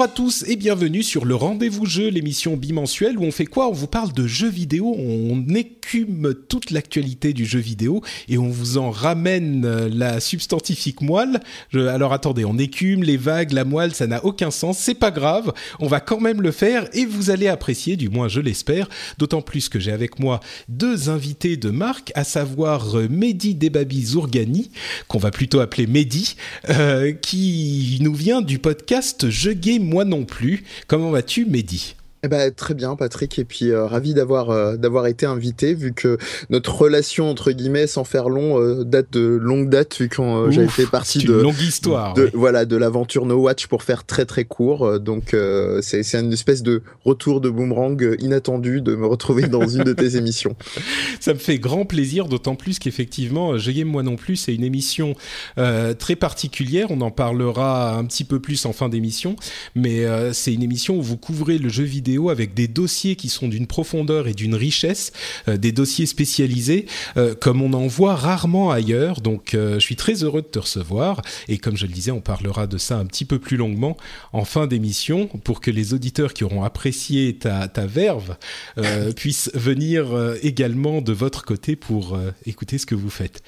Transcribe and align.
Bonjour 0.00 0.12
à 0.12 0.16
tous 0.16 0.44
et 0.48 0.56
bienvenue 0.56 1.02
sur 1.02 1.26
le 1.26 1.34
Rendez-vous 1.34 1.84
Jeu, 1.84 2.08
l'émission 2.08 2.56
bimensuelle 2.56 3.18
où 3.18 3.22
on 3.22 3.30
fait 3.30 3.44
quoi? 3.44 3.68
On 3.68 3.72
vous 3.72 3.86
parle 3.86 4.14
de 4.14 4.26
jeux 4.26 4.48
vidéo, 4.48 4.96
on 4.96 5.44
écume 5.54 6.32
toute 6.48 6.70
l'actualité 6.70 7.34
du 7.34 7.44
jeu 7.44 7.58
vidéo 7.58 8.00
et 8.26 8.38
on 8.38 8.48
vous 8.48 8.78
en 8.78 8.90
ramène 8.90 9.66
euh, 9.66 9.90
la 9.92 10.20
substantifique 10.20 11.02
moelle. 11.02 11.40
Alors 11.74 12.14
attendez, 12.14 12.46
on 12.46 12.56
écume 12.56 13.02
les 13.02 13.18
vagues, 13.18 13.52
la 13.52 13.66
moelle, 13.66 13.94
ça 13.94 14.06
n'a 14.06 14.24
aucun 14.24 14.50
sens, 14.50 14.78
c'est 14.78 14.94
pas 14.94 15.10
grave, 15.10 15.52
on 15.80 15.86
va 15.86 16.00
quand 16.00 16.18
même 16.18 16.40
le 16.40 16.50
faire 16.50 16.88
et 16.94 17.04
vous 17.04 17.28
allez 17.28 17.48
apprécier, 17.48 17.96
du 17.96 18.08
moins 18.08 18.28
je 18.28 18.40
l'espère, 18.40 18.88
d'autant 19.18 19.42
plus 19.42 19.68
que 19.68 19.78
j'ai 19.78 19.92
avec 19.92 20.18
moi 20.18 20.40
deux 20.70 21.10
invités 21.10 21.58
de 21.58 21.68
marque, 21.68 22.10
à 22.14 22.24
savoir 22.24 22.96
euh, 22.96 23.06
Mehdi 23.10 23.54
Debabi 23.54 24.02
Zourgani, 24.02 24.70
qu'on 25.08 25.18
va 25.18 25.30
plutôt 25.30 25.60
appeler 25.60 25.86
Mehdi, 25.86 26.36
euh, 26.70 27.12
qui 27.12 27.98
nous 28.00 28.14
vient 28.14 28.40
du 28.40 28.58
podcast 28.58 29.28
Je 29.28 29.50
Gay 29.50 29.78
Moi 29.90 30.04
Non 30.04 30.24
Plus. 30.24 30.62
Comment 30.86 31.10
vas-tu 31.10 31.44
Mehdi? 31.46 31.96
Eh 32.22 32.28
ben, 32.28 32.52
très 32.52 32.74
bien, 32.74 32.96
Patrick, 32.96 33.38
et 33.38 33.46
puis 33.46 33.70
euh, 33.70 33.86
ravi 33.86 34.12
d'avoir 34.12 34.50
euh, 34.50 34.76
d'avoir 34.76 35.06
été 35.06 35.24
invité, 35.24 35.72
vu 35.72 35.94
que 35.94 36.18
notre 36.50 36.74
relation 36.76 37.30
entre 37.30 37.50
guillemets, 37.50 37.86
sans 37.86 38.04
faire 38.04 38.28
long, 38.28 38.60
euh, 38.60 38.84
date 38.84 39.10
de 39.10 39.38
longue 39.40 39.70
date, 39.70 39.98
vu 39.98 40.10
quand 40.10 40.44
euh, 40.44 40.50
j'avais 40.50 40.68
fait 40.68 40.84
partie 40.84 41.20
de 41.24 41.32
une 41.32 41.40
longue 41.40 41.60
histoire. 41.60 42.12
de 42.12 42.24
oui. 42.24 42.30
voilà 42.34 42.66
de 42.66 42.76
l'aventure 42.76 43.24
No 43.24 43.36
Watch 43.36 43.68
pour 43.68 43.82
faire 43.82 44.04
très 44.04 44.26
très 44.26 44.44
court. 44.44 44.84
Euh, 44.86 44.98
donc 44.98 45.32
euh, 45.32 45.80
c'est 45.80 46.02
c'est 46.02 46.20
une 46.20 46.32
espèce 46.32 46.62
de 46.62 46.82
retour 47.06 47.40
de 47.40 47.48
boomerang 47.48 48.16
inattendu 48.18 48.82
de 48.82 48.94
me 48.94 49.06
retrouver 49.06 49.48
dans 49.48 49.66
une 49.66 49.84
de 49.84 49.94
tes 49.94 50.16
émissions. 50.18 50.56
Ça 51.20 51.32
me 51.32 51.38
fait 51.38 51.58
grand 51.58 51.86
plaisir, 51.86 52.26
d'autant 52.26 52.54
plus 52.54 52.78
qu'effectivement, 52.78 53.56
Je 53.56 53.70
Game 53.70 53.88
Moi 53.88 54.02
Non 54.02 54.16
Plus, 54.16 54.36
c'est 54.36 54.54
une 54.54 54.64
émission 54.64 55.14
euh, 55.56 55.94
très 55.94 56.16
particulière. 56.16 56.88
On 56.90 57.00
en 57.00 57.10
parlera 57.10 57.96
un 57.96 58.04
petit 58.04 58.24
peu 58.24 58.40
plus 58.40 58.66
en 58.66 58.74
fin 58.74 58.90
d'émission, 58.90 59.36
mais 59.74 60.04
euh, 60.04 60.34
c'est 60.34 60.52
une 60.52 60.62
émission 60.62 60.96
où 60.96 61.02
vous 61.02 61.16
couvrez 61.16 61.56
le 61.56 61.70
jeu 61.70 61.84
vidéo 61.84 62.09
avec 62.18 62.54
des 62.54 62.68
dossiers 62.68 63.16
qui 63.16 63.28
sont 63.28 63.48
d'une 63.48 63.66
profondeur 63.66 64.26
et 64.28 64.34
d'une 64.34 64.54
richesse, 64.54 65.12
euh, 65.48 65.56
des 65.56 65.72
dossiers 65.72 66.06
spécialisés, 66.06 66.86
euh, 67.16 67.34
comme 67.34 67.62
on 67.62 67.72
en 67.72 67.86
voit 67.86 68.14
rarement 68.14 68.70
ailleurs. 68.70 69.20
Donc, 69.20 69.54
euh, 69.54 69.74
je 69.74 69.80
suis 69.80 69.96
très 69.96 70.24
heureux 70.24 70.42
de 70.42 70.46
te 70.46 70.58
recevoir. 70.58 71.22
Et 71.48 71.58
comme 71.58 71.76
je 71.76 71.86
le 71.86 71.92
disais, 71.92 72.10
on 72.10 72.20
parlera 72.20 72.66
de 72.66 72.78
ça 72.78 72.98
un 72.98 73.06
petit 73.06 73.24
peu 73.24 73.38
plus 73.38 73.56
longuement 73.56 73.96
en 74.32 74.44
fin 74.44 74.66
d'émission 74.66 75.26
pour 75.44 75.60
que 75.60 75.70
les 75.70 75.94
auditeurs 75.94 76.34
qui 76.34 76.44
auront 76.44 76.64
apprécié 76.64 77.36
ta, 77.36 77.68
ta 77.68 77.86
verve 77.86 78.36
puissent 79.16 79.50
venir 79.54 80.08
également 80.42 81.00
de 81.00 81.12
votre 81.12 81.44
côté 81.44 81.76
pour 81.76 82.18
écouter 82.46 82.78
ce 82.78 82.86
que 82.86 82.94
vous 82.94 83.10
faites. 83.10 83.42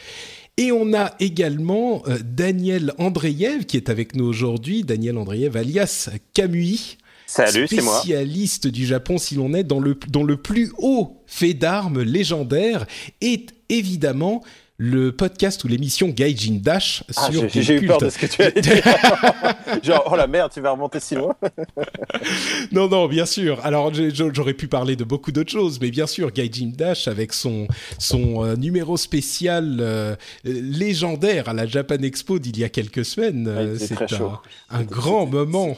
Et 0.58 0.70
on 0.70 0.92
a 0.92 1.14
également 1.18 2.02
euh, 2.06 2.18
Daniel 2.22 2.92
Andreyev 2.98 3.64
qui 3.64 3.78
est 3.78 3.88
avec 3.88 4.14
nous 4.14 4.26
aujourd'hui. 4.26 4.84
Daniel 4.84 5.16
Andreyev 5.16 5.56
alias 5.56 6.10
Kamui. 6.34 6.98
Salut, 7.34 7.66
c'est 7.66 7.80
moi. 7.80 8.00
Spécialiste 8.00 8.66
du 8.66 8.84
Japon, 8.84 9.16
si 9.16 9.36
l'on 9.36 9.54
est, 9.54 9.64
dans 9.64 9.80
le, 9.80 9.98
dans 10.08 10.22
le 10.22 10.36
plus 10.36 10.70
haut 10.76 11.22
fait 11.26 11.54
d'armes 11.54 12.02
légendaire, 12.02 12.86
est 13.22 13.54
évidemment 13.70 14.42
le 14.84 15.12
podcast 15.12 15.62
ou 15.62 15.68
l'émission 15.68 16.08
Gaijin 16.08 16.58
Dash 16.60 17.04
Ah, 17.16 17.30
sur 17.30 17.48
j'ai 17.48 17.62
j'ai 17.62 17.74
eu 17.76 17.86
peur 17.86 17.98
de 17.98 18.08
ce 18.10 18.18
que 18.18 18.26
tu 18.26 18.42
allais 18.42 18.60
dire. 18.60 18.82
Genre, 19.84 20.08
oh 20.10 20.16
la 20.16 20.26
merde, 20.26 20.50
tu 20.52 20.60
vas 20.60 20.72
remonter 20.72 20.98
si 20.98 21.14
loin. 21.14 21.36
Non, 22.72 22.88
non, 22.88 23.06
bien 23.06 23.26
sûr. 23.26 23.60
Alors, 23.64 23.92
j'aurais 23.94 24.54
pu 24.54 24.66
parler 24.66 24.96
de 24.96 25.04
beaucoup 25.04 25.30
d'autres 25.32 25.52
choses, 25.52 25.78
mais 25.80 25.90
bien 25.90 26.06
sûr, 26.06 26.30
Gaijin 26.32 26.72
Dash 26.76 27.06
avec 27.08 27.32
son 27.32 27.66
son 27.98 28.44
euh, 28.44 28.56
numéro 28.56 28.96
spécial 28.96 29.78
euh, 29.80 30.16
légendaire 30.44 31.48
à 31.48 31.52
la 31.54 31.66
Japan 31.66 31.96
Expo 32.02 32.38
d'il 32.38 32.58
y 32.58 32.64
a 32.64 32.68
quelques 32.68 33.04
semaines. 33.04 33.48
Ouais, 33.48 33.78
c'était 33.78 34.06
c'est 34.08 34.14
un, 34.16 34.40
un 34.70 34.82
grand 34.82 35.26
moment 35.26 35.76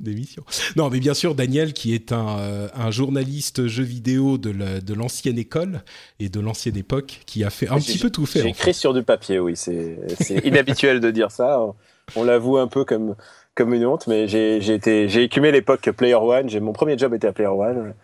d'émission. 0.00 0.42
Non, 0.76 0.90
mais 0.90 1.00
bien 1.00 1.14
sûr, 1.14 1.34
Daniel, 1.34 1.72
qui 1.72 1.94
est 1.94 2.12
un, 2.12 2.38
euh, 2.38 2.68
un 2.74 2.90
journaliste 2.90 3.66
jeu 3.68 3.84
vidéo 3.84 4.38
de 4.38 4.50
la- 4.50 4.80
de 4.80 4.94
l'ancienne 4.94 5.38
école 5.38 5.82
et 6.20 6.28
de 6.28 6.40
l'ancienne 6.40 6.76
époque, 6.76 7.20
qui 7.26 7.44
a 7.44 7.50
fait 7.50 7.68
un 7.68 7.78
petit 7.78 7.98
peu 7.98 8.10
tout 8.18 8.26
fait. 8.26 8.48
écrit 8.48 8.74
sur 8.74 8.94
du 8.94 9.02
papier, 9.02 9.38
oui. 9.38 9.56
C'est 9.56 9.98
inhabituel 10.44 11.00
de 11.00 11.10
dire 11.10 11.30
ça. 11.30 11.60
On 12.16 12.24
l'avoue 12.24 12.56
un 12.58 12.68
peu 12.68 12.84
comme, 12.84 13.14
comme 13.54 13.74
une 13.74 13.84
honte, 13.86 14.06
mais 14.06 14.26
j'ai 14.28 15.22
écumé 15.22 15.52
l'époque 15.52 15.90
Player 15.90 16.14
One. 16.14 16.48
Mon 16.60 16.72
premier 16.72 16.96
job 16.98 17.14
était 17.14 17.28
à 17.28 17.32
Player 17.32 17.48
One. 17.50 17.94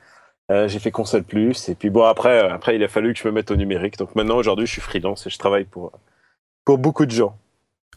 Euh, 0.51 0.69
j'ai 0.69 0.79
fait 0.79 0.91
console 0.91 1.23
plus. 1.25 1.69
Et 1.71 1.75
puis 1.75 1.89
bon, 1.89 2.05
après, 2.05 2.45
euh, 2.45 2.55
après, 2.55 2.77
il 2.77 2.85
a 2.85 2.89
fallu 2.89 3.15
que 3.15 3.19
je 3.21 3.27
me 3.27 3.33
mette 3.33 3.51
au 3.51 3.57
numérique. 3.57 3.97
Donc 3.97 4.15
maintenant, 4.15 4.37
aujourd'hui, 4.37 4.67
je 4.67 4.73
suis 4.73 4.83
freelance 4.83 5.27
et 5.27 5.31
je 5.31 5.39
travaille 5.39 5.65
pour, 5.65 5.93
pour 6.67 6.77
beaucoup 6.77 7.07
de 7.07 7.11
gens. 7.11 7.35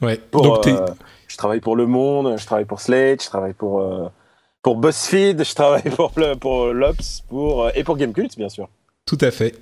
Ouais. 0.02 0.18
Pour, 0.18 0.44
Donc, 0.44 0.68
euh, 0.68 0.86
je 1.28 1.36
travaille 1.36 1.60
pour 1.60 1.76
Le 1.76 1.88
Monde, 1.88 2.38
je 2.38 2.46
travaille 2.46 2.64
pour 2.66 2.80
Slate, 2.80 3.22
je 3.22 3.28
travaille 3.28 3.54
pour, 3.54 3.84
pour 4.62 4.78
BuzzFeed, 4.78 5.44
je 5.44 5.56
travaille 5.56 5.90
pour, 5.96 6.14
le- 6.16 6.36
pour 6.36 6.68
l'Ops 6.68 7.22
pour, 7.28 7.70
et 7.76 7.84
pour 7.84 7.98
Gamecult, 7.98 8.38
bien 8.38 8.48
sûr. 8.50 8.70
Tout 9.08 9.18
à 9.22 9.32
fait. 9.32 9.56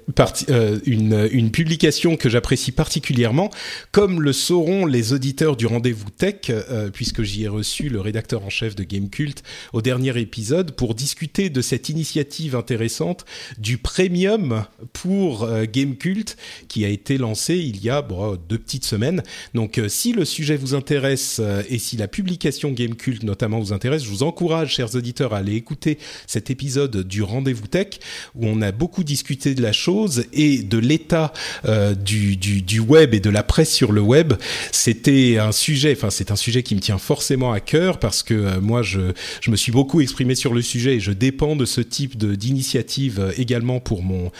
Euh, 0.49 0.79
une, 0.87 1.51
publication 1.51 2.17
que 2.17 2.29
j'apprécie 2.29 2.71
particulièrement, 2.71 3.51
comme 3.91 4.19
le 4.19 4.33
sauront 4.33 4.87
les 4.87 5.13
auditeurs 5.13 5.55
du 5.55 5.67
rendez-vous 5.67 6.09
tech, 6.09 6.49
euh, 6.49 6.89
puisque 6.89 7.21
j'y 7.21 7.43
ai 7.43 7.47
reçu 7.47 7.89
le 7.89 8.01
rédacteur 8.01 8.43
en 8.43 8.49
chef 8.49 8.75
de 8.75 8.83
Gamecult 8.83 9.43
au 9.71 9.83
dernier 9.83 10.19
épisode 10.19 10.71
pour 10.71 10.95
discuter 10.95 11.51
de 11.51 11.61
cette 11.61 11.89
initiative 11.89 12.55
intéressante 12.55 13.23
du 13.59 13.77
premium 13.77 14.65
pour 14.93 15.43
euh, 15.43 15.65
Gamecult 15.71 16.37
qui 16.67 16.83
a 16.83 16.89
été 16.89 17.19
lancé 17.19 17.55
il 17.55 17.83
y 17.83 17.91
a 17.91 18.03
deux 18.49 18.57
petites 18.57 18.85
semaines. 18.85 19.21
Donc 19.53 19.77
euh, 19.77 19.87
si 19.89 20.11
le 20.11 20.25
sujet 20.25 20.57
vous 20.57 20.73
intéresse 20.73 21.39
et 21.69 21.77
si 21.77 21.97
la 21.97 22.07
publication 22.07 22.71
Gamecult 22.71 23.21
notamment 23.21 23.59
vous 23.59 23.73
intéresse, 23.73 24.05
je 24.05 24.09
vous 24.09 24.23
encourage, 24.23 24.73
chers 24.73 24.95
auditeurs, 24.95 25.35
à 25.35 25.37
aller 25.37 25.53
écouter 25.53 25.99
cet 26.25 26.49
épisode 26.49 27.03
du 27.07 27.21
rendez-vous 27.21 27.67
tech 27.67 27.99
où 28.33 28.47
on 28.47 28.63
a 28.63 28.71
beaucoup 28.71 29.03
discuté 29.03 29.34
de 29.35 29.61
la 29.61 29.71
chose 29.71 30.25
et 30.33 30.59
de 30.59 30.77
l'état 30.77 31.33
euh, 31.65 31.93
du, 31.93 32.35
du, 32.37 32.79
web 32.79 33.13
et 33.13 33.19
de 33.19 33.29
la 33.29 33.43
presse 33.43 33.73
sur 33.73 33.91
le 33.91 34.01
web. 34.01 34.33
C'était 34.71 35.37
un 35.37 35.51
sujet, 35.51 35.93
enfin 35.95 36.09
c'est 36.09 36.31
un 36.31 36.35
sujet 36.35 36.63
qui 36.63 36.75
me 36.75 36.79
tient 36.79 36.97
forcément 36.97 37.51
à 37.51 37.59
cœur 37.59 37.99
parce 37.99 38.23
que 38.23 38.33
euh, 38.33 38.61
moi 38.61 38.81
je, 38.81 39.11
je 39.41 39.51
me 39.51 39.55
suis 39.55 39.71
beaucoup 39.71 40.01
exprimé 40.01 40.35
sur 40.35 40.53
le 40.53 40.61
sujet 40.61 40.95
et 40.95 40.99
je 40.99 41.11
dépends 41.11 41.55
de 41.55 41.65
ce 41.65 41.81
type 41.81 42.17
d'initiative 42.17 43.19
euh, 43.19 43.31
également 43.37 43.79
pour 43.79 44.03
mon 44.03 44.31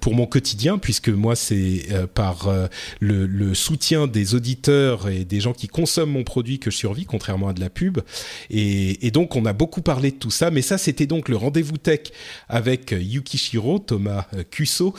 pour 0.00 0.14
mon 0.14 0.26
quotidien 0.26 0.78
puisque 0.78 1.08
moi 1.08 1.36
c'est 1.36 1.86
par 2.14 2.50
le, 3.00 3.26
le 3.26 3.54
soutien 3.54 4.06
des 4.06 4.34
auditeurs 4.34 5.08
et 5.08 5.24
des 5.24 5.40
gens 5.40 5.52
qui 5.52 5.68
consomment 5.68 6.12
mon 6.12 6.24
produit 6.24 6.58
que 6.58 6.70
je 6.70 6.76
survis 6.76 7.04
contrairement 7.04 7.48
à 7.48 7.52
de 7.52 7.60
la 7.60 7.70
pub 7.70 7.98
et, 8.50 9.06
et 9.06 9.10
donc 9.10 9.36
on 9.36 9.44
a 9.44 9.52
beaucoup 9.52 9.82
parlé 9.82 10.10
de 10.10 10.16
tout 10.16 10.30
ça 10.30 10.50
mais 10.50 10.62
ça 10.62 10.78
c'était 10.78 11.06
donc 11.06 11.28
le 11.28 11.36
rendez-vous 11.36 11.78
tech 11.78 12.00
avec 12.48 12.92
Yukishiro 12.98 13.78
Thomas 13.78 14.11
euh, 14.34 14.42
Kuso 14.50 14.94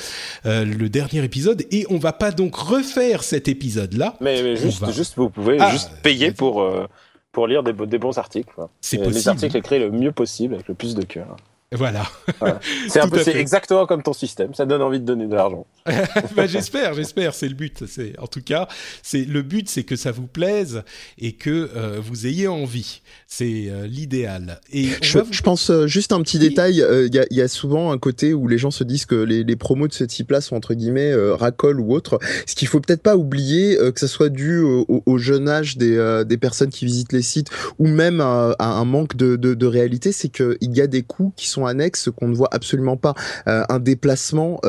euh, 0.46 0.66
le 0.66 0.90
dernier 0.90 1.24
épisode 1.24 1.64
et 1.72 1.86
on 1.90 1.98
va 1.98 2.14
pas 2.14 2.32
donc 2.32 2.56
refaire 2.56 3.24
cet 3.24 3.48
épisode 3.48 3.94
là 3.94 4.16
Mais, 4.22 4.56
juste, 4.56 4.80
va- 4.82 4.92
juste, 4.92 5.14
vous 5.18 5.30
pouvez 5.30 5.58
Ah, 5.60 5.72
juste 5.72 5.92
payer 6.02 6.32
pour, 6.32 6.62
euh, 6.62 6.88
pour 7.32 7.48
lire 7.48 7.64
des, 7.64 7.74
des 7.74 7.98
bons 7.98 8.18
articles. 8.18 8.54
c'est 8.82 8.98
Et 8.98 9.00
Les 9.00 9.06
possible 9.06 9.30
articles 9.30 9.58
écrits 9.58 9.80
le 9.80 9.92
mieux 9.92 10.12
possible, 10.12 10.54
avec 10.56 10.68
le 10.68 10.74
plus 10.76 10.96
de 10.96 11.04
cœur. 11.04 11.36
Voilà. 11.76 12.04
C'est 12.90 13.00
un 13.00 13.10
peu, 13.10 13.22
c'est 13.24 13.36
exactement 13.36 13.86
comme 13.86 14.04
ton 14.04 14.14
système. 14.14 14.54
Ça 14.54 14.66
donne 14.66 14.82
envie 14.82 15.00
de 15.00 15.06
donner 15.06 15.28
de 15.28 15.36
l'argent. 15.36 15.66
bah, 16.36 16.48
j'espère, 16.48 16.94
j'espère. 16.94 17.34
C'est 17.34 17.48
le 17.48 17.56
but. 17.56 17.84
C'est 17.88 18.18
en 18.20 18.28
tout 18.28 18.42
cas, 18.42 18.68
c'est 19.02 19.26
le 19.26 19.42
but, 19.42 19.70
c'est 19.70 19.84
que 19.84 19.96
ça 19.96 20.12
vous 20.12 20.28
plaise 20.28 20.84
et 21.18 21.34
que 21.34 21.70
euh, 21.76 22.00
vous 22.02 22.28
ayez 22.28 22.48
envie. 22.48 23.02
C'est 23.28 23.66
euh, 23.68 23.88
l'idéal. 23.88 24.62
Et 24.72 24.88
je, 25.02 25.20
je, 25.32 25.42
pense 25.42 25.70
euh, 25.70 25.88
juste 25.88 26.12
un 26.12 26.22
petit 26.22 26.40
détail. 26.40 26.78
Il 26.78 27.26
y, 27.32 27.36
y, 27.36 27.42
a 27.42 27.48
souvent 27.48 27.92
un 27.92 27.98
côté 27.98 28.34
où 28.34 28.48
les 28.48 28.58
gens 28.58 28.72
se 28.72 28.84
disent 28.84 29.06
que 29.06 29.16
les, 29.16 29.44
les 29.44 29.56
promos 29.56 29.88
de 29.88 29.94
ce 29.94 30.04
type-là 30.04 30.42
sont 30.42 30.56
entre 30.56 30.74
guillemets 30.74 31.14
racole 31.34 31.80
ou 31.80 31.94
autre. 31.94 32.20
Ce 32.46 32.56
qu'il 32.56 32.68
faut 32.68 32.80
peut-être 32.80 33.02
pas 33.02 33.18
oublier, 33.18 33.78
que 33.78 34.00
ce 34.00 34.08
soit 34.08 34.30
dû 34.30 34.60
au, 34.60 35.04
au, 35.06 35.18
jeune 35.18 35.50
âge 35.50 35.78
des, 35.78 36.24
des 36.26 36.38
personnes 36.38 36.70
qui 36.70 36.86
visitent 36.86 37.14
les 37.14 37.22
sites 37.22 37.50
ou 37.80 37.88
même 37.88 38.22
à, 38.22 38.56
à 38.60 38.66
un 38.66 38.86
manque 38.86 39.16
de, 39.16 39.36
de, 39.36 39.54
de 39.54 39.66
réalité, 39.66 40.12
c'est 40.12 40.30
qu'il 40.30 40.58
y 40.62 40.82
a 40.82 40.88
des 40.88 41.04
coûts 41.04 41.34
qui 41.36 41.48
sont 41.48 41.63
annexes 41.66 42.10
qu'on 42.16 42.28
ne 42.28 42.36
voit 42.36 42.50
absolument 42.52 42.98
pas. 42.98 43.14
un 43.46 43.80
déplacement 43.80 44.60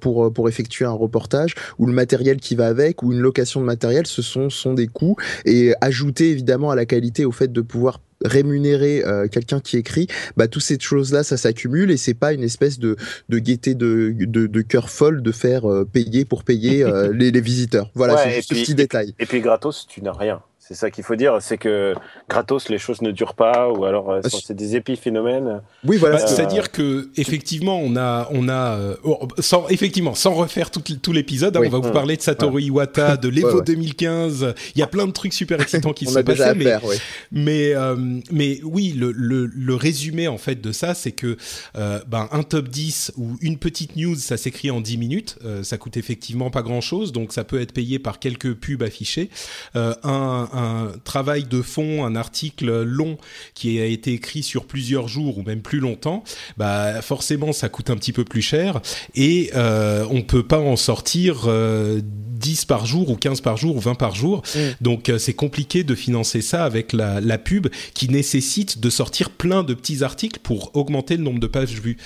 pour 0.00 0.32
pour 0.32 0.48
effectuer 0.48 0.84
un 0.84 0.92
reportage 0.92 1.54
ou 1.78 1.86
le 1.86 1.92
matériel 1.92 2.38
qui 2.38 2.54
va 2.54 2.66
avec 2.66 3.02
ou 3.02 3.12
une 3.12 3.20
location 3.20 3.60
de 3.60 3.66
matériel, 3.66 4.06
ce 4.06 4.22
sont, 4.22 4.50
sont 4.50 4.74
des 4.74 4.86
coûts 4.86 5.16
et 5.44 5.74
ajouter 5.80 6.30
évidemment 6.30 6.70
à 6.70 6.76
la 6.76 6.86
qualité 6.86 7.24
au 7.24 7.32
fait 7.32 7.52
de 7.52 7.60
pouvoir 7.60 8.00
rémunérer 8.24 9.04
euh, 9.04 9.28
quelqu'un 9.28 9.60
qui 9.60 9.76
écrit, 9.76 10.08
bah 10.36 10.48
toutes 10.48 10.62
ces 10.62 10.78
choses-là, 10.78 11.22
ça 11.22 11.36
s'accumule 11.36 11.90
et 11.90 11.96
c'est 11.96 12.14
pas 12.14 12.32
une 12.32 12.42
espèce 12.42 12.78
de, 12.78 12.96
de 13.28 13.38
gaieté 13.38 13.74
de, 13.74 14.14
de, 14.18 14.46
de 14.46 14.60
cœur 14.62 14.90
folle 14.90 15.22
de 15.22 15.32
faire 15.32 15.70
euh, 15.70 15.84
payer 15.84 16.24
pour 16.24 16.44
payer 16.44 16.82
euh, 16.82 17.12
les, 17.12 17.30
les, 17.30 17.40
visiteurs. 17.40 17.90
Voilà, 17.94 18.16
c'est 18.16 18.30
juste 18.30 18.48
ce 18.48 18.54
petit 18.54 18.74
détail. 18.74 19.14
Et 19.18 19.26
puis 19.26 19.40
gratos, 19.40 19.86
tu 19.88 20.02
n'as 20.02 20.12
rien. 20.12 20.42
C'est 20.68 20.74
ça 20.74 20.90
qu'il 20.90 21.02
faut 21.02 21.16
dire, 21.16 21.38
c'est 21.40 21.56
que 21.56 21.94
gratos 22.28 22.68
les 22.68 22.76
choses 22.76 23.00
ne 23.00 23.10
durent 23.10 23.32
pas 23.32 23.70
ou 23.70 23.86
alors 23.86 24.10
euh, 24.10 24.20
c'est 24.22 24.52
des 24.52 24.76
épiphénomènes. 24.76 25.62
Oui, 25.86 25.96
voilà. 25.96 26.18
Bah, 26.18 26.26
C'est-à-dire 26.26 26.70
que 26.70 27.08
effectivement, 27.16 27.80
on 27.82 27.96
a, 27.96 28.28
on 28.32 28.50
a, 28.50 28.76
euh, 28.76 28.94
sans 29.38 29.66
effectivement, 29.68 30.14
sans 30.14 30.34
refaire 30.34 30.70
tout, 30.70 30.82
tout 30.82 31.12
l'épisode, 31.14 31.56
hein, 31.56 31.62
on 31.64 31.70
va 31.70 31.78
vous 31.78 31.88
mmh. 31.88 31.92
parler 31.92 32.16
de 32.18 32.20
Satoru 32.20 32.60
Iwata, 32.60 33.16
de 33.16 33.28
l'Evo 33.28 33.48
ouais, 33.48 33.54
ouais. 33.54 33.64
2015. 33.64 34.54
Il 34.74 34.78
y 34.78 34.82
a 34.82 34.86
plein 34.86 35.06
de 35.06 35.12
trucs 35.12 35.32
super 35.32 35.58
excitants 35.58 35.94
qui 35.94 36.04
se 36.06 36.12
sont 36.12 36.22
passés, 36.22 36.52
mais, 36.54 36.64
faire, 36.64 36.84
oui. 36.84 36.96
mais, 37.32 37.74
euh, 37.74 37.96
mais 38.30 38.60
oui, 38.62 38.92
le, 38.94 39.10
le, 39.12 39.46
le, 39.46 39.74
résumé 39.74 40.28
en 40.28 40.36
fait 40.36 40.60
de 40.60 40.72
ça, 40.72 40.92
c'est 40.92 41.12
que 41.12 41.38
euh, 41.76 42.00
ben 42.06 42.28
un 42.30 42.42
top 42.42 42.68
10 42.68 43.12
ou 43.16 43.38
une 43.40 43.56
petite 43.56 43.96
news, 43.96 44.16
ça 44.16 44.36
s'écrit 44.36 44.70
en 44.70 44.82
10 44.82 44.98
minutes, 44.98 45.38
euh, 45.46 45.62
ça 45.62 45.78
coûte 45.78 45.96
effectivement 45.96 46.50
pas 46.50 46.60
grand 46.60 46.82
chose, 46.82 47.12
donc 47.12 47.32
ça 47.32 47.44
peut 47.44 47.58
être 47.58 47.72
payé 47.72 47.98
par 47.98 48.18
quelques 48.18 48.52
pubs 48.52 48.82
affichées. 48.82 49.30
un, 49.74 50.48
un 50.52 50.57
un 50.58 50.92
travail 51.04 51.44
de 51.44 51.62
fond, 51.62 52.04
un 52.04 52.16
article 52.16 52.82
long 52.82 53.18
qui 53.54 53.80
a 53.80 53.84
été 53.84 54.12
écrit 54.12 54.42
sur 54.42 54.66
plusieurs 54.66 55.08
jours 55.08 55.38
ou 55.38 55.42
même 55.42 55.62
plus 55.62 55.80
longtemps, 55.80 56.24
bah 56.56 57.00
forcément 57.02 57.52
ça 57.52 57.68
coûte 57.68 57.90
un 57.90 57.96
petit 57.96 58.12
peu 58.12 58.24
plus 58.24 58.42
cher 58.42 58.80
et 59.14 59.50
euh, 59.54 60.04
on 60.10 60.22
peut 60.22 60.42
pas 60.42 60.58
en 60.58 60.76
sortir 60.76 61.44
euh, 61.46 62.00
10 62.38 62.64
par 62.64 62.86
jour 62.86 63.10
ou 63.10 63.16
15 63.16 63.40
par 63.40 63.56
jour 63.56 63.76
ou 63.76 63.80
20 63.80 63.94
par 63.94 64.14
jour. 64.14 64.42
Mm. 64.54 64.58
Donc 64.80 65.08
euh, 65.08 65.18
c'est 65.18 65.34
compliqué 65.34 65.84
de 65.84 65.94
financer 65.94 66.40
ça 66.40 66.64
avec 66.64 66.92
la, 66.92 67.20
la, 67.20 67.38
pub 67.38 67.68
qui 67.94 68.08
nécessite 68.08 68.80
de 68.80 68.90
sortir 68.90 69.30
plein 69.30 69.62
de 69.62 69.74
petits 69.74 70.02
articles 70.02 70.40
pour 70.42 70.74
augmenter 70.74 71.16
le 71.16 71.22
nombre 71.22 71.40
de 71.40 71.46
pages 71.46 71.80
vues. 71.80 71.96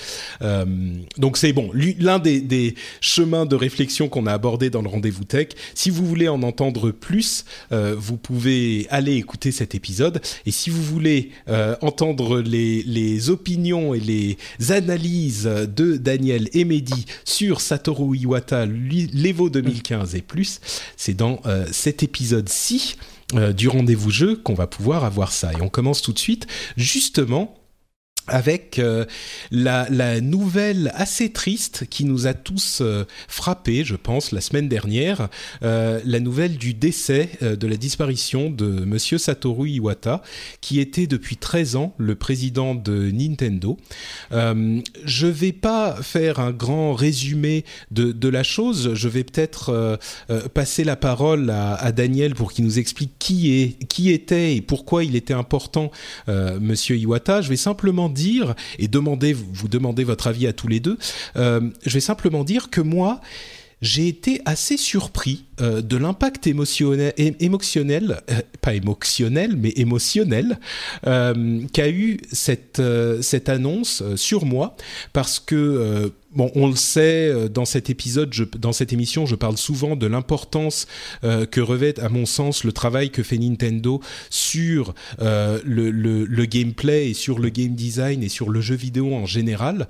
Euh, 0.43 0.65
donc 1.19 1.37
c'est 1.37 1.53
bon, 1.53 1.71
l'un 1.75 2.19
des, 2.19 2.41
des, 2.41 2.75
chemins 3.01 3.47
de 3.47 3.57
réflexion 3.57 4.09
qu'on 4.09 4.27
a 4.27 4.33
abordé 4.33 4.71
dans 4.71 4.83
le 4.83 4.89
rendez-vous 4.89 5.25
tech. 5.25 5.49
Si 5.75 5.91
vous 5.91 6.07
voulez 6.07 6.29
en 6.29 6.43
entendre 6.43 6.91
plus, 6.91 7.45
euh, 7.73 7.95
vous 7.97 8.17
pouvez 8.17 8.42
aller 8.91 9.17
écouter 9.17 9.53
cet 9.53 9.75
épisode. 9.75 10.21
Et 10.47 10.51
si 10.51 10.71
vous 10.71 10.83
voulez 10.83 11.31
euh, 11.49 11.77
entendre 11.81 12.41
les, 12.41 12.83
les 12.83 13.31
opinions 13.31 13.95
et 13.95 14.01
les 14.01 14.37
analyses 14.71 15.45
de 15.45 15.97
Daniel 15.97 16.49
et 16.53 16.65
Mehdi 16.65 17.07
sur 17.25 17.61
Satoru 17.61 18.17
Iwata, 18.17 18.67
l'Evo 18.67 19.51
2015 19.51 20.15
et 20.15 20.23
plus, 20.23 20.61
c'est 20.97 21.15
dans 21.15 21.41
euh, 21.47 21.67
cet 21.71 22.03
épisode-ci 22.03 22.97
euh, 23.35 23.53
du 23.53 23.69
rendez-vous 23.69 24.11
jeu 24.11 24.37
qu'on 24.37 24.55
va 24.55 24.67
pouvoir 24.67 25.05
avoir 25.05 25.33
ça. 25.33 25.53
Et 25.53 25.63
on 25.63 25.69
commence 25.69 26.03
tout 26.03 26.13
de 26.13 26.19
suite 26.19 26.47
justement 26.77 27.55
avec 28.29 28.79
euh, 28.79 29.05
la, 29.51 30.21
nouvelle 30.21 30.93
assez 30.95 31.31
triste 31.31 31.87
qui 31.91 32.05
nous 32.05 32.27
a 32.27 32.35
tous 32.35 32.79
euh, 32.81 33.05
frappés, 33.29 33.85
je 33.85 33.97
pense, 33.97 34.33
la 34.33 34.41
semaine 34.41 34.69
dernière, 34.69 35.29
euh, 35.63 36.01
la 36.05 36.21
nouvelle 36.21 36.57
du 36.57 36.75
décès, 36.75 37.31
euh, 37.43 37.57
de 37.57 37.67
la 37.67 37.77
disparition 37.77 38.51
de 38.51 38.67
Monsieur 38.67 39.19
Satoru 39.19 39.69
Iwata, 39.71 40.23
qui 40.61 40.79
était 40.79 41.07
depuis 41.07 41.37
13 41.37 41.77
ans 41.77 41.95
le 41.99 42.15
président 42.15 42.75
de 42.75 43.11
Nintendo. 43.11 43.79
Je 44.31 45.27
vais 45.27 45.53
pas 45.53 45.97
faire 46.03 46.41
un 46.41 46.53
grand 46.53 46.95
résumé 46.95 47.65
de, 47.91 48.29
la 48.29 48.43
chose, 48.43 48.95
je 48.95 49.09
vais 49.09 49.25
peut-être 49.25 49.99
passer 50.55 50.85
la 50.85 50.97
parole 50.97 51.51
à, 51.51 51.75
à, 51.75 51.93
Daniel 51.93 52.35
pour 52.35 52.53
qu'il 52.53 52.65
nous 52.65 52.79
explique 52.79 53.13
qui, 53.19 53.53
est, 53.61 53.85
qui 53.87 54.11
était 54.11 54.57
et 54.57 54.61
pourquoi 54.63 55.05
il 55.05 55.17
était 55.17 55.35
important 55.35 55.91
Monsieur 56.29 56.97
Iwata. 56.97 57.43
Je 57.43 57.49
vais 57.49 57.57
simplement 57.57 58.09
dire 58.13 58.55
et 58.79 58.89
demander, 58.89 59.33
vous 59.33 59.69
demandez 59.69 60.05
votre 60.05 60.27
avis 60.27 60.47
à 60.47 60.53
tous 60.53 60.69
les 60.69 60.81
deux. 60.81 60.99
Euh, 61.37 61.61
je 61.85 61.95
vais 61.95 62.01
simplement 62.01 62.45
dire 62.45 62.71
que 62.71 62.81
moi, 62.81 63.21
j'ai 63.81 64.07
été 64.07 64.41
assez 64.45 64.77
surpris 64.77 65.45
euh, 65.61 65.83
de 65.83 65.97
l'impact 65.97 66.47
émotionnel, 66.47 67.13
euh, 68.31 68.41
pas 68.61 68.75
émotionnel, 68.75 69.57
mais 69.57 69.71
émotionnel, 69.71 70.59
qu'a 71.03 71.89
eu 71.89 72.19
cette, 72.31 72.81
cette 73.21 73.49
annonce 73.49 74.03
sur 74.17 74.45
moi, 74.45 74.77
parce 75.13 75.41
que 75.41 76.13
bon, 76.35 76.51
on 76.55 76.69
le 76.69 76.77
sait 76.77 77.49
dans 77.49 77.65
cet 77.65 77.91
épisode, 77.91 78.33
je, 78.33 78.45
dans 78.45 78.73
cette 78.73 78.93
émission, 78.93 79.27
je 79.27 79.35
parle 79.35 79.57
souvent 79.57 79.97
de 79.97 80.07
l'importance 80.07 80.87
euh, 81.25 81.47
que 81.47 81.61
revêt, 81.61 81.99
à 82.01 82.09
mon 82.09 82.27
sens, 82.27 82.65
le 82.65 82.73
travail 82.73 83.11
que 83.11 83.23
fait 83.23 83.39
Nintendo 83.39 84.01
sur 84.31 84.95
euh, 85.21 85.61
le, 85.65 86.45
gameplay 86.47 87.11
et 87.11 87.15
sur 87.15 87.39
le 87.39 87.49
game 87.49 87.75
design 87.75 88.23
et 88.23 88.29
sur 88.29 88.51
le 88.51 88.61
jeu 88.61 88.75
vidéo 88.75 89.15
en 89.15 89.27
général. 89.27 89.87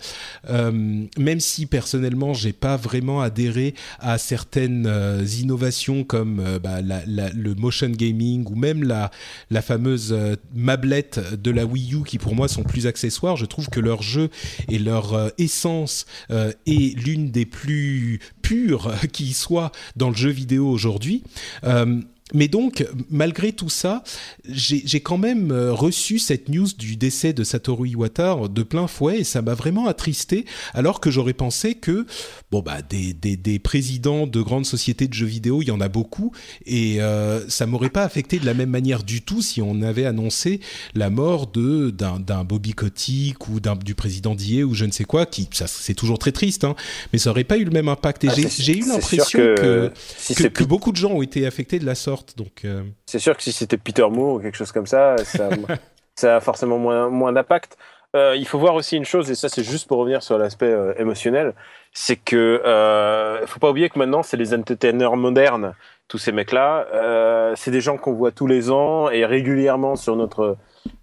Euh, 0.49 0.71
même 1.19 1.41
si 1.41 1.67
personnellement, 1.67 2.35
j'ai 2.35 2.53
pas 2.53 2.77
vraiment 2.77 3.21
adhéré 3.21 3.75
à 3.99 4.19
certaines 4.19 4.87
euh, 4.87 5.25
innovations 5.41 6.05
comme 6.05 6.41
euh, 6.41 6.59
bah, 6.59 6.83
la, 6.83 7.03
la, 7.07 7.31
le 7.31 7.55
motion 7.55 7.89
gaming 7.89 8.45
ou 8.51 8.55
même 8.55 8.85
la, 8.85 9.11
la 9.51 9.63
fameuse 9.63 10.15
mablette 10.55 11.21
de 11.41 11.51
la 11.51 11.65
Wii 11.65 11.95
U 11.95 12.05
qui 12.05 12.19
pour 12.19 12.35
moi 12.35 12.49
sont 12.49 12.63
plus 12.63 12.87
accessoires. 12.87 13.37
Je 13.37 13.47
trouve 13.47 13.69
que 13.69 13.81
leur 13.81 14.03
jeu 14.03 14.31
et 14.69 14.79
leur 14.79 15.33
essence 15.39 16.07
euh, 16.33 16.53
est 16.67 16.99
l'une 16.99 17.31
des 17.31 17.47
plus 17.47 18.21
pures 18.41 18.93
qui 19.13 19.33
soit 19.33 19.71
dans 19.97 20.09
le 20.09 20.17
jeu 20.17 20.31
vidéo 20.31 20.69
aujourd'hui. 20.69 21.23
Euh, 21.65 22.01
mais 22.35 22.49
donc, 22.49 22.87
malgré 23.11 23.53
tout 23.53 23.69
ça, 23.69 24.03
j'ai 24.49 25.01
quand 25.01 25.19
même 25.19 25.51
euh, 25.51 25.73
reçu 25.73 26.19
cette 26.19 26.49
news 26.49 26.69
du 26.79 26.97
décès 26.97 27.33
de 27.33 27.45
Satoru 27.45 27.89
Iwata 27.89 28.37
de 28.49 28.63
plein 28.63 28.87
fouet 28.87 29.21
et 29.21 29.25
ça 29.25 29.43
m'a 29.43 29.55
vraiment 29.55 29.87
attristé, 29.87 30.45
alors 30.75 31.01
que 31.01 31.11
j'aurais 31.11 31.35
pensé 31.35 31.75
que, 31.75 32.07
bon, 32.51 32.61
bah, 32.61 32.83
des, 32.83 33.13
des, 33.13 33.37
des, 33.37 33.59
présidents 33.59 34.27
de 34.27 34.41
grandes 34.41 34.67
sociétés 34.67 35.09
de 35.09 35.15
jeux 35.15 35.27
vidéo, 35.27 35.63
il 35.63 35.69
y 35.69 35.71
en 35.71 35.81
a 35.81 35.89
beaucoup 35.89 36.33
et 36.67 37.03
euh, 37.03 37.49
ça 37.49 37.67
m'aurait 37.67 37.91
pas 37.91 38.03
affecté 38.03 38.39
de 38.39 38.47
la 38.47 38.55
même 38.55 38.71
manière 38.71 39.03
du 39.03 39.23
tout 39.23 39.43
si 39.43 39.61
on 39.61 39.83
avait 39.83 40.07
annoncé 40.07 40.61
la 40.95 41.11
mort 41.11 41.47
de 41.47 41.91
d'un 41.91 42.45
Bobby 42.45 42.73
Kotick 42.73 43.49
ou 43.49 43.61
du 43.61 43.95
président 43.95 44.35
d'IE 44.35 44.63
ou 44.63 44.75
je 44.75 44.85
ne 44.85 44.91
sais 44.91 45.05
quoi, 45.05 45.27
qui, 45.27 45.49
ça 45.53 45.67
c'est 45.67 45.95
toujours 45.95 46.19
très 46.19 46.33
triste, 46.33 46.65
hein, 46.65 46.75
mais 47.13 47.19
ça 47.19 47.31
aurait 47.31 47.45
pas 47.45 47.59
eu 47.59 47.65
le 47.65 47.71
même 47.71 47.89
impact. 47.89 48.25
Et 48.25 48.29
ah, 48.31 48.49
j'ai 48.59 48.79
eu 48.79 48.87
l'impression 48.87 49.39
que, 49.39 49.55
que, 49.55 49.93
si 50.17 50.35
que, 50.35 50.45
que 50.45 50.65
beaucoup 50.65 50.93
de 50.93 50.97
gens 50.97 51.13
ont 51.13 51.23
été 51.23 51.47
affectés 51.47 51.79
de 51.79 51.87
la 51.87 51.95
sorte 51.95 52.22
donc, 52.37 52.65
euh... 52.65 52.83
c'est 53.07 53.19
sûr 53.19 53.37
que 53.37 53.43
si 53.43 53.53
c'était 53.53 53.77
Peter 53.77 54.09
Moore 54.11 54.35
ou 54.35 54.39
quelque 54.41 54.57
chose 54.57 54.73
comme 54.73 54.87
ça, 54.87 55.17
ça, 55.25 55.51
ça 56.15 56.37
a 56.37 56.41
forcément 56.41 56.79
moins, 56.79 57.09
moins 57.09 57.33
d'impact. 57.33 57.77
Euh, 58.15 58.37
il 58.37 58.47
faut 58.47 58.59
voir 58.59 58.75
aussi 58.75 58.97
une 58.97 59.07
chose, 59.07 59.31
et 59.31 59.35
ça 59.35 59.49
c'est 59.49 59.65
juste 59.65 59.89
pour 59.89 59.99
revenir 59.99 60.23
sur 60.23 60.37
l'aspect 60.37 60.67
euh, 60.67 60.93
émotionnel, 60.99 61.55
c'est 61.95 62.17
que 62.17 62.61
euh, 62.65 63.47
faut 63.47 63.59
pas 63.59 63.71
oublier 63.71 63.89
que 63.89 63.99
maintenant 63.99 64.23
c'est 64.23 64.37
les 64.37 64.53
entertainers 64.53 65.17
modernes, 65.17 65.75
tous 66.09 66.19
ces 66.19 66.31
mecs-là, 66.31 67.55
c'est 67.57 67.71
des 67.71 67.81
gens 67.81 67.97
qu'on 67.97 68.13
voit 68.13 68.33
tous 68.33 68.47
les 68.47 68.71
ans 68.71 69.09
et 69.09 69.25
régulièrement 69.25 69.97
sur 69.97 70.15
notre 70.15 70.59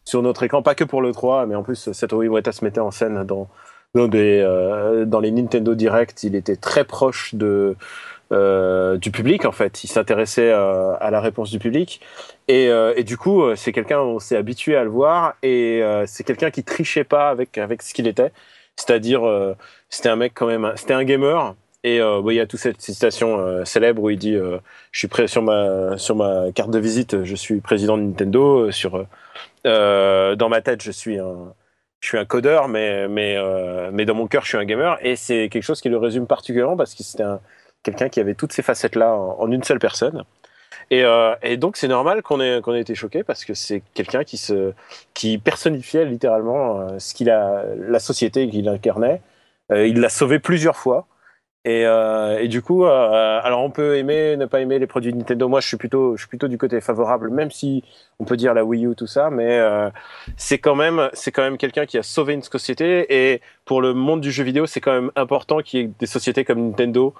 sur 0.06 0.22
notre 0.22 0.44
écran, 0.44 0.62
pas 0.62 0.76
que 0.76 0.84
pour 0.84 1.02
le 1.02 1.12
3, 1.12 1.48
mais 1.48 1.56
en 1.56 1.64
plus 1.64 1.92
Satoru 1.94 2.26
Iwata 2.26 2.52
se 2.52 2.64
mettait 2.64 2.80
en 2.80 2.92
scène 2.92 3.24
dans 3.24 3.50
dans 3.96 4.08
des 4.08 4.44
dans 5.08 5.20
les 5.20 5.32
Nintendo 5.32 5.74
Direct, 5.74 6.22
il 6.22 6.36
était 6.36 6.58
très 6.58 6.84
proche 6.84 7.34
de 7.34 7.76
euh, 8.32 8.98
du 8.98 9.12
public 9.12 9.46
en 9.46 9.52
fait. 9.52 9.84
Il 9.84 9.88
s'intéressait 9.88 10.52
euh, 10.52 10.94
à 11.00 11.12
la 11.12 11.22
réponse 11.22 11.52
du 11.52 11.60
public 11.60 12.02
et, 12.48 12.70
euh, 12.70 12.94
et 12.96 13.04
du 13.04 13.18
coup 13.18 13.42
euh, 13.44 13.56
c'est 13.56 13.72
quelqu'un 13.72 14.00
on 14.00 14.20
s'est 14.20 14.38
habitué 14.38 14.76
à 14.76 14.84
le 14.84 14.90
voir 14.90 15.36
et 15.44 15.82
euh, 15.84 16.06
c'est 16.08 16.24
quelqu'un 16.24 16.52
qui 16.52 16.64
trichait 16.64 17.04
pas 17.04 17.30
avec 17.30 17.58
avec 17.58 17.82
ce 17.82 17.94
qu'il 17.94 18.08
était. 18.08 18.32
C'est-à-dire 18.76 19.22
c'était 19.90 20.10
un 20.10 20.16
mec 20.16 20.34
quand 20.36 20.48
même, 20.48 20.72
c'était 20.76 20.94
un 20.94 21.04
gamer 21.04 21.56
et 21.84 22.02
euh, 22.02 22.22
bon, 22.22 22.30
il 22.32 22.36
y 22.36 22.40
a 22.40 22.46
toute 22.46 22.60
cette 22.60 22.82
citation 22.82 23.40
euh, 23.40 23.66
célèbre 23.66 24.02
où 24.04 24.10
il 24.10 24.18
dit 24.18 24.36
euh, 24.36 24.58
je 24.92 25.00
suis 25.00 25.08
prêt 25.08 25.28
sur 25.28 25.42
ma 25.42 25.98
sur 25.98 26.16
ma 26.16 26.52
carte 26.54 26.72
de 26.72 26.80
visite 26.80 27.24
je 27.26 27.36
suis 27.36 27.60
président 27.62 27.98
de 27.98 28.04
Nintendo 28.04 28.72
sur 28.72 29.06
dans 29.66 30.50
ma 30.50 30.62
tête 30.62 30.82
je 30.82 30.92
suis 30.92 31.20
un 31.20 31.54
je 32.02 32.08
suis 32.08 32.18
un 32.18 32.26
codeur, 32.26 32.68
mais 32.68 33.08
mais 33.08 33.36
euh, 33.38 33.90
mais 33.92 34.06
dans 34.06 34.16
mon 34.16 34.28
cœur, 34.28 34.44
je 34.44 34.50
suis 34.50 34.58
un 34.58 34.66
gamer. 34.66 34.98
Et 35.02 35.16
c'est 35.16 35.50
quelque 35.50 35.64
chose 35.64 35.82
qui 35.82 35.90
le 35.90 35.98
résume 35.98 36.28
particulièrement 36.28 36.78
parce 36.78 36.96
que 36.96 37.04
c'était 37.04 37.24
quelqu'un 37.84 38.10
qui 38.10 38.20
avait 38.20 38.36
toutes 38.36 38.54
ces 38.54 38.62
facettes 38.62 38.96
là 38.96 39.14
en, 39.14 39.52
une 39.52 39.64
seule 39.64 39.80
personne. 39.80 40.24
Et, 40.92 41.04
euh, 41.04 41.36
et 41.42 41.58
donc 41.58 41.78
c'est 41.78 41.88
normal 41.88 42.22
qu'on 42.24 42.42
ait 42.42 42.62
qu'on 42.62 42.74
ait 42.74 42.82
été 42.82 42.96
choqué 42.96 43.24
parce 43.24 43.46
que 43.46 43.54
c'est 43.54 43.84
quelqu'un 43.94 44.24
qui 44.24 44.40
qui 45.14 45.38
personnifiait 45.38 46.06
littéralement 46.06 46.82
euh, 46.82 47.00
ce 47.00 47.14
qu'il 47.14 47.30
a 47.30 47.64
la 47.78 48.00
société 48.00 48.50
qu'il 48.50 48.68
incarnait. 48.70 49.22
Euh, 49.72 49.88
il 49.88 50.00
l'a 50.00 50.10
sauvé 50.10 50.40
plusieurs 50.40 50.76
fois. 50.76 51.08
Et, 51.66 52.48
du 52.48 52.64
coup, 52.64 52.86
alors 52.86 53.62
on 53.62 53.70
peut 53.70 53.98
aimer, 53.98 54.38
ne 54.38 54.48
pas 54.48 54.60
aimer 54.62 54.80
les 54.80 54.88
produits 54.88 55.14
Nintendo. 55.14 55.48
Moi, 55.48 55.60
je 55.60 55.68
suis 55.68 55.78
plutôt, 55.78 56.16
je 56.16 56.22
suis 56.22 56.28
plutôt 56.28 56.48
du 56.48 56.58
côté 56.58 56.82
favorable, 56.82 57.30
même 57.30 57.52
si 57.52 57.84
on 58.18 58.26
peut 58.26 58.38
dire 58.38 58.56
la 58.56 58.66
Wii 58.66 58.88
U 58.88 58.96
tout 58.96 59.06
ça, 59.06 59.30
mais 59.30 59.62
c'est 60.36 60.58
quand 60.58 60.74
même, 60.74 61.10
c'est 61.14 61.32
quand 61.32 61.44
même 61.44 61.58
quelqu'un 61.58 61.86
qui 61.86 62.00
a 62.00 62.04
sauvé 62.04 62.34
une 62.34 62.42
société. 62.42 63.06
Et 63.34 63.42
pour 63.66 63.82
le 63.82 63.94
monde 63.94 64.22
du 64.22 64.32
jeu 64.32 64.44
vidéo, 64.44 64.66
c'est 64.66 64.82
quand 64.82 64.94
même 64.94 65.12
important 65.16 65.60
qu'il 65.60 65.80
y 65.80 65.84
ait 65.84 65.92
des 66.00 66.08
sociétés 66.08 66.44
comme 66.44 66.70
Nintendo 66.70 67.14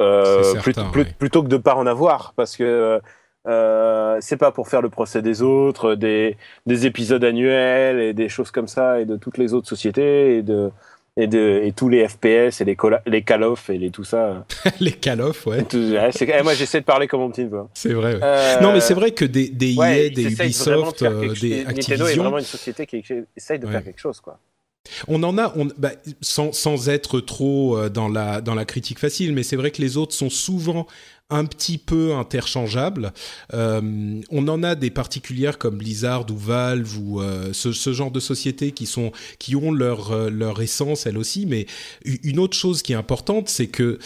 euh, 0.00 0.42
certain, 0.42 0.60
plutôt, 0.60 0.82
ouais. 0.98 1.14
plutôt, 1.18 1.42
que 1.42 1.48
de 1.48 1.56
pas 1.56 1.74
en 1.74 1.86
avoir, 1.86 2.32
parce 2.34 2.56
que 2.56 3.00
euh, 3.48 4.18
c'est 4.20 4.36
pas 4.36 4.52
pour 4.52 4.68
faire 4.68 4.82
le 4.82 4.88
procès 4.88 5.22
des 5.22 5.42
autres, 5.42 5.94
des, 5.94 6.36
des 6.66 6.86
épisodes 6.86 7.22
annuels 7.24 8.00
et 8.00 8.12
des 8.12 8.28
choses 8.28 8.50
comme 8.50 8.68
ça, 8.68 9.00
et 9.00 9.04
de 9.04 9.16
toutes 9.16 9.38
les 9.38 9.54
autres 9.54 9.68
sociétés 9.68 10.36
et 10.38 10.42
de 10.42 10.70
et, 11.16 11.26
de, 11.26 11.60
et 11.62 11.72
tous 11.72 11.88
les 11.88 12.08
FPS 12.08 12.60
et 12.60 12.64
les, 12.64 12.76
les 13.06 13.22
Call 13.22 13.44
et 13.68 13.78
les 13.78 13.90
tout 13.90 14.04
ça. 14.04 14.46
les 14.80 14.92
Call 14.92 15.20
ouais. 15.20 15.62
Tout, 15.64 15.76
ouais 15.76 16.10
eh, 16.20 16.42
moi, 16.42 16.54
j'essaie 16.54 16.80
de 16.80 16.86
parler 16.86 17.06
comme 17.06 17.20
mon 17.20 17.30
petit 17.30 17.44
peu. 17.44 17.60
C'est 17.74 17.92
vrai. 17.92 18.14
Ouais. 18.14 18.20
Euh, 18.22 18.60
non, 18.60 18.72
mais 18.72 18.80
c'est 18.80 18.94
vrai 18.94 19.10
que 19.10 19.24
des, 19.24 19.48
des 19.48 19.76
ouais, 19.76 20.06
EA, 20.06 20.10
des 20.10 20.32
Ubisoft, 20.32 21.02
euh, 21.02 21.34
des 21.34 21.66
Activision. 21.66 21.66
Nintendo 21.66 22.06
est 22.06 22.16
vraiment 22.16 22.38
une 22.38 22.44
société 22.44 22.86
qui 22.86 23.04
essaye 23.36 23.58
de 23.58 23.66
faire 23.66 23.84
quelque 23.84 24.00
chose, 24.00 24.20
quoi. 24.20 24.38
On 25.08 25.22
en 25.22 25.38
a, 25.38 25.52
on, 25.56 25.68
bah, 25.78 25.92
sans, 26.20 26.52
sans, 26.52 26.88
être 26.88 27.20
trop 27.20 27.76
euh, 27.76 27.88
dans 27.88 28.08
la, 28.08 28.40
dans 28.40 28.54
la 28.54 28.64
critique 28.64 28.98
facile, 28.98 29.32
mais 29.32 29.42
c'est 29.42 29.56
vrai 29.56 29.70
que 29.70 29.80
les 29.80 29.96
autres 29.96 30.14
sont 30.14 30.30
souvent 30.30 30.86
un 31.30 31.46
petit 31.46 31.78
peu 31.78 32.14
interchangeables. 32.14 33.12
Euh, 33.54 34.20
on 34.30 34.48
en 34.48 34.62
a 34.62 34.74
des 34.74 34.90
particulières 34.90 35.56
comme 35.56 35.78
Blizzard 35.78 36.26
ou 36.30 36.36
Valve 36.36 36.98
ou 36.98 37.22
euh, 37.22 37.52
ce, 37.52 37.92
genre 37.92 38.10
de 38.10 38.20
sociétés 38.20 38.72
qui 38.72 38.84
sont 38.84 39.12
qui 39.38 39.56
ont 39.56 39.72
leur 39.72 40.28
leur 40.28 40.60
essence 40.60 41.06
elles 41.06 41.16
aussi. 41.16 41.46
Mais 41.46 41.66
une 42.04 42.38
autre 42.38 42.56
chose 42.56 42.82
qui 42.82 42.92
est 42.92 42.96
importante, 42.96 43.48
c'est 43.48 43.68
que 43.68 43.98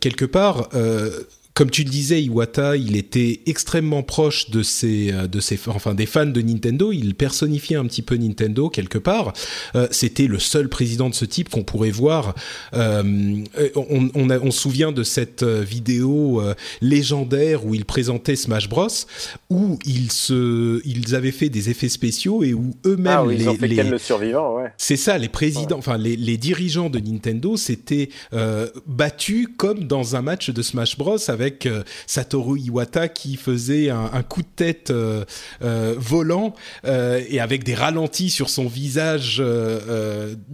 quelque 0.00 0.26
part 0.26 0.68
comme 1.60 1.68
tu 1.68 1.84
le 1.84 1.90
disais, 1.90 2.22
Iwata, 2.22 2.78
il 2.78 2.96
était 2.96 3.40
extrêmement 3.44 4.02
proche 4.02 4.48
de 4.48 4.62
ses, 4.62 5.12
euh, 5.12 5.26
de 5.26 5.40
ses, 5.40 5.60
enfin 5.66 5.92
des 5.92 6.06
fans 6.06 6.24
de 6.24 6.40
Nintendo. 6.40 6.90
Il 6.90 7.14
personnifiait 7.14 7.76
un 7.76 7.84
petit 7.84 8.00
peu 8.00 8.16
Nintendo 8.16 8.70
quelque 8.70 8.96
part. 8.96 9.34
Euh, 9.74 9.86
C'était 9.90 10.26
le 10.26 10.38
seul 10.38 10.70
président 10.70 11.10
de 11.10 11.14
ce 11.14 11.26
type 11.26 11.50
qu'on 11.50 11.62
pourrait 11.62 11.90
voir. 11.90 12.34
Euh, 12.72 13.44
on, 13.76 14.08
on, 14.14 14.30
a, 14.30 14.38
on, 14.38 14.50
se 14.50 14.58
souvient 14.58 14.90
de 14.90 15.02
cette 15.02 15.42
vidéo 15.42 16.40
euh, 16.40 16.54
légendaire 16.80 17.66
où 17.66 17.74
il 17.74 17.84
présentait 17.84 18.36
Smash 18.36 18.70
Bros, 18.70 18.88
où 19.50 19.78
ils 19.84 20.10
se, 20.10 20.80
ils 20.86 21.14
avaient 21.14 21.30
fait 21.30 21.50
des 21.50 21.68
effets 21.68 21.90
spéciaux 21.90 22.42
et 22.42 22.54
où 22.54 22.74
eux-mêmes 22.86 23.18
ah 23.18 23.24
oui, 23.24 23.36
les, 23.36 23.44
ils 23.44 23.48
ont 23.50 23.54
fait 23.54 23.68
les 23.68 23.82
le 23.82 23.98
survivant, 23.98 24.56
ouais. 24.56 24.72
C'est 24.78 24.96
ça, 24.96 25.18
les 25.18 25.28
présidents, 25.28 25.74
ouais. 25.74 25.80
enfin 25.80 25.98
les, 25.98 26.16
les, 26.16 26.38
dirigeants 26.38 26.88
de 26.88 27.00
Nintendo 27.00 27.58
s'étaient 27.58 28.08
battus 28.86 29.46
comme 29.58 29.84
dans 29.84 30.16
un 30.16 30.22
match 30.22 30.48
de 30.48 30.62
Smash 30.62 30.96
Bros 30.96 31.18
avec 31.28 31.49
euh, 31.66 31.82
Satoru 32.06 32.58
Iwata 32.58 33.08
qui 33.08 33.36
faisait 33.36 33.90
un, 33.90 34.10
un 34.12 34.22
coup 34.22 34.42
de 34.42 34.48
tête 34.54 34.90
euh, 34.90 35.24
euh, 35.62 35.94
volant 35.98 36.54
et 36.84 37.40
avec 37.40 37.64
des 37.64 37.74
ralentis 37.74 38.30
sur 38.30 38.48
son 38.48 38.66
visage 38.66 39.42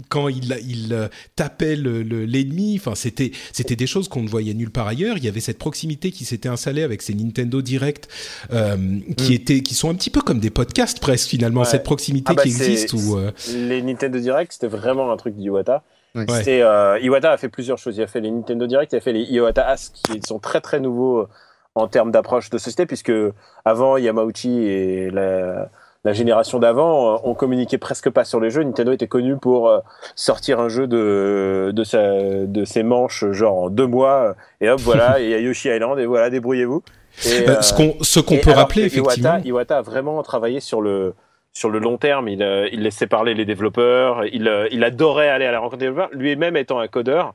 quand 0.08 0.28
il, 0.28 0.56
il 0.66 1.08
tapait 1.34 1.76
l'ennemi. 1.76 2.74
Le, 2.74 2.80
enfin, 2.80 2.94
c'était 2.94 3.32
c'était 3.52 3.76
des 3.76 3.86
choses 3.86 4.08
qu'on 4.08 4.22
ne 4.22 4.28
voyait 4.28 4.54
nulle 4.54 4.70
part 4.70 4.86
ailleurs. 4.86 5.16
Il 5.16 5.24
y 5.24 5.28
avait 5.28 5.40
cette 5.40 5.58
proximité 5.58 6.10
qui 6.10 6.24
s'était 6.24 6.48
installée 6.48 6.82
avec 6.82 7.02
ces 7.02 7.14
Nintendo 7.14 7.62
Direct 7.62 8.08
qui 8.50 9.30
mm. 9.30 9.34
étaient 9.34 9.60
qui 9.60 9.74
sont 9.74 9.90
un 9.90 9.94
petit 9.94 10.10
peu 10.10 10.20
comme 10.20 10.40
des 10.40 10.50
podcasts 10.50 11.00
presque 11.00 11.28
finalement. 11.28 11.60
Ouais. 11.60 11.66
Cette 11.66 11.84
proximité 11.84 12.32
ah 12.32 12.34
bah 12.34 12.42
qui 12.42 12.48
existe 12.48 12.94
les 13.54 13.82
Nintendo 13.82 14.18
Direct 14.18 14.52
c'était 14.52 14.68
vraiment 14.68 15.12
un 15.12 15.16
truc 15.16 15.36
d'Iwata. 15.36 15.82
Ouais. 16.16 16.62
Euh, 16.62 16.98
Iwata 17.00 17.32
a 17.32 17.36
fait 17.36 17.48
plusieurs 17.48 17.78
choses. 17.78 17.96
Il 17.96 18.02
a 18.02 18.06
fait 18.06 18.20
les 18.20 18.30
Nintendo 18.30 18.66
Direct, 18.66 18.92
il 18.92 18.96
a 18.96 19.00
fait 19.00 19.12
les 19.12 19.22
Iwata 19.22 19.66
Ask 19.66 19.92
qui 19.92 20.20
sont 20.26 20.38
très 20.38 20.60
très 20.60 20.80
nouveaux 20.80 21.18
euh, 21.20 21.28
en 21.74 21.88
termes 21.88 22.10
d'approche 22.10 22.48
de 22.50 22.58
société, 22.58 22.86
puisque 22.86 23.12
avant 23.64 23.98
Yamauchi 23.98 24.64
et 24.64 25.10
la, 25.10 25.68
la 26.04 26.12
génération 26.14 26.58
d'avant, 26.58 27.14
euh, 27.14 27.18
on 27.24 27.34
communiquait 27.34 27.78
presque 27.78 28.08
pas 28.08 28.24
sur 28.24 28.40
les 28.40 28.50
jeux. 28.50 28.62
Nintendo 28.62 28.92
était 28.92 29.08
connu 29.08 29.36
pour 29.36 29.70
sortir 30.14 30.58
un 30.58 30.68
jeu 30.68 30.86
de 30.86 31.72
de, 31.74 31.84
sa, 31.84 32.12
de 32.46 32.64
ses 32.64 32.82
manches 32.82 33.24
genre 33.32 33.64
en 33.64 33.70
deux 33.70 33.86
mois 33.86 34.34
et 34.60 34.70
hop 34.70 34.80
voilà 34.80 35.20
il 35.20 35.28
y 35.28 35.34
a 35.34 35.38
Yoshi 35.38 35.68
Island 35.68 35.98
et 35.98 36.06
voilà 36.06 36.30
débrouillez-vous. 36.30 36.82
Et, 37.24 37.48
euh, 37.48 37.62
ce 37.62 37.72
qu'on 37.72 37.94
ce 38.02 38.20
qu'on 38.20 38.38
peut 38.38 38.50
rappeler 38.50 38.82
effectivement. 38.84 39.30
Iwata, 39.30 39.46
Iwata 39.46 39.78
a 39.78 39.82
vraiment 39.82 40.22
travaillé 40.22 40.60
sur 40.60 40.80
le 40.80 41.14
sur 41.56 41.70
le 41.70 41.78
long 41.78 41.96
terme, 41.96 42.28
il, 42.28 42.42
euh, 42.42 42.68
laissait 42.72 43.06
parler 43.06 43.32
les 43.32 43.46
développeurs, 43.46 44.26
il, 44.26 44.46
euh, 44.46 44.68
il 44.72 44.84
adorait 44.84 45.30
aller 45.30 45.46
à 45.46 45.52
la 45.52 45.58
rencontre 45.58 45.78
des 45.78 45.86
développeurs, 45.86 46.10
lui-même 46.12 46.54
étant 46.54 46.80
un 46.80 46.86
codeur. 46.86 47.34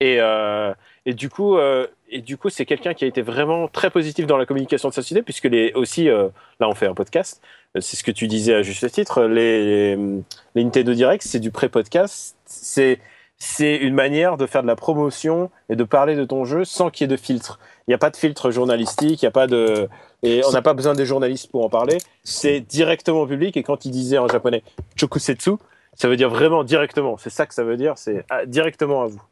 Et, 0.00 0.16
euh, 0.20 0.72
et 1.04 1.12
du 1.12 1.28
coup, 1.28 1.58
c'est 2.48 2.64
quelqu'un 2.64 2.94
qui 2.94 3.04
a 3.04 3.08
été 3.08 3.20
vraiment 3.20 3.68
très 3.68 3.90
positif 3.90 4.24
dans 4.26 4.38
la 4.38 4.46
communication 4.46 4.88
de 4.88 4.94
sa 4.94 5.02
société, 5.02 5.22
puisque 5.22 5.50
aussi, 5.74 6.06
là, 6.06 6.30
on 6.68 6.74
fait 6.74 6.86
un 6.86 6.94
podcast. 6.94 7.42
C'est 7.78 7.96
ce 7.96 8.04
que 8.04 8.10
tu 8.10 8.26
disais 8.26 8.54
à 8.54 8.62
juste 8.62 8.90
titre. 8.90 9.24
Les, 9.24 9.96
les 10.54 10.64
Nintendo 10.64 10.94
Direct, 10.94 11.22
c'est 11.22 11.40
du 11.40 11.50
pré-podcast. 11.50 12.36
C'est 12.46 13.00
c'est 13.38 13.76
une 13.76 13.94
manière 13.94 14.36
de 14.36 14.46
faire 14.46 14.62
de 14.62 14.66
la 14.66 14.76
promotion 14.76 15.50
et 15.68 15.76
de 15.76 15.84
parler 15.84 16.16
de 16.16 16.24
ton 16.24 16.44
jeu 16.44 16.64
sans 16.64 16.90
qu'il 16.90 17.04
y 17.04 17.12
ait 17.12 17.16
de 17.16 17.20
filtre. 17.20 17.60
Il 17.88 17.92
n'y 17.92 17.94
a 17.94 17.98
pas 17.98 18.10
de 18.10 18.16
filtre 18.16 18.50
journalistique, 18.50 19.22
il 19.22 19.24
n'y 19.24 19.28
a 19.28 19.32
pas 19.32 19.46
de 19.46 19.88
et 20.22 20.42
on 20.46 20.52
n'a 20.52 20.60
pas 20.60 20.74
besoin 20.74 20.92
des 20.94 21.06
journalistes 21.06 21.50
pour 21.50 21.64
en 21.64 21.70
parler. 21.70 21.96
C'est 22.22 22.60
directement 22.60 23.22
au 23.22 23.26
public 23.26 23.56
et 23.56 23.62
quand 23.62 23.86
il 23.86 23.92
disait 23.92 24.18
en 24.18 24.28
japonais 24.28 24.62
chokusetsu, 24.94 25.52
ça 25.94 26.06
veut 26.06 26.16
dire 26.16 26.28
vraiment 26.28 26.64
directement. 26.64 27.16
C'est 27.16 27.30
ça 27.30 27.46
que 27.46 27.54
ça 27.54 27.64
veut 27.64 27.78
dire, 27.78 27.94
c'est 27.96 28.26
directement 28.46 29.02
à 29.02 29.06
vous. 29.06 29.22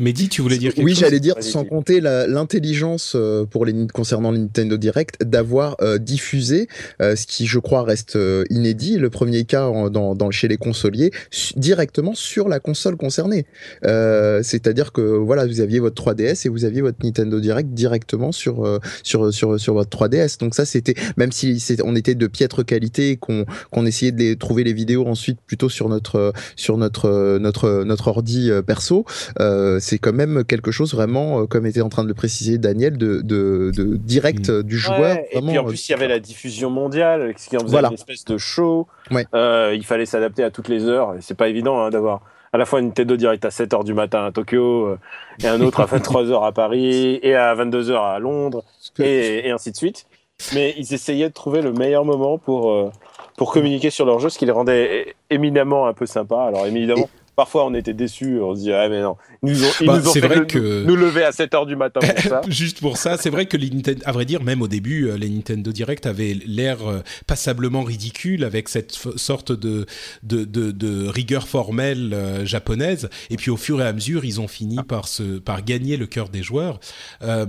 Mehdi, 0.00 0.28
tu 0.28 0.42
voulais 0.42 0.58
dire 0.58 0.74
quelque 0.74 0.84
oui, 0.84 0.90
chose 0.90 1.02
Oui, 1.02 1.06
j'allais 1.06 1.20
dire, 1.20 1.36
sans 1.38 1.64
compter 1.64 2.00
l'intelligence 2.00 3.12
euh, 3.14 3.44
pour 3.44 3.64
les 3.64 3.86
concernant 3.86 4.32
le 4.32 4.38
Nintendo 4.38 4.76
Direct, 4.76 5.22
d'avoir 5.22 5.76
euh, 5.82 5.98
diffusé, 5.98 6.66
euh, 7.00 7.14
ce 7.14 7.28
qui 7.28 7.46
je 7.46 7.60
crois 7.60 7.84
reste 7.84 8.16
euh, 8.16 8.42
inédit, 8.50 8.98
le 8.98 9.08
premier 9.08 9.44
cas 9.44 9.66
en, 9.68 9.90
dans, 9.90 10.16
dans, 10.16 10.32
chez 10.32 10.48
les 10.48 10.56
consoliers, 10.56 11.12
directement 11.54 12.16
sur 12.16 12.48
la 12.48 12.58
console 12.58 12.96
concernée. 12.96 13.46
Euh, 13.84 14.40
C'est-à-dire 14.42 14.90
que 14.90 15.00
voilà, 15.00 15.46
vous 15.46 15.60
aviez 15.60 15.78
votre 15.78 16.02
3DS 16.02 16.44
et 16.44 16.48
vous 16.48 16.64
aviez 16.64 16.80
votre 16.80 16.98
Nintendo 17.04 17.38
Direct 17.38 17.70
directement 17.72 18.32
sur 18.32 18.80
sur 19.04 19.32
sur 19.32 19.60
sur 19.60 19.74
votre 19.74 19.96
3DS. 19.96 20.40
Donc 20.40 20.56
ça, 20.56 20.64
c'était 20.64 20.94
même 21.16 21.30
si 21.30 21.64
on 21.84 21.94
était 21.94 22.16
de 22.16 22.26
piètre 22.26 22.66
qualité 22.66 23.10
et 23.10 23.16
qu'on 23.16 23.46
qu'on 23.70 23.86
essayait 23.86 24.10
de 24.10 24.18
les, 24.18 24.36
trouver 24.36 24.64
les 24.64 24.72
vidéos 24.72 25.06
ensuite 25.06 25.38
plutôt 25.46 25.68
sur 25.68 25.88
notre 25.88 26.32
sur 26.56 26.78
notre 26.78 27.38
notre 27.38 27.84
notre 27.84 28.08
ordi 28.08 28.50
perso. 28.66 29.04
Euh, 29.38 29.78
c'est 29.94 29.98
quand 29.98 30.12
même 30.12 30.44
quelque 30.44 30.72
chose 30.72 30.92
vraiment, 30.92 31.42
euh, 31.42 31.46
comme 31.46 31.66
était 31.66 31.80
en 31.80 31.88
train 31.88 32.02
de 32.02 32.08
le 32.08 32.14
préciser 32.14 32.58
Daniel, 32.58 32.98
de, 32.98 33.20
de, 33.20 33.70
de 33.72 33.96
direct 33.96 34.50
mmh. 34.50 34.62
du 34.64 34.76
joueur. 34.76 35.00
Ouais, 35.00 35.28
vraiment, 35.32 35.48
et 35.48 35.50
puis 35.52 35.58
en 35.58 35.64
plus, 35.64 35.88
il 35.88 35.92
y 35.92 35.94
avait 35.94 36.08
la 36.08 36.18
diffusion 36.18 36.68
mondiale, 36.68 37.32
ce 37.36 37.48
qui 37.48 37.56
en 37.56 37.60
faisait 37.60 37.70
voilà. 37.70 37.88
une 37.88 37.94
espèce 37.94 38.24
de 38.24 38.36
show. 38.36 38.88
Ouais. 39.12 39.24
Euh, 39.34 39.72
il 39.72 39.84
fallait 39.84 40.06
s'adapter 40.06 40.42
à 40.42 40.50
toutes 40.50 40.66
les 40.66 40.84
heures. 40.86 41.14
C'est 41.20 41.36
pas 41.36 41.48
évident 41.48 41.80
hein, 41.80 41.90
d'avoir 41.90 42.22
à 42.52 42.58
la 42.58 42.66
fois 42.66 42.80
une 42.80 42.86
Nintendo 42.86 43.16
Direct 43.16 43.44
à 43.44 43.50
7h 43.50 43.84
du 43.84 43.94
matin 43.94 44.24
à 44.24 44.32
Tokyo, 44.32 44.86
euh, 44.86 44.98
et 45.42 45.46
un 45.46 45.60
autre 45.60 45.78
à 45.80 45.86
23h 45.86 46.44
à 46.44 46.50
Paris, 46.50 47.20
et 47.22 47.36
à 47.36 47.54
22h 47.54 47.94
à 47.94 48.18
Londres, 48.18 48.64
et, 48.98 49.46
et, 49.46 49.50
ainsi 49.52 49.70
de 49.70 49.76
suite. 49.76 50.06
Mais 50.54 50.74
ils 50.76 50.92
essayaient 50.92 51.28
de 51.28 51.34
trouver 51.34 51.62
le 51.62 51.72
meilleur 51.72 52.04
moment 52.04 52.38
pour, 52.38 52.72
euh, 52.72 52.90
pour 53.36 53.52
communiquer 53.52 53.90
sur 53.90 54.06
leur 54.06 54.18
jeu, 54.18 54.28
ce 54.28 54.38
qui 54.38 54.46
les 54.46 54.52
rendait 54.52 55.14
éminemment 55.30 55.86
un 55.86 55.92
peu 55.92 56.06
sympa. 56.06 56.42
Alors 56.42 56.66
évidemment, 56.66 57.08
et 57.08 57.23
parfois 57.36 57.66
on 57.66 57.74
était 57.74 57.94
déçus, 57.94 58.40
on 58.40 58.54
se 58.54 58.60
dit 58.60 58.72
ah 58.72 58.88
mais 58.88 59.02
non, 59.02 59.16
ils 59.42 59.52
nous 59.52 59.64
ont, 59.64 59.70
ils 59.80 59.86
bah, 59.86 59.98
nous 59.98 60.08
ont 60.08 60.12
fait 60.12 60.20
vrai 60.20 60.36
le, 60.36 60.44
que... 60.44 60.84
nous 60.84 60.96
lever 60.96 61.24
à 61.24 61.30
7h 61.30 61.66
du 61.66 61.76
matin 61.76 62.00
pour 62.00 62.18
ça. 62.18 62.42
Juste 62.48 62.80
pour 62.80 62.96
ça, 62.96 63.16
c'est 63.16 63.30
vrai 63.30 63.46
que 63.46 63.56
les 63.56 63.70
Nintendo, 63.70 64.02
à 64.04 64.12
vrai 64.12 64.24
dire, 64.24 64.42
même 64.42 64.62
au 64.62 64.68
début, 64.68 65.10
les 65.16 65.28
Nintendo 65.28 65.72
Direct 65.72 66.06
avaient 66.06 66.36
l'air 66.46 66.78
passablement 67.26 67.82
ridicule 67.82 68.44
avec 68.44 68.68
cette 68.68 68.92
sorte 68.92 69.52
de 69.52 69.86
de, 70.22 70.44
de, 70.44 70.70
de 70.70 71.08
rigueur 71.08 71.48
formelle 71.48 72.12
euh, 72.12 72.46
japonaise. 72.46 73.08
Et 73.30 73.36
puis 73.36 73.50
au 73.50 73.56
fur 73.56 73.80
et 73.80 73.86
à 73.86 73.92
mesure, 73.92 74.24
ils 74.24 74.40
ont 74.40 74.48
fini 74.48 74.76
par 74.86 75.08
se 75.08 75.38
par 75.38 75.64
gagner 75.64 75.96
le 75.96 76.06
cœur 76.06 76.28
des 76.28 76.42
joueurs. 76.42 76.80
Euh, 77.22 77.46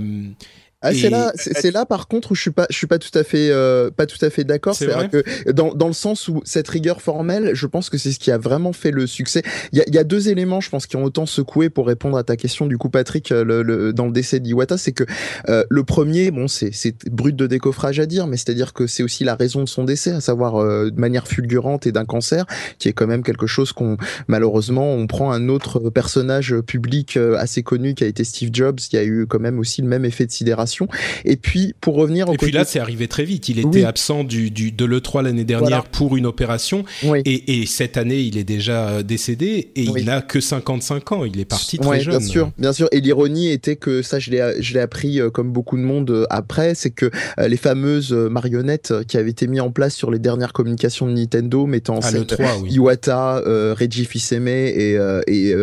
Ah, 0.85 0.93
c'est 0.93 1.09
là, 1.09 1.31
c'est 1.35 1.71
là 1.71 1.85
par 1.85 2.07
contre 2.07 2.31
où 2.31 2.35
je 2.35 2.41
suis 2.41 2.51
pas, 2.51 2.67
je 2.69 2.77
suis 2.77 2.87
pas 2.87 2.99
tout 2.99 3.17
à 3.17 3.23
fait, 3.23 3.49
euh, 3.49 3.89
pas 3.91 4.05
tout 4.05 4.23
à 4.23 4.29
fait 4.29 4.43
d'accord. 4.43 4.75
C'est 4.75 4.87
vrai 4.87 5.09
que 5.09 5.51
dans, 5.51 5.73
dans 5.73 5.87
le 5.87 5.93
sens 5.93 6.27
où 6.27 6.41
cette 6.45 6.67
rigueur 6.67 7.01
formelle, 7.01 7.51
je 7.53 7.67
pense 7.67 7.89
que 7.89 7.97
c'est 7.97 8.11
ce 8.11 8.19
qui 8.19 8.31
a 8.31 8.37
vraiment 8.37 8.73
fait 8.73 8.91
le 8.91 9.07
succès. 9.07 9.41
Il 9.71 9.79
y 9.79 9.81
a, 9.81 9.85
y 9.89 9.97
a, 9.97 10.03
deux 10.03 10.29
éléments, 10.29 10.61
je 10.61 10.69
pense, 10.69 10.85
qui 10.87 10.95
ont 10.95 11.03
autant 11.03 11.25
secoué 11.25 11.69
pour 11.69 11.87
répondre 11.87 12.17
à 12.17 12.23
ta 12.23 12.35
question 12.35 12.67
du 12.67 12.77
coup, 12.77 12.89
Patrick, 12.89 13.31
euh, 13.31 13.43
le, 13.43 13.63
le, 13.63 13.93
dans 13.93 14.05
le 14.05 14.11
décès 14.11 14.39
d'Iwata, 14.39 14.77
c'est 14.77 14.91
que 14.91 15.03
euh, 15.49 15.63
le 15.69 15.83
premier, 15.83 16.31
bon, 16.31 16.47
c'est 16.47 16.69
c'est 16.73 16.95
brut 17.09 17.35
de 17.35 17.47
décoffrage 17.47 17.99
à 17.99 18.05
dire, 18.05 18.27
mais 18.27 18.37
c'est-à-dire 18.37 18.73
que 18.73 18.87
c'est 18.87 19.03
aussi 19.03 19.23
la 19.23 19.35
raison 19.35 19.61
de 19.63 19.67
son 19.67 19.83
décès, 19.83 20.11
à 20.11 20.21
savoir 20.21 20.55
euh, 20.57 20.89
de 20.89 20.99
manière 20.99 21.27
fulgurante 21.27 21.87
et 21.87 21.91
d'un 21.91 22.05
cancer, 22.05 22.45
qui 22.79 22.87
est 22.87 22.93
quand 22.93 23.07
même 23.07 23.23
quelque 23.23 23.47
chose 23.47 23.71
qu'on 23.71 23.97
malheureusement 24.27 24.93
on 24.93 25.07
prend 25.07 25.31
un 25.31 25.49
autre 25.49 25.89
personnage 25.89 26.55
public 26.61 27.17
assez 27.37 27.63
connu 27.63 27.95
qui 27.95 28.03
a 28.03 28.07
été 28.07 28.23
Steve 28.23 28.49
Jobs, 28.53 28.77
qui 28.77 28.97
a 28.97 29.03
eu 29.03 29.25
quand 29.27 29.39
même 29.39 29.59
aussi 29.59 29.81
le 29.81 29.87
même 29.87 30.05
effet 30.05 30.25
de 30.25 30.31
sidération 30.31 30.74
et 31.23 31.37
puis, 31.37 31.73
pour 31.81 31.95
revenir 31.95 32.29
au 32.29 32.33
Et 32.33 32.37
puis 32.37 32.51
là, 32.51 32.65
c'est 32.65 32.79
arrivé 32.79 33.07
très 33.07 33.23
vite. 33.23 33.49
Il 33.49 33.59
était 33.59 33.83
absent 33.83 34.23
du, 34.23 34.51
du, 34.51 34.71
de 34.71 34.85
l'E3 34.85 35.23
l'année 35.23 35.43
dernière 35.43 35.85
pour 35.85 36.17
une 36.17 36.25
opération. 36.25 36.85
Et, 37.25 37.61
et, 37.61 37.65
cette 37.65 37.97
année, 37.97 38.19
il 38.19 38.37
est 38.37 38.43
déjà 38.43 38.87
euh, 38.87 39.03
décédé 39.03 39.71
et 39.75 39.83
il 39.83 40.05
n'a 40.05 40.21
que 40.21 40.39
55 40.39 41.11
ans. 41.11 41.25
Il 41.25 41.39
est 41.39 41.45
parti 41.45 41.77
très 41.77 41.99
jeune. 41.99 42.17
Bien 42.17 42.27
sûr, 42.27 42.51
bien 42.57 42.73
sûr. 42.73 42.87
Et 42.91 43.01
l'ironie 43.01 43.49
était 43.49 43.75
que 43.75 44.01
ça, 44.01 44.19
je 44.19 44.31
l'ai 44.31 44.79
appris 44.79 45.19
euh, 45.19 45.29
comme 45.29 45.51
beaucoup 45.51 45.77
de 45.77 45.81
monde 45.81 46.09
euh, 46.09 46.25
après, 46.29 46.75
c'est 46.75 46.91
que 46.91 47.09
les 47.37 47.57
fameuses 47.57 48.11
marionnettes 48.11 48.93
qui 49.07 49.17
avaient 49.17 49.31
été 49.31 49.47
mises 49.47 49.61
en 49.61 49.71
place 49.71 49.95
sur 49.95 50.11
les 50.11 50.19
dernières 50.19 50.53
communications 50.53 51.07
de 51.07 51.13
Nintendo, 51.13 51.65
mettant 51.65 51.95
en 51.95 51.99
ah, 51.99 52.09
scène 52.09 52.25
Iwata, 52.69 53.41
Reggie 53.73 54.05
Fils-Aimé 54.05 54.73
et, 54.75 54.97
et, 55.27 55.55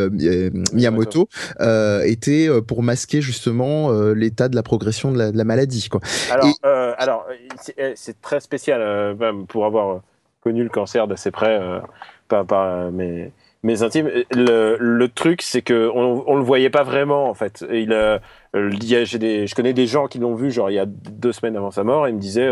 Miyamoto, 0.73 1.28
étaient 2.04 2.49
pour 2.66 2.83
masquer 2.83 3.21
justement 3.21 3.92
l'état 4.12 4.49
de 4.49 4.57
la 4.57 4.62
progression 4.62 4.92
de 4.93 5.37
la, 5.37 5.45
maladie. 5.45 5.89
Quoi. 5.89 6.01
Alors, 6.31 6.47
euh, 6.65 6.95
alors 6.99 7.27
eh, 7.77 7.93
c'est 7.97 8.21
très 8.21 8.41
spécial 8.41 8.81
euh, 8.81 9.33
pour 9.49 9.67
avoir 9.67 10.01
connu 10.43 10.63
le 10.63 10.69
cancer 10.69 11.07
d'assez 11.07 11.31
près 11.31 11.59
euh, 11.61 11.81
par, 12.29 12.45
par 12.47 12.91
mes, 12.91 13.33
mes 13.63 13.83
intimes. 13.83 14.11
Le, 14.33 14.77
le 14.79 15.09
truc, 15.09 15.43
c'est 15.43 15.63
que 15.63 15.91
on, 15.95 16.25
on 16.27 16.37
le 16.37 16.43
voyait 16.43 16.71
pas 16.71 16.83
vraiment 16.83 17.29
en 17.29 17.35
fait. 17.35 17.65
Il, 17.73 17.97
j'ai 18.55 19.19
des, 19.19 19.47
je 19.47 19.55
connais 19.55 19.73
des 19.73 19.87
gens 19.87 20.07
qui 20.07 20.19
l'ont 20.19 20.35
vu 20.35 20.51
genre 20.51 20.71
il 20.71 20.75
y 20.75 20.79
a 20.79 20.87
deux 20.87 21.33
semaines 21.33 21.57
avant 21.57 21.71
sa 21.71 21.85
mort 21.85 22.07
et 22.07 22.11
ils 22.11 22.17
me 22.17 22.21
disaient 22.21 22.51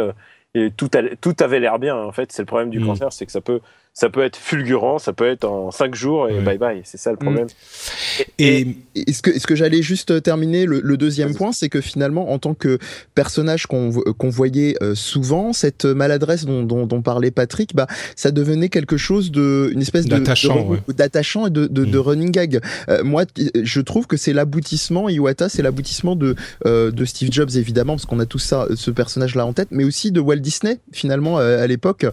et 0.54 0.72
tout, 0.72 0.88
tout 1.20 1.36
avait 1.40 1.60
l'air 1.60 1.78
bien 1.78 1.96
en 1.96 2.12
fait. 2.12 2.32
C'est 2.32 2.42
le 2.42 2.46
problème 2.46 2.70
du 2.70 2.80
mm. 2.80 2.86
cancer, 2.86 3.12
c'est 3.12 3.26
que 3.26 3.32
ça 3.32 3.40
peut 3.40 3.60
ça 3.92 4.08
peut 4.08 4.22
être 4.22 4.36
fulgurant, 4.36 4.98
ça 4.98 5.12
peut 5.12 5.28
être 5.28 5.44
en 5.44 5.70
cinq 5.70 5.94
jours 5.94 6.28
et 6.28 6.40
bye 6.40 6.58
bye. 6.58 6.80
C'est 6.84 6.96
ça 6.96 7.10
le 7.10 7.16
problème. 7.16 7.46
Mm. 7.46 8.22
Et, 8.38 8.66
et, 8.94 9.12
ce 9.12 9.20
que, 9.20 9.38
ce 9.38 9.46
que 9.46 9.56
j'allais 9.56 9.82
juste 9.82 10.22
terminer, 10.22 10.64
le, 10.64 10.80
le 10.82 10.96
deuxième 10.96 11.34
point, 11.34 11.50
c'est 11.52 11.68
que 11.68 11.80
finalement, 11.80 12.32
en 12.32 12.38
tant 12.38 12.54
que 12.54 12.78
personnage 13.14 13.66
qu'on 13.66 13.90
qu'on 13.90 14.30
voyait 14.30 14.76
euh, 14.80 14.94
souvent, 14.94 15.52
cette 15.52 15.84
maladresse 15.84 16.44
dont, 16.44 16.62
dont, 16.62 16.86
dont, 16.86 17.02
parlait 17.02 17.32
Patrick, 17.32 17.74
bah, 17.74 17.88
ça 18.14 18.30
devenait 18.30 18.68
quelque 18.68 18.96
chose 18.96 19.32
de, 19.32 19.70
une 19.72 19.80
espèce 19.80 20.06
d'attachant, 20.06 20.70
d'attachant 20.88 21.46
et 21.48 21.50
de, 21.50 21.66
de, 21.66 21.84
de, 21.84 21.98
mm. 21.98 22.00
running 22.00 22.30
gag. 22.30 22.60
Euh, 22.88 23.02
moi, 23.02 23.24
je 23.60 23.80
trouve 23.80 24.06
que 24.06 24.16
c'est 24.16 24.32
l'aboutissement, 24.32 25.08
Iwata, 25.08 25.48
c'est 25.48 25.62
l'aboutissement 25.62 26.14
de, 26.14 26.36
euh, 26.64 26.92
de 26.92 27.04
Steve 27.04 27.32
Jobs 27.32 27.50
évidemment, 27.56 27.94
parce 27.94 28.06
qu'on 28.06 28.20
a 28.20 28.26
tout 28.26 28.38
ça, 28.38 28.68
ce 28.76 28.92
personnage-là 28.92 29.44
en 29.44 29.52
tête, 29.52 29.68
mais 29.72 29.84
aussi 29.84 30.12
de 30.12 30.20
Walt 30.20 30.36
Disney 30.36 30.78
finalement 30.92 31.38
à 31.38 31.66
l'époque, 31.66 32.06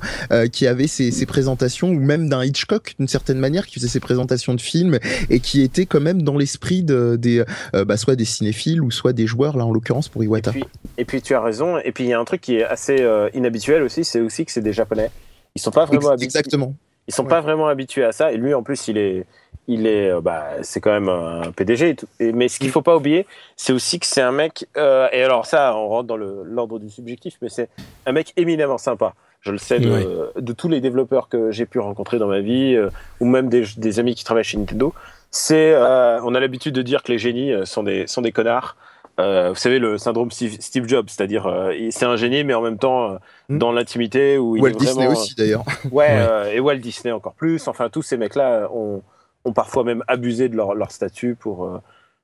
qui 0.52 0.68
avait 0.68 0.88
ses, 0.88 1.12
ses 1.12 1.26
présentations 1.26 1.67
ou 1.90 2.00
même 2.00 2.30
d'un 2.30 2.44
Hitchcock 2.44 2.96
d'une 2.98 3.08
certaine 3.08 3.40
manière 3.40 3.66
qui 3.66 3.76
faisait 3.76 3.88
ses 3.88 4.00
présentations 4.00 4.54
de 4.54 4.62
films 4.62 5.00
et 5.30 5.40
qui 5.40 5.62
était 5.62 5.86
quand 5.86 6.00
même 6.00 6.22
dans 6.22 6.38
l'esprit 6.38 6.84
de, 6.84 7.16
des 7.16 7.44
euh, 7.74 7.86
bah, 7.86 7.98
soit 7.98 8.16
des 8.16 8.26
cinéphiles 8.26 8.82
ou 8.82 8.92
soit 8.92 9.14
des 9.14 9.28
joueurs 9.28 9.58
là 9.58 9.66
en 9.66 9.72
l'occurrence 9.72 10.10
pour 10.10 10.24
Iwata. 10.24 10.54
Et 10.98 11.06
puis, 11.06 11.22
tu 11.22 11.34
as 11.34 11.42
raison 11.42 11.78
et 11.78 11.92
puis 11.92 12.06
il 12.06 12.10
y 12.10 12.14
a 12.14 12.20
un 12.20 12.26
truc 12.26 12.42
qui 12.42 12.58
est 12.58 12.64
assez 12.64 13.02
euh, 13.02 13.30
inhabituel 13.34 13.84
aussi 13.84 14.04
c'est 14.04 14.22
aussi 14.22 14.46
que 14.46 14.52
c'est 14.52 14.62
des 14.62 14.74
japonais. 14.74 15.10
Ils 15.56 15.62
sont 15.62 15.72
pas 15.72 15.86
vraiment 15.86 16.10
habitués. 16.10 16.26
Exactement. 16.26 16.74
Ils 17.08 17.14
sont 17.14 17.26
pas 17.26 17.42
vraiment 17.42 17.68
habitués 17.68 18.04
à 18.04 18.12
ça 18.12 18.32
et 18.32 18.38
lui 18.38 18.54
en 18.54 18.64
plus 18.64 18.88
il 18.88 18.98
est 18.98 19.26
il 19.70 19.88
est 19.88 20.10
euh, 20.10 20.22
bah 20.22 20.48
c'est 20.62 20.82
quand 20.82 20.92
même 20.92 21.10
un 21.10 21.52
PDG 21.52 21.90
et 21.90 21.96
tout. 21.96 22.08
mais 22.20 22.48
ce 22.48 22.60
qu'il 22.60 22.70
faut 22.70 22.82
pas 22.82 22.96
oublier 22.96 23.26
c'est 23.56 23.74
aussi 23.74 24.00
que 24.00 24.06
c'est 24.06 24.22
un 24.22 24.32
mec 24.32 24.66
et 24.76 25.24
alors 25.24 25.46
ça 25.46 25.76
on 25.76 25.88
rentre 25.88 26.08
dans 26.08 26.18
l'ordre 26.18 26.80
du 26.80 26.90
subjectif 26.90 27.38
mais 27.42 27.50
c'est 27.50 27.70
un 28.06 28.12
mec 28.12 28.34
éminemment 28.38 28.78
sympa 28.78 29.14
je 29.48 29.52
le 29.54 29.58
sais 29.58 29.80
de, 29.80 30.54
tous 30.54 30.68
les 30.68 30.82
développeurs 30.82 31.30
que 31.30 31.52
j'ai 31.52 31.66
pu 31.66 31.80
rencontrer 31.80 32.20
dans 32.20 32.28
ma 32.28 32.42
vie, 32.42 32.76
euh, 32.76 32.90
ou 33.20 33.26
même 33.26 33.50
des, 33.50 34.00
amis 34.00 34.14
qui 34.14 34.24
travaillent 34.24 34.44
chez 34.44 34.58
Nintendo. 34.58 34.94
C'est, 35.32 35.74
euh, 35.74 36.20
on 36.24 36.36
a 36.36 36.40
l'habitude 36.40 36.76
de 36.76 36.82
dire 36.82 37.02
que 37.04 37.12
les 37.12 37.18
génies 37.18 37.52
euh, 37.52 37.66
sont 37.66 37.84
des, 37.84 38.08
sont 38.08 38.22
des 38.22 38.32
connards. 38.32 38.76
vous 39.18 39.56
savez 39.56 39.80
le 39.80 39.98
syndrome 39.98 40.32
Steve, 40.32 40.88
Jobs, 40.88 41.08
c'est-à-dire 41.08 41.44
c'est 41.92 42.06
un 42.06 42.18
génie, 42.18 42.44
mais 42.44 42.54
en 42.54 42.62
même 42.62 42.78
temps 42.78 43.18
hmm. 43.50 43.58
dans 43.58 43.72
l'intimité 43.72 44.38
où 44.38 44.58
il 44.58 44.62
Walt 44.62 44.72
Disney 44.72 45.08
aussi 45.08 45.34
d'ailleurs. 45.36 45.64
Ouais, 45.92 46.54
et 46.54 46.60
Walt 46.60 46.78
Disney 46.78 47.12
encore 47.12 47.34
plus. 47.34 47.68
Enfin, 47.68 47.90
tous 47.90 48.04
ces 48.04 48.18
mecs-là 48.18 48.70
ont, 48.74 49.02
ont 49.46 49.54
parfois 49.54 49.84
même 49.84 50.04
abusé 50.08 50.50
de 50.50 50.56
leur, 50.56 50.76
leur 50.76 50.92
statut 50.92 51.36
pour 51.36 51.82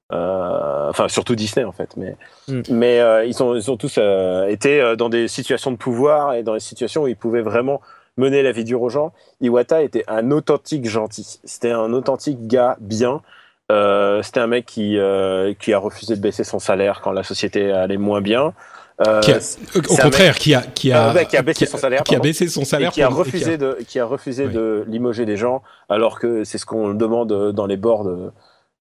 enfin 0.10 1.08
surtout 1.08 1.36
Disney 1.36 1.66
en 1.66 1.72
fait, 1.72 1.96
mais 1.98 2.16
mm. 2.48 2.62
mais 2.70 3.00
euh, 3.00 3.26
ils 3.26 3.42
ont 3.42 3.56
ils 3.56 3.72
ont 3.72 3.78
tous 3.78 3.96
euh, 3.98 4.48
été 4.48 4.96
dans 4.98 5.10
des 5.10 5.28
situations 5.28 5.72
de 5.72 5.78
pouvoir 5.78 6.34
et 6.34 6.44
dans 6.44 6.54
des 6.54 6.60
situations 6.60 7.04
où 7.04 7.08
ils 7.08 7.16
pouvaient 7.16 7.42
vraiment 7.42 7.82
mener 8.18 8.44
la 8.44 8.52
vie 8.52 8.64
dure 8.64 8.82
aux 8.82 8.90
gens. 8.90 9.12
Iwata 9.42 9.82
était 9.82 10.04
un 10.08 10.30
authentique 10.32 10.88
gentil. 10.88 11.40
C'était 11.44 11.72
un 11.72 11.94
authentique 11.94 12.48
gars 12.48 12.78
bien. 12.80 13.22
Euh, 13.72 14.22
c'était 14.22 14.42
un 14.42 14.48
mec 14.48 14.66
qui 14.66 14.98
qui 15.60 15.74
a 15.74 15.80
refusé 15.80 16.16
de 16.16 16.22
baisser 16.22 16.44
son 16.44 16.60
salaire 16.60 17.02
quand 17.02 17.12
la 17.12 17.24
société 17.24 17.72
allait 17.72 17.98
moins 17.98 18.22
bien. 18.22 18.54
Euh, 19.08 19.22
au 19.76 19.82
contraire, 19.82 20.36
qui 20.36 20.54
a 20.54 20.62
qui 20.62 20.92
a, 20.92 21.26
qui 21.26 21.36
a 21.36 21.42
baissé 21.42 21.66
son 21.66 21.78
salaire, 21.78 22.04
qui 22.04 22.16
a 22.16 22.20
baissé 22.20 22.48
son 22.48 22.64
salaire, 22.64 22.92
qui 22.92 23.02
a 23.02 23.08
refusé 23.10 23.58
de 23.58 23.80
qui 23.88 24.00
a 24.00 24.06
refusé 24.06 24.48
de 24.48 24.86
limoger 24.88 25.26
des 25.26 25.36
gens, 25.38 25.64
alors 25.90 26.20
que 26.20 26.44
c'est 26.44 26.60
ce 26.60 26.66
qu'on 26.68 26.94
demande 26.94 27.52
dans 27.54 27.66
les 27.66 27.78
bords 27.78 28.04
de 28.04 28.32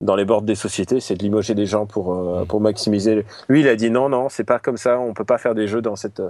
dans 0.03 0.17
les 0.17 0.25
bords 0.25 0.43
des 0.43 0.55
sociétés, 0.55 1.01
c'est 1.01 1.15
de 1.15 1.23
limoger 1.23 1.55
des 1.55 1.67
gens 1.67 1.87
pour 1.87 2.13
euh, 2.13 2.43
mm. 2.43 2.47
pour 2.47 2.61
maximiser. 2.61 3.25
Lui, 3.49 3.61
il 3.61 3.69
a 3.69 3.77
dit 3.77 3.91
non, 3.91 4.09
non, 4.09 4.29
c'est 4.29 4.45
pas 4.45 4.59
comme 4.59 4.77
ça. 4.77 4.99
On 4.99 5.15
peut 5.15 5.25
pas 5.25 5.39
faire 5.39 5.55
des 5.55 5.67
jeux 5.69 5.81
dans 5.81 5.97
cette 5.97 6.21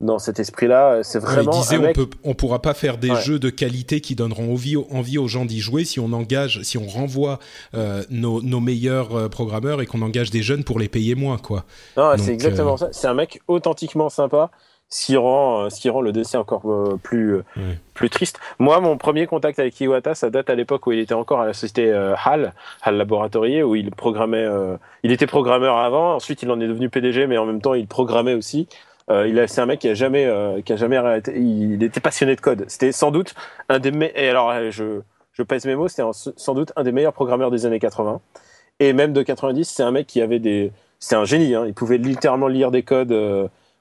dans 0.00 0.18
cet 0.18 0.38
esprit-là. 0.38 1.02
C'est 1.02 1.18
vraiment. 1.18 1.52
il 1.52 1.58
disait 1.58 1.78
on 1.78 1.92
peut 1.92 2.08
on 2.22 2.34
pourra 2.34 2.60
pas 2.60 2.74
faire 2.74 2.98
des 2.98 3.14
jeux 3.16 3.38
de 3.38 3.48
qualité 3.48 4.00
qui 4.00 4.14
donneront 4.14 4.52
envie 4.52 4.76
envie 4.76 5.18
aux 5.18 5.28
gens 5.28 5.46
d'y 5.46 5.60
jouer 5.60 5.84
si 5.84 6.00
on 6.00 6.12
engage 6.12 6.62
si 6.62 6.76
on 6.76 6.86
renvoie 6.86 7.38
euh, 7.74 8.02
nos, 8.10 8.42
nos 8.42 8.60
meilleurs 8.60 9.16
euh, 9.16 9.28
programmeurs 9.28 9.80
et 9.80 9.86
qu'on 9.86 10.02
engage 10.02 10.30
des 10.30 10.42
jeunes 10.42 10.64
pour 10.64 10.78
les 10.78 10.88
payer 10.88 11.14
moins 11.14 11.38
quoi. 11.38 11.64
Non, 11.96 12.12
c'est 12.18 12.32
exactement 12.32 12.76
ça. 12.76 12.88
C'est 12.92 13.08
un 13.08 13.14
mec 13.14 13.40
authentiquement 13.48 14.10
sympa 14.10 14.50
ce 14.88 15.06
qui 15.06 15.16
rend, 15.16 15.64
euh, 15.64 15.70
ce 15.70 15.80
qui 15.80 15.90
rend 15.90 16.00
le 16.00 16.12
dossier 16.12 16.38
encore 16.38 16.70
euh, 16.70 16.98
plus, 17.02 17.36
euh, 17.36 17.42
plus 17.94 18.08
triste. 18.08 18.38
Moi, 18.58 18.80
mon 18.80 18.96
premier 18.96 19.26
contact 19.26 19.58
avec 19.58 19.80
Iwata, 19.80 20.14
ça 20.14 20.30
date 20.30 20.48
à 20.48 20.54
l'époque 20.54 20.86
où 20.86 20.92
il 20.92 21.00
était 21.00 21.14
encore 21.14 21.40
à 21.40 21.46
la 21.46 21.54
société 21.54 21.92
HAL, 21.92 22.54
HAL 22.82 22.96
Laboratorier, 22.96 23.62
où 23.62 23.74
il 23.74 23.90
programmait, 23.90 24.46
il 25.02 25.12
était 25.12 25.26
programmeur 25.26 25.78
avant, 25.78 26.14
ensuite 26.14 26.42
il 26.42 26.50
en 26.50 26.60
est 26.60 26.68
devenu 26.68 26.88
PDG, 26.88 27.26
mais 27.26 27.38
en 27.38 27.46
même 27.46 27.60
temps 27.60 27.74
il 27.74 27.86
programmait 27.86 28.34
aussi. 28.34 28.68
Euh, 29.08 29.28
il 29.28 29.48
c'est 29.48 29.60
un 29.60 29.66
mec 29.66 29.80
qui 29.80 29.88
a 29.88 29.94
jamais, 29.94 30.28
qui 30.64 30.72
a 30.72 30.76
jamais 30.76 30.96
arrêté. 30.96 31.32
Il, 31.36 31.82
était 31.82 32.00
passionné 32.00 32.36
de 32.36 32.40
code. 32.40 32.64
C'était 32.68 32.92
sans 32.92 33.10
doute 33.10 33.34
un 33.68 33.78
des, 33.78 33.92
et 34.14 34.28
alors 34.28 34.52
je, 34.70 35.00
je 35.32 35.42
pèse 35.42 35.64
mes 35.64 35.74
mots, 35.74 35.88
c'était 35.88 36.08
sans 36.12 36.54
doute 36.54 36.72
un 36.76 36.82
des 36.82 36.92
meilleurs 36.92 37.12
programmeurs 37.12 37.50
des 37.50 37.66
années 37.66 37.80
80 37.80 38.20
et 38.78 38.92
même 38.92 39.12
de 39.12 39.22
90. 39.22 39.64
C'est 39.64 39.82
un 39.82 39.90
mec 39.90 40.06
qui 40.06 40.20
avait 40.20 40.38
des, 40.38 40.72
c'est 40.98 41.16
un 41.16 41.24
génie. 41.24 41.54
Hein, 41.54 41.64
il 41.66 41.74
pouvait 41.74 41.98
littéralement 41.98 42.48
lire 42.48 42.70
des 42.70 42.82
codes 42.82 43.12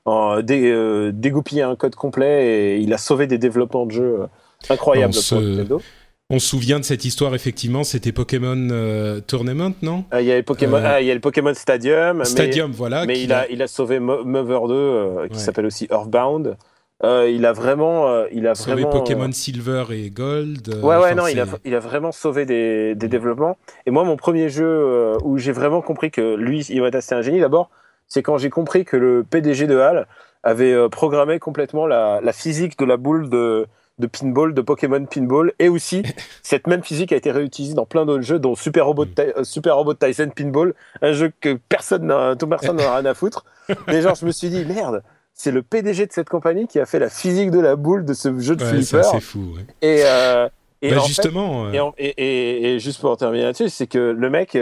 en 0.05 0.41
dé, 0.41 0.71
euh, 0.71 1.11
dégoupiller 1.11 1.63
un 1.63 1.75
code 1.75 1.95
complet 1.95 2.45
et 2.45 2.77
il 2.77 2.93
a 2.93 2.97
sauvé 2.97 3.27
des 3.27 3.37
développements 3.37 3.85
de 3.85 3.91
jeux 3.91 4.17
euh, 4.21 4.27
incroyables 4.69 5.13
on 5.17 5.35
pour 5.35 5.41
Nintendo. 5.41 5.81
On 6.29 6.39
se 6.39 6.47
souvient 6.47 6.79
de 6.79 6.85
cette 6.85 7.05
histoire 7.05 7.35
effectivement, 7.35 7.83
c'était 7.83 8.11
Pokémon 8.11 8.67
euh, 8.71 9.19
Tournament, 9.19 9.73
non? 9.81 10.05
Ah, 10.09 10.21
Il 10.21 10.27
y 10.27 10.31
a 10.31 10.37
le 10.37 10.43
Pokémon, 10.43 10.81
ah, 10.83 11.01
il 11.01 11.07
y 11.07 11.11
a 11.11 11.13
le 11.13 11.19
Pokémon 11.19 11.53
Stadium. 11.53 12.23
Stadium, 12.25 12.71
voilà. 12.71 13.05
Mais 13.05 13.21
il 13.21 13.31
a, 13.33 13.47
il 13.49 13.61
a 13.61 13.67
sauvé 13.67 13.99
Mover 13.99 14.59
2, 14.67 15.27
qui 15.31 15.39
s'appelle 15.39 15.67
aussi 15.67 15.87
Earthbound. 15.91 16.57
il 17.03 17.45
a 17.45 17.53
vraiment, 17.53 18.25
il 18.31 18.47
a 18.47 18.55
sauvé 18.55 18.83
vraiment, 18.83 18.89
Pokémon 18.89 19.31
Silver 19.31 19.85
et 19.91 20.09
Gold. 20.09 20.79
ouais, 20.81 20.97
ouais, 20.97 21.13
non, 21.13 21.27
il 21.27 21.39
a, 21.39 21.45
il 21.63 21.75
a 21.75 21.79
vraiment 21.79 22.11
sauvé 22.11 22.45
des, 22.45 22.95
des 22.95 23.07
développements. 23.07 23.57
Et 23.85 23.91
moi, 23.91 24.03
mon 24.03 24.17
premier 24.17 24.49
jeu 24.49 25.17
où 25.23 25.37
j'ai 25.37 25.51
vraiment 25.51 25.83
compris 25.83 26.09
que 26.09 26.35
lui, 26.35 26.61
Iwata, 26.61 27.01
c'était 27.01 27.15
un 27.15 27.21
génie, 27.21 27.39
d'abord, 27.39 27.69
c'est 28.07 28.23
quand 28.23 28.37
j'ai 28.37 28.49
compris 28.49 28.85
que 28.85 28.97
le 28.97 29.23
PDG 29.23 29.67
de 29.67 29.77
HAL 29.77 30.07
avait 30.43 30.73
euh, 30.73 30.89
programmé 30.89 31.39
complètement 31.39 31.87
la, 31.87 32.21
physique 32.31 32.77
de 32.77 32.85
la 32.85 32.97
boule 32.97 33.29
de, 33.29 33.67
pinball, 34.11 34.53
de 34.53 34.61
Pokémon 34.61 35.03
Pinball, 35.05 35.53
et 35.59 35.69
aussi 35.69 36.03
cette 36.43 36.67
même 36.67 36.83
physique 36.83 37.11
a 37.11 37.15
été 37.15 37.31
réutilisée 37.31 37.73
dans 37.73 37.85
plein 37.85 38.05
d'autres 38.05 38.23
jeux, 38.23 38.39
dont 38.39 38.55
Super 38.55 38.85
Robot, 38.85 39.05
mm. 39.05 39.09
euh, 39.19 39.43
Super 39.43 39.75
Robot 39.75 39.95
Tyson 39.95 40.29
Pinball, 40.33 40.73
un 41.01 41.13
jeu 41.13 41.31
que 41.41 41.59
personne 41.67 42.05
n'a, 42.05 42.35
tout 42.35 42.47
personne 42.47 42.77
n'a 42.77 42.95
rien 42.95 43.05
à 43.05 43.13
foutre. 43.13 43.43
Mais 43.87 44.01
genre, 44.01 44.15
je 44.15 44.25
me 44.25 44.31
suis 44.31 44.49
dit 44.49 44.63
merde, 44.65 45.03
c'est 45.33 45.51
le 45.51 45.63
PDG 45.63 46.05
de 46.05 46.13
cette 46.13 46.29
compagnie 46.29 46.67
qui 46.67 46.79
a 46.79 46.85
fait 46.85 46.99
la 46.99 47.09
physique 47.09 47.49
de 47.49 47.59
la 47.59 47.75
boule 47.75 48.05
de 48.05 48.13
ce 48.13 48.39
jeu 48.39 48.55
de 48.55 48.63
flipper. 48.63 49.03
C'est 49.03 49.19
fou. 49.19 49.55
Et, 49.81 50.01
euh, 50.05 50.47
bah, 50.81 50.99
justement. 51.07 51.71
et, 51.97 52.75
et, 52.75 52.79
juste 52.79 53.01
pour 53.01 53.17
terminer 53.17 53.45
là-dessus, 53.45 53.69
c'est 53.69 53.87
que 53.87 53.97
le 53.97 54.29
mec 54.29 54.55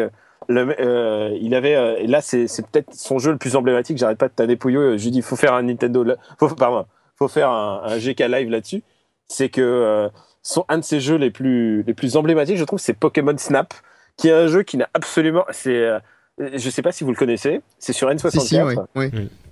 le, 0.48 1.38
il 1.40 1.56
avait, 1.56 2.06
là, 2.06 2.22
c'est 2.22 2.48
peut-être 2.72 2.94
son 2.94 3.20
jeu 3.20 3.32
le 3.32 3.38
plus 3.38 3.56
emblématique. 3.56 3.98
J'arrête 3.98 4.18
pas 4.18 4.28
de 4.28 4.34
t'ader 4.34 4.56
Pouillot. 4.56 4.98
Je 4.98 5.04
lui 5.04 5.12
dis, 5.12 5.22
faut 5.22 5.36
faire 5.36 5.54
un 5.54 5.64
Nintendo, 5.64 6.06
faut, 6.40 6.50
pardon, 6.50 6.86
faut 7.16 7.28
faire 7.28 7.50
un, 7.50 7.82
un 7.86 7.98
GK 7.98 8.20
live 8.22 8.50
là-dessus. 8.50 8.84
C'est 9.28 9.50
que 9.50 10.10
son, 10.42 10.66
un 10.70 10.78
de 10.80 10.84
ses 10.84 11.00
jeux 11.00 11.16
les 11.16 11.32
plus, 11.32 11.84
les 11.84 11.94
plus 11.94 12.18
emblématiques, 12.18 12.58
je 12.58 12.64
trouve, 12.64 12.80
c'est 12.80 12.94
Pokémon 12.94 13.38
Snap, 13.38 13.74
qui 14.18 14.28
est 14.28 14.34
un 14.34 14.48
jeu 14.48 14.64
qui 14.64 14.78
n'a 14.78 14.90
absolument, 14.94 15.46
c'est 15.52 15.90
je 16.38 16.70
sais 16.70 16.82
pas 16.82 16.92
si 16.92 17.04
vous 17.04 17.12
le 17.12 17.16
connaissez, 17.16 17.62
c'est 17.80 17.94
sur 17.94 18.10
N64. 18.10 18.86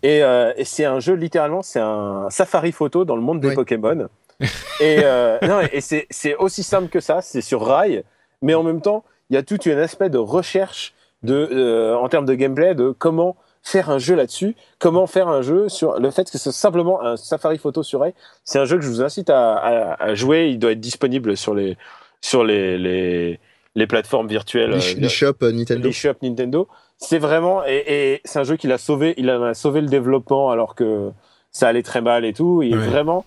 Et, 0.03 0.23
euh, 0.23 0.53
et 0.57 0.65
c'est 0.65 0.85
un 0.85 0.99
jeu, 0.99 1.13
littéralement, 1.13 1.61
c'est 1.61 1.79
un 1.79 2.29
safari 2.29 2.71
photo 2.71 3.05
dans 3.05 3.15
le 3.15 3.21
monde 3.21 3.39
des 3.39 3.53
Pokémon. 3.53 4.07
et 4.79 5.01
euh, 5.03 5.37
et 5.71 5.81
c'est 5.81 6.35
aussi 6.37 6.63
simple 6.63 6.89
que 6.89 6.99
ça, 6.99 7.21
c'est 7.21 7.41
sur 7.41 7.63
rail, 7.63 8.03
mais 8.41 8.55
en 8.55 8.63
même 8.63 8.81
temps, 8.81 9.03
il 9.31 9.35
y 9.35 9.37
a 9.37 9.43
tout 9.43 9.57
un 9.65 9.77
aspect 9.77 10.09
de 10.09 10.19
recherche 10.19 10.93
de, 11.23 11.49
euh, 11.51 11.97
en 11.97 12.07
termes 12.09 12.25
de 12.25 12.35
gameplay, 12.35 12.75
de 12.75 12.91
comment 12.91 13.35
faire 13.63 13.89
un 13.89 13.97
jeu 13.97 14.15
là-dessus, 14.15 14.55
comment 14.77 15.07
faire 15.07 15.27
un 15.27 15.41
jeu 15.41 15.69
sur 15.69 15.99
le 15.99 16.11
fait 16.11 16.29
que 16.29 16.37
c'est 16.37 16.51
simplement 16.51 17.01
un 17.03 17.17
safari 17.17 17.57
photo 17.57 17.81
sur 17.81 18.01
rail. 18.01 18.13
C'est 18.43 18.59
un 18.59 18.65
jeu 18.65 18.77
que 18.77 18.83
je 18.83 18.89
vous 18.89 19.01
incite 19.01 19.29
à, 19.29 19.55
à, 19.55 20.03
à, 20.03 20.15
jouer, 20.15 20.49
il 20.49 20.59
doit 20.59 20.71
être 20.71 20.79
disponible 20.79 21.37
sur 21.37 21.55
les, 21.55 21.77
sur 22.21 22.43
les, 22.43 22.77
les 22.77 23.39
les 23.75 23.87
plateformes 23.87 24.27
virtuelles. 24.27 24.71
Les, 24.71 25.05
euh, 25.05 25.09
shops 25.09 25.43
euh, 25.43 25.51
Nintendo. 25.51 25.87
Les 25.87 25.93
shops 25.93 26.21
Nintendo. 26.21 26.67
C'est 26.97 27.19
vraiment, 27.19 27.63
et, 27.65 27.83
et 27.87 28.21
c'est 28.25 28.39
un 28.39 28.43
jeu 28.43 28.57
qui 28.57 28.71
a 28.71 28.77
sauvé, 28.77 29.13
il 29.17 29.29
a 29.29 29.53
sauvé 29.53 29.81
le 29.81 29.87
développement 29.87 30.51
alors 30.51 30.75
que 30.75 31.11
ça 31.51 31.67
allait 31.67 31.83
très 31.83 32.01
mal 32.01 32.25
et 32.25 32.33
tout. 32.33 32.61
Et 32.61 32.71
vraiment, 32.71 33.25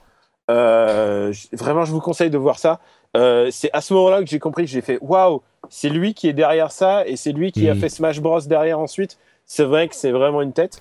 euh, 0.50 1.32
vraiment, 1.52 1.84
je 1.84 1.92
vous 1.92 2.00
conseille 2.00 2.30
de 2.30 2.38
voir 2.38 2.58
ça. 2.58 2.80
Euh, 3.16 3.48
c'est 3.50 3.70
à 3.72 3.80
ce 3.80 3.94
moment-là 3.94 4.22
que 4.22 4.28
j'ai 4.28 4.38
compris 4.38 4.64
que 4.64 4.70
j'ai 4.70 4.80
fait 4.80 4.98
waouh, 5.00 5.42
c'est 5.68 5.88
lui 5.88 6.14
qui 6.14 6.28
est 6.28 6.32
derrière 6.32 6.72
ça 6.72 7.06
et 7.06 7.16
c'est 7.16 7.32
lui 7.32 7.52
qui 7.52 7.68
a 7.68 7.74
mm. 7.74 7.78
fait 7.78 7.88
Smash 7.88 8.20
Bros 8.20 8.40
derrière 8.40 8.78
ensuite. 8.78 9.18
C'est 9.46 9.64
vrai 9.64 9.88
que 9.88 9.94
c'est 9.94 10.10
vraiment 10.10 10.42
une 10.42 10.52
tête. 10.52 10.80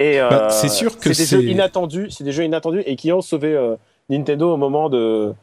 Et 0.00 0.20
euh, 0.20 0.28
bah, 0.28 0.50
c'est 0.50 0.68
sûr 0.68 0.98
que 0.98 1.12
c'est 1.12 1.36
des 1.36 1.42
jeux 1.42 1.50
inattendus, 1.50 2.10
c'est 2.10 2.24
des 2.24 2.32
jeux 2.32 2.44
inattendus 2.44 2.82
et 2.86 2.96
qui 2.96 3.12
ont 3.12 3.20
sauvé 3.20 3.76
Nintendo 4.08 4.52
au 4.52 4.56
moment 4.56 4.88
de 4.88 5.34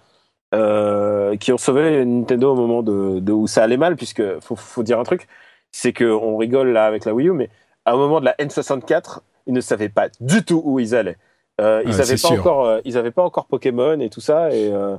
euh, 0.53 1.37
qui 1.37 1.53
ont 1.53 1.57
sauvé 1.57 2.03
Nintendo 2.05 2.51
au 2.51 2.55
moment 2.55 2.83
de, 2.83 3.19
de, 3.19 3.31
où 3.31 3.47
ça 3.47 3.63
allait 3.63 3.77
mal, 3.77 3.95
puisque 3.95 4.39
faut, 4.39 4.55
faut 4.55 4.83
dire 4.83 4.99
un 4.99 5.03
truc, 5.03 5.27
c'est 5.71 5.93
qu'on 5.93 6.37
rigole 6.37 6.69
là 6.69 6.85
avec 6.85 7.05
la 7.05 7.13
Wii 7.13 7.29
U, 7.29 7.31
mais 7.31 7.49
à 7.85 7.93
un 7.93 7.97
moment 7.97 8.19
de 8.19 8.25
la 8.25 8.33
N64, 8.33 9.19
ils 9.47 9.53
ne 9.53 9.61
savaient 9.61 9.89
pas 9.89 10.09
du 10.19 10.43
tout 10.43 10.61
où 10.63 10.79
ils 10.79 10.93
allaient. 10.95 11.17
Euh, 11.59 11.83
ils 11.85 11.95
n'avaient 11.97 12.15
pas 12.17 12.29
encore, 12.29 12.65
euh, 12.65 12.79
ils 12.85 12.97
avaient 12.97 13.11
pas 13.11 13.23
encore 13.23 13.45
Pokémon 13.45 13.99
et 13.99 14.09
tout 14.09 14.21
ça, 14.21 14.51
et 14.51 14.71
euh, 14.71 14.97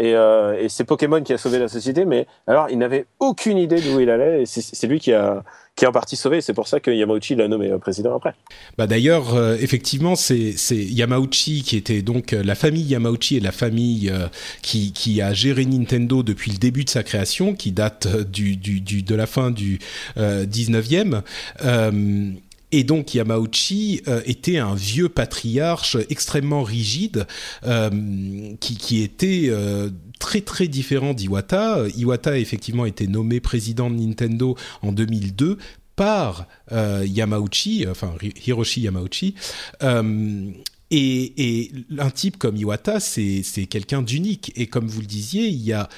et, 0.00 0.14
euh, 0.14 0.58
et 0.58 0.70
c'est 0.70 0.84
Pokémon 0.84 1.22
qui 1.22 1.34
a 1.34 1.38
sauvé 1.38 1.58
la 1.58 1.68
société, 1.68 2.06
mais 2.06 2.26
alors 2.46 2.68
il 2.70 2.78
n'avait 2.78 3.04
aucune 3.18 3.58
idée 3.58 3.82
d'où 3.82 4.00
il 4.00 4.08
allait, 4.08 4.42
et 4.42 4.46
c'est 4.46 4.86
lui 4.86 4.98
qui 4.98 5.12
a, 5.12 5.44
qui 5.76 5.84
a 5.84 5.90
en 5.90 5.92
partie 5.92 6.16
sauvé. 6.16 6.40
C'est 6.40 6.54
pour 6.54 6.68
ça 6.68 6.80
que 6.80 6.90
Yamauchi 6.90 7.34
l'a 7.34 7.48
nommé 7.48 7.70
euh, 7.70 7.76
président 7.76 8.16
après. 8.16 8.32
Bah 8.78 8.86
d'ailleurs, 8.86 9.34
euh, 9.34 9.58
effectivement, 9.60 10.16
c'est 10.16 10.54
Yamauchi 10.70 11.62
qui 11.62 11.76
était 11.76 12.00
donc 12.00 12.32
la 12.32 12.54
famille 12.54 12.84
Yamauchi 12.84 13.36
et 13.36 13.40
la 13.40 13.52
famille 13.52 14.10
qui, 14.62 14.94
qui 14.94 15.20
a 15.20 15.34
géré 15.34 15.66
Nintendo 15.66 16.22
depuis 16.22 16.50
le 16.50 16.56
début 16.56 16.84
de 16.84 16.90
sa 16.90 17.02
création, 17.02 17.52
qui 17.52 17.70
date 17.70 18.08
du, 18.08 18.56
du, 18.56 18.80
de 18.80 19.14
la 19.14 19.26
fin 19.26 19.50
du 19.50 19.80
19e. 20.16 21.22
Et 22.72 22.84
donc 22.84 23.14
Yamauchi 23.14 24.02
euh, 24.06 24.22
était 24.26 24.58
un 24.58 24.74
vieux 24.74 25.08
patriarche 25.08 25.96
extrêmement 26.08 26.62
rigide 26.62 27.26
euh, 27.66 27.90
qui, 28.60 29.02
était 29.02 29.46
euh, 29.48 29.90
très 30.18 30.40
très 30.40 30.68
différent 30.68 31.12
d'Iwata. 31.12 31.84
Iwata 31.96 32.32
a 32.32 32.36
effectivement 32.36 32.86
été 32.86 33.06
nommé 33.08 33.40
président 33.40 33.90
de 33.90 33.96
Nintendo 33.96 34.56
en 34.82 34.92
2002 34.92 35.58
par 35.96 36.46
Yamauchi, 36.70 37.84
enfin 37.90 38.14
Hiroshi 38.46 38.82
Yamauchi. 38.82 39.34
Et, 40.92 41.34
et, 41.36 41.72
un 41.98 42.10
type 42.10 42.36
comme 42.36 42.56
Iwata, 42.56 42.98
c'est 42.98 43.42
quelqu'un 43.68 44.02
d'unique. 44.02 44.50
Et 44.56 44.66
comme 44.66 44.88
vous 44.88 45.00
le 45.00 45.06
disiez, 45.06 45.46
il 45.46 45.62
y 45.62 45.72
a, 45.72 45.88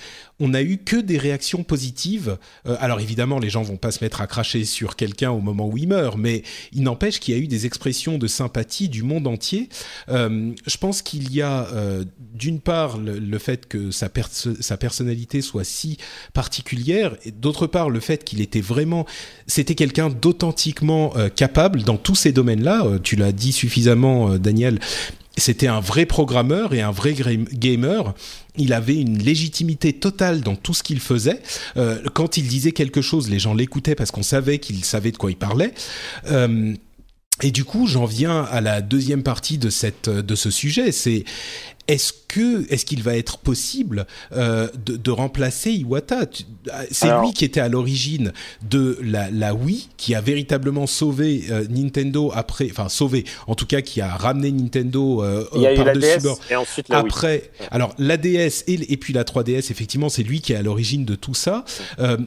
on 0.45 0.55
a 0.55 0.63
eu 0.63 0.79
que 0.79 0.97
des 0.97 1.19
réactions 1.19 1.63
positives. 1.63 2.37
Euh, 2.67 2.77
alors 2.81 3.01
évidemment, 3.01 3.39
les 3.39 3.49
gens 3.49 3.63
vont 3.63 3.77
pas 3.77 3.93
se 3.93 4.03
mettre 4.03 4.21
à 4.21 4.27
cracher 4.27 4.65
sur 4.65 4.97
quelqu'un 4.97 5.31
au 5.31 5.41
moment 5.41 5.69
où 5.69 5.79
il 5.79 5.87
meurt, 5.87 6.19
mais 6.19 6.43
il 6.73 6.83
n'empêche 6.83 7.21
qu'il 7.21 7.33
y 7.33 7.39
a 7.39 7.41
eu 7.41 7.47
des 7.47 7.65
expressions 7.65 8.19
de 8.19 8.27
sympathie 8.27 8.89
du 8.89 9.05
monde 9.05 9.29
entier. 9.29 9.69
Euh, 10.09 10.51
je 10.67 10.77
pense 10.79 11.01
qu'il 11.01 11.33
y 11.33 11.43
a 11.43 11.69
euh, 11.73 12.05
d'une 12.35 12.59
part 12.59 12.99
le, 12.99 13.39
fait 13.39 13.69
que 13.69 13.93
sa, 13.93 14.09
sa 14.33 14.77
personnalité 14.77 15.43
soit 15.43 15.65
si 15.65 15.97
particulière, 16.33 17.17
et 17.25 17.31
d'autre 17.31 17.69
part 17.69 17.89
le 17.89 18.01
fait 18.01 18.25
qu'il 18.25 18.41
était 18.41 18.61
vraiment, 18.61 19.07
c'était 19.47 19.77
quelqu'un 19.77 20.11
d'authentiquement 20.11 21.15
capable 21.37 21.83
dans 21.85 21.97
tous 21.97 22.17
ces 22.17 22.33
domaines-là. 22.33 22.99
tu 23.03 23.15
l'as 23.15 23.33
dit 23.33 23.53
suffisamment, 23.53 24.39
Daniel 24.39 24.81
c'était 25.37 25.67
un 25.67 25.81
vrai 25.81 26.07
programmeur 26.07 26.75
et 26.75 26.83
un 26.83 26.91
vrai 26.91 27.15
gamer. 27.15 28.15
Il 28.57 28.73
avait 28.73 28.97
une 28.97 29.19
légitimité 29.19 29.93
totale 29.93 30.43
dans 30.43 30.57
tout 30.57 30.75
ce 30.75 30.83
qu'il 30.83 31.01
faisait. 31.01 31.41
Euh, 31.77 31.99
quand 32.15 32.37
il 32.37 32.47
disait 32.47 32.73
quelque 32.73 33.01
chose, 33.01 33.31
les 33.31 33.39
gens 33.39 33.55
l'écoutaient 33.55 33.95
parce 33.95 34.11
qu'on 34.11 34.23
savait 34.23 34.59
qu'il 34.59 34.85
savait 34.85 35.11
de 35.11 35.17
quoi 35.17 35.31
il 35.31 35.37
parlait. 35.37 35.73
Euh, 36.31 36.75
et 37.43 37.51
du 37.51 37.65
coup, 37.65 37.87
j'en 37.87 38.05
viens 38.05 38.43
à 38.43 38.61
la 38.61 38.83
deuxième 38.83 39.23
partie 39.23 39.59
de 39.59 39.71
de 40.21 40.35
ce 40.35 40.51
sujet. 40.51 40.93
C'est 40.93 41.25
est-ce 41.93 42.15
que 42.27 42.65
est-ce 42.73 42.87
qu'il 42.87 43.03
va 43.03 43.17
être 43.17 43.37
possible 43.37 44.07
euh, 44.33 44.69
de, 44.87 44.97
de, 44.97 45.11
remplacer 45.11 45.73
Iwata? 45.73 46.21
C'est 46.91 47.21
lui 47.21 47.35
qui 47.35 47.45
était 47.45 47.61
à 47.61 47.69
l'origine 47.69 48.33
de 48.63 48.99
la, 49.03 49.31
la, 49.31 49.55
Wii, 49.55 49.89
qui 49.99 50.15
a 50.15 50.23
véritablement 50.23 50.87
sauvé 50.87 51.45
euh, 51.51 51.67
Nintendo 51.69 52.33
après, 52.35 52.69
enfin 52.71 52.89
sauvé, 52.89 53.25
en 53.47 53.55
tout 53.55 53.67
cas 53.67 53.83
qui 53.83 54.01
a 54.01 54.09
ramené 54.09 54.51
Nintendo 54.51 55.23
euh, 55.23 55.45
par-dessus 55.77 56.21
bord. 56.23 56.41
Et 56.51 56.57
ensuite 56.57 56.89
la 56.89 56.99
après, 56.99 57.51
Wii. 57.61 57.69
alors 57.71 57.95
la 57.99 58.17
DS 58.17 58.65
et, 58.67 58.93
et 58.93 58.97
puis 58.97 59.13
la 59.13 59.25
3DS, 59.25 59.71
effectivement, 59.71 60.09
c'est 60.09 60.23
lui 60.23 60.41
qui 60.41 60.55
est 60.55 60.57
à 60.57 60.63
l'origine 60.63 61.05
de 61.05 61.15
tout 61.15 61.35
ça, 61.35 61.65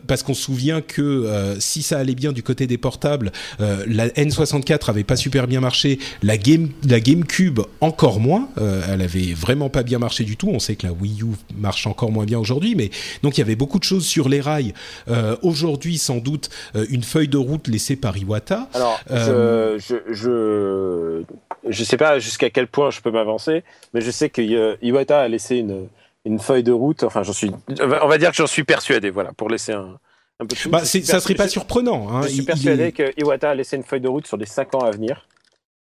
parce 0.05 0.21
qu'on 0.21 0.35
se 0.35 0.43
souvient 0.43 0.81
que 0.81 1.55
si 1.59 1.81
ça 1.81 1.97
allait 1.97 2.13
bien 2.13 2.31
du 2.31 2.43
côté 2.43 2.67
des 2.67 2.77
portables, 2.77 3.31
la 3.59 4.09
N64 4.09 4.89
avait 4.89 5.03
pas 5.03 5.15
super 5.15 5.47
bien 5.47 5.59
marché, 5.59 5.97
la 6.21 6.37
Game 6.37 6.69
la 6.87 6.99
GameCube 6.99 7.61
encore 7.81 8.19
moins, 8.19 8.49
elle 8.57 9.01
avait 9.01 9.33
vraiment 9.33 9.54
pas 9.69 9.83
bien 9.83 9.99
marché 9.99 10.23
du 10.23 10.37
tout. 10.37 10.49
On 10.49 10.59
sait 10.59 10.75
que 10.75 10.85
la 10.85 10.93
Wii 10.93 11.21
U 11.21 11.27
marche 11.55 11.87
encore 11.87 12.11
moins 12.11 12.25
bien 12.25 12.39
aujourd'hui, 12.39 12.75
mais 12.75 12.89
donc 13.23 13.37
il 13.37 13.41
y 13.41 13.43
avait 13.43 13.55
beaucoup 13.55 13.79
de 13.79 13.83
choses 13.83 14.05
sur 14.05 14.29
les 14.29 14.41
rails. 14.41 14.73
Euh, 15.07 15.35
aujourd'hui, 15.41 15.97
sans 15.97 16.17
doute, 16.17 16.49
euh, 16.75 16.85
une 16.89 17.03
feuille 17.03 17.27
de 17.27 17.37
route 17.37 17.67
laissée 17.67 17.95
par 17.95 18.17
Iwata. 18.17 18.69
Alors, 18.73 18.99
euh... 19.11 19.79
je, 19.79 19.95
je, 20.11 21.23
je, 21.67 21.83
sais 21.83 21.97
pas 21.97 22.19
jusqu'à 22.19 22.49
quel 22.49 22.67
point 22.67 22.91
je 22.91 23.01
peux 23.01 23.11
m'avancer, 23.11 23.63
mais 23.93 24.01
je 24.01 24.11
sais 24.11 24.29
que 24.29 24.77
Iwata 24.83 25.21
a 25.21 25.27
laissé 25.27 25.57
une, 25.57 25.87
une 26.25 26.39
feuille 26.39 26.63
de 26.63 26.71
route. 26.71 27.03
Enfin, 27.03 27.23
j'en 27.23 27.33
suis, 27.33 27.51
on 27.81 28.07
va 28.07 28.17
dire 28.17 28.31
que 28.31 28.37
j'en 28.37 28.47
suis 28.47 28.63
persuadé. 28.63 29.09
Voilà, 29.09 29.31
pour 29.33 29.49
laisser 29.49 29.73
un. 29.73 29.97
Un 30.37 30.45
peu 30.45 30.69
bah, 30.69 30.83
ça 30.83 31.21
serait 31.21 31.35
pas 31.35 31.47
surprenant. 31.47 32.09
Hein. 32.09 32.23
Je 32.23 32.27
suis 32.27 32.43
persuadé 32.43 32.91
que 32.91 33.13
Iwata 33.17 33.51
a 33.51 33.55
laissé 33.55 33.77
une 33.77 33.83
feuille 33.83 34.01
de 34.01 34.09
route 34.09 34.27
sur 34.27 34.35
les 34.35 34.45
5 34.45 34.75
ans 34.75 34.81
à 34.81 34.91
venir. 34.91 35.25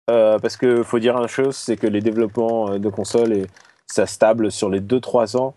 Euh, 0.08 0.38
parce 0.38 0.56
que 0.56 0.82
faut 0.82 0.98
dire 0.98 1.16
une 1.16 1.28
chose, 1.28 1.56
c'est 1.56 1.76
que 1.76 1.86
les 1.86 2.00
développements 2.00 2.78
de 2.78 2.88
consoles 2.88 3.32
et 3.32 3.46
ça 3.86 4.06
stable 4.06 4.52
sur 4.52 4.68
les 4.68 4.80
2-3 4.80 5.36
ans 5.36 5.54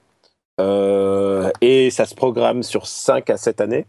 euh, 0.60 1.50
et 1.62 1.90
ça 1.90 2.06
se 2.06 2.16
programme 2.16 2.64
sur 2.64 2.88
5 2.88 3.30
à 3.30 3.38
7 3.38 3.62
années. 3.62 3.86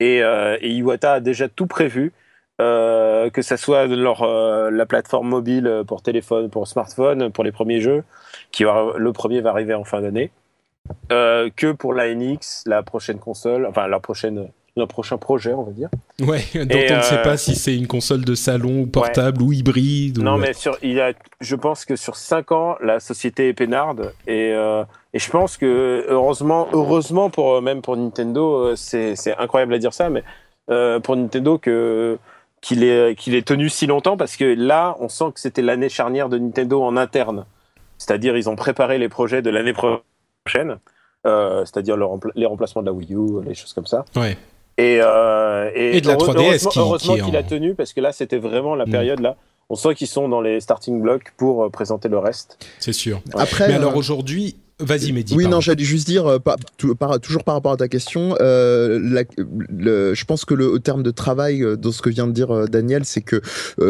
Et, 0.00 0.22
euh, 0.22 0.56
Iwata 0.62 1.14
a 1.14 1.20
déjà 1.20 1.48
tout 1.48 1.66
prévu, 1.66 2.12
euh, 2.60 3.30
que 3.30 3.42
ça 3.42 3.56
soit 3.56 3.86
leur, 3.86 4.22
euh, 4.22 4.70
la 4.70 4.86
plateforme 4.86 5.28
mobile 5.28 5.84
pour 5.86 6.02
téléphone, 6.02 6.50
pour 6.50 6.68
smartphone, 6.68 7.30
pour 7.30 7.44
les 7.44 7.52
premiers 7.52 7.80
jeux, 7.80 8.04
qui 8.50 8.64
va, 8.64 8.92
le 8.96 9.12
premier 9.12 9.40
va 9.40 9.50
arriver 9.50 9.74
en 9.74 9.84
fin 9.84 10.00
d'année, 10.00 10.30
euh, 11.12 11.50
que 11.54 11.72
pour 11.72 11.94
la 11.94 12.14
NX, 12.14 12.64
la 12.66 12.82
prochaine 12.82 13.18
console, 13.18 13.66
enfin 13.66 13.86
la 13.88 14.00
prochaine 14.00 14.48
un 14.76 14.86
prochain 14.86 15.18
projet, 15.18 15.52
on 15.52 15.62
va 15.62 15.72
dire. 15.72 15.88
Ouais, 16.20 16.44
dont 16.54 16.94
on 16.94 16.96
ne 16.96 17.02
sait 17.02 17.22
pas 17.22 17.36
si 17.36 17.54
c'est 17.54 17.76
une 17.76 17.86
console 17.86 18.24
de 18.24 18.34
salon 18.34 18.82
ou 18.82 18.86
portable 18.86 19.42
ou 19.42 19.52
hybride. 19.52 20.18
Non, 20.22 20.34
ou... 20.34 20.38
mais 20.38 20.52
sur, 20.52 20.76
il 20.82 21.00
a, 21.00 21.12
je 21.40 21.56
pense 21.56 21.84
que 21.84 21.96
sur 21.96 22.16
5 22.16 22.52
ans, 22.52 22.76
la 22.82 23.00
société 23.00 23.48
est 23.48 23.52
peinarde 23.52 24.12
et, 24.26 24.52
euh, 24.52 24.84
et 25.12 25.18
je 25.18 25.30
pense 25.30 25.56
que 25.56 26.04
heureusement, 26.08 26.68
heureusement 26.72 27.30
pour 27.30 27.60
même 27.62 27.82
pour 27.82 27.96
Nintendo, 27.96 28.74
c'est 28.76 29.14
incroyable 29.38 29.74
à 29.74 29.78
dire 29.78 29.92
ça, 29.92 30.08
mais 30.08 30.22
euh, 30.70 31.00
pour 31.00 31.16
Nintendo 31.16 31.58
que 31.58 32.18
qu'il 32.60 32.84
est 32.84 33.18
qu'il 33.18 33.34
est 33.34 33.46
tenu 33.46 33.68
si 33.68 33.86
longtemps 33.86 34.16
parce 34.16 34.36
que 34.36 34.44
là, 34.44 34.96
on 35.00 35.08
sent 35.08 35.32
que 35.34 35.40
c'était 35.40 35.62
l'année 35.62 35.88
charnière 35.88 36.28
de 36.28 36.38
Nintendo 36.38 36.82
en 36.82 36.96
interne. 36.96 37.46
C'est-à-dire, 37.98 38.36
ils 38.36 38.48
ont 38.48 38.56
préparé 38.56 38.98
les 38.98 39.08
projets 39.08 39.42
de 39.42 39.50
l'année 39.50 39.74
prochaine. 39.74 40.78
Euh, 41.26 41.66
c'est-à-dire 41.66 41.96
le 41.96 42.06
rempla 42.06 42.30
les 42.34 42.46
remplacements 42.46 42.80
de 42.80 42.86
la 42.86 42.92
Wii 42.92 43.14
U, 43.14 43.42
les 43.44 43.54
choses 43.54 43.74
comme 43.74 43.86
ça. 43.86 44.04
Ouais. 44.16 44.38
Et, 44.80 44.98
euh, 45.02 45.70
et, 45.74 45.98
et, 45.98 46.00
de 46.00 46.08
la 46.08 46.16
3DS 46.16 46.36
heureusement, 46.36 46.70
qui, 46.70 46.78
heureusement 46.78 47.14
qui 47.14 47.20
qu'il 47.22 47.36
en... 47.36 47.38
a 47.38 47.42
tenu 47.42 47.74
parce 47.74 47.92
que 47.92 48.00
là 48.00 48.12
c'était 48.12 48.38
vraiment 48.38 48.74
la 48.74 48.86
période 48.86 49.20
là. 49.20 49.36
On 49.72 49.76
sent 49.76 49.94
qu'ils 49.94 50.08
sont 50.08 50.28
dans 50.28 50.40
les 50.40 50.60
starting 50.60 51.00
blocks 51.00 51.32
pour 51.36 51.62
euh, 51.62 51.68
présenter 51.68 52.08
le 52.08 52.18
reste. 52.18 52.58
C'est 52.80 52.92
sûr. 52.92 53.22
Après, 53.34 53.68
Mais 53.68 53.74
euh, 53.74 53.76
alors 53.76 53.94
aujourd'hui, 53.96 54.56
Vas-y, 54.80 55.12
Mehdi. 55.12 55.34
Oui, 55.34 55.46
non, 55.46 55.60
j'allais 55.60 55.84
juste 55.84 56.06
dire, 56.06 56.38
toujours 56.76 57.44
par 57.44 57.54
rapport 57.54 57.72
à 57.72 57.76
ta 57.76 57.88
question, 57.88 58.34
je 58.40 60.24
pense 60.24 60.44
que 60.44 60.54
le 60.54 60.70
au 60.70 60.78
terme 60.78 61.02
de 61.02 61.10
travail, 61.10 61.64
dans 61.78 61.92
ce 61.92 62.02
que 62.02 62.10
vient 62.10 62.26
de 62.26 62.32
dire 62.32 62.68
Daniel, 62.68 63.04
c'est 63.04 63.20
que 63.20 63.40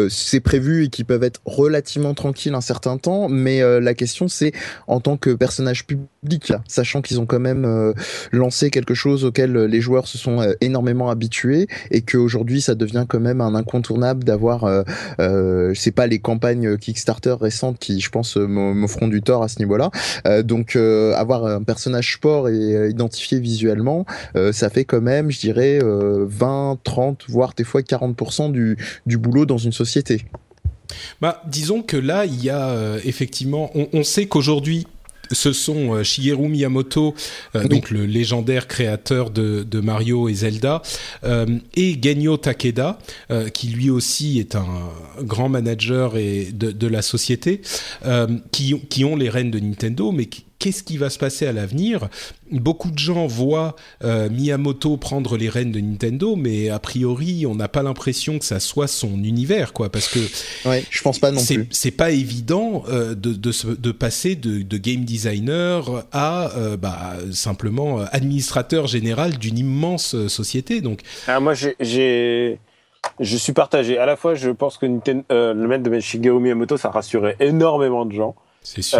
c'est 0.08 0.40
prévu 0.40 0.84
et 0.84 0.88
qu'ils 0.88 1.04
peuvent 1.04 1.22
être 1.22 1.40
relativement 1.44 2.14
tranquilles 2.14 2.54
un 2.54 2.60
certain 2.60 2.96
temps, 2.98 3.28
mais 3.28 3.60
la 3.80 3.94
question 3.94 4.28
c'est 4.28 4.52
en 4.86 5.00
tant 5.00 5.16
que 5.16 5.30
personnage 5.30 5.86
public, 5.86 6.52
sachant 6.66 7.02
qu'ils 7.02 7.20
ont 7.20 7.26
quand 7.26 7.40
même 7.40 7.94
lancé 8.32 8.70
quelque 8.70 8.94
chose 8.94 9.24
auquel 9.24 9.52
les 9.52 9.80
joueurs 9.80 10.06
se 10.06 10.18
sont 10.18 10.40
énormément 10.60 11.10
habitués 11.10 11.66
et 11.90 12.02
qu'aujourd'hui 12.02 12.60
ça 12.60 12.74
devient 12.74 13.04
quand 13.08 13.20
même 13.20 13.40
un 13.40 13.54
incontournable 13.54 14.24
d'avoir, 14.24 14.64
euh, 14.64 15.72
c'est 15.74 15.90
pas 15.92 16.06
les 16.06 16.18
campagnes 16.18 16.76
Kickstarter 16.76 17.36
récentes 17.40 17.78
qui, 17.78 18.00
je 18.00 18.10
pense, 18.10 18.36
me 18.36 18.86
feront 18.86 19.08
du 19.08 19.22
tort 19.22 19.42
à 19.42 19.48
ce 19.48 19.58
niveau-là. 19.58 19.90
donc 20.42 20.76
avoir 21.16 21.44
un 21.46 21.62
personnage 21.62 22.14
sport 22.14 22.48
et 22.48 22.52
euh, 22.52 22.90
identifié 22.90 23.40
visuellement, 23.40 24.06
euh, 24.36 24.52
ça 24.52 24.70
fait 24.70 24.84
quand 24.84 25.00
même, 25.00 25.30
je 25.30 25.40
dirais, 25.40 25.78
20, 25.80 26.72
euh, 26.72 26.76
30, 26.82 27.24
voire 27.28 27.54
des 27.56 27.64
fois 27.64 27.82
40% 27.82 28.52
du, 28.52 28.76
du 29.06 29.18
boulot 29.18 29.46
dans 29.46 29.58
une 29.58 29.72
société. 29.72 30.24
Bah, 31.20 31.42
disons 31.46 31.82
que 31.82 31.96
là, 31.96 32.24
il 32.24 32.42
y 32.42 32.50
a 32.50 32.96
effectivement, 33.04 33.70
on, 33.74 33.88
on 33.92 34.02
sait 34.02 34.26
qu'aujourd'hui, 34.26 34.86
ce 35.32 35.52
sont 35.52 36.02
Shigeru 36.02 36.48
Miyamoto, 36.48 37.14
donc 37.54 37.90
le 37.90 38.04
légendaire 38.04 38.66
créateur 38.66 39.30
de, 39.30 39.62
de 39.62 39.80
Mario 39.80 40.28
et 40.28 40.34
Zelda, 40.34 40.82
euh, 41.24 41.46
et 41.76 41.98
Genyo 42.00 42.36
Takeda, 42.36 42.98
euh, 43.30 43.48
qui 43.48 43.68
lui 43.68 43.90
aussi 43.90 44.38
est 44.38 44.56
un 44.56 44.66
grand 45.22 45.48
manager 45.48 46.16
et 46.16 46.48
de, 46.52 46.70
de 46.72 46.86
la 46.86 47.02
société, 47.02 47.60
euh, 48.04 48.26
qui, 48.50 48.78
qui 48.88 49.04
ont 49.04 49.16
les 49.16 49.28
rênes 49.28 49.50
de 49.50 49.60
Nintendo, 49.60 50.12
mais 50.12 50.26
qui, 50.26 50.44
qu'est-ce 50.60 50.84
qui 50.84 50.98
va 50.98 51.10
se 51.10 51.18
passer 51.18 51.46
à 51.46 51.52
l'avenir 51.52 52.08
Beaucoup 52.52 52.90
de 52.90 52.98
gens 52.98 53.26
voient 53.26 53.74
euh, 54.04 54.28
Miyamoto 54.28 54.96
prendre 54.96 55.36
les 55.36 55.48
rênes 55.48 55.72
de 55.72 55.80
Nintendo, 55.80 56.36
mais 56.36 56.68
a 56.68 56.78
priori, 56.78 57.46
on 57.46 57.54
n'a 57.54 57.68
pas 57.68 57.82
l'impression 57.82 58.38
que 58.38 58.44
ça 58.44 58.60
soit 58.60 58.86
son 58.86 59.24
univers, 59.24 59.72
quoi, 59.72 59.90
parce 59.90 60.08
que 60.08 60.18
ouais, 60.68 60.84
je 60.90 61.02
pense 61.02 61.18
pas 61.18 61.30
non 61.32 61.42
plus. 61.44 61.66
C'est 61.70 61.90
pas 61.90 62.10
évident 62.10 62.84
euh, 62.88 63.14
de, 63.14 63.32
de, 63.32 63.52
de, 63.74 63.92
passer 63.92 64.36
de, 64.36 64.62
de, 64.62 64.76
game 64.76 65.04
designer 65.04 66.04
à 66.12 66.50
euh, 66.56 66.76
bah, 66.76 67.14
simplement 67.32 68.00
administrateur 68.12 68.86
général 68.86 69.38
d'une 69.38 69.58
immense 69.58 70.26
société. 70.28 70.82
Donc, 70.82 71.00
ah, 71.26 71.40
moi, 71.40 71.54
j'ai 71.54 72.58
je 73.18 73.36
suis 73.36 73.54
partagé. 73.54 73.96
À 73.96 74.04
la 74.04 74.16
fois, 74.16 74.34
je 74.34 74.50
pense 74.50 74.76
que 74.76 74.84
Nintendo, 74.84 75.24
le 75.30 75.66
maître 75.66 75.84
de 75.88 76.00
Shigeru 76.00 76.38
Miyamoto, 76.38 76.76
ça 76.76 76.90
rassurait 76.90 77.36
énormément 77.40 78.04
de 78.04 78.12
gens. 78.12 78.34
C'est 78.62 78.82
sûr. 78.82 78.98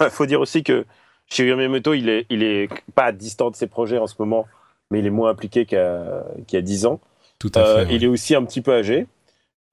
Il 0.00 0.06
faut 0.10 0.26
dire 0.26 0.40
aussi 0.40 0.62
que 0.62 0.84
Shigeru 1.26 1.56
Miyamoto, 1.56 1.94
il 1.94 2.08
est, 2.08 2.26
il 2.30 2.42
est 2.42 2.68
pas 2.94 3.12
distant 3.12 3.50
de 3.50 3.56
ses 3.56 3.66
projets 3.66 3.98
en 3.98 4.06
ce 4.06 4.14
moment, 4.18 4.46
mais 4.90 4.98
il 4.98 5.06
est 5.06 5.10
moins 5.10 5.30
impliqué 5.30 5.66
qu'il 5.66 5.78
y 5.78 6.56
a 6.56 6.62
10 6.62 6.86
ans. 6.86 7.00
Tout 7.38 7.50
à 7.54 7.64
fait. 7.64 7.68
Euh, 7.68 7.86
il 7.90 8.04
est 8.04 8.08
aussi 8.08 8.34
un 8.34 8.44
petit 8.44 8.60
peu 8.60 8.72
âgé. 8.72 9.06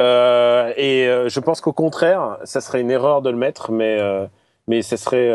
Euh, 0.01 0.73
et 0.77 1.07
euh, 1.07 1.29
je 1.29 1.39
pense 1.39 1.61
qu'au 1.61 1.73
contraire, 1.73 2.37
ça 2.43 2.61
serait 2.61 2.81
une 2.81 2.91
erreur 2.91 3.21
de 3.21 3.29
le 3.29 3.37
mettre, 3.37 3.71
mais, 3.71 3.99
mais 4.67 4.81
ça 4.81 4.97
serait. 4.97 5.31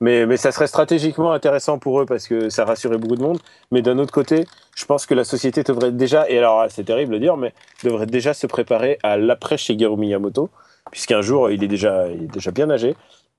mais, 0.00 0.26
mais 0.26 0.36
ça 0.36 0.52
serait 0.52 0.66
stratégiquement 0.66 1.32
intéressant 1.32 1.78
pour 1.78 2.00
eux 2.00 2.06
parce 2.06 2.28
que 2.28 2.48
ça 2.50 2.64
rassurait 2.64 2.98
beaucoup 2.98 3.16
de 3.16 3.22
monde. 3.22 3.38
Mais 3.72 3.82
d'un 3.82 3.98
autre 3.98 4.12
côté, 4.12 4.46
je 4.76 4.84
pense 4.84 5.06
que 5.06 5.14
la 5.14 5.24
société 5.24 5.62
devrait 5.62 5.92
déjà, 5.92 6.28
et 6.28 6.38
alors 6.38 6.66
c'est 6.68 6.84
terrible 6.84 7.14
de 7.14 7.18
dire, 7.18 7.36
mais 7.36 7.52
devrait 7.82 8.06
déjà 8.06 8.34
se 8.34 8.46
préparer 8.46 8.98
à 9.02 9.16
l'après 9.16 9.56
Shigeru 9.56 9.96
Miyamoto 9.96 10.50
puisqu'un 10.90 11.22
jour, 11.22 11.50
il 11.50 11.62
est 11.62 11.68
déjà, 11.68 12.08
il 12.08 12.24
est 12.24 12.32
déjà 12.32 12.50
bien 12.50 12.70
âgé. 12.70 12.94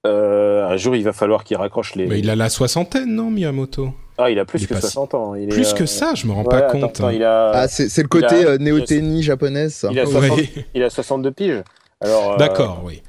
Euh, 0.06 0.68
un 0.68 0.78
jour, 0.78 0.96
il 0.96 1.04
va 1.04 1.14
falloir 1.14 1.44
qu'il 1.44 1.58
raccroche 1.58 1.96
les. 1.96 2.06
Mais 2.06 2.20
il 2.20 2.30
a 2.30 2.36
la 2.36 2.50
soixantaine, 2.50 3.14
non, 3.14 3.30
Miyamoto? 3.30 3.94
Ah, 4.18 4.32
il 4.32 4.40
a 4.40 4.46
plus 4.46 4.66
que 4.66 4.74
60 4.74 5.14
ans. 5.14 5.36
Il 5.36 5.48
plus 5.50 5.74
que 5.74 5.84
euh, 5.84 5.88
ça, 5.88 6.14
je 6.16 6.26
me 6.26 6.32
rends 6.32 6.44
pas 6.44 6.62
compte. 6.64 7.02
il 7.14 7.24
a... 7.24 7.52
Ah, 7.52 7.68
c'est 7.68 8.02
le 8.02 8.08
côté 8.08 8.46
a... 8.46 8.58
euh, 8.58 9.22
japonaise. 9.22 9.88
Il 9.92 10.00
a, 10.00 10.06
60... 10.06 10.40
il 10.74 10.84
a 10.84 10.90
62 10.90 11.32
piges. 11.32 11.64
Euh, 12.04 12.36
D'accord, 12.38 12.82
oui. 12.84 13.04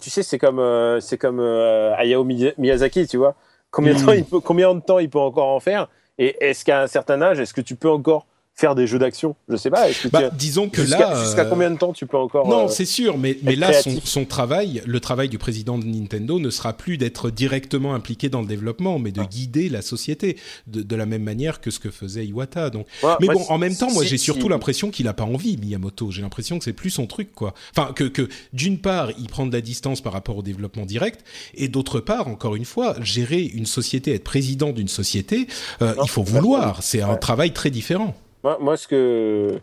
tu 0.00 0.10
sais, 0.10 0.22
c'est 0.22 0.38
comme, 0.38 0.62
c'est 1.00 1.18
comme 1.18 1.40
Hayao 1.40 2.24
Miyazaki, 2.24 3.06
tu 3.06 3.16
vois. 3.16 3.34
Combien, 3.70 3.94
de 3.94 3.98
hmm. 3.98 4.06
temps 4.06 4.12
il 4.12 4.24
peut, 4.24 4.40
combien 4.40 4.74
de 4.74 4.80
temps 4.80 4.98
il 4.98 5.10
peut 5.10 5.18
encore 5.18 5.48
en 5.48 5.60
faire? 5.60 5.88
Et 6.18 6.36
est-ce 6.40 6.64
qu'à 6.64 6.80
un 6.80 6.86
certain 6.86 7.20
âge, 7.20 7.40
est-ce 7.40 7.52
que 7.52 7.60
tu 7.60 7.74
peux 7.74 7.90
encore 7.90 8.26
faire 8.56 8.74
des 8.74 8.86
jeux 8.86 8.98
d'action 8.98 9.36
Je 9.48 9.56
sais 9.56 9.70
pas. 9.70 9.86
Bah, 10.10 10.30
disons 10.30 10.70
que 10.70 10.80
là, 10.80 11.22
jusqu'à 11.22 11.42
euh, 11.42 11.50
combien 11.50 11.70
de 11.70 11.76
temps 11.76 11.92
tu 11.92 12.06
peux 12.06 12.16
encore 12.16 12.48
Non, 12.48 12.64
euh, 12.64 12.68
c'est 12.68 12.86
sûr, 12.86 13.18
mais 13.18 13.38
mais 13.42 13.54
là, 13.54 13.72
son, 13.74 14.00
son, 14.02 14.24
travail, 14.24 14.82
le 14.86 14.98
travail 14.98 15.28
du 15.28 15.36
président 15.36 15.76
de 15.78 15.84
Nintendo, 15.84 16.40
ne 16.40 16.48
sera 16.48 16.72
plus 16.72 16.96
d'être 16.96 17.30
directement 17.30 17.94
impliqué 17.94 18.30
dans 18.30 18.40
le 18.40 18.46
développement, 18.46 18.98
mais 18.98 19.12
de 19.12 19.20
ah. 19.20 19.26
guider 19.26 19.68
la 19.68 19.82
société 19.82 20.38
de, 20.66 20.82
de, 20.82 20.96
la 20.96 21.04
même 21.04 21.22
manière 21.22 21.60
que 21.60 21.70
ce 21.70 21.78
que 21.78 21.90
faisait 21.90 22.26
Iwata. 22.26 22.70
Donc, 22.70 22.86
mais 23.20 23.26
bon, 23.26 23.44
en 23.48 23.58
même 23.58 23.76
temps, 23.76 23.92
moi, 23.92 24.04
j'ai 24.04 24.18
surtout 24.18 24.48
l'impression 24.48 24.90
qu'il 24.90 25.06
a 25.06 25.12
pas 25.12 25.24
envie, 25.24 25.58
Miyamoto. 25.58 26.10
J'ai 26.10 26.22
l'impression 26.22 26.58
que 26.58 26.64
c'est 26.64 26.72
plus 26.72 26.90
son 26.90 27.06
truc, 27.06 27.34
quoi. 27.34 27.52
Enfin, 27.76 27.92
que 27.92 28.04
que 28.04 28.28
d'une 28.54 28.78
part, 28.78 29.10
il 29.18 29.28
prend 29.28 29.44
de 29.44 29.52
la 29.52 29.60
distance 29.60 30.00
par 30.00 30.14
rapport 30.14 30.38
au 30.38 30.42
développement 30.42 30.86
direct, 30.86 31.24
et 31.54 31.68
d'autre 31.68 32.00
part, 32.00 32.28
encore 32.28 32.56
une 32.56 32.64
fois, 32.64 32.96
gérer 33.02 33.42
une 33.42 33.66
société, 33.66 34.14
être 34.14 34.24
président 34.24 34.72
d'une 34.72 34.88
société, 34.88 35.46
euh, 35.82 35.94
il 36.02 36.08
faut 36.08 36.22
vouloir. 36.22 36.82
C'est 36.82 37.02
un 37.02 37.16
travail 37.16 37.52
très 37.52 37.70
différent. 37.70 38.14
Moi, 38.42 38.76
ce, 38.76 38.86
que, 38.86 39.60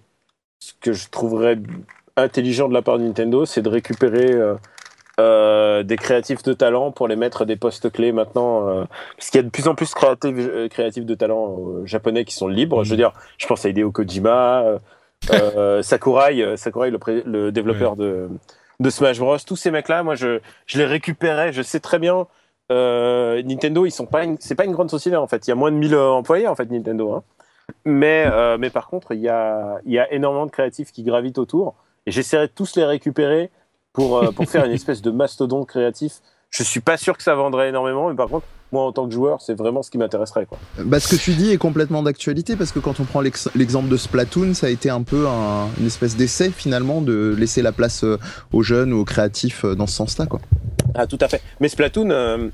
ce 0.60 0.74
que 0.82 0.94
je 0.94 1.10
trouverais 1.10 1.58
intelligent 2.16 2.68
de 2.68 2.74
la 2.74 2.82
part 2.82 2.98
de 3.00 3.04
Nintendo, 3.04 3.46
c'est 3.46 3.62
de 3.62 3.70
récupérer 3.70 4.32
euh, 4.32 4.56
euh, 5.20 5.84
des 5.84 5.96
créatifs 5.96 6.44
de 6.44 6.54
talent 6.54 6.92
pour 6.92 7.08
les 7.08 7.16
mettre 7.16 7.44
à 7.44 7.46
des 7.46 7.56
postes 7.56 7.92
clés 7.92 8.12
maintenant. 8.12 8.68
Euh, 8.68 8.84
parce 9.18 9.30
qu'il 9.30 9.40
y 9.40 9.44
a 9.44 9.44
de 9.44 9.50
plus 9.50 9.68
en 9.68 9.76
plus 9.76 9.90
de 9.90 9.96
créatifs, 9.96 10.70
créatifs 10.70 11.06
de 11.06 11.16
talent 11.16 11.86
japonais 11.86 12.26
qui 12.26 12.36
sont 12.36 12.48
libres. 12.48 12.84
Je 12.84 12.92
veux 12.92 12.98
dire, 12.98 13.14
je 13.38 13.48
pense 13.48 13.66
à 13.66 13.70
Hideo 13.70 13.92
Kojima, 13.92 14.80
Sakurai, 15.82 16.58
Sakurai 16.58 16.92
le, 16.92 17.00
le 17.26 17.52
développeur 17.52 17.96
de, 17.96 18.30
de 18.80 18.90
Smash 18.90 19.20
Bros. 19.20 19.38
Tous 19.40 19.56
ces 19.56 19.72
mecs-là, 19.72 20.04
moi, 20.04 20.16
je, 20.16 20.40
je 20.66 20.78
les 20.78 20.86
récupérais. 20.86 21.54
Je 21.54 21.62
sais 21.62 21.80
très 21.80 22.00
bien. 22.00 22.28
Nintendo, 22.70 23.86
ils 23.86 23.92
sont 23.92 24.08
pas, 24.08 24.24
c'est 24.40 24.56
pas 24.56 24.66
une 24.66 24.72
grande 24.72 24.90
société 24.90 25.16
en 25.16 25.28
fait. 25.28 25.46
Il 25.48 25.52
y 25.52 25.54
a 25.54 25.56
moins 25.56 25.72
de 25.72 25.78
1000 25.78 25.96
employés 25.96 26.48
en 26.48 26.56
fait 26.56 26.70
Nintendo. 26.72 27.14
Hein. 27.14 27.24
Mais, 27.86 28.26
euh, 28.28 28.58
mais 28.58 28.70
par 28.70 28.88
contre, 28.88 29.14
il 29.14 29.22
y 29.22 29.30
a, 29.30 29.80
y 29.86 30.00
a 30.00 30.12
énormément 30.14 30.46
de 30.46 30.52
créatifs 30.52 30.92
qui 30.92 31.04
gravitent 31.04 31.38
autour. 31.38 31.76
Et 32.06 32.12
j'essaierai 32.12 32.48
de 32.48 32.52
tous 32.54 32.76
les 32.76 32.86
récupérer 32.86 33.50
pour, 33.94 34.18
euh, 34.18 34.32
pour 34.32 34.50
faire 34.50 34.66
une 34.66 34.72
espèce 34.74 35.02
de 35.02 35.12
mastodonte 35.12 35.68
créatif. 35.68 36.22
Je 36.50 36.64
suis 36.64 36.82
pas 36.82 36.98
sûr 36.98 37.18
que 37.18 37.24
ça 37.24 37.34
vendrait 37.36 37.70
énormément, 37.70 38.10
mais 38.10 38.16
par 38.16 38.28
contre, 38.28 38.46
moi 38.72 38.84
en 38.84 38.92
tant 38.92 39.08
que 39.08 39.14
joueur, 39.14 39.42
c'est 39.42 39.56
vraiment 39.56 39.82
ce 39.82 39.90
qui 39.90 39.98
m'intéresserait. 39.98 40.46
Quoi. 40.46 40.60
Bah, 40.80 41.00
ce 41.00 41.16
que 41.16 41.20
tu 41.20 41.34
dis 41.34 41.52
est 41.52 41.58
complètement 41.58 42.04
d'actualité 42.04 42.56
parce 42.56 42.72
que 42.72 42.80
quand 42.80 43.00
on 43.00 43.06
prend 43.06 43.22
l'exemple 43.22 43.90
de 43.90 43.98
Splatoon, 43.98 44.54
ça 44.54 44.68
a 44.68 44.70
été 44.70 44.90
un 44.90 45.02
peu 45.02 45.28
un, 45.28 45.68
une 45.80 45.88
espèce 45.88 46.16
d'essai 46.16 46.52
finalement 46.52 47.02
de 47.02 47.36
laisser 47.38 47.64
la 47.64 47.72
place 47.72 48.04
euh, 48.04 48.20
aux 48.52 48.62
jeunes 48.62 48.94
ou 48.94 49.00
aux 49.00 49.06
créatifs 49.06 49.66
dans 49.66 49.88
ce 49.88 49.96
sens-là. 49.96 50.28
Quoi. 50.28 50.42
Ah, 50.94 51.08
tout 51.08 51.18
à 51.22 51.28
fait. 51.28 51.42
Mais 51.60 51.70
Splatoon, 51.70 52.52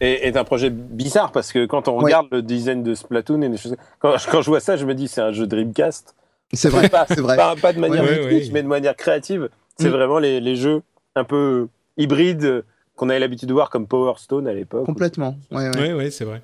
est, 0.00 0.36
un 0.36 0.44
projet 0.44 0.70
bizarre 0.70 1.32
parce 1.32 1.52
que 1.52 1.66
quand 1.66 1.88
on 1.88 1.96
regarde 1.96 2.28
le 2.30 2.42
design 2.42 2.82
de 2.82 2.94
Splatoon 2.94 3.42
et 3.42 3.48
des 3.48 3.56
choses, 3.56 3.76
quand, 3.98 4.14
quand, 4.30 4.42
je 4.42 4.50
vois 4.50 4.60
ça, 4.60 4.76
je 4.76 4.84
me 4.84 4.94
dis 4.94 5.08
c'est 5.08 5.20
un 5.20 5.32
jeu 5.32 5.46
Dreamcast. 5.46 6.14
C'est 6.52 6.68
vrai, 6.68 6.90
c'est 7.08 7.20
vrai. 7.20 7.36
Pas, 7.60 7.72
de 7.72 7.80
manière 7.80 8.04
ouais, 8.04 8.48
mais 8.52 8.62
de 8.62 8.68
manière 8.68 8.96
créative. 8.96 9.48
C'est 9.78 9.88
mm. 9.88 9.92
vraiment 9.92 10.18
les, 10.18 10.40
les, 10.40 10.56
jeux 10.56 10.82
un 11.14 11.24
peu 11.24 11.68
hybrides 11.96 12.64
qu'on 12.94 13.10
avait 13.10 13.18
l'habitude 13.18 13.48
de 13.48 13.52
voir 13.52 13.68
comme 13.68 13.86
Power 13.86 14.14
Stone 14.16 14.48
à 14.48 14.54
l'époque. 14.54 14.86
Complètement. 14.86 15.36
Oui, 15.50 15.64
ouais, 15.76 15.92
ouais, 15.92 16.10
c'est 16.10 16.24
vrai. 16.24 16.42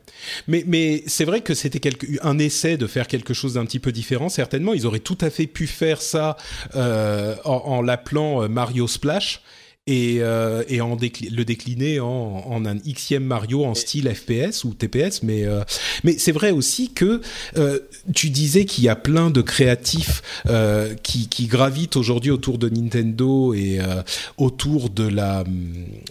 Mais, 0.49 0.65
mais 0.67 1.03
c'est 1.07 1.25
vrai 1.25 1.41
que 1.41 1.55
c'était 1.55 1.91
un 2.23 2.39
essai 2.39 2.77
de 2.77 2.87
faire 2.87 3.07
quelque 3.07 3.33
chose 3.33 3.55
d'un 3.55 3.65
petit 3.65 3.79
peu 3.79 3.91
différent. 3.91 4.29
Certainement, 4.29 4.75
ils 4.75 4.87
auraient 4.87 4.99
tout 4.99 5.19
à 5.23 5.31
fait 5.31 5.47
pu 5.47 5.67
faire 5.67 6.03
ça 6.03 6.37
euh, 6.77 7.35
en, 7.45 7.63
en 7.65 7.83
l'appelant 7.83 8.43
euh, 8.43 8.49
Mario 8.49 8.87
Splash 8.87 9.43
et, 9.89 10.19
euh, 10.21 10.63
et 10.69 10.81
en 10.81 10.97
le 10.97 11.43
décliner 11.45 11.99
en, 11.99 12.07
en, 12.07 12.65
un 12.65 12.77
xème 12.77 13.25
Mario 13.25 13.65
en 13.65 13.75
style 13.75 14.09
FPS 14.15 14.63
ou 14.65 14.75
TPS. 14.75 15.25
Mais, 15.25 15.45
euh, 15.45 15.63
mais 16.05 16.19
c'est 16.19 16.31
vrai 16.31 16.53
aussi 16.53 16.93
que 16.93 17.21
euh, 17.57 17.81
tu 18.15 18.31
disais 18.31 18.65
qu'il 18.65 18.85
y 18.85 18.89
a 18.89 18.95
plein 18.95 19.31
de 19.31 19.43
créatifs 19.43 20.23
euh, 20.47 20.95
qui, 21.03 21.29
qui, 21.29 21.47
gravitent 21.47 21.97
aujourd'hui 21.97 22.31
autour 22.31 22.59
de 22.59 22.69
Nintendo 22.69 23.55
et 23.55 23.81
euh, 23.81 24.03
autour 24.37 24.89
de 24.89 25.09
la 25.09 25.43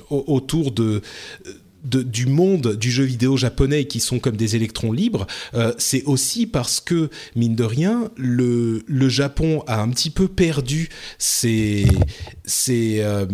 autour 0.09 0.71
de 0.71 1.01
du 1.83 2.25
monde 2.25 2.75
du 2.75 2.91
jeu 2.91 3.03
vidéo 3.03 3.37
japonais 3.37 3.85
qui 3.85 3.99
sont 3.99 4.19
comme 4.19 4.37
des 4.37 4.55
électrons 4.55 4.91
libres, 4.91 5.27
euh, 5.53 5.73
c'est 5.77 6.03
aussi 6.03 6.45
parce 6.47 6.79
que, 6.79 7.09
mine 7.35 7.55
de 7.55 7.63
rien, 7.63 8.11
le, 8.17 8.83
le 8.85 9.09
Japon 9.09 9.63
a 9.67 9.81
un 9.81 9.89
petit 9.89 10.09
peu 10.09 10.27
perdu 10.27 10.89
ses, 11.17 11.87
ses 12.45 13.01
euh, 13.01 13.25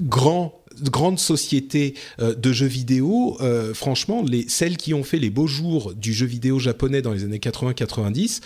grands 0.00 0.61
grandes 0.90 1.18
sociétés 1.18 1.94
euh, 2.20 2.34
de 2.34 2.52
jeux 2.52 2.66
vidéo, 2.66 3.36
euh, 3.40 3.74
franchement, 3.74 4.22
les, 4.26 4.46
celles 4.48 4.76
qui 4.76 4.94
ont 4.94 5.04
fait 5.04 5.18
les 5.18 5.30
beaux 5.30 5.46
jours 5.46 5.94
du 5.94 6.12
jeu 6.12 6.26
vidéo 6.26 6.58
japonais 6.58 7.02
dans 7.02 7.12
les 7.12 7.24
années 7.24 7.38
80-90, 7.38 8.40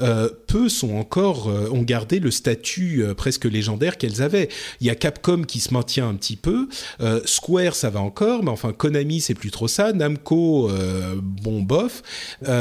euh, 0.00 0.28
peu 0.46 0.68
sont 0.68 0.94
encore, 0.96 1.48
ont 1.72 1.82
gardé 1.82 2.20
le 2.20 2.30
statut 2.30 3.04
presque 3.16 3.44
légendaire 3.44 3.98
qu'elles 3.98 4.22
avaient. 4.22 4.48
Il 4.80 4.86
y 4.86 4.90
a 4.90 4.94
Capcom 4.94 5.42
qui 5.42 5.60
se 5.60 5.72
maintient 5.72 6.08
un 6.08 6.14
petit 6.14 6.36
peu, 6.36 6.68
Square 7.24 7.74
ça 7.74 7.90
va 7.90 8.00
encore, 8.00 8.42
mais 8.42 8.50
enfin 8.50 8.72
Konami 8.72 9.20
c'est 9.20 9.34
plus 9.34 9.50
trop 9.50 9.68
ça, 9.68 9.92
Namco 9.92 10.70
bon 11.22 11.62
bof, 11.62 12.02
et, 12.46 12.54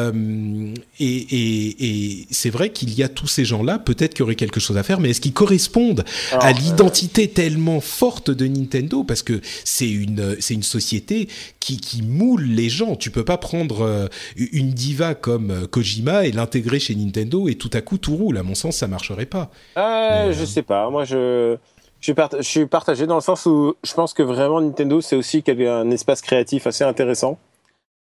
et, 1.00 1.86
et 2.20 2.28
c'est 2.32 2.50
vrai 2.50 2.72
qu'il 2.72 2.94
y 2.94 3.04
a 3.04 3.10
tous 3.10 3.28
ces 3.28 3.46
gens-là, 3.46 3.80
peut-être 3.80 4.14
qu'il 4.14 4.22
y 4.22 4.24
aurait 4.24 4.36
quelque 4.36 4.60
chose 4.60 4.78
à 4.78 4.84
faire, 4.84 5.00
mais 5.00 5.12
est-ce 5.12 5.22
qu'ils 5.22 5.34
correspondent 5.34 6.06
à 6.32 6.52
l'identité 6.52 7.28
tellement 7.28 7.82
forte 7.82 8.32
de 8.32 8.48
Nintendo? 8.48 9.04
Parce 9.04 9.19
que 9.24 9.40
c'est 9.44 9.90
une 9.90 10.36
c'est 10.40 10.54
une 10.54 10.64
société 10.64 11.28
qui 11.60 11.78
qui 11.78 12.02
moule 12.02 12.44
les 12.44 12.70
gens. 12.70 12.96
Tu 12.96 13.12
peux 13.12 13.26
pas 13.26 13.38
prendre 13.38 13.82
euh, 13.82 14.08
une 14.36 14.72
diva 14.72 15.16
comme 15.16 15.52
euh, 15.52 15.68
Kojima 15.68 16.26
et 16.26 16.32
l'intégrer 16.32 16.80
chez 16.80 16.96
Nintendo 16.96 17.48
et 17.48 17.56
tout 17.56 17.70
à 17.74 17.82
coup 17.82 17.98
tout 17.98 18.16
roule. 18.16 18.38
À 18.38 18.44
mon 18.44 18.56
sens, 18.56 18.78
ça 18.78 18.88
marcherait 18.88 19.26
pas. 19.26 19.50
Ah, 19.76 20.26
Mais, 20.28 20.34
je 20.34 20.44
euh, 20.44 20.46
sais 20.46 20.64
pas. 20.64 20.90
Moi, 20.90 21.06
je, 21.06 21.58
je, 22.00 22.04
suis 22.06 22.14
part- 22.14 22.30
je 22.38 22.42
suis 22.44 22.66
partagé 22.66 23.08
dans 23.08 23.16
le 23.16 23.22
sens 23.22 23.46
où 23.46 23.76
je 23.84 23.94
pense 23.94 24.14
que 24.14 24.24
vraiment 24.24 24.62
Nintendo, 24.62 25.02
c'est 25.02 25.16
aussi 25.16 25.44
un 25.48 25.92
espace 25.92 26.22
créatif 26.22 26.68
assez 26.68 26.84
intéressant. 26.84 27.38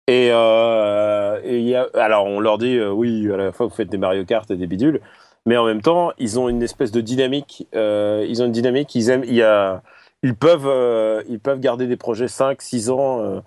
Et, 0.09 0.29
euh, 0.31 1.41
et 1.45 1.61
y 1.63 1.75
a, 1.75 1.89
alors, 1.95 2.27
on 2.27 2.39
leur 2.39 2.59
dit, 2.59 2.77
euh, 2.77 2.91
oui, 2.93 3.29
à 3.33 3.37
la 3.37 3.53
fois, 3.53 3.67
vous 3.67 3.75
faites 3.75 3.89
des 3.91 3.99
Mario 3.99 4.25
Kart 4.25 4.49
et 4.51 4.57
des 4.57 4.67
bidules. 4.69 5.01
Mais 5.47 5.57
en 5.57 5.65
même 5.65 5.83
temps, 5.83 6.13
ils 6.19 6.39
ont 6.39 6.49
une 6.49 6.63
espèce 6.63 6.93
de 6.93 7.01
dynamique. 7.01 7.67
euh, 7.75 8.25
ils 8.29 8.43
ont 8.43 8.47
une 8.47 8.53
dynamique. 8.53 8.95
Ils 8.95 9.11
aiment. 9.11 9.25
Il 9.27 9.35
y 9.35 9.43
a, 9.43 9.83
ils 10.27 10.35
peuvent, 10.35 10.67
euh, 10.67 11.23
ils 11.29 11.39
peuvent 11.41 11.61
garder 11.61 11.87
des 11.87 11.97
projets 11.97 12.29
5, 12.29 12.61
6 12.61 12.91
ans 12.91 13.21
euh, 13.21 13.41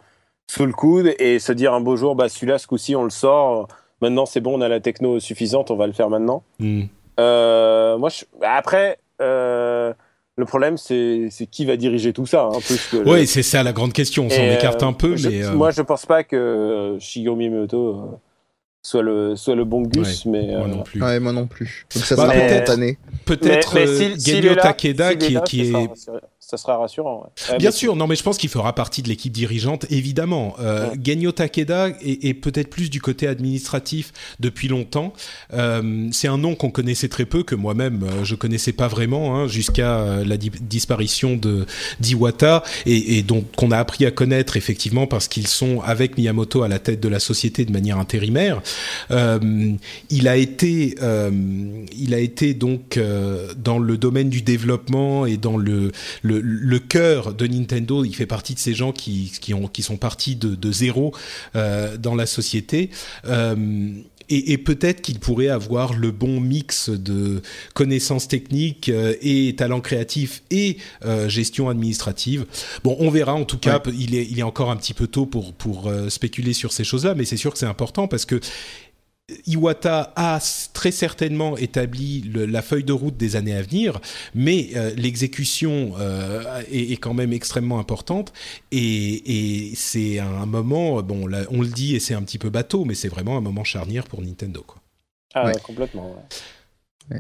sous 0.47 0.65
le 0.65 0.71
coude 0.73 1.13
et 1.19 1.39
se 1.39 1.51
dire 1.51 1.73
un 1.73 1.81
beau 1.81 1.95
jour, 1.95 2.15
bah 2.15 2.29
celui-là, 2.29 2.57
ce 2.57 2.67
coup-ci, 2.67 2.95
on 2.95 3.03
le 3.03 3.09
sort. 3.09 3.67
Maintenant, 4.01 4.25
c'est 4.25 4.39
bon, 4.39 4.57
on 4.57 4.61
a 4.61 4.67
la 4.69 4.79
techno 4.79 5.19
suffisante, 5.19 5.71
on 5.71 5.75
va 5.75 5.85
le 5.87 5.93
faire 5.93 6.09
maintenant. 6.09 6.43
Hmm. 6.59 6.83
Euh, 7.19 7.97
moi, 7.97 8.09
je... 8.09 8.23
après, 8.41 8.97
euh, 9.21 9.93
le 10.37 10.45
problème, 10.45 10.77
c'est 10.77 11.29
qui 11.51 11.65
va 11.65 11.75
diriger 11.75 12.13
tout 12.13 12.25
ça, 12.25 12.43
hein, 12.45 12.59
plus 12.65 12.87
que. 12.89 12.97
le- 12.97 13.09
Ouais, 13.09 13.25
c'est 13.25 13.43
ça 13.43 13.61
la 13.61 13.73
grande 13.73 13.91
question. 13.93 14.25
On 14.25 14.29
s'en 14.29 14.41
écarte 14.43 14.83
un 14.83 14.93
peu, 14.93 15.17
je- 15.17 15.27
mais 15.29 15.43
euh, 15.43 15.51
moi, 15.53 15.71
je 15.71 15.81
pense 15.81 16.05
pas 16.05 16.23
que 16.23 16.95
Shigeru 16.99 17.35
Miyamoto 17.35 18.19
soit 18.81 19.03
le 19.03 19.35
soit 19.35 19.55
le 19.55 19.65
bon 19.65 19.81
Gus, 19.81 20.25
mais 20.25 20.47
moi 20.55 20.65
euh, 20.65 20.67
non 20.67 20.83
plus. 20.83 21.03
Ouais, 21.03 21.19
moi 21.19 21.33
non 21.33 21.45
plus. 21.47 21.85
Donc 21.93 22.05
ça 22.05 22.15
Bah, 22.15 22.23
sera 22.23 22.33
peut-être-. 22.33 22.77
Peut-être 23.25 23.75
euh, 23.77 24.55
là- 24.55 24.61
Takeda 24.61 25.15
qui, 25.15 25.33
là, 25.33 25.41
qui 25.41 25.71
ça 25.71 25.79
est 25.79 25.87
ça 26.49 26.57
sera 26.57 26.77
rassurant. 26.77 27.29
ouais. 27.51 27.57
Bien 27.59 27.69
mais- 27.69 27.75
sûr, 27.75 27.95
non, 27.95 28.07
mais 28.07 28.15
je 28.15 28.23
pense 28.23 28.37
qu'il 28.39 28.49
fera 28.49 28.73
partie 28.73 29.03
de 29.03 29.07
l'équipe 29.09 29.31
dirigeante, 29.31 29.85
évidemment. 29.91 30.55
Euh, 30.59 30.89
Ouais. 30.89 30.97
Genyo 31.03 31.31
Takeda 31.31 31.89
est, 31.89 32.25
est 32.25 32.33
peut-être 32.33 32.69
plus 32.69 32.89
du 32.89 33.01
côté 33.01 33.27
administratif 33.27 34.11
depuis 34.39 34.67
longtemps. 34.67 35.13
Euh, 35.53 36.07
c'est 36.11 36.27
un 36.27 36.37
nom 36.37 36.55
qu'on 36.55 36.71
connaissait 36.71 37.07
très 37.09 37.25
peu, 37.25 37.43
que 37.43 37.53
moi-même 37.55 38.03
euh, 38.03 38.23
je 38.23 38.33
connaissais 38.35 38.71
pas 38.71 38.87
vraiment, 38.87 39.35
hein, 39.35 39.47
jusqu'à 39.47 39.99
euh, 39.99 40.25
la 40.25 40.37
di- 40.37 40.51
disparition 40.61 41.35
de 41.35 41.65
d'Iwata, 41.99 42.63
et, 42.85 43.17
et 43.17 43.21
donc 43.23 43.45
qu'on 43.55 43.71
a 43.71 43.77
appris 43.77 44.05
à 44.05 44.11
connaître 44.11 44.57
effectivement 44.57 45.05
parce 45.07 45.27
qu'ils 45.27 45.47
sont 45.47 45.81
avec 45.81 46.17
Miyamoto 46.17 46.63
à 46.63 46.67
la 46.67 46.79
tête 46.79 46.99
de 46.99 47.07
la 47.09 47.19
société 47.19 47.65
de 47.65 47.71
manière 47.71 47.97
intérimaire. 47.99 48.61
Euh, 49.11 49.73
il 50.09 50.27
a 50.27 50.37
été, 50.37 50.95
il 51.97 52.13
a 52.13 52.19
été 52.19 52.53
donc 52.53 52.99
dans 53.57 53.79
le 53.79 53.97
domaine 53.97 54.29
du 54.29 54.41
développement 54.41 55.25
et 55.25 55.37
dans 55.37 55.57
le 55.57 55.91
le, 56.21 56.38
le 56.43 56.79
cœur 56.79 57.33
de 57.33 57.47
Nintendo. 57.47 58.03
Il 58.05 58.15
fait 58.15 58.25
partie 58.25 58.53
de 58.53 58.59
ces 58.59 58.73
gens 58.73 58.91
qui 58.91 59.31
qui 59.41 59.53
ont 59.53 59.67
qui 59.67 59.83
sont 59.83 59.97
partis 59.97 60.35
de, 60.35 60.55
de 60.55 60.71
zéro 60.71 61.13
euh, 61.55 61.97
dans 61.97 62.15
la 62.15 62.25
société. 62.25 62.89
Euh, 63.25 63.93
et, 64.29 64.51
et 64.53 64.57
peut-être 64.57 65.01
qu'il 65.01 65.19
pourrait 65.19 65.47
avoir 65.49 65.93
le 65.93 66.11
bon 66.11 66.39
mix 66.39 66.89
de 66.89 67.41
connaissances 67.73 68.27
techniques 68.27 68.89
euh, 68.89 69.15
et 69.21 69.55
talent 69.55 69.81
créatif 69.81 70.43
et 70.51 70.77
euh, 71.03 71.27
gestion 71.27 71.67
administrative. 71.69 72.45
Bon, 72.83 72.95
on 72.99 73.09
verra. 73.09 73.33
En 73.33 73.45
tout 73.45 73.57
cas, 73.57 73.81
il 73.97 74.15
est 74.15 74.27
il 74.29 74.39
est 74.39 74.43
encore 74.43 74.69
un 74.69 74.77
petit 74.77 74.93
peu 74.93 75.07
tôt 75.07 75.25
pour 75.25 75.53
pour 75.53 75.87
euh, 75.87 76.09
spéculer 76.09 76.53
sur 76.53 76.71
ces 76.71 76.83
choses-là, 76.83 77.15
mais 77.15 77.25
c'est 77.25 77.37
sûr 77.37 77.51
que 77.51 77.57
c'est 77.57 77.65
important 77.65 78.07
parce 78.07 78.25
que 78.25 78.39
Iwata 79.47 80.13
a 80.15 80.39
très 80.73 80.91
certainement 80.91 81.57
établi 81.57 82.21
le- 82.21 82.45
la 82.45 82.61
feuille 82.61 82.83
de 82.83 82.93
route 82.93 83.17
des 83.17 83.35
années 83.35 83.55
à 83.55 83.61
venir, 83.61 83.99
mais 84.35 84.69
euh, 84.75 84.91
l'exécution 84.95 85.93
euh, 85.99 86.61
est, 86.71 86.91
est 86.93 86.97
quand 86.97 87.13
même 87.13 87.33
extrêmement 87.33 87.79
importante 87.79 88.33
et, 88.71 89.69
et 89.71 89.75
c'est 89.75 90.19
un 90.19 90.45
moment, 90.45 91.01
bon, 91.01 91.27
là, 91.27 91.43
on 91.51 91.61
le 91.61 91.67
dit 91.67 91.95
et 91.95 91.99
c'est 91.99 92.13
un 92.13 92.21
petit 92.23 92.37
peu 92.37 92.49
bateau, 92.49 92.85
mais 92.85 92.95
c'est 92.95 93.09
vraiment 93.09 93.37
un 93.37 93.41
moment 93.41 93.63
charnière 93.63 94.05
pour 94.05 94.21
Nintendo. 94.21 94.63
Quoi. 94.65 94.81
Ah, 95.33 95.45
Ouais. 95.47 95.53
complètement. 95.63 96.09
ouais. 96.11 96.23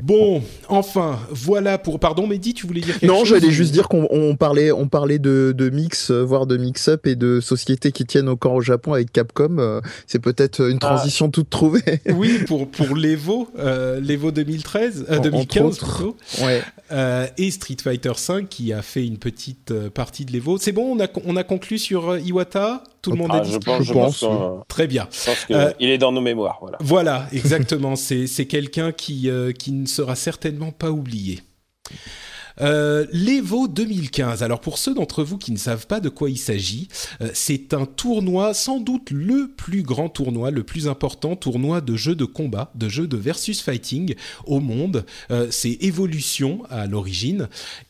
Bon, 0.03 0.43
enfin, 0.67 1.19
voilà 1.31 1.77
pour. 1.77 1.99
Pardon, 1.99 2.27
Mehdi, 2.27 2.53
tu 2.53 2.67
voulais 2.67 2.81
dire 2.81 2.99
quelque 2.99 3.11
Non, 3.11 3.19
chose 3.25 3.29
j'allais 3.39 3.51
juste 3.51 3.71
dire 3.71 3.87
qu'on 3.87 4.07
on 4.11 4.35
parlait, 4.35 4.71
on 4.71 4.87
parlait 4.87 5.17
de, 5.19 5.53
de 5.57 5.69
mix, 5.69 6.11
euh, 6.11 6.21
voire 6.23 6.45
de 6.45 6.57
mix-up 6.57 7.07
et 7.07 7.15
de 7.15 7.39
sociétés 7.39 7.91
qui 7.91 8.05
tiennent 8.05 8.29
encore 8.29 8.53
au 8.53 8.61
Japon 8.61 8.93
avec 8.93 9.11
Capcom. 9.11 9.57
euh, 9.57 9.81
C'est 10.05 10.19
peut-être 10.19 10.61
une 10.69 10.77
Ah. 10.81 10.95
transition 10.95 11.29
toute 11.31 11.49
trouvée. 11.49 11.81
Oui, 12.15 12.39
pour 12.47 12.69
pour 12.69 12.95
l'Evo, 12.95 13.47
euh, 13.57 13.99
l'Evo 13.99 14.31
2013, 14.31 15.05
euh, 15.09 15.13
En- 15.13 15.17
entre 15.17 15.29
2015 15.31 15.63
autres. 15.65 15.95
plutôt. 15.95 16.17
ouais. 16.45 16.61
Euh, 16.91 17.27
et 17.37 17.51
Street 17.51 17.77
Fighter 17.83 18.11
V 18.27 18.45
qui 18.49 18.73
a 18.73 18.81
fait 18.81 19.05
une 19.05 19.17
petite 19.17 19.73
partie 19.89 20.25
de 20.25 20.31
l'Evo. 20.31 20.57
C'est 20.59 20.71
bon, 20.71 20.95
on 20.97 21.03
a, 21.03 21.07
on 21.25 21.35
a 21.35 21.43
conclu 21.43 21.77
sur 21.77 22.17
Iwata? 22.17 22.83
Tout 23.01 23.11
le 23.11 23.17
monde 23.17 23.29
Ah, 23.31 23.37
a 23.37 23.39
dit 23.39 23.51
je 23.53 23.57
pense, 23.59 23.79
je 23.83 23.83
je 23.87 23.93
pense, 23.93 24.25
Très 24.67 24.85
bien. 24.85 25.07
je 25.09 25.25
pense 25.25 25.45
que 25.45 25.53
Euh, 25.53 25.71
il 25.79 25.89
est 25.89 25.97
dans 25.97 26.11
nos 26.11 26.19
mémoires. 26.19 26.57
Voilà. 26.59 26.77
Voilà, 26.81 27.27
exactement. 27.31 27.95
c'est 27.95 28.27
c'est 28.27 28.45
quelqu'un 28.45 28.91
qui, 28.91 29.29
euh, 29.29 29.53
qui 29.53 29.78
ne 29.79 29.87
sera 29.87 30.15
certainement 30.15 30.71
pas 30.71 30.91
oublié. 30.91 31.41
Euh, 32.61 33.05
L'Evo 33.11 33.67
2015. 33.67 34.43
Alors 34.43 34.59
pour 34.59 34.77
ceux 34.77 34.93
d'entre 34.93 35.23
vous 35.23 35.37
qui 35.37 35.51
ne 35.51 35.57
savent 35.57 35.87
pas 35.87 35.99
de 35.99 36.09
quoi 36.09 36.29
il 36.29 36.37
s'agit, 36.37 36.87
euh, 37.21 37.29
c'est 37.33 37.73
un 37.73 37.85
tournoi, 37.85 38.53
sans 38.53 38.79
doute 38.79 39.11
le 39.11 39.51
plus 39.55 39.81
grand 39.81 40.09
tournoi, 40.09 40.51
le 40.51 40.63
plus 40.63 40.87
important 40.87 41.35
tournoi 41.35 41.81
de 41.81 41.95
jeux 41.95 42.15
de 42.15 42.25
combat, 42.25 42.71
de 42.75 42.89
jeux 42.89 43.07
de 43.07 43.17
versus 43.17 43.61
fighting 43.61 44.15
au 44.45 44.59
monde. 44.59 45.05
Euh, 45.31 45.47
c'est 45.51 45.77
Evolution 45.81 46.63
à 46.69 46.85
l'origine 46.85 47.47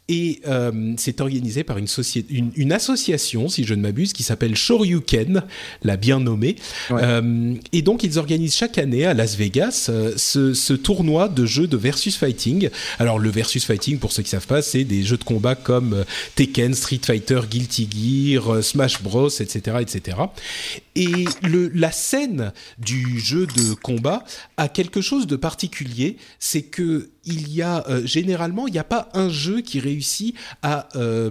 et 0.09 0.41
euh, 0.47 0.95
c'est 0.97 1.21
organisé 1.21 1.63
par 1.63 1.77
une, 1.77 1.87
une, 2.29 2.51
une 2.55 2.71
association, 2.73 3.47
si 3.47 3.63
je 3.63 3.75
ne 3.75 3.81
m'abuse, 3.81 4.11
qui 4.11 4.23
s'appelle 4.23 4.55
Shoryuken, 4.55 5.43
la 5.83 5.97
bien 5.97 6.19
nommée. 6.19 6.55
Ouais. 6.89 6.99
Euh, 7.03 7.53
et 7.71 7.83
donc 7.83 8.03
ils 8.03 8.17
organisent 8.17 8.55
chaque 8.55 8.79
année 8.79 9.05
à 9.05 9.13
Las 9.13 9.35
Vegas 9.35 9.85
euh, 9.89 10.13
ce, 10.17 10.55
ce 10.55 10.73
tournoi 10.73 11.29
de 11.29 11.45
jeux 11.45 11.67
de 11.67 11.77
versus 11.77 12.17
fighting. 12.17 12.69
Alors 12.97 13.19
le 13.19 13.29
versus 13.29 13.63
fighting, 13.63 13.99
pour 13.99 14.11
ceux 14.11 14.23
qui 14.23 14.31
savent 14.31 14.47
pas, 14.47 14.63
c'est 14.63 14.83
des 14.83 15.03
jeux 15.03 15.17
de 15.17 15.23
combat 15.23 15.53
comme 15.53 15.93
euh, 15.93 16.03
Tekken, 16.33 16.73
Street 16.73 17.01
Fighter, 17.05 17.41
Guilty 17.47 17.87
Gear, 17.91 18.63
Smash 18.63 19.03
Bros, 19.03 19.29
etc., 19.29 19.77
etc. 19.79 20.17
Et 20.95 21.25
le, 21.43 21.69
la 21.75 21.91
scène 21.91 22.51
du 22.79 23.19
jeu 23.19 23.45
de 23.45 23.75
combat 23.75 24.23
a 24.57 24.67
quelque 24.67 25.01
chose 25.01 25.27
de 25.27 25.35
particulier, 25.35 26.17
c'est 26.39 26.63
que 26.63 27.09
il 27.25 27.53
y 27.53 27.62
a 27.62 27.86
euh, 27.89 28.05
généralement 28.05 28.67
il 28.67 28.73
n'y 28.73 28.79
a 28.79 28.84
pas 28.84 29.10
un 29.13 29.29
jeu 29.29 29.62
qui 29.62 29.79
réussit 29.79 30.36
à 30.62 30.88
euh, 30.95 31.29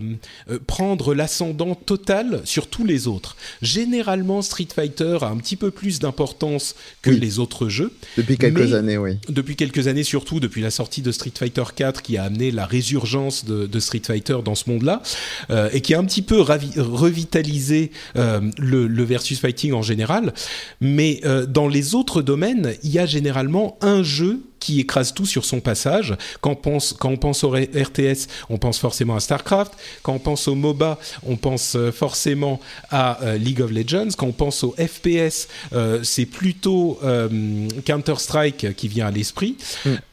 euh, 0.50 0.58
prendre 0.66 1.14
l'ascendant 1.14 1.74
total 1.74 2.40
sur 2.44 2.66
tous 2.66 2.84
les 2.84 3.06
autres. 3.06 3.36
Généralement 3.62 4.42
Street 4.42 4.68
Fighter 4.74 5.18
a 5.22 5.26
un 5.28 5.36
petit 5.38 5.56
peu 5.56 5.70
plus 5.70 5.98
d'importance 5.98 6.74
que 7.02 7.10
Oui. 7.10 7.20
les 7.20 7.38
autres 7.38 7.68
jeux 7.68 7.92
Depuis 8.16 8.36
quelques 8.38 8.74
années, 8.74 8.98
oui. 8.98 9.18
depuis 9.28 9.56
quelques 9.56 9.86
années, 9.88 10.04
surtout 10.04 10.40
depuis 10.40 10.62
la 10.62 10.70
sortie 10.70 11.02
de 11.02 11.10
Street 11.12 11.32
Fighter 11.36 11.64
4 11.74 12.02
qui 12.02 12.16
a 12.16 12.24
amené 12.24 12.50
la 12.50 12.66
résurgence 12.66 13.44
de, 13.44 13.66
de 13.66 13.80
Street 13.80 14.02
Fighter 14.04 14.38
dans 14.44 14.54
ce 14.54 14.68
monde-là 14.70 15.02
euh, 15.50 15.68
et 15.72 15.80
qui 15.80 15.94
a 15.94 15.98
un 15.98 16.04
petit 16.04 16.22
peu 16.22 16.40
ravi- 16.40 16.78
revitalisé 16.78 17.90
le, 18.14 18.86
le 18.86 19.02
versus 19.04 19.38
fighting 19.40 19.72
en 19.72 19.82
général. 19.82 20.32
Mais 20.80 21.20
dans 21.48 21.68
les 21.68 21.94
autres 21.94 22.22
domaines, 22.22 22.74
il 22.82 22.90
y 22.90 22.98
a 22.98 23.06
généralement 23.06 23.76
un 23.80 24.02
jeu 24.02 24.40
qui 24.60 24.80
écrase 24.80 25.14
tout 25.14 25.26
sur 25.26 25.44
son 25.44 25.60
passage. 25.60 26.16
Quand 26.40 26.50
on 26.50 26.56
pense, 26.56 26.94
quand 26.98 27.10
on 27.10 27.16
pense 27.16 27.44
au 27.44 27.50
RTS, 27.50 28.28
on 28.50 28.58
pense 28.58 28.78
forcément 28.78 29.16
à 29.16 29.20
StarCraft. 29.20 29.72
Quand 30.02 30.14
on 30.14 30.18
pense 30.18 30.48
au 30.48 30.54
MOBA, 30.54 30.98
on 31.26 31.36
pense 31.36 31.76
euh, 31.76 31.92
forcément 31.92 32.60
à 32.90 33.22
euh, 33.22 33.36
League 33.36 33.60
of 33.60 33.70
Legends. 33.70 34.08
Quand 34.16 34.26
on 34.26 34.32
pense 34.32 34.64
au 34.64 34.74
FPS, 34.78 35.48
euh, 35.72 36.00
c'est 36.02 36.26
plutôt 36.26 36.98
euh, 37.02 37.68
Counter-Strike 37.84 38.74
qui 38.74 38.88
vient 38.88 39.06
à 39.06 39.10
l'esprit. 39.10 39.56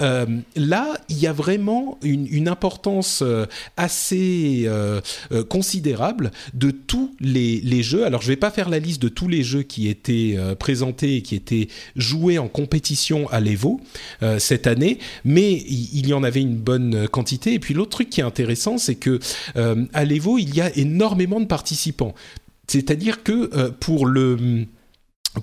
Euh, 0.02 0.26
là, 0.56 0.94
il 1.10 1.20
y 1.20 1.28
a 1.28 1.34
vraiment 1.34 1.98
une, 2.02 2.28
une 2.30 2.48
importance 2.48 3.24
assez 3.78 4.70
considérable 5.50 6.32
de 6.54 6.72
tous 6.72 7.16
les, 7.20 7.62
les 7.62 7.84
jeux. 7.84 8.06
Alors, 8.06 8.22
je 8.22 8.28
vais 8.28 8.36
pas 8.36 8.52
faire 8.52 8.70
la 8.70 8.80
liste 8.80 9.02
de 9.02 9.10
tous 9.10 9.28
les 9.28 9.44
jeux 9.44 9.64
qui 9.64 9.88
étaient 9.88 10.38
présentés 10.60 11.18
et 11.18 11.22
qui 11.22 11.36
étaient 11.36 11.68
joués 11.96 12.38
en 12.38 12.48
compétition 12.48 13.28
à 13.30 13.40
l'Evo. 13.40 13.82
Euh, 14.24 14.35
cette 14.40 14.68
année, 14.68 15.00
mais 15.24 15.54
il, 15.54 16.08
y 16.08 16.14
en 16.14 16.24
avait 16.24 16.42
une 16.42 16.58
bonne 16.58 17.08
quantité. 17.08 17.54
Et 17.54 17.60
puis 17.60 17.74
l'autre 17.74 17.92
truc 17.92 18.10
qui 18.10 18.22
est 18.22 18.24
intéressant, 18.24 18.78
c'est 18.78 18.96
que 18.96 19.20
à 19.94 20.06
l'Evo, 20.06 20.38
il 20.38 20.56
y 20.56 20.62
a 20.62 20.76
énormément 20.78 21.40
de 21.40 21.46
participants. 21.46 22.14
C'est-à-dire 22.68 23.24
que 23.24 23.70
pour 23.80 24.06
le 24.06 24.66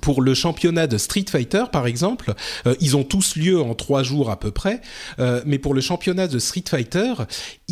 pour 0.00 0.22
le 0.22 0.34
championnat 0.34 0.86
de 0.86 0.98
Street 0.98 1.24
Fighter, 1.28 1.64
par 1.70 1.86
exemple, 1.86 2.34
euh, 2.66 2.74
ils 2.80 2.96
ont 2.96 3.04
tous 3.04 3.36
lieu 3.36 3.60
en 3.60 3.74
trois 3.74 4.02
jours 4.02 4.30
à 4.30 4.38
peu 4.38 4.50
près, 4.50 4.80
euh, 5.18 5.42
mais 5.46 5.58
pour 5.58 5.74
le 5.74 5.80
championnat 5.80 6.28
de 6.28 6.38
Street 6.38 6.64
Fighter, 6.68 7.12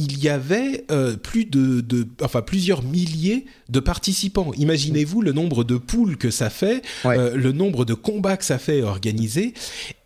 il 0.00 0.22
y 0.22 0.28
avait 0.28 0.84
euh, 0.90 1.16
plus 1.16 1.44
de, 1.44 1.80
de, 1.80 2.06
enfin 2.22 2.42
plusieurs 2.42 2.82
milliers 2.82 3.46
de 3.68 3.80
participants. 3.80 4.52
Imaginez-vous 4.56 5.22
le 5.22 5.32
nombre 5.32 5.64
de 5.64 5.76
poules 5.76 6.16
que 6.16 6.30
ça 6.30 6.50
fait, 6.50 6.82
le 7.04 7.52
nombre 7.52 7.84
de 7.84 7.94
combats 7.94 8.36
que 8.36 8.44
ça 8.44 8.58
fait 8.58 8.82
organiser, 8.82 9.54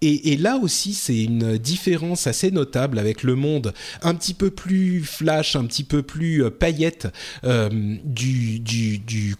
et, 0.02 0.32
et 0.32 0.36
là 0.36 0.56
aussi 0.56 0.92
c'est 0.94 1.22
une 1.22 1.56
différence 1.58 2.26
assez 2.26 2.50
notable 2.50 2.98
avec 2.98 3.22
le 3.22 3.34
monde 3.34 3.72
un 4.02 4.14
petit 4.14 4.34
peu 4.34 4.50
plus 4.50 5.02
flash, 5.02 5.56
un 5.56 5.64
petit 5.64 5.84
peu 5.84 6.02
plus 6.02 6.44
paillette 6.50 7.08
du 7.42 8.60
du 8.60 8.98
du, 8.98 9.34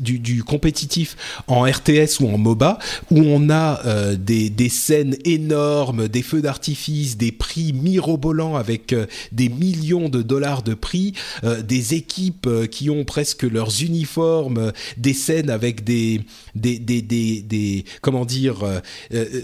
du, 0.00 0.18
du 0.18 0.44
compétitif 0.44 1.16
en 1.46 1.62
RTS 1.62 2.20
ou 2.20 2.28
en 2.28 2.38
MOBA, 2.38 2.78
où 3.10 3.18
on 3.18 3.50
a 3.50 3.80
euh, 3.86 4.16
des, 4.16 4.50
des, 4.50 4.68
scènes 4.68 5.16
énormes, 5.24 6.08
des 6.08 6.22
feux 6.22 6.42
d'artifice, 6.42 7.16
des 7.16 7.32
prix 7.32 7.72
mirobolants 7.72 8.56
avec 8.56 8.92
euh, 8.92 9.06
des 9.32 9.48
millions 9.48 9.91
de 10.08 10.22
dollars 10.22 10.62
de 10.62 10.74
prix, 10.74 11.14
euh, 11.44 11.62
des 11.62 11.94
équipes 11.94 12.48
qui 12.70 12.90
ont 12.90 13.04
presque 13.04 13.42
leurs 13.42 13.82
uniformes, 13.82 14.72
des 14.96 15.14
scènes 15.14 15.50
avec 15.50 15.84
des, 15.84 16.20
des, 16.54 16.78
des, 16.78 17.02
des, 17.02 17.84
comment 18.00 18.24
dire, 18.24 18.64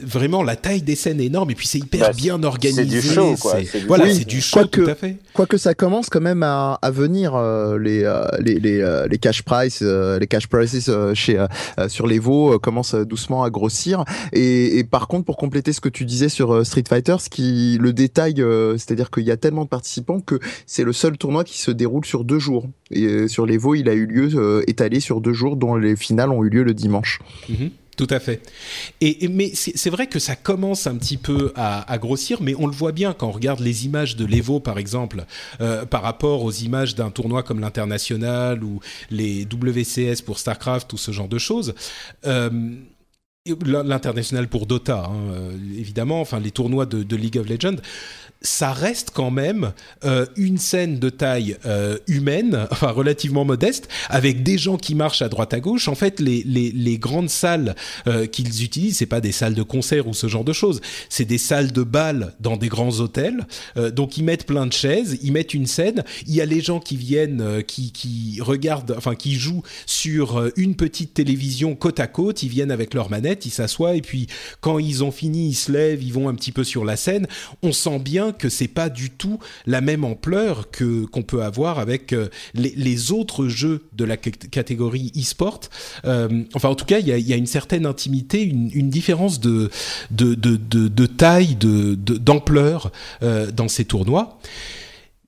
vraiment 0.03 0.42
la 0.42 0.57
taille 0.57 0.82
des 0.82 0.96
scènes 0.96 1.20
énorme, 1.20 1.51
et 1.51 1.55
puis 1.55 1.66
c'est 1.66 1.78
hyper 1.78 2.09
bah, 2.09 2.12
bien 2.12 2.42
organisé. 2.42 2.84
C'est 2.84 3.09
du 3.09 3.14
show, 3.14 3.34
quoi. 3.40 3.57
Voilà, 3.86 4.12
c'est 4.12 4.26
du 4.26 4.40
show, 4.40 4.64
tout 4.66 4.86
à 4.86 4.94
fait. 4.94 5.16
Quoique 5.32 5.57
ça 5.57 5.74
commence 5.74 6.09
quand 6.09 6.20
même 6.20 6.42
à, 6.42 6.78
à 6.80 6.90
venir 6.90 7.36
les, 7.78 8.03
les, 8.40 8.59
les, 8.59 9.07
les, 9.09 9.18
cash 9.18 9.42
price, 9.42 9.82
les 9.82 10.26
cash 10.26 10.46
prices 10.46 10.90
chez, 11.14 11.44
sur 11.88 12.07
les 12.07 12.18
veaux 12.18 12.59
commence 12.59 12.94
doucement 12.94 13.42
à 13.42 13.51
grossir. 13.51 14.05
Et, 14.32 14.84
par 14.84 15.09
contre, 15.09 15.24
pour 15.24 15.36
compléter 15.36 15.72
ce 15.72 15.80
que 15.80 15.88
tu 15.88 16.05
disais 16.05 16.28
sur 16.28 16.55
euh, 16.55 16.64
Street 16.64 16.84
Fighter, 16.88 17.16
ce 17.18 17.28
qui 17.28 17.78
le 17.80 17.92
détail, 17.92 18.34
euh, 18.38 18.76
c'est-à-dire 18.76 19.11
qu'il 19.11 19.24
y 19.24 19.30
a 19.30 19.36
tellement 19.36 19.64
de 19.64 19.68
participants 19.68 20.20
que 20.20 20.38
c'est 20.66 20.84
le 20.84 20.93
seul 20.93 21.18
tournoi 21.18 21.45
qui 21.45 21.59
se 21.59 21.70
déroule 21.70 22.05
sur 22.05 22.24
deux 22.24 22.39
jours. 22.39 22.68
Et 22.91 23.05
euh, 23.05 23.28
sur 23.28 23.47
les 23.47 23.59
il 23.76 23.89
a 23.89 23.95
eu 23.95 24.07
lieu 24.07 24.64
étalé 24.68 25.01
sur 25.01 25.20
deux 25.20 25.32
jours, 25.32 25.57
dont 25.57 25.76
les 25.76 25.97
finales 25.97 26.30
ont 26.30 26.45
eu 26.45 26.49
lieu 26.49 26.62
le 26.62 26.74
dimanche. 26.74 27.18
Mhm. 27.49 27.70
Tout 27.99 28.07
à 28.11 28.20
fait. 28.20 28.41
Et, 29.01 29.26
mais 29.26 29.51
c'est 29.55 29.91
vrai 29.91 30.07
que 30.07 30.20
ça 30.20 30.36
commence 30.36 30.86
un 30.86 30.97
petit 30.97 31.16
peu 31.16 31.53
à, 31.57 31.99
grossir, 31.99 32.41
mais 32.41 32.55
on 32.57 32.68
le 32.68 32.72
voit 32.72 32.93
bien 32.93 33.12
quand 33.12 33.26
on 33.26 33.32
regarde 33.32 33.59
les 33.59 33.86
images 33.86 34.14
de 34.14 34.24
l'Evo, 34.24 34.61
par 34.61 34.78
exemple, 34.78 35.24
euh, 35.61 35.84
par 35.84 36.03
rapport 36.03 36.45
aux 36.45 36.53
images 36.53 36.95
d'un 36.95 37.11
tournoi 37.11 37.43
comme 37.43 37.59
l'international 37.59 38.62
ou 38.62 38.78
les 39.11 39.45
WCS 39.53 40.22
pour 40.24 40.39
Starcraft 40.39 40.93
ou 40.93 40.97
ce 40.97 41.11
genre 41.11 41.26
de 41.26 41.39
choses. 41.39 41.74
Euh, 42.24 42.51
l'international 43.64 44.47
pour 44.47 44.66
Dota, 44.66 45.07
hein, 45.07 45.32
euh, 45.32 45.53
évidemment, 45.76 46.20
enfin 46.20 46.39
les 46.39 46.53
tournois 46.53 46.86
de 46.86 47.16
League 47.16 47.39
of 47.39 47.49
Legends 47.49 47.78
ça 48.41 48.72
reste 48.72 49.11
quand 49.12 49.30
même 49.30 49.72
euh, 50.05 50.26
une 50.36 50.59
scène 50.59 50.99
de 50.99 51.11
taille 51.11 51.57
euh, 51.66 51.99
humaine, 52.07 52.66
enfin 52.70 52.91
relativement 52.91 53.45
modeste, 53.45 53.89
avec 54.09 54.43
des 54.43 54.59
gens 54.59 54.76
qui 54.76 54.95
marchent 54.95 55.22
à 55.22 55.28
droite 55.28 55.55
à 55.55 55.61
gauche. 55.61 55.89
En 55.89 55.95
fait, 55.95 56.20
les, 56.20 56.43
les, 56.45 56.99
grandes 56.99 57.30
salles 57.30 57.74
euh, 58.07 58.26
qu'ils 58.26 58.62
utilisent, 58.64 58.99
c'est 58.99 59.07
pas 59.07 59.20
des 59.20 59.32
salles 59.32 59.55
de 59.55 59.62
concert 59.62 60.07
ou 60.07 60.14
ce 60.14 60.28
genre 60.28 60.45
de 60.45 60.53
choses, 60.53 60.80
c'est 61.09 61.24
des 61.24 61.39
salles 61.39 61.72
de 61.72 61.82
bal 61.82 62.34
dans 62.41 62.57
des 62.57 62.68
grands 62.68 63.01
hôtels. 63.01 63.47
Donc 63.95 64.16
ils 64.16 64.24
mettent 64.24 64.47
plein 64.47 64.66
de 64.66 64.72
chaises, 64.72 65.18
ils 65.22 65.32
mettent 65.32 65.55
une 65.55 65.66
scène. 65.66 66.05
Il 66.26 66.34
y 66.34 66.41
a 66.41 66.47
les 66.47 66.61
gens 66.61 66.80
qui 66.80 66.97
viennent, 66.97 67.62
qui, 67.64 67.93
qui 67.93 68.39
regardent, 68.41 68.95
enfin 68.97 69.14
qui 69.14 69.34
jouent 69.34 69.62
sur 69.86 70.51
une 70.57 70.74
petite 70.74 71.14
télévision 71.14 71.74
côte 71.74 72.01
à 72.01 72.07
côte. 72.07 72.43
Ils 72.43 72.49
viennent 72.49 72.70
avec 72.70 72.95
leur 72.95 73.11
manette, 73.11 73.47
ils 73.47 73.51
s'assoient 73.51 73.95
et 73.95 74.03
puis 74.03 74.26
quand 74.61 74.78
ils 74.78 75.05
ont 75.05 75.12
fini, 75.12 75.51
ils 75.51 75.55
se 75.55 75.70
lèvent, 75.70 76.03
ils 76.03 76.12
vont 76.12 76.28
un 76.28 76.34
petit 76.34 76.53
peu 76.53 76.64
sur 76.64 76.84
la 76.84 76.97
scène. 76.97 77.26
On 77.62 77.72
sent 77.72 77.99
bien 77.99 78.28
que 78.33 78.49
c'est 78.49 78.68
pas 78.68 78.89
du 78.89 79.11
tout 79.11 79.39
la 79.66 79.81
même 79.81 80.05
ampleur 80.05 80.70
que 80.70 81.05
qu'on 81.07 81.22
peut 81.22 81.43
avoir 81.43 81.79
avec 81.79 82.12
euh, 82.12 82.29
les, 82.55 83.12
autres 83.12 83.49
jeux 83.49 83.83
de 83.93 84.05
la 84.05 84.16
catégorie 84.16 85.12
e-sport. 85.16 85.61
Euh, 86.05 86.45
enfin, 86.55 86.68
en 86.68 86.74
tout 86.74 86.85
cas, 86.85 86.99
il 86.99 87.09
y 87.09 87.33
a, 87.33 87.37
une 87.37 87.47
certaine 87.47 87.87
intimité, 87.87 88.43
une, 88.43 88.91
différence 88.91 89.41
de 89.41 89.70
taille, 91.07 91.57
d'ampleur 91.57 92.91
euh, 93.22 93.51
dans 93.51 93.68
ces 93.68 93.85
tournois 93.85 94.39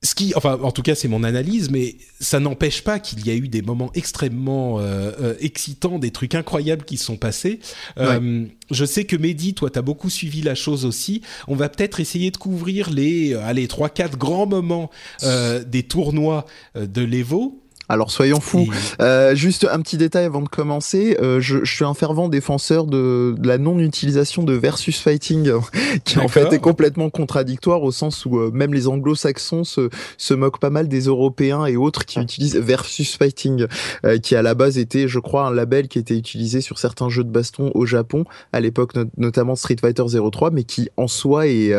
ce 0.02 0.14
qui, 0.14 0.32
enfin, 0.34 0.58
en 0.62 0.72
tout 0.72 0.80
cas, 0.80 0.94
c'est 0.94 1.08
mon 1.08 1.24
analyse, 1.24 1.70
mais 1.70 1.96
ça 2.20 2.40
n'empêche 2.40 2.82
pas 2.82 2.98
qu'il 2.98 3.26
y 3.26 3.30
a 3.30 3.34
eu 3.34 3.48
des 3.48 3.60
moments 3.60 3.90
extrêmement 3.94 4.78
euh, 4.78 5.12
euh, 5.20 5.34
excitants, 5.40 5.98
des 5.98 6.10
trucs 6.10 6.34
incroyables 6.34 6.84
qui 6.84 6.96
se 6.96 7.04
sont 7.04 7.18
passés. 7.18 7.60
Euh, 7.98 8.46
je 8.70 8.84
sais 8.86 9.04
que 9.04 9.14
Mehdi, 9.14 9.52
toi, 9.52 9.68
t'as 9.68 9.82
beaucoup 9.82 10.08
suivi 10.08 10.40
la 10.40 10.54
chose 10.54 10.86
aussi. 10.86 11.20
On 11.48 11.54
va 11.54 11.68
peut-être 11.68 12.00
essayer 12.00 12.30
de 12.30 12.38
couvrir 12.38 12.88
les, 12.88 13.34
allez, 13.34 13.68
trois, 13.68 13.90
quatre 13.90 14.16
grands 14.16 14.46
moments 14.46 14.90
des 15.22 15.82
tournois 15.82 16.46
de 16.74 17.02
l'Evo. 17.02 17.59
Alors 17.90 18.12
soyons 18.12 18.38
fous. 18.38 18.68
Euh, 19.02 19.34
juste 19.34 19.66
un 19.68 19.80
petit 19.80 19.96
détail 19.96 20.24
avant 20.24 20.42
de 20.42 20.48
commencer. 20.48 21.16
Euh, 21.20 21.40
je, 21.40 21.64
je, 21.64 21.74
suis 21.74 21.84
un 21.84 21.92
fervent 21.92 22.28
défenseur 22.28 22.86
de, 22.86 23.34
de 23.36 23.48
la 23.48 23.58
non-utilisation 23.58 24.44
de 24.44 24.52
versus 24.52 25.00
fighting, 25.00 25.50
qui 26.04 26.20
en 26.20 26.28
fait 26.28 26.52
est 26.52 26.60
complètement 26.60 27.10
contradictoire 27.10 27.82
au 27.82 27.90
sens 27.90 28.26
où 28.26 28.38
euh, 28.38 28.52
même 28.52 28.72
les 28.72 28.86
anglo-saxons 28.86 29.64
se, 29.64 29.90
se 30.18 30.34
moquent 30.34 30.60
pas 30.60 30.70
mal 30.70 30.86
des 30.86 31.06
Européens 31.06 31.66
et 31.66 31.76
autres 31.76 32.04
qui 32.04 32.20
utilisent 32.20 32.56
versus 32.56 33.16
fighting, 33.16 33.66
euh, 34.04 34.18
qui 34.18 34.36
à 34.36 34.42
la 34.42 34.54
base 34.54 34.78
était, 34.78 35.08
je 35.08 35.18
crois, 35.18 35.48
un 35.48 35.52
label 35.52 35.88
qui 35.88 35.98
était 35.98 36.16
utilisé 36.16 36.60
sur 36.60 36.78
certains 36.78 37.08
jeux 37.08 37.24
de 37.24 37.30
baston 37.30 37.72
au 37.74 37.86
Japon 37.86 38.24
à 38.52 38.60
l'époque, 38.60 38.92
notamment 39.16 39.56
Street 39.56 39.76
Fighter 39.80 40.04
03, 40.30 40.52
mais 40.52 40.62
qui 40.62 40.90
en 40.96 41.08
soi 41.08 41.48
est, 41.48 41.74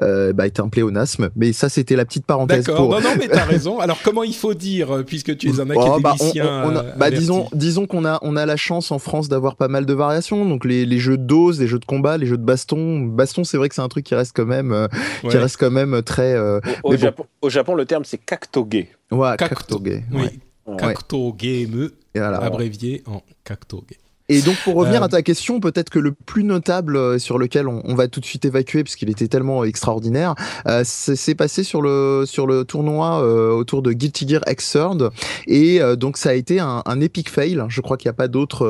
bah, 0.00 0.48
était 0.48 0.60
un 0.60 0.68
pléonasme. 0.68 1.30
Mais 1.36 1.52
ça, 1.52 1.68
c'était 1.68 1.94
la 1.94 2.04
petite 2.04 2.26
parenthèse. 2.26 2.64
D'accord. 2.64 2.90
Non, 2.90 3.00
non, 3.00 3.14
mais 3.16 3.28
t'as 3.28 3.44
raison. 3.44 3.78
Alors 3.78 3.98
comment 4.02 4.24
il 4.24 4.34
faut 4.34 4.54
dire, 4.54 5.04
puisque 5.06 5.36
tu 5.36 5.43
Oh, 5.46 6.00
bah, 6.00 6.14
euh, 6.36 6.92
bah, 6.96 7.10
disons, 7.10 7.48
disons 7.52 7.86
qu'on 7.86 8.04
a, 8.04 8.18
on 8.22 8.36
a 8.36 8.46
la 8.46 8.56
chance 8.56 8.90
en 8.90 8.98
France 8.98 9.28
d'avoir 9.28 9.56
pas 9.56 9.68
mal 9.68 9.86
de 9.86 9.92
variations. 9.92 10.44
Donc 10.46 10.64
les, 10.64 10.86
les, 10.86 10.98
jeux 10.98 11.16
de 11.16 11.24
dose, 11.24 11.60
les 11.60 11.66
jeux 11.66 11.78
de 11.78 11.84
combat, 11.84 12.16
les 12.16 12.26
jeux 12.26 12.36
de 12.36 12.44
baston. 12.44 13.00
Baston, 13.00 13.44
c'est 13.44 13.56
vrai 13.56 13.68
que 13.68 13.74
c'est 13.74 13.82
un 13.82 13.88
truc 13.88 14.04
qui 14.04 14.14
reste 14.14 14.34
quand 14.34 14.46
même, 14.46 14.72
euh, 14.72 14.88
qui 15.22 15.36
reste 15.36 15.56
quand 15.58 15.70
même 15.70 16.02
très. 16.02 16.34
Euh, 16.34 16.60
au, 16.82 16.96
Japon, 16.96 17.26
au, 17.42 17.50
Japon, 17.50 17.74
le 17.74 17.84
terme 17.84 18.04
c'est 18.04 18.18
kaktoge. 18.18 18.86
Ouais, 19.10 19.36
kaktoge. 19.36 20.02
Oui. 20.12 20.40
Kaktoge, 20.78 21.92
abrévié 22.16 23.02
en 23.06 23.22
kaktoge. 23.44 23.98
Et 24.30 24.40
donc 24.40 24.56
pour 24.64 24.74
revenir 24.76 25.02
euh, 25.02 25.04
à 25.04 25.08
ta 25.08 25.20
question, 25.20 25.60
peut-être 25.60 25.90
que 25.90 25.98
le 25.98 26.12
plus 26.12 26.44
notable 26.44 26.96
euh, 26.96 27.18
sur 27.18 27.36
lequel 27.36 27.68
on, 27.68 27.82
on 27.84 27.94
va 27.94 28.08
tout 28.08 28.20
de 28.20 28.24
suite 28.24 28.46
évacuer 28.46 28.82
puisqu'il 28.82 29.10
était 29.10 29.28
tellement 29.28 29.64
extraordinaire, 29.64 30.34
euh, 30.66 30.80
c'est 30.84 31.34
passé 31.34 31.62
sur 31.62 31.82
le 31.82 32.24
sur 32.24 32.46
le 32.46 32.64
tournoi 32.64 33.22
euh, 33.22 33.50
autour 33.50 33.82
de 33.82 33.92
Guilty 33.92 34.26
Gear 34.26 34.40
Xrd 34.48 35.10
et 35.46 35.82
euh, 35.82 35.94
donc 35.94 36.16
ça 36.16 36.30
a 36.30 36.32
été 36.32 36.58
un, 36.58 36.82
un 36.86 37.00
epic 37.02 37.28
fail. 37.28 37.62
Je 37.68 37.82
crois 37.82 37.98
qu'il 37.98 38.08
n'y 38.08 38.14
a 38.14 38.16
pas 38.16 38.28
d'autre 38.28 38.64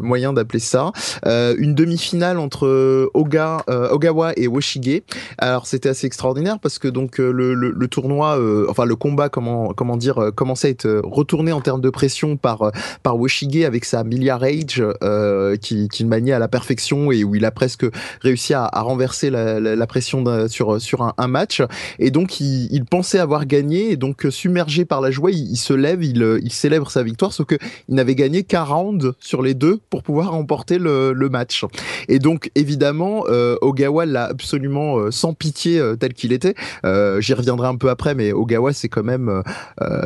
moyen 0.00 0.32
d'appeler 0.32 0.60
ça. 0.60 0.92
une 1.26 1.74
demi-finale 1.74 2.38
entre 2.38 3.10
Oga, 3.14 3.64
Ogawa 3.90 4.32
et 4.36 4.46
Woshige. 4.46 5.02
Alors 5.38 5.66
c'était 5.66 5.88
assez 5.88 6.06
extraordinaire 6.06 6.60
parce 6.60 6.78
que 6.78 6.86
donc 6.86 7.18
le, 7.18 7.32
le, 7.32 7.72
le 7.72 7.88
tournoi, 7.88 8.38
enfin 8.68 8.84
le 8.84 8.94
combat, 8.94 9.28
comment 9.28 9.72
comment 9.74 9.96
dire, 9.96 10.30
commençait 10.36 10.68
à 10.68 10.70
être 10.70 11.00
retourné 11.02 11.50
en 11.50 11.60
termes 11.60 11.80
de 11.80 11.90
pression 11.90 12.36
par 12.36 12.70
par 13.02 13.18
Woshige 13.18 13.64
avec 13.64 13.84
sa 13.84 14.04
milliard 14.04 14.40
rage 14.40 14.83
euh, 15.02 15.56
qui, 15.56 15.88
qui, 15.88 16.04
maniait 16.04 16.32
à 16.32 16.38
la 16.38 16.48
perfection 16.48 17.12
et 17.12 17.24
où 17.24 17.34
il 17.34 17.44
a 17.44 17.50
presque 17.50 17.86
réussi 18.20 18.54
à, 18.54 18.68
renverser 18.74 19.30
la, 19.30 19.86
pression 19.86 20.24
sur 20.48 21.14
un, 21.16 21.28
match. 21.28 21.62
Et 21.98 22.10
donc 22.10 22.40
il, 22.40 22.84
pensait 22.84 23.18
avoir 23.18 23.46
gagné 23.46 23.92
et 23.92 23.96
donc 23.96 24.26
submergé 24.30 24.84
par 24.84 25.00
la 25.00 25.10
joie, 25.10 25.30
il, 25.30 25.56
se 25.56 25.72
lève, 25.72 26.02
il, 26.02 26.52
célèbre 26.52 26.90
sa 26.90 27.02
victoire, 27.02 27.32
sauf 27.32 27.46
que 27.46 27.56
il 27.88 27.94
n'avait 27.94 28.14
gagné 28.14 28.42
qu'un 28.42 28.62
round 28.62 29.14
sur 29.20 29.42
les 29.42 29.54
deux 29.54 29.80
pour 29.90 30.02
pouvoir 30.02 30.32
remporter 30.32 30.78
le, 30.78 31.28
match. 31.30 31.64
Et 32.08 32.18
donc 32.18 32.50
évidemment, 32.54 33.24
euh, 33.28 33.56
Ogawa 33.62 34.04
l'a 34.06 34.24
absolument 34.24 34.98
euh, 34.98 35.10
sans 35.10 35.32
pitié 35.34 35.78
euh, 35.78 35.96
tel 35.96 36.12
qu'il 36.12 36.32
était. 36.32 36.54
Euh, 36.84 37.20
j'y 37.20 37.34
reviendrai 37.34 37.66
un 37.68 37.76
peu 37.76 37.88
après, 37.88 38.14
mais 38.14 38.32
Ogawa 38.32 38.72
c'est 38.72 38.88
quand 38.88 39.02
même 39.02 39.42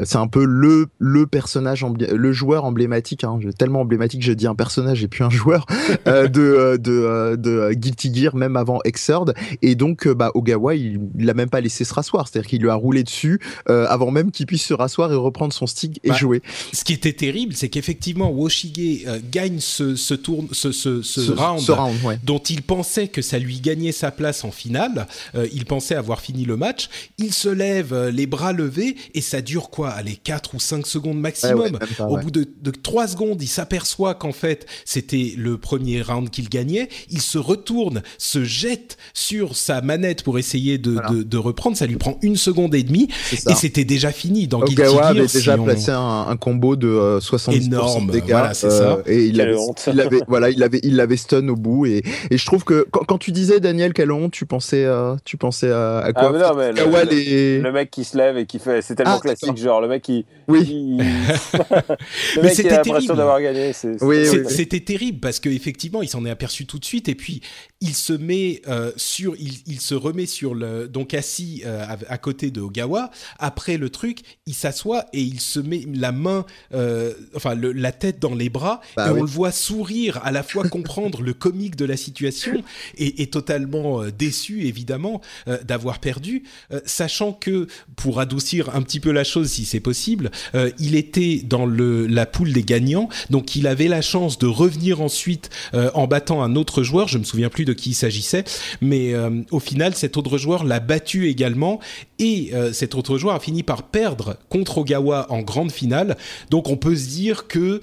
c'est 0.04 0.18
un 0.18 0.26
peu 0.26 0.44
le 0.44 0.86
le 0.98 1.26
personnage 1.26 1.84
le 1.84 2.32
joueur 2.32 2.64
emblématique, 2.64 3.24
hein, 3.24 3.38
tellement 3.58 3.80
emblématique, 3.80 4.22
je 4.22 4.32
dis 4.32 4.46
un 4.46 4.54
personnage 4.54 4.67
personnage 4.68 5.02
et 5.02 5.08
puis 5.08 5.24
un 5.24 5.30
joueur 5.30 5.66
de, 6.06 6.76
de, 6.76 7.36
de 7.36 7.72
Guilty 7.72 8.14
Gear, 8.14 8.36
même 8.36 8.56
avant 8.56 8.80
Xrd. 8.86 9.34
Et 9.62 9.74
donc, 9.74 10.06
bah, 10.06 10.30
Ogawa, 10.34 10.74
il 10.74 11.00
l'a 11.18 11.32
même 11.32 11.48
pas 11.48 11.60
laissé 11.60 11.84
se 11.84 11.94
rasseoir. 11.94 12.28
C'est-à-dire 12.28 12.48
qu'il 12.48 12.60
lui 12.60 12.68
a 12.68 12.74
roulé 12.74 13.02
dessus 13.02 13.40
avant 13.66 14.10
même 14.10 14.30
qu'il 14.30 14.46
puisse 14.46 14.64
se 14.64 14.74
rasseoir 14.74 15.10
et 15.12 15.16
reprendre 15.16 15.52
son 15.52 15.66
stick 15.66 16.00
et 16.04 16.10
bah, 16.10 16.16
jouer. 16.16 16.42
Ce 16.72 16.84
qui 16.84 16.92
était 16.92 17.12
terrible, 17.12 17.54
c'est 17.54 17.68
qu'effectivement, 17.68 18.30
Woshige 18.30 19.06
gagne 19.30 19.60
ce, 19.60 19.96
ce, 19.96 20.14
tour, 20.14 20.44
ce, 20.52 20.70
ce, 20.72 21.02
ce, 21.02 21.32
round, 21.32 22.18
dont 22.24 22.38
il 22.38 22.62
pensait 22.62 23.08
que 23.08 23.22
ça 23.22 23.38
lui 23.38 23.60
gagnait 23.60 23.92
sa 23.92 24.10
place 24.10 24.44
en 24.44 24.50
finale. 24.50 25.06
il 25.52 25.64
pensait 25.64 25.94
avoir 25.94 26.20
fini 26.20 26.44
le 26.44 26.56
match. 26.56 26.88
Il 27.16 27.32
se 27.32 27.48
lève, 27.48 28.08
les 28.08 28.26
bras 28.26 28.52
levés, 28.52 28.96
et 29.14 29.20
ça 29.20 29.40
dure 29.40 29.70
quoi? 29.70 29.90
Allez, 29.90 30.16
4 30.16 30.54
ou 30.54 30.60
5 30.60 30.86
secondes 30.86 31.18
maximum. 31.18 31.78
Au 32.00 32.18
bout 32.18 32.30
de, 32.30 32.46
de 32.62 32.70
3 32.70 33.08
secondes, 33.08 33.40
il 33.42 33.48
s'aperçoit 33.48 34.14
qu'en 34.14 34.32
fait, 34.32 34.57
c'était 34.84 35.34
le 35.36 35.58
premier 35.58 36.02
round 36.02 36.30
qu'il 36.30 36.48
gagnait. 36.48 36.88
Il 37.10 37.20
se 37.20 37.38
retourne, 37.38 38.02
se 38.18 38.44
jette 38.44 38.96
sur 39.14 39.56
sa 39.56 39.80
manette 39.80 40.22
pour 40.22 40.38
essayer 40.38 40.78
de, 40.78 40.98
de, 41.10 41.22
de 41.22 41.36
reprendre. 41.36 41.76
Ça 41.76 41.86
lui 41.86 41.96
prend 41.96 42.18
une 42.22 42.36
seconde 42.36 42.74
et 42.74 42.82
demie, 42.82 43.08
et 43.32 43.54
c'était 43.54 43.84
déjà 43.84 44.12
fini. 44.12 44.46
Dans 44.46 44.60
Guilty 44.60 44.82
Gear, 44.82 45.06
avait 45.06 45.26
déjà 45.26 45.56
placé 45.56 45.90
un, 45.90 46.26
un, 46.28 46.36
combo 46.36 46.76
de 46.76 46.88
euh, 46.88 47.18
70% 47.18 47.66
Énorme, 47.66 48.10
dégâts. 48.10 48.30
Voilà, 48.30 48.54
c'est 48.54 48.70
ça. 48.70 48.98
Euh, 48.98 49.02
et 49.06 49.24
il 49.26 49.40
avait, 49.40 49.56
il 49.86 50.00
avait, 50.00 50.20
voilà, 50.26 50.50
il 50.50 50.62
avait, 50.62 50.80
il 50.82 50.96
l'avait 50.96 51.16
stun 51.16 51.46
au 51.48 51.56
bout. 51.56 51.86
Et, 51.86 52.02
et 52.30 52.38
je 52.38 52.46
trouve 52.46 52.64
que 52.64 52.86
quand, 52.90 53.04
quand, 53.04 53.18
tu 53.18 53.32
disais 53.32 53.60
Daniel, 53.60 53.92
quelle 53.92 54.12
honte, 54.12 54.32
tu 54.32 54.46
pensais, 54.46 54.84
euh, 54.84 55.16
tu 55.24 55.36
pensais 55.36 55.70
à, 55.70 55.98
à 55.98 56.12
quoi? 56.12 56.32
Ah, 56.34 56.48
non, 56.48 56.56
mais 56.56 56.72
le, 56.72 56.84
le, 56.84 57.62
le, 57.62 57.72
mec 57.72 57.90
qui 57.90 58.04
se 58.04 58.16
lève 58.16 58.36
et 58.38 58.46
qui 58.46 58.58
fait, 58.58 58.82
c'est 58.82 58.94
tellement 58.94 59.16
ah, 59.16 59.20
classique, 59.20 59.56
genre 59.56 59.80
le 59.80 59.88
mec 59.88 60.02
qui, 60.02 60.24
oui. 60.46 60.64
Qui... 60.64 60.98
le 62.36 62.42
mec 62.42 62.54
qui 62.54 62.68
a 62.68 62.82
l'impression 62.82 63.14
d'avoir 63.14 63.40
gagné. 63.40 63.72
C'est, 63.72 64.02
oui, 64.02 64.24
oui, 64.30 64.42
C'était 64.48 64.80
terrible 64.80 65.20
parce 65.20 65.40
qu'effectivement, 65.40 66.02
il 66.02 66.08
s'en 66.08 66.24
est 66.24 66.30
aperçu 66.30 66.66
tout 66.66 66.78
de 66.78 66.84
suite 66.84 67.08
et 67.08 67.14
puis 67.14 67.40
il 67.80 67.94
se 67.94 68.12
met 68.12 68.62
euh, 68.66 68.92
sur, 68.96 69.36
il, 69.36 69.58
il, 69.66 69.80
se 69.80 69.94
remet 69.94 70.26
sur 70.26 70.54
le, 70.54 70.88
donc 70.88 71.14
assis 71.14 71.62
euh, 71.64 71.84
à, 72.08 72.18
côté 72.18 72.50
de 72.50 72.60
Ogawa. 72.60 73.10
Après 73.38 73.76
le 73.76 73.90
truc, 73.90 74.20
il 74.46 74.54
s'assoit 74.54 75.06
et 75.12 75.20
il 75.22 75.40
se 75.40 75.60
met 75.60 75.84
la 75.94 76.12
main, 76.12 76.44
euh, 76.74 77.14
enfin 77.34 77.54
le, 77.54 77.72
la 77.72 77.92
tête 77.92 78.18
dans 78.18 78.34
les 78.34 78.48
bras 78.48 78.80
bah, 78.96 79.08
et 79.08 79.12
oui. 79.12 79.20
on 79.20 79.22
le 79.22 79.28
voit 79.28 79.52
sourire, 79.52 80.20
à 80.24 80.32
la 80.32 80.42
fois 80.42 80.68
comprendre 80.68 81.22
le 81.22 81.32
comique 81.34 81.76
de 81.76 81.84
la 81.84 81.96
situation 81.96 82.62
et, 82.98 83.22
et 83.22 83.28
totalement 83.28 84.02
euh, 84.02 84.10
déçu 84.10 84.66
évidemment 84.66 85.20
euh, 85.46 85.58
d'avoir 85.62 85.98
perdu, 86.00 86.42
sachant 86.84 87.32
que 87.32 87.66
pour 87.96 88.20
adoucir 88.20 88.74
un 88.74 88.82
petit 88.82 89.00
peu 89.00 89.10
la 89.10 89.24
chose 89.24 89.50
si 89.50 89.64
c'est 89.64 89.80
possible, 89.80 90.30
il 90.78 90.94
était 90.94 91.40
dans 91.44 91.66
le, 91.66 92.06
la 92.06 92.26
poule 92.26 92.52
des 92.52 92.62
gagnants, 92.62 93.08
donc 93.30 93.56
il 93.56 93.66
avait 93.66 93.88
la 93.88 94.02
chance 94.02 94.37
de 94.38 94.46
revenir 94.46 95.00
ensuite 95.00 95.50
en 95.72 96.06
battant 96.06 96.42
un 96.42 96.56
autre 96.56 96.82
joueur. 96.82 97.08
Je 97.08 97.18
me 97.18 97.24
souviens 97.24 97.48
plus 97.48 97.64
de 97.64 97.72
qui 97.72 97.90
il 97.90 97.94
s'agissait, 97.94 98.44
mais 98.80 99.14
euh, 99.14 99.42
au 99.50 99.60
final, 99.60 99.94
cet 99.94 100.16
autre 100.16 100.38
joueur 100.38 100.64
l'a 100.64 100.80
battu 100.80 101.28
également 101.28 101.80
et 102.18 102.50
euh, 102.52 102.72
cet 102.72 102.94
autre 102.94 103.18
joueur 103.18 103.34
a 103.34 103.40
fini 103.40 103.62
par 103.62 103.84
perdre 103.84 104.36
contre 104.48 104.78
Ogawa 104.78 105.26
en 105.30 105.40
grande 105.42 105.70
finale. 105.70 106.16
Donc 106.50 106.68
on 106.68 106.76
peut 106.76 106.96
se 106.96 107.08
dire 107.08 107.46
que 107.46 107.80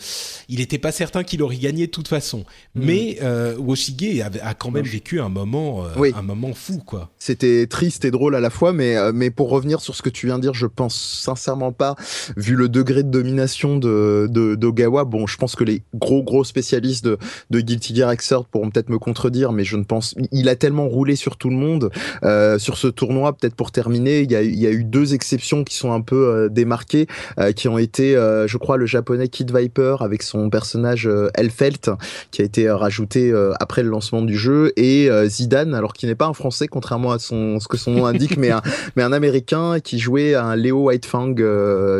il 0.49 0.59
n'était 0.59 0.77
pas 0.77 0.91
certain 0.91 1.23
qu'il 1.23 1.41
aurait 1.41 1.57
gagné 1.57 1.87
de 1.87 1.91
toute 1.91 2.07
façon. 2.07 2.39
Mmh. 2.75 2.81
Mais 2.83 3.17
euh, 3.21 3.55
Woshige 3.57 4.21
a, 4.21 4.29
a, 4.47 4.53
quand 4.53 4.71
même 4.71 4.85
vécu 4.85 5.19
un 5.19 5.29
moment, 5.29 5.85
euh, 5.85 5.89
oui. 5.97 6.13
un 6.15 6.21
moment 6.21 6.53
fou, 6.53 6.79
quoi. 6.85 7.11
C'était 7.19 7.67
triste 7.67 8.05
et 8.05 8.11
drôle 8.11 8.35
à 8.35 8.39
la 8.39 8.49
fois, 8.49 8.73
mais 8.73 8.97
euh, 8.97 9.11
mais 9.13 9.29
pour 9.29 9.49
revenir 9.49 9.79
sur 9.79 9.95
ce 9.95 10.01
que 10.01 10.09
tu 10.09 10.27
viens 10.27 10.37
de 10.37 10.43
dire, 10.43 10.53
je 10.53 10.67
pense 10.67 10.95
sincèrement 10.95 11.71
pas, 11.71 11.95
vu 12.35 12.55
le 12.55 12.69
degré 12.69 13.03
de 13.03 13.09
domination 13.09 13.77
de 13.77 14.27
d'Ogawa. 14.55 15.05
Bon, 15.05 15.27
je 15.27 15.37
pense 15.37 15.55
que 15.55 15.63
les 15.63 15.81
gros 15.93 16.23
gros 16.23 16.43
spécialistes 16.45 17.03
de, 17.03 17.17
de 17.49 17.59
Guilty 17.59 17.95
Gear 17.95 18.15
Xrd 18.15 18.45
pourront 18.49 18.69
peut-être 18.69 18.89
me 18.89 18.99
contredire, 18.99 19.51
mais 19.51 19.63
je 19.63 19.75
ne 19.77 19.83
pense, 19.83 20.15
il 20.31 20.49
a 20.49 20.55
tellement 20.55 20.87
roulé 20.87 21.15
sur 21.15 21.37
tout 21.37 21.49
le 21.49 21.55
monde 21.55 21.91
euh, 22.23 22.57
sur 22.59 22.77
ce 22.77 22.87
tournoi. 22.87 23.33
Peut-être 23.33 23.55
pour 23.55 23.71
terminer, 23.71 24.21
il 24.21 24.31
y, 24.31 24.35
a, 24.35 24.41
il 24.41 24.59
y 24.59 24.67
a, 24.67 24.71
eu 24.71 24.83
deux 24.83 25.13
exceptions 25.13 25.63
qui 25.63 25.75
sont 25.75 25.91
un 25.91 26.01
peu 26.01 26.27
euh, 26.27 26.49
démarquées, 26.49 27.07
euh, 27.39 27.51
qui 27.51 27.67
ont 27.67 27.77
été, 27.77 28.15
euh, 28.15 28.47
je 28.47 28.57
crois, 28.57 28.77
le 28.77 28.85
japonais 28.85 29.27
Kid 29.27 29.55
Viper 29.55 29.97
avec 29.99 30.23
son 30.23 30.49
personnage 30.49 31.09
Elfelt, 31.33 31.89
qui 32.31 32.41
a 32.41 32.45
été 32.45 32.69
rajouté 32.69 33.33
après 33.59 33.83
le 33.83 33.89
lancement 33.89 34.21
du 34.21 34.37
jeu, 34.37 34.71
et 34.77 35.09
Zidane, 35.25 35.73
alors 35.73 35.93
qui 35.93 36.05
n'est 36.05 36.15
pas 36.15 36.27
un 36.27 36.33
français, 36.33 36.67
contrairement 36.67 37.11
à 37.11 37.19
son, 37.19 37.59
ce 37.59 37.67
que 37.67 37.77
son 37.77 37.91
nom 37.91 38.05
indique, 38.05 38.37
mais, 38.37 38.51
un, 38.51 38.61
mais 38.95 39.03
un 39.03 39.11
américain 39.11 39.79
qui 39.79 39.99
jouait 39.99 40.35
un 40.35 40.55
Léo 40.55 40.85
Whitefang, 40.85 41.35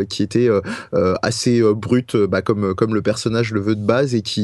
qui 0.09 0.23
était 0.23 0.49
assez 1.21 1.61
brut, 1.73 2.15
bah, 2.15 2.41
comme, 2.41 2.75
comme 2.75 2.93
le 2.93 3.01
personnage 3.01 3.51
le 3.51 3.59
veut 3.59 3.75
de 3.75 3.85
base, 3.85 4.15
et 4.15 4.21
qui, 4.21 4.34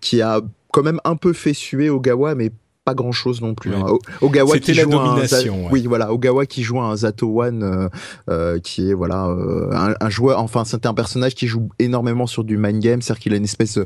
qui 0.00 0.22
a 0.22 0.40
quand 0.72 0.82
même 0.82 1.00
un 1.04 1.16
peu 1.16 1.32
fait 1.32 1.54
suer 1.54 1.90
Ogawa, 1.90 2.34
mais 2.34 2.50
pas 2.84 2.94
grand 2.94 3.12
chose 3.12 3.40
non 3.40 3.54
plus. 3.54 3.70
Ouais. 3.70 3.76
Hein. 3.76 3.98
Ogawa 4.20 4.58
qui 4.58 4.74
joue 4.74 4.90
domination, 4.90 5.54
un, 5.54 5.62
ouais. 5.64 5.68
oui 5.72 5.86
voilà, 5.86 6.12
Ogawa 6.12 6.46
qui 6.46 6.62
joue 6.62 6.80
un 6.80 6.96
Zato 6.96 7.42
One 7.42 7.62
euh, 7.62 7.88
euh, 8.28 8.58
qui 8.58 8.90
est 8.90 8.94
voilà 8.94 9.26
euh, 9.26 9.70
un, 9.72 9.94
un, 10.00 10.10
joueur. 10.10 10.40
Enfin, 10.40 10.64
c'était 10.64 10.88
un 10.88 10.94
personnage 10.94 11.34
qui 11.34 11.46
joue 11.46 11.68
énormément 11.78 12.26
sur 12.26 12.44
du 12.44 12.56
mind 12.56 12.82
game, 12.82 13.02
c'est-à-dire 13.02 13.22
qu'il 13.22 13.32
a 13.34 13.36
une 13.36 13.44
espèce 13.44 13.78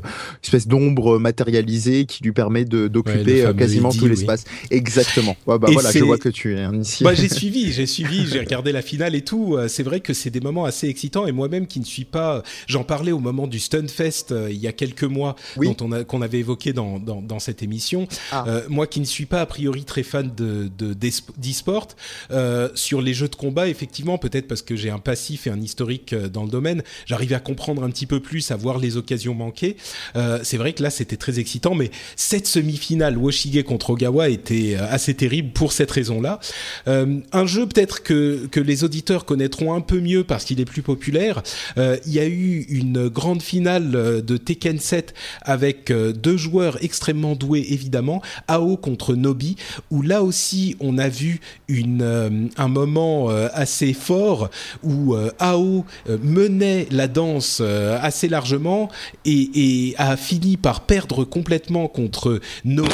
espèce 0.43 0.67
d'ombre 0.67 1.19
matérialisée 1.19 2.05
qui 2.05 2.23
lui 2.23 2.31
permet 2.31 2.65
de 2.65 2.87
d'occuper 2.87 3.45
ouais, 3.45 3.55
quasiment 3.55 3.91
tout 3.91 4.07
l'espace. 4.07 4.45
Oui. 4.47 4.77
Exactement. 4.77 5.35
Bah, 5.45 5.57
voilà, 5.59 5.91
je 5.91 6.03
vois 6.03 6.17
que 6.17 6.29
tu 6.29 6.57
es 6.57 6.63
un 6.63 6.73
initié. 6.73 7.03
Bah, 7.03 7.13
j'ai 7.13 7.29
suivi, 7.37 7.71
j'ai 7.71 7.85
suivi, 7.85 8.25
j'ai 8.25 8.39
regardé 8.39 8.71
la 8.71 8.81
finale 8.81 9.15
et 9.15 9.21
tout. 9.21 9.57
C'est 9.67 9.83
vrai 9.83 9.99
que 9.99 10.13
c'est 10.13 10.29
des 10.29 10.41
moments 10.41 10.65
assez 10.65 10.87
excitants 10.87 11.27
et 11.27 11.31
moi-même 11.31 11.67
qui 11.67 11.79
ne 11.79 11.85
suis 11.85 12.05
pas, 12.05 12.41
j'en 12.67 12.83
parlais 12.83 13.11
au 13.11 13.19
moment 13.19 13.47
du 13.47 13.59
Stunfest 13.59 14.31
euh, 14.31 14.47
il 14.49 14.57
y 14.57 14.67
a 14.67 14.71
quelques 14.71 15.03
mois, 15.03 15.35
oui. 15.57 15.67
dont 15.67 15.85
on 15.85 15.91
a 15.91 16.03
qu'on 16.03 16.21
avait 16.21 16.39
évoqué 16.39 16.73
dans, 16.73 16.99
dans, 16.99 17.21
dans 17.21 17.39
cette 17.39 17.63
émission. 17.63 18.07
Ah. 18.31 18.45
Euh, 18.47 18.61
moi 18.69 18.86
qui 18.87 18.99
ne 18.99 19.05
suis 19.05 19.25
pas 19.25 19.41
a 19.41 19.45
priori 19.45 19.83
très 19.83 20.03
fan 20.03 20.31
de 20.35 20.67
d'e-sport 20.67 21.87
euh, 22.31 22.69
sur 22.75 23.01
les 23.01 23.13
jeux 23.13 23.27
de 23.27 23.35
combat 23.35 23.67
effectivement 23.67 24.17
peut-être 24.17 24.47
parce 24.47 24.61
que 24.61 24.75
j'ai 24.75 24.89
un 24.89 24.99
passif 24.99 25.47
et 25.47 25.49
un 25.49 25.61
historique 25.61 26.13
euh, 26.13 26.27
dans 26.27 26.43
le 26.43 26.49
domaine 26.49 26.83
j'arrive 27.05 27.33
à 27.33 27.39
comprendre 27.39 27.83
un 27.83 27.89
petit 27.89 28.05
peu 28.05 28.19
plus 28.19 28.51
à 28.51 28.55
voir 28.55 28.79
les 28.79 28.97
occasions 28.97 29.33
manquées. 29.33 29.77
Euh, 30.15 30.39
c'est 30.43 30.57
vrai 30.57 30.73
que 30.73 30.83
là 30.83 30.89
c'était 30.89 31.17
très 31.17 31.39
excitant 31.39 31.75
mais 31.75 31.91
cette 32.15 32.47
semi-finale 32.47 33.17
Woshige 33.17 33.63
contre 33.63 33.91
Ogawa 33.91 34.29
était 34.29 34.75
assez 34.75 35.13
terrible 35.13 35.51
pour 35.51 35.71
cette 35.71 35.91
raison 35.91 36.21
là 36.21 36.39
euh, 36.87 37.19
un 37.31 37.45
jeu 37.45 37.67
peut-être 37.67 38.03
que 38.03 38.47
que 38.51 38.59
les 38.59 38.83
auditeurs 38.83 39.25
connaîtront 39.25 39.73
un 39.73 39.81
peu 39.81 39.99
mieux 39.99 40.23
parce 40.23 40.45
qu'il 40.45 40.59
est 40.59 40.65
plus 40.65 40.81
populaire. 40.81 41.41
Il 41.77 42.13
y 42.13 42.19
a 42.19 42.27
eu 42.27 42.65
une 42.69 43.07
grande 43.07 43.41
finale 43.41 44.23
de 44.23 44.37
Tekken 44.37 44.79
7 44.79 45.13
avec 45.41 45.91
deux 45.91 46.37
joueurs 46.37 46.83
extrêmement 46.83 47.35
doués 47.35 47.65
évidemment. 47.69 48.21
AO 48.47 48.76
contre 48.77 49.15
Nobi, 49.15 49.55
où 49.91 50.01
là 50.01 50.23
aussi 50.23 50.75
on 50.79 50.97
a 50.97 51.09
vu 51.09 51.39
euh, 51.69 52.47
un 52.57 52.67
moment 52.67 53.29
euh, 53.29 53.49
assez 53.53 53.93
fort 53.93 54.49
où 54.83 55.15
euh, 55.15 55.31
Ao 55.39 55.85
menait 56.23 56.87
la 56.91 57.07
danse 57.07 57.61
assez 57.61 58.27
largement 58.29 58.89
et, 59.25 59.49
et, 59.89 59.95
a 59.97 60.17
fini 60.17 60.57
par 60.57 60.81
perdre 60.81 61.23
complètement 61.23 61.87
contre 61.87 62.39
Nobi. 62.65 62.89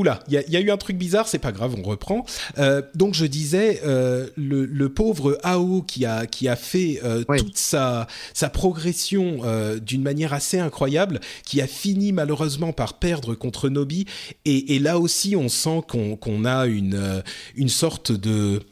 Oula, 0.00 0.20
il 0.28 0.42
y, 0.48 0.52
y, 0.52 0.56
a 0.56 0.60
eu 0.60 0.70
un 0.70 0.78
truc 0.78 0.96
bizarre, 0.96 1.28
c'est 1.28 1.38
pas 1.38 1.52
grave, 1.52 1.74
on 1.78 1.82
reprend. 1.82 2.24
Euh, 2.56 2.80
donc 2.94 3.12
je 3.12 3.26
disais, 3.26 3.82
euh, 3.84 4.28
le, 4.34 4.64
le, 4.64 4.88
pauvre 4.88 5.38
Ao 5.42 5.82
qui 5.82 6.06
a 6.06 6.24
qui 6.24 6.48
a 6.48 6.56
fait 6.56 7.00
euh, 7.04 7.22
oui. 7.28 7.36
toute 7.36 7.58
sa 7.58 8.06
sa 8.32 8.48
progression 8.48 9.40
d'une 9.82 10.02
manière 10.02 10.32
assez 10.32 10.58
incroyable, 10.58 11.20
qui 11.44 11.60
a 11.60 11.66
fini 11.66 12.12
malheureusement 12.12 12.72
par 12.72 12.94
perdre 12.94 13.34
contre 13.34 13.68
Nobi, 13.68 14.06
et, 14.46 14.74
et 14.74 14.78
là 14.78 14.98
aussi 14.98 15.36
on 15.36 15.50
sent 15.50 15.82
qu'on 15.86 16.44
a 16.46 16.64
une 16.64 17.22
une 17.54 17.68
sorte 17.68 18.10
de 18.10 18.62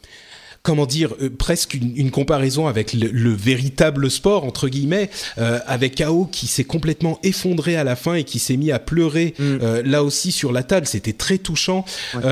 comment 0.62 0.86
dire, 0.86 1.14
euh, 1.22 1.30
presque 1.30 1.74
une, 1.74 1.96
une, 1.96 2.10
comparaison 2.10 2.66
avec 2.66 2.92
le, 2.92 3.08
le, 3.08 3.32
véritable 3.32 4.10
sport 4.10 4.44
entre 4.44 4.68
guillemets, 4.68 5.10
euh, 5.38 5.58
avec 5.66 6.00
Ao 6.00 6.26
qui 6.26 6.46
s'est 6.46 6.64
complètement 6.64 7.18
effondré 7.22 7.76
à 7.76 7.84
la 7.84 7.96
fin 7.96 8.14
et 8.14 8.24
qui 8.24 8.38
s'est 8.38 8.56
mis 8.56 8.72
à 8.72 8.78
pleurer 8.78 9.34
mm. 9.38 9.42
euh, 9.42 9.82
là 9.84 10.02
aussi 10.02 10.32
sur 10.32 10.52
la 10.52 10.62
table. 10.62 10.86
C'était 10.86 11.12
très 11.12 11.38
touchant. 11.38 11.84
Ouais. 12.14 12.22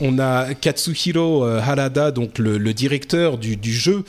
On 0.00 0.18
a 0.18 0.54
Katsuhiro 0.54 1.44
Harada, 1.44 2.10
donc 2.10 2.38
le, 2.38 2.58
le 2.58 2.74
directeur 2.74 3.38
du, 3.38 3.56
du 3.56 3.72
jeu 3.72 4.04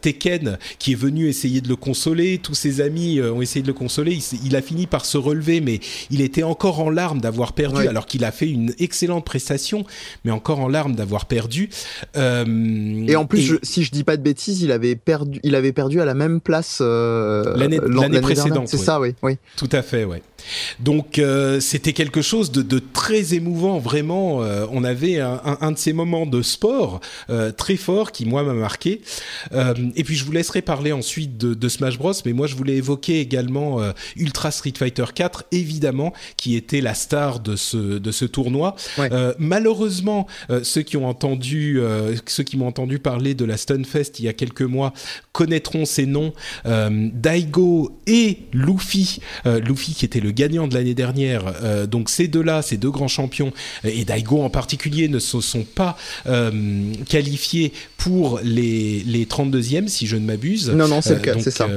Tekken, 0.00 0.58
qui 0.78 0.92
est 0.92 0.96
venu 0.96 1.28
essayer 1.28 1.60
de 1.60 1.68
le 1.68 1.76
consoler. 1.76 2.38
Tous 2.38 2.54
ses 2.54 2.80
amis 2.80 3.20
ont 3.20 3.42
essayé 3.42 3.62
de 3.62 3.66
le 3.66 3.74
consoler. 3.74 4.12
Il, 4.12 4.46
il, 4.46 4.56
a 4.56 4.62
fini 4.62 4.86
par 4.86 5.04
se 5.04 5.18
relever, 5.18 5.60
mais 5.60 5.80
il 6.10 6.20
était 6.20 6.42
encore 6.42 6.80
en 6.80 6.90
larmes 6.90 7.20
d'avoir 7.20 7.52
perdu, 7.52 7.78
ouais. 7.78 7.88
alors 7.88 8.06
qu'il 8.06 8.24
a 8.24 8.32
fait 8.32 8.48
une 8.48 8.74
excellente 8.78 9.24
prestation, 9.24 9.84
mais 10.24 10.30
encore 10.30 10.60
en 10.60 10.68
larmes 10.68 10.94
d'avoir 10.94 11.26
perdu. 11.26 11.70
Euh, 12.16 12.44
et 13.06 13.16
en 13.16 13.26
plus, 13.26 13.58
si 13.62 13.84
je 13.84 13.90
dis 13.90 14.04
pas 14.04 14.16
de 14.16 14.22
bêtises, 14.22 14.62
il 14.62 14.72
avait 14.72 14.96
perdu, 14.96 15.40
il 15.42 15.54
avait 15.54 15.72
perdu 15.72 16.00
à 16.00 16.04
la 16.04 16.14
même 16.14 16.40
place 16.40 16.80
l'année 16.80 18.20
précédente. 18.20 18.68
C'est 18.68 18.76
ça, 18.76 19.00
oui, 19.00 19.14
oui. 19.22 19.36
Tout 19.56 19.68
à 19.72 19.82
fait, 19.82 20.04
ouais. 20.04 20.22
Donc 20.80 21.20
c'était 21.60 21.92
quelque 21.92 22.22
chose 22.22 22.50
de, 22.52 22.62
de, 22.62 22.78
très 22.78 23.34
émouvant, 23.34 23.78
vraiment. 23.78 24.38
on 24.72 24.84
avait 24.84 25.20
un, 25.20 25.40
un, 25.60 25.72
de 25.72 25.78
ces 25.78 25.92
moments 25.92 26.26
de 26.26 26.42
sport 26.42 27.00
très 27.56 27.76
fort 27.76 28.12
qui 28.12 28.26
moi 28.26 28.42
m'a 28.42 28.54
marqué. 28.54 29.00
et 29.52 30.04
puis 30.04 30.16
je 30.16 30.24
vous 30.24 30.32
laisserai 30.32 30.62
parler 30.62 30.92
ensuite 30.92 31.36
de, 31.36 31.54
de, 31.54 31.68
Smash 31.68 31.98
Bros, 31.98 32.12
mais 32.24 32.32
moi 32.32 32.46
je 32.46 32.54
voulais 32.54 32.76
évoquer 32.76 33.20
également 33.20 33.80
Ultra 34.16 34.50
Street 34.50 34.74
Fighter 34.76 35.04
4, 35.14 35.44
évidemment, 35.52 36.12
qui 36.36 36.56
était 36.56 36.80
la 36.80 36.94
star 36.94 37.40
de 37.40 37.56
ce 37.56 37.76
de 37.76 38.12
ce 38.12 38.24
tournoi. 38.24 38.76
malheureusement, 39.38 40.26
ceux 40.62 40.82
qui 40.82 40.96
ont 40.96 41.08
entendu, 41.08 41.80
ceux 42.26 42.44
qui 42.44 42.56
m'ont 42.56 42.66
entendu 42.74 42.98
parler 42.98 43.34
de 43.34 43.44
la 43.44 43.56
Stunfest 43.56 44.18
il 44.18 44.24
y 44.24 44.28
a 44.28 44.32
quelques 44.32 44.62
mois 44.62 44.92
connaîtront 45.32 45.84
ces 45.84 46.06
noms. 46.06 46.32
Daigo 46.64 48.00
et 48.06 48.38
Luffy, 48.52 49.20
Luffy 49.44 49.94
qui 49.94 50.04
était 50.04 50.20
le 50.20 50.32
gagnant 50.32 50.66
de 50.66 50.74
l'année 50.74 50.94
dernière. 50.94 51.86
donc 51.86 52.10
ces 52.10 52.26
deux-là, 52.26 52.62
ces 52.62 52.76
deux 52.76 52.90
grands 52.90 53.08
champions, 53.08 53.52
et 53.84 54.04
Daigo 54.04 54.42
en 54.42 54.50
particulier, 54.50 55.08
ne 55.08 55.18
se 55.18 55.40
sont 55.40 55.64
pas 55.64 55.96
qualifiés 57.08 57.72
pour 57.96 58.40
les, 58.42 59.02
les 59.04 59.24
32e, 59.24 59.88
si 59.88 60.06
je 60.06 60.16
ne 60.16 60.26
m'abuse. 60.26 60.70
Non, 60.70 60.88
non, 60.88 61.00
c'est 61.00 61.14
le 61.14 61.20
cas, 61.20 61.38
c'est 61.38 61.50
ça. 61.50 61.68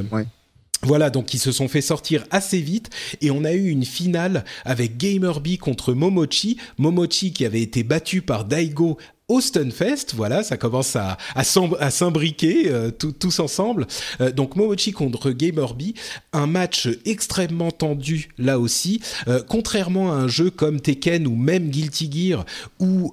Voilà, 0.84 1.10
donc 1.10 1.34
ils 1.34 1.40
se 1.40 1.52
sont 1.52 1.68
fait 1.68 1.82
sortir 1.82 2.24
assez 2.30 2.62
vite 2.62 2.90
et 3.22 3.32
on 3.32 3.44
a 3.44 3.54
eu 3.54 3.70
une 3.70 3.84
finale 3.84 4.46
avec 4.64 4.98
Gamerby 4.98 5.58
contre 5.58 5.94
Momochi. 5.94 6.58
Momochi 6.78 7.34
qui 7.34 7.46
avait 7.46 7.62
été 7.62 7.84
battu 7.84 8.22
par 8.22 8.46
Daigo 8.46 8.98
au 9.30 9.42
Stunfest, 9.42 10.14
voilà, 10.16 10.42
ça 10.42 10.56
commence 10.56 10.96
à, 10.96 11.18
s'imbriquer 11.44 12.70
euh, 12.70 12.92
tous 12.92 13.40
ensemble. 13.42 13.86
Euh, 14.22 14.32
donc 14.32 14.56
Momochi 14.56 14.94
contre 14.94 15.32
Gamerby, 15.32 15.96
un 16.32 16.48
match 16.48 16.88
extrêmement 17.04 17.72
tendu 17.72 18.30
là 18.38 18.58
aussi, 18.58 19.02
euh, 19.28 19.42
contrairement 19.46 20.14
à 20.14 20.16
un 20.16 20.28
jeu 20.30 20.50
comme 20.50 20.80
Tekken 20.80 21.28
ou 21.28 21.36
même 21.36 21.70
Guilty 21.70 22.10
Gear, 22.10 22.46
où 22.80 23.12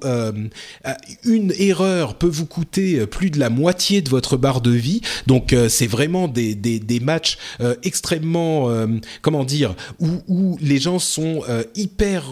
une 1.25 1.53
erreur 1.59 2.15
peut 2.15 2.29
vous 2.29 2.47
coûter 2.47 3.07
plus 3.07 3.31
de 3.31 3.41
la 3.41 3.51
moitié 3.51 4.01
de 4.01 4.09
votre 4.09 4.37
barre 4.37 4.61
de 4.61 4.71
vie. 4.71 5.01
Donc 5.27 5.55
c'est 5.69 5.87
vraiment 5.87 6.29
des 6.29 7.01
matchs 7.03 7.39
extrêmement, 7.83 8.71
comment 9.23 9.45
dire, 9.45 9.75
où, 9.99 10.23
où, 10.29 10.59
les 10.61 10.79
gens 10.79 10.99
sont 10.99 11.43
hyper 11.75 12.25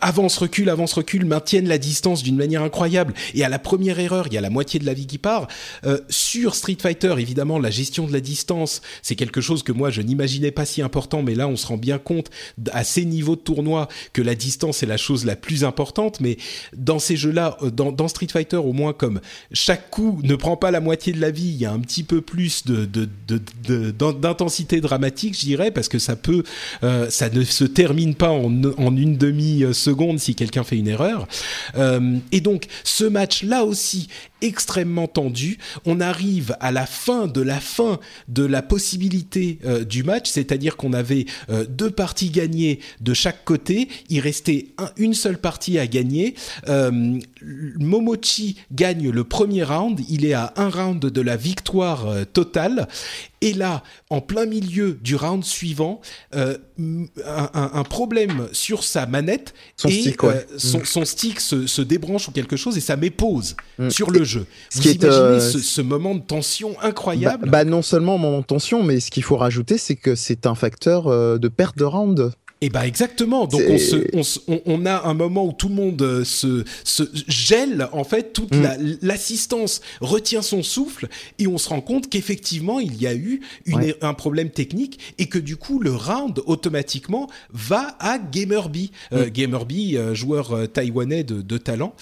avance-recul, 0.00 0.68
avance-recul, 0.68 1.24
maintiennent 1.24 1.68
la 1.68 1.77
distance 1.78 2.22
d'une 2.22 2.36
manière 2.36 2.62
incroyable. 2.62 3.14
Et 3.34 3.44
à 3.44 3.48
la 3.48 3.58
première 3.58 3.98
erreur, 3.98 4.26
il 4.26 4.34
y 4.34 4.38
a 4.38 4.40
la 4.40 4.50
moitié 4.50 4.80
de 4.80 4.86
la 4.86 4.94
vie 4.94 5.06
qui 5.06 5.18
part. 5.18 5.48
Euh, 5.84 5.98
sur 6.08 6.54
Street 6.54 6.76
Fighter, 6.80 7.14
évidemment, 7.18 7.58
la 7.58 7.70
gestion 7.70 8.06
de 8.06 8.12
la 8.12 8.20
distance, 8.20 8.82
c'est 9.02 9.16
quelque 9.16 9.40
chose 9.40 9.62
que 9.62 9.72
moi 9.72 9.90
je 9.90 10.02
n'imaginais 10.02 10.50
pas 10.50 10.64
si 10.64 10.82
important, 10.82 11.22
mais 11.22 11.34
là 11.34 11.48
on 11.48 11.56
se 11.56 11.66
rend 11.66 11.76
bien 11.76 11.98
compte 11.98 12.30
à 12.72 12.84
ces 12.84 13.04
niveaux 13.04 13.36
de 13.36 13.40
tournoi 13.40 13.88
que 14.12 14.22
la 14.22 14.34
distance 14.34 14.82
est 14.82 14.86
la 14.86 14.96
chose 14.96 15.24
la 15.24 15.36
plus 15.36 15.64
importante. 15.64 16.20
Mais 16.20 16.36
dans 16.76 16.98
ces 16.98 17.16
jeux-là, 17.16 17.56
euh, 17.62 17.70
dans, 17.70 18.08
Street 18.08 18.28
Fighter, 18.30 18.56
au 18.56 18.72
moins 18.72 18.92
comme 18.92 19.20
chaque 19.52 19.90
coup 19.90 20.20
ne 20.22 20.34
prend 20.34 20.56
pas 20.56 20.70
la 20.70 20.80
moitié 20.80 21.12
de 21.12 21.20
la 21.20 21.30
vie, 21.30 21.48
il 21.48 21.56
y 21.56 21.66
a 21.66 21.72
un 21.72 21.80
petit 21.80 22.02
peu 22.02 22.20
plus 22.20 22.64
de, 22.64 22.88
d'intensité 24.12 24.80
dramatique, 24.80 25.34
je 25.38 25.44
dirais, 25.44 25.70
parce 25.70 25.88
que 25.88 25.98
ça 25.98 26.16
peut, 26.16 26.42
euh, 26.82 27.10
ça 27.10 27.28
ne 27.28 27.44
se 27.44 27.64
termine 27.64 28.14
pas 28.14 28.30
en, 28.30 28.52
en 28.78 28.96
une 28.96 29.16
demi 29.16 29.64
seconde 29.72 30.18
si 30.18 30.34
quelqu'un 30.34 30.64
fait 30.64 30.76
une 30.76 30.88
erreur. 30.88 31.26
Euh, 31.76 32.16
et 32.32 32.40
donc 32.40 32.66
ce 32.84 33.04
match 33.04 33.42
là 33.42 33.64
aussi 33.64 34.08
extrêmement 34.40 35.08
tendu. 35.08 35.58
On 35.84 36.00
arrive 36.00 36.56
à 36.60 36.70
la 36.72 36.86
fin 36.86 37.26
de 37.26 37.40
la 37.40 37.60
fin 37.60 37.98
de 38.28 38.44
la 38.44 38.62
possibilité 38.62 39.58
euh, 39.64 39.84
du 39.84 40.02
match, 40.02 40.30
c'est-à-dire 40.30 40.76
qu'on 40.76 40.92
avait 40.92 41.26
euh, 41.50 41.64
deux 41.68 41.90
parties 41.90 42.30
gagnées 42.30 42.80
de 43.00 43.14
chaque 43.14 43.44
côté. 43.44 43.88
Il 44.08 44.20
restait 44.20 44.68
une 44.96 45.14
seule 45.14 45.38
partie 45.38 45.78
à 45.78 45.86
gagner. 45.86 46.34
Euh, 46.68 47.18
Momochi 47.78 48.56
gagne 48.72 49.10
le 49.10 49.24
premier 49.24 49.64
round. 49.64 50.00
Il 50.08 50.24
est 50.24 50.34
à 50.34 50.52
un 50.56 50.70
round 50.70 51.00
de 51.00 51.20
la 51.20 51.36
victoire 51.36 52.06
totale. 52.32 52.88
Et 53.40 53.54
là, 53.54 53.82
en 54.10 54.20
plein 54.20 54.46
milieu 54.46 54.98
du 55.00 55.14
round 55.14 55.44
suivant, 55.44 56.00
un, 56.32 57.84
problème 57.84 58.48
sur 58.52 58.84
sa 58.84 59.06
manette 59.06 59.54
son 59.76 59.88
et 59.88 59.92
stick, 59.92 60.20
son, 60.56 61.04
stick 61.04 61.40
se, 61.40 61.82
débranche 61.82 62.28
ou 62.28 62.32
quelque 62.32 62.56
chose 62.56 62.76
et 62.76 62.80
ça 62.80 62.96
met 62.96 63.10
pause 63.10 63.56
mm. 63.78 63.90
sur 63.90 64.10
le 64.10 64.24
jeu. 64.28 64.46
Ce 64.70 64.76
Vous 64.76 64.82
qui 64.82 64.92
imaginez 64.92 65.36
est, 65.36 65.40
ce, 65.40 65.58
ce, 65.58 65.80
moment 65.80 66.14
de 66.14 66.20
tension 66.20 66.76
incroyable 66.82 67.46
bah, 67.46 67.64
bah, 67.64 67.64
non 67.64 67.82
seulement 67.82 68.18
moment 68.18 68.40
de 68.40 68.44
tension, 68.44 68.82
mais 68.82 69.00
ce 69.00 69.10
qu'il 69.10 69.22
faut 69.22 69.36
rajouter, 69.36 69.78
c'est 69.78 69.96
que 69.96 70.14
c'est 70.14 70.46
un 70.46 70.54
facteur 70.54 71.08
euh, 71.08 71.38
de 71.38 71.48
perte 71.48 71.76
de 71.76 71.84
round. 71.84 72.32
Et 72.60 72.66
eh 72.66 72.70
bah 72.70 72.88
exactement. 72.88 73.46
Donc 73.46 73.62
on, 73.68 73.78
se, 73.78 74.42
on, 74.48 74.60
on, 74.66 74.84
a 74.84 75.06
un 75.08 75.14
moment 75.14 75.46
où 75.46 75.52
tout 75.52 75.68
le 75.68 75.76
monde 75.76 76.02
euh, 76.02 76.24
se, 76.24 76.64
se 76.82 77.04
gèle 77.28 77.88
en 77.92 78.02
fait, 78.02 78.32
toute 78.32 78.52
mm. 78.52 78.98
l'assistance 79.00 79.80
retient 80.00 80.42
son 80.42 80.64
souffle 80.64 81.06
et 81.38 81.46
on 81.46 81.56
se 81.56 81.68
rend 81.68 81.80
compte 81.80 82.08
qu'effectivement 82.08 82.80
il 82.80 83.00
y 83.00 83.06
a 83.06 83.14
eu 83.14 83.42
une, 83.64 83.94
un 84.00 84.12
problème 84.12 84.50
technique 84.50 84.98
et 85.18 85.26
que 85.26 85.38
du 85.38 85.56
coup 85.56 85.78
le 85.78 85.94
round 85.94 86.40
automatiquement 86.46 87.28
va 87.52 87.96
à 88.00 88.18
Gamerby. 88.18 88.90
Euh, 89.12 89.26
mm. 89.26 89.30
Gamerby, 89.30 89.96
euh, 89.96 90.14
joueur 90.14 90.68
taïwanais 90.72 91.22
de, 91.22 91.42
de 91.42 91.58
talent. 91.58 91.94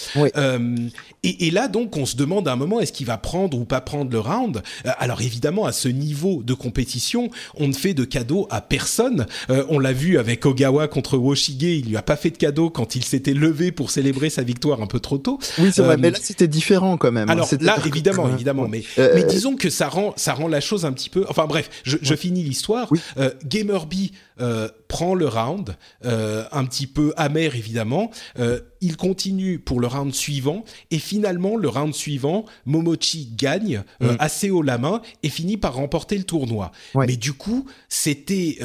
et, 1.23 1.47
et, 1.47 1.51
là 1.51 1.69
donc 1.69 1.99
on 1.99 2.07
se 2.07 2.17
demande 2.17 2.49
à 2.49 2.53
un 2.53 2.57
moment 2.57 2.81
est-ce 2.81 2.95
qu'il 2.95 3.07
va 3.07 3.19
prendre 3.19 3.59
ou 3.59 3.67
pas 3.67 3.83
prendre 3.83 4.11
le 4.11 4.21
round? 4.21 4.63
alors 4.85 5.21
évidemment 5.21 5.67
à 5.67 5.73
ce 5.73 5.89
niveau 5.89 6.43
de 6.43 6.55
compétition 6.55 7.31
on 7.57 7.69
ne 7.69 7.75
fait 7.75 7.93
de 7.93 8.05
cadeau 8.05 8.47
à 8.49 8.63
personne. 8.63 9.27
on 9.69 9.79
l'a 9.79 9.93
vu 9.93 10.17
avec 10.19 10.46
Ogawa 10.47 10.89
contre 10.89 11.19
Woshige, 11.19 11.63
il 11.63 11.89
lui 11.89 11.97
a 11.97 12.03
pas 12.03 12.17
fait 12.17 12.31
de 12.31 12.37
cadeau 12.37 12.71
quand 12.71 12.97
il 12.97 13.05
s'était 13.05 13.35
levé 13.35 13.73
pour 13.73 13.91
célébrer 13.91 14.31
sa 14.31 14.43
victoire 14.43 14.83
un 14.83 14.87
peu 14.87 15.01
trop 15.01 15.19
tôt. 15.19 15.39
Oui, 15.59 15.71
c'est 15.73 15.83
vrai, 15.83 15.95
euh, 15.95 15.99
mais 15.99 16.11
là 16.11 16.19
c'était 16.21 16.49
différent 16.49 16.97
quand 16.97 17.13
même. 17.13 17.29
Alors 17.29 17.49
là, 17.61 17.77
évidemment, 17.85 18.29
évidemment, 18.35 18.69
mais, 18.69 18.83
euh, 18.99 19.13
mais 19.15 19.25
disons 19.25 19.57
que 19.57 19.71
ça 19.71 19.89
rend 19.89 20.15
ça 20.17 20.35
rend 20.35 20.49
la 20.49 20.61
chose 20.61 20.85
un 20.85 20.93
petit 20.93 21.11
peu. 21.11 21.25
Enfin 21.29 21.47
bref, 21.47 21.71
je, 21.85 21.97
je 22.01 22.15
finis 22.15 22.43
l'histoire. 22.43 22.89
Oui. 22.91 23.01
Euh, 23.19 23.31
Gamerby 23.45 24.13
euh, 24.41 24.69
prend 24.89 25.15
le 25.15 25.29
round, 25.29 25.77
euh, 26.05 26.45
un 26.53 26.65
petit 26.65 26.87
peu 26.87 27.13
amer 27.17 27.55
évidemment. 27.57 28.11
Euh, 28.39 28.61
il 28.81 28.97
continue 28.97 29.59
pour 29.59 29.81
le 29.81 29.87
round 29.87 30.15
suivant 30.15 30.65
et 30.91 30.99
finalement 30.99 31.57
le 31.57 31.69
round 31.69 31.95
suivant, 31.95 32.45
Momochi 32.67 33.33
gagne 33.37 33.83
mm. 34.01 34.17
assez 34.19 34.51
haut 34.51 34.63
la 34.63 34.79
main 34.79 35.01
et 35.23 35.31
finit 35.31 35.57
par 35.57 35.75
remporter 35.75 36.19
le 36.19 36.25
tournoi. 36.25 36.73
Mais 36.95 37.17
du 37.17 37.33
coup, 37.33 37.67
c'était 37.89 38.59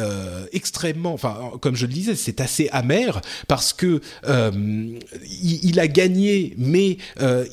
extrêmement, 0.52 1.14
enfin 1.14 1.52
comme 1.62 1.76
je 1.76 1.86
le 1.86 1.94
disais, 1.94 2.16
c'est 2.16 2.42
assez 2.42 2.68
amer 2.72 3.22
parce 3.48 3.74
que 3.74 4.02
il, 4.28 5.80
a 5.80 5.88
gagné, 5.88 6.54
mais 6.58 6.98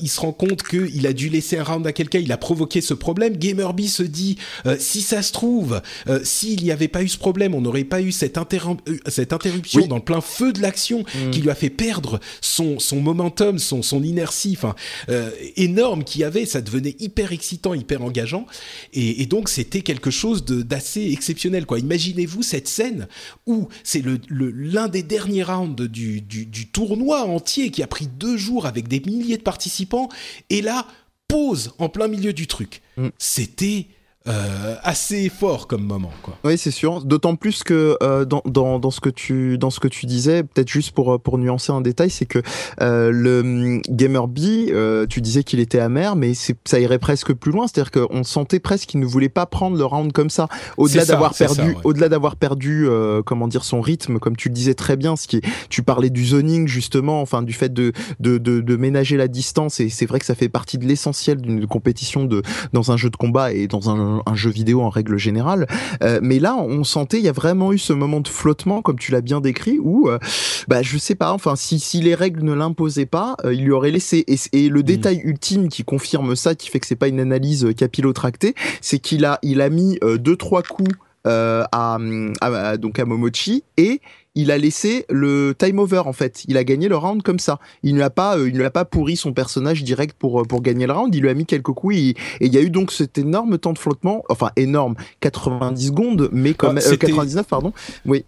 il 0.01 0.09
se 0.09 0.19
rend 0.19 0.33
compte 0.33 0.63
qu'il 0.63 1.07
a 1.07 1.13
dû 1.13 1.29
laisser 1.29 1.57
un 1.57 1.63
round 1.63 1.87
à 1.87 1.93
quelqu'un, 1.93 2.19
il 2.19 2.31
a 2.31 2.37
provoqué 2.37 2.81
ce 2.81 2.93
problème. 2.93 3.37
Gamerby 3.37 3.87
se 3.87 4.03
dit, 4.03 4.37
si 4.77 5.01
ça 5.01 5.21
se 5.21 5.31
trouve, 5.31 5.81
s'il 6.23 6.61
n'y 6.61 6.71
avait 6.71 6.89
pas 6.89 7.03
eu 7.03 7.07
ce 7.07 7.17
problème, 7.17 7.55
on 7.55 7.61
n'aurait 7.61 7.83
pas 7.85 8.01
eu 8.01 8.11
cette, 8.11 8.37
euh, 8.37 8.58
cette 9.07 9.33
interruption 9.33 9.87
dans 9.87 9.97
le 9.97 10.03
plein 10.03 10.21
feu 10.21 10.53
de 10.53 10.61
l'action 10.61 10.99
mm. 11.01 11.31
qui 11.31 11.41
lui 11.41 11.49
a 11.49 11.55
fait 11.55 11.69
perdre 11.69 12.19
son, 12.41 12.79
son 12.79 13.01
momentum, 13.01 13.59
son, 13.59 13.81
son 13.81 14.03
inertie, 14.03 14.55
enfin 14.57 14.75
euh, 15.09 15.31
énorme 15.55 16.03
qu'il 16.03 16.23
avait. 16.23 16.45
Ça 16.45 16.61
devenait 16.61 16.95
hyper 16.99 17.31
excitant, 17.31 17.73
hyper 17.73 18.01
engageant, 18.01 18.45
et, 18.93 19.25
donc 19.25 19.49
c'était 19.49 19.81
quelque 19.81 20.11
chose 20.11 20.43
d'assez 20.45 21.11
exceptionnel. 21.11 21.65
Quoi. 21.65 21.79
Imaginez-vous 21.79 22.43
cette 22.43 22.67
scène 22.67 23.07
où 23.45 23.67
c'est 23.83 24.01
l'un 24.01 24.17
le, 24.27 24.51
l'un 24.51 24.87
des 24.87 25.03
derniers 25.03 25.43
rounds 25.43 25.87
du, 25.87 26.21
du, 26.21 26.45
du 26.45 26.67
tournoi 26.67 27.23
entier 27.23 27.71
qui 27.71 27.83
a 27.83 27.87
pris 27.87 28.07
deux 28.07 28.37
jours 28.37 28.65
avec 28.65 28.87
des 28.87 28.99
milliers 29.01 29.37
de 29.37 29.43
participants, 29.43 30.09
et 30.49 30.61
là 30.61 30.87
pause 31.27 31.73
en 31.77 31.87
plein 31.89 32.07
milieu 32.07 32.33
du 32.33 32.47
truc. 32.47 32.81
Mm. 32.97 33.07
C'était 33.17 33.87
euh, 34.29 34.75
assez 34.83 35.29
fort 35.29 35.67
comme 35.67 35.83
moment 35.83 36.11
quoi. 36.21 36.37
Oui, 36.43 36.57
c'est 36.57 36.71
sûr, 36.71 37.03
d'autant 37.03 37.35
plus 37.35 37.63
que 37.63 37.97
euh, 38.03 38.25
dans, 38.25 38.41
dans, 38.45 38.79
dans, 38.79 38.91
ce 38.91 39.01
que 39.01 39.09
tu 39.09 39.57
dans 39.57 39.69
ce 39.69 39.79
que 39.79 39.87
tu 39.87 40.05
disais, 40.05 40.43
peut-être 40.43 40.69
juste 40.69 40.91
pour 40.91 41.19
pour 41.19 41.37
nuancer 41.37 41.71
un 41.71 41.81
détail, 41.81 42.09
c'est 42.09 42.25
que 42.25 42.39
euh, 42.81 43.11
le 43.11 43.43
mm, 43.43 43.81
Gamer 43.89 44.27
B, 44.27 44.39
euh, 44.69 45.07
tu 45.07 45.21
disais 45.21 45.43
qu'il 45.43 45.59
était 45.59 45.79
amer, 45.79 46.15
mais 46.15 46.33
ça 46.33 46.79
irait 46.79 46.99
presque 46.99 47.33
plus 47.33 47.51
loin, 47.51 47.67
c'est-à-dire 47.67 47.91
qu'on 47.91 48.23
sentait 48.23 48.59
presque 48.59 48.89
qu'il 48.89 48.99
ne 48.99 49.05
voulait 49.05 49.29
pas 49.29 49.45
prendre 49.45 49.77
le 49.77 49.85
round 49.85 50.11
comme 50.11 50.29
ça, 50.29 50.47
au-delà 50.77 51.05
d'avoir 51.05 51.33
perdu 51.33 51.75
au-delà 51.83 52.09
d'avoir 52.09 52.35
perdu 52.35 52.87
comment 53.25 53.47
dire 53.47 53.63
son 53.63 53.81
rythme 53.81 54.19
comme 54.19 54.35
tu 54.35 54.49
le 54.49 54.53
disais 54.53 54.75
très 54.75 54.95
bien, 54.95 55.15
ce 55.15 55.27
qui 55.27 55.37
est, 55.37 55.45
tu 55.69 55.81
parlais 55.81 56.09
du 56.09 56.25
zoning 56.25 56.67
justement, 56.67 57.21
enfin 57.21 57.41
du 57.41 57.53
fait 57.53 57.73
de 57.73 57.93
de, 58.19 58.37
de, 58.37 58.61
de 58.61 58.75
ménager 58.75 59.17
la 59.17 59.27
distance 59.27 59.79
et 59.79 59.89
c'est 59.89 60.05
vrai 60.05 60.19
que 60.19 60.25
ça 60.25 60.35
fait 60.35 60.49
partie 60.49 60.77
de 60.77 60.85
l'essentiel 60.85 61.41
d'une 61.41 61.67
compétition 61.67 62.25
de 62.25 62.41
dans 62.73 62.91
un 62.91 62.97
jeu 62.97 63.09
de 63.09 63.15
combat 63.15 63.53
et 63.53 63.67
dans 63.67 63.89
un 63.89 64.18
un, 64.25 64.31
un, 64.31 64.35
jeu 64.35 64.49
vidéo 64.49 64.81
en 64.81 64.89
règle 64.89 65.17
générale. 65.17 65.67
Euh, 66.03 66.19
mais 66.21 66.39
là, 66.39 66.55
on 66.55 66.83
sentait, 66.83 67.17
il 67.17 67.23
y 67.23 67.29
a 67.29 67.33
vraiment 67.33 67.73
eu 67.73 67.77
ce 67.77 67.93
moment 67.93 68.19
de 68.19 68.27
flottement, 68.27 68.81
comme 68.81 68.97
tu 68.97 69.11
l'as 69.11 69.21
bien 69.21 69.41
décrit, 69.41 69.79
où, 69.79 70.09
euh, 70.09 70.19
bah, 70.67 70.81
je 70.81 70.97
sais 70.97 71.15
pas, 71.15 71.33
enfin, 71.33 71.55
si, 71.55 71.79
si 71.79 72.01
les 72.01 72.15
règles 72.15 72.43
ne 72.43 72.53
l'imposaient 72.53 73.05
pas, 73.05 73.35
euh, 73.43 73.53
il 73.53 73.63
lui 73.63 73.71
aurait 73.71 73.91
laissé. 73.91 74.23
Et, 74.27 74.37
et 74.53 74.69
le 74.69 74.79
mmh. 74.79 74.83
détail 74.83 75.21
ultime 75.23 75.69
qui 75.69 75.83
confirme 75.83 76.35
ça, 76.35 76.55
qui 76.55 76.69
fait 76.69 76.79
que 76.79 76.87
c'est 76.87 76.95
pas 76.95 77.07
une 77.07 77.19
analyse 77.19 77.67
capillotractée, 77.75 78.55
c'est 78.81 78.99
qu'il 78.99 79.25
a, 79.25 79.39
il 79.43 79.61
a 79.61 79.69
mis 79.69 79.99
deux 80.19 80.35
trois 80.35 80.63
coups 80.63 80.95
euh, 81.27 81.63
à, 81.71 81.97
à, 82.41 82.77
donc 82.77 82.99
à 82.99 83.05
Momochi 83.05 83.63
et 83.77 84.01
il 84.35 84.51
a 84.51 84.57
laissé 84.57 85.05
le 85.09 85.53
time 85.57 85.79
over 85.79 86.03
en 86.05 86.13
fait. 86.13 86.43
Il 86.47 86.55
a 86.55 86.63
gagné 86.63 86.87
le 86.87 86.95
round 86.95 87.23
comme 87.23 87.39
ça. 87.39 87.59
Il 87.83 87.95
ne 87.95 87.99
l'a 87.99 88.09
pas, 88.09 88.37
euh, 88.37 88.47
il 88.47 88.55
ne 88.55 88.61
l'a 88.61 88.71
pas 88.71 88.85
pourri 88.85 89.17
son 89.17 89.33
personnage 89.33 89.83
direct 89.83 90.15
pour 90.17 90.43
pour 90.47 90.61
gagner 90.61 90.87
le 90.87 90.93
round. 90.93 91.13
Il 91.13 91.21
lui 91.21 91.29
a 91.29 91.33
mis 91.33 91.45
quelques 91.45 91.73
coups 91.73 91.95
et, 91.95 92.15
il 92.39 92.53
y 92.53 92.57
a 92.57 92.61
eu 92.61 92.69
donc 92.69 92.91
cet 92.91 93.17
énorme 93.17 93.57
temps 93.57 93.73
de 93.73 93.79
flottement, 93.79 94.23
enfin 94.29 94.51
énorme, 94.55 94.95
90 95.19 95.87
secondes, 95.87 96.29
mais 96.31 96.53
comme 96.53 96.77
ah, 96.77 96.95
99 96.97 97.47
pardon. 97.47 97.73
Oui. 98.05 98.23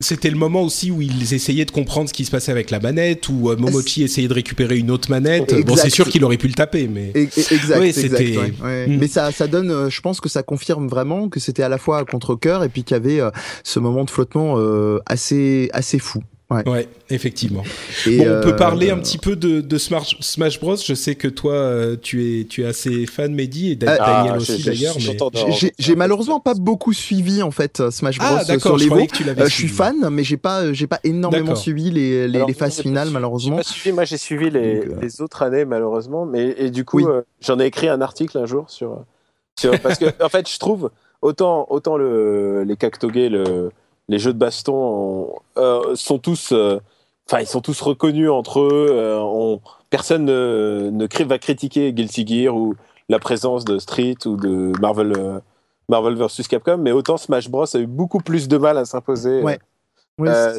C'était 0.00 0.30
le 0.30 0.36
moment 0.36 0.62
aussi 0.62 0.90
où 0.90 1.00
ils 1.00 1.34
essayaient 1.34 1.64
de 1.64 1.70
comprendre 1.70 2.08
ce 2.08 2.14
qui 2.14 2.24
se 2.24 2.30
passait 2.30 2.50
avec 2.50 2.70
la 2.70 2.80
manette, 2.80 3.28
où 3.28 3.48
euh, 3.48 3.56
Momochi 3.56 4.02
essayait 4.02 4.26
de 4.26 4.34
récupérer 4.34 4.76
une 4.76 4.90
autre 4.90 5.08
manette. 5.08 5.54
Bon, 5.64 5.76
c'est 5.76 5.88
sûr 5.88 6.08
qu'il 6.08 6.24
aurait 6.24 6.36
pu 6.36 6.48
le 6.48 6.54
taper, 6.54 6.88
mais 6.88 7.12
exact, 7.14 7.78
oui, 7.80 7.92
c'était. 7.92 8.36
Hmm. 8.36 8.98
Mais 8.98 9.06
ça, 9.06 9.30
ça 9.30 9.46
donne, 9.46 9.70
euh, 9.70 9.90
je 9.90 10.00
pense 10.00 10.20
que 10.20 10.28
ça 10.28 10.42
confirme 10.42 10.88
vraiment 10.88 11.28
que 11.28 11.38
c'était 11.38 11.62
à 11.62 11.68
la 11.68 11.78
fois 11.78 12.04
contre 12.04 12.34
cœur 12.34 12.64
et 12.64 12.68
puis 12.68 12.82
qu'il 12.82 12.96
y 12.96 12.98
avait 12.98 13.20
euh, 13.20 13.30
ce 13.62 13.78
moment 13.78 14.04
de 14.04 14.10
flottement 14.10 14.58
assez, 15.06 15.70
assez 15.72 15.98
fou. 15.98 16.22
Ouais, 16.50 16.88
effectivement. 17.10 17.62
bon, 18.06 18.26
on 18.28 18.42
peut 18.42 18.54
parler 18.56 18.90
un 18.90 18.98
petit 18.98 19.18
peu 19.18 19.34
de, 19.34 19.60
de 19.60 19.78
Smash, 19.78 20.16
Smash, 20.20 20.60
Bros. 20.60 20.76
Je 20.76 20.94
sais 20.94 21.14
que 21.14 21.26
toi, 21.26 21.54
euh, 21.54 21.96
tu 22.00 22.40
es, 22.40 22.44
tu 22.44 22.62
es 22.62 22.66
assez 22.66 23.06
fan, 23.06 23.34
Mehdi, 23.34 23.72
et 23.72 23.76
Daniel 23.76 23.98
ah, 24.00 24.36
aussi 24.36 24.62
d'ailleurs. 24.62 24.94
J'ai 25.78 25.96
malheureusement 25.96 26.40
pas 26.40 26.54
beaucoup 26.54 26.92
suivi 26.92 27.42
en 27.42 27.50
fait 27.50 27.90
Smash 27.90 28.18
Bros. 28.18 28.28
Ah, 28.30 28.58
sur 28.58 28.76
les 28.76 28.88
je, 28.88 29.44
je 29.44 29.48
suis 29.48 29.68
fan, 29.68 30.08
mais 30.10 30.22
j'ai 30.22 30.36
pas, 30.36 30.72
j'ai 30.72 30.86
pas 30.86 31.00
énormément 31.02 31.56
suivi 31.56 31.90
les, 31.90 32.28
les, 32.28 32.44
les 32.44 32.54
phases 32.54 32.80
finales 32.80 33.08
malheureusement. 33.10 33.56
Pas 33.56 33.62
suivi, 33.62 33.94
moi, 33.94 34.04
j'ai 34.04 34.18
suivi 34.18 34.50
les, 34.50 34.80
euh, 34.80 34.98
les, 35.00 35.20
autres 35.22 35.42
années 35.42 35.64
malheureusement, 35.64 36.26
mais 36.26 36.54
et 36.58 36.70
du 36.70 36.84
coup, 36.84 37.06
euh, 37.06 37.22
j'en 37.40 37.58
ai 37.58 37.66
écrit 37.66 37.88
un 37.88 38.00
article 38.00 38.38
un 38.38 38.46
jour 38.46 38.68
sur, 38.68 39.04
sur 39.58 39.78
parce 39.80 39.98
que 39.98 40.06
en 40.22 40.28
fait, 40.28 40.48
je 40.48 40.58
trouve 40.58 40.90
autant, 41.22 41.66
autant 41.70 41.96
le, 41.96 42.64
les 42.64 42.76
Cactoge, 42.76 43.14
le 43.14 43.70
les 44.08 44.18
jeux 44.18 44.32
de 44.32 44.38
baston 44.38 45.34
euh, 45.56 45.94
sont 45.94 46.18
tous, 46.18 46.52
euh, 46.52 46.78
enfin 47.28 47.40
ils 47.40 47.46
sont 47.46 47.60
tous 47.60 47.80
reconnus 47.80 48.30
entre 48.30 48.60
eux. 48.60 48.88
Euh, 48.90 49.18
on, 49.18 49.60
personne 49.90 50.24
ne, 50.24 50.90
ne 50.92 51.24
va 51.24 51.38
critiquer 51.38 51.92
Guilty 51.92 52.26
Gear 52.26 52.54
ou 52.54 52.74
la 53.08 53.18
présence 53.18 53.64
de 53.64 53.78
Street 53.78 54.16
ou 54.26 54.36
de 54.36 54.72
Marvel, 54.80 55.12
Marvel 55.88 56.14
vs 56.14 56.48
Capcom, 56.48 56.78
mais 56.78 56.92
autant 56.92 57.16
Smash 57.16 57.48
Bros 57.48 57.64
a 57.74 57.78
eu 57.78 57.86
beaucoup 57.86 58.20
plus 58.20 58.48
de 58.48 58.56
mal 58.56 58.78
à 58.78 58.84
s'imposer. 58.84 59.42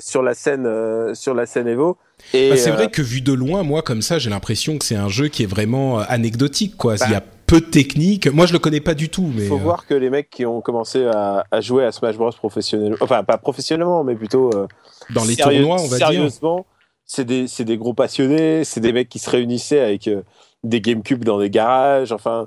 sur 0.02 0.22
la 0.22 0.34
scène 0.34 1.16
sur 1.16 1.34
la 1.34 1.46
scène 1.46 1.68
Evo 1.68 1.98
et 2.34 2.50
bah, 2.50 2.58
c'est 2.58 2.72
vrai 2.72 2.90
que 2.90 3.02
vu 3.02 3.22
de 3.22 3.32
loin 3.32 3.64
moi 3.64 3.82
comme 3.84 4.02
ça 4.02 4.20
j'ai 4.20 4.30
l'impression 4.30 4.78
que 4.78 4.84
c'est 4.84 4.98
un 4.98 5.08
jeu 5.08 5.30
qui 5.30 5.44
est 5.44 5.48
vraiment 5.48 6.00
anecdotique 6.00 6.76
quoi 6.76 6.98
bah, 6.98 7.06
il 7.08 7.14
y 7.14 7.16
a 7.16 7.24
peu 7.46 7.62
de 7.62 7.66
technique. 7.66 8.28
Moi, 8.28 8.46
je 8.46 8.54
le 8.54 8.60
connais 8.60 8.80
pas 8.80 8.94
du 8.94 9.10
tout. 9.10 9.32
Mais 9.34 9.44
il 9.44 9.48
faut 9.48 9.56
euh, 9.56 9.60
voir 9.60 9.86
que 9.86 9.94
les 9.94 10.10
mecs 10.10 10.30
qui 10.30 10.46
ont 10.46 10.62
commencé 10.62 11.06
à, 11.06 11.46
jouer 11.62 11.86
à 11.86 11.92
Smash 11.92 12.18
Bros 12.18 12.32
professionnellement, 12.32 12.98
enfin 13.02 13.24
pas 13.24 13.38
professionnellement, 13.38 14.04
mais 14.04 14.16
plutôt 14.16 14.50
euh, 14.54 14.68
dans 15.14 15.24
les 15.24 15.36
tournois, 15.36 15.78
on 15.80 15.88
va 15.88 15.98
sérieusement, 15.98 16.66
c'est 17.06 17.26
des 17.26 17.48
c'est 17.48 17.66
des 17.66 17.78
gros 17.78 17.94
passionnés, 17.94 18.64
c'est 18.64 18.80
des 18.80 18.94
mecs 18.94 19.10
qui 19.10 19.20
se 19.20 19.30
réunissaient 19.30 19.80
avec 19.80 20.08
euh, 20.08 20.24
des 20.64 20.82
GameCube 20.82 21.24
dans 21.24 21.40
des 21.40 21.50
garages. 21.50 22.12
Enfin, 22.12 22.46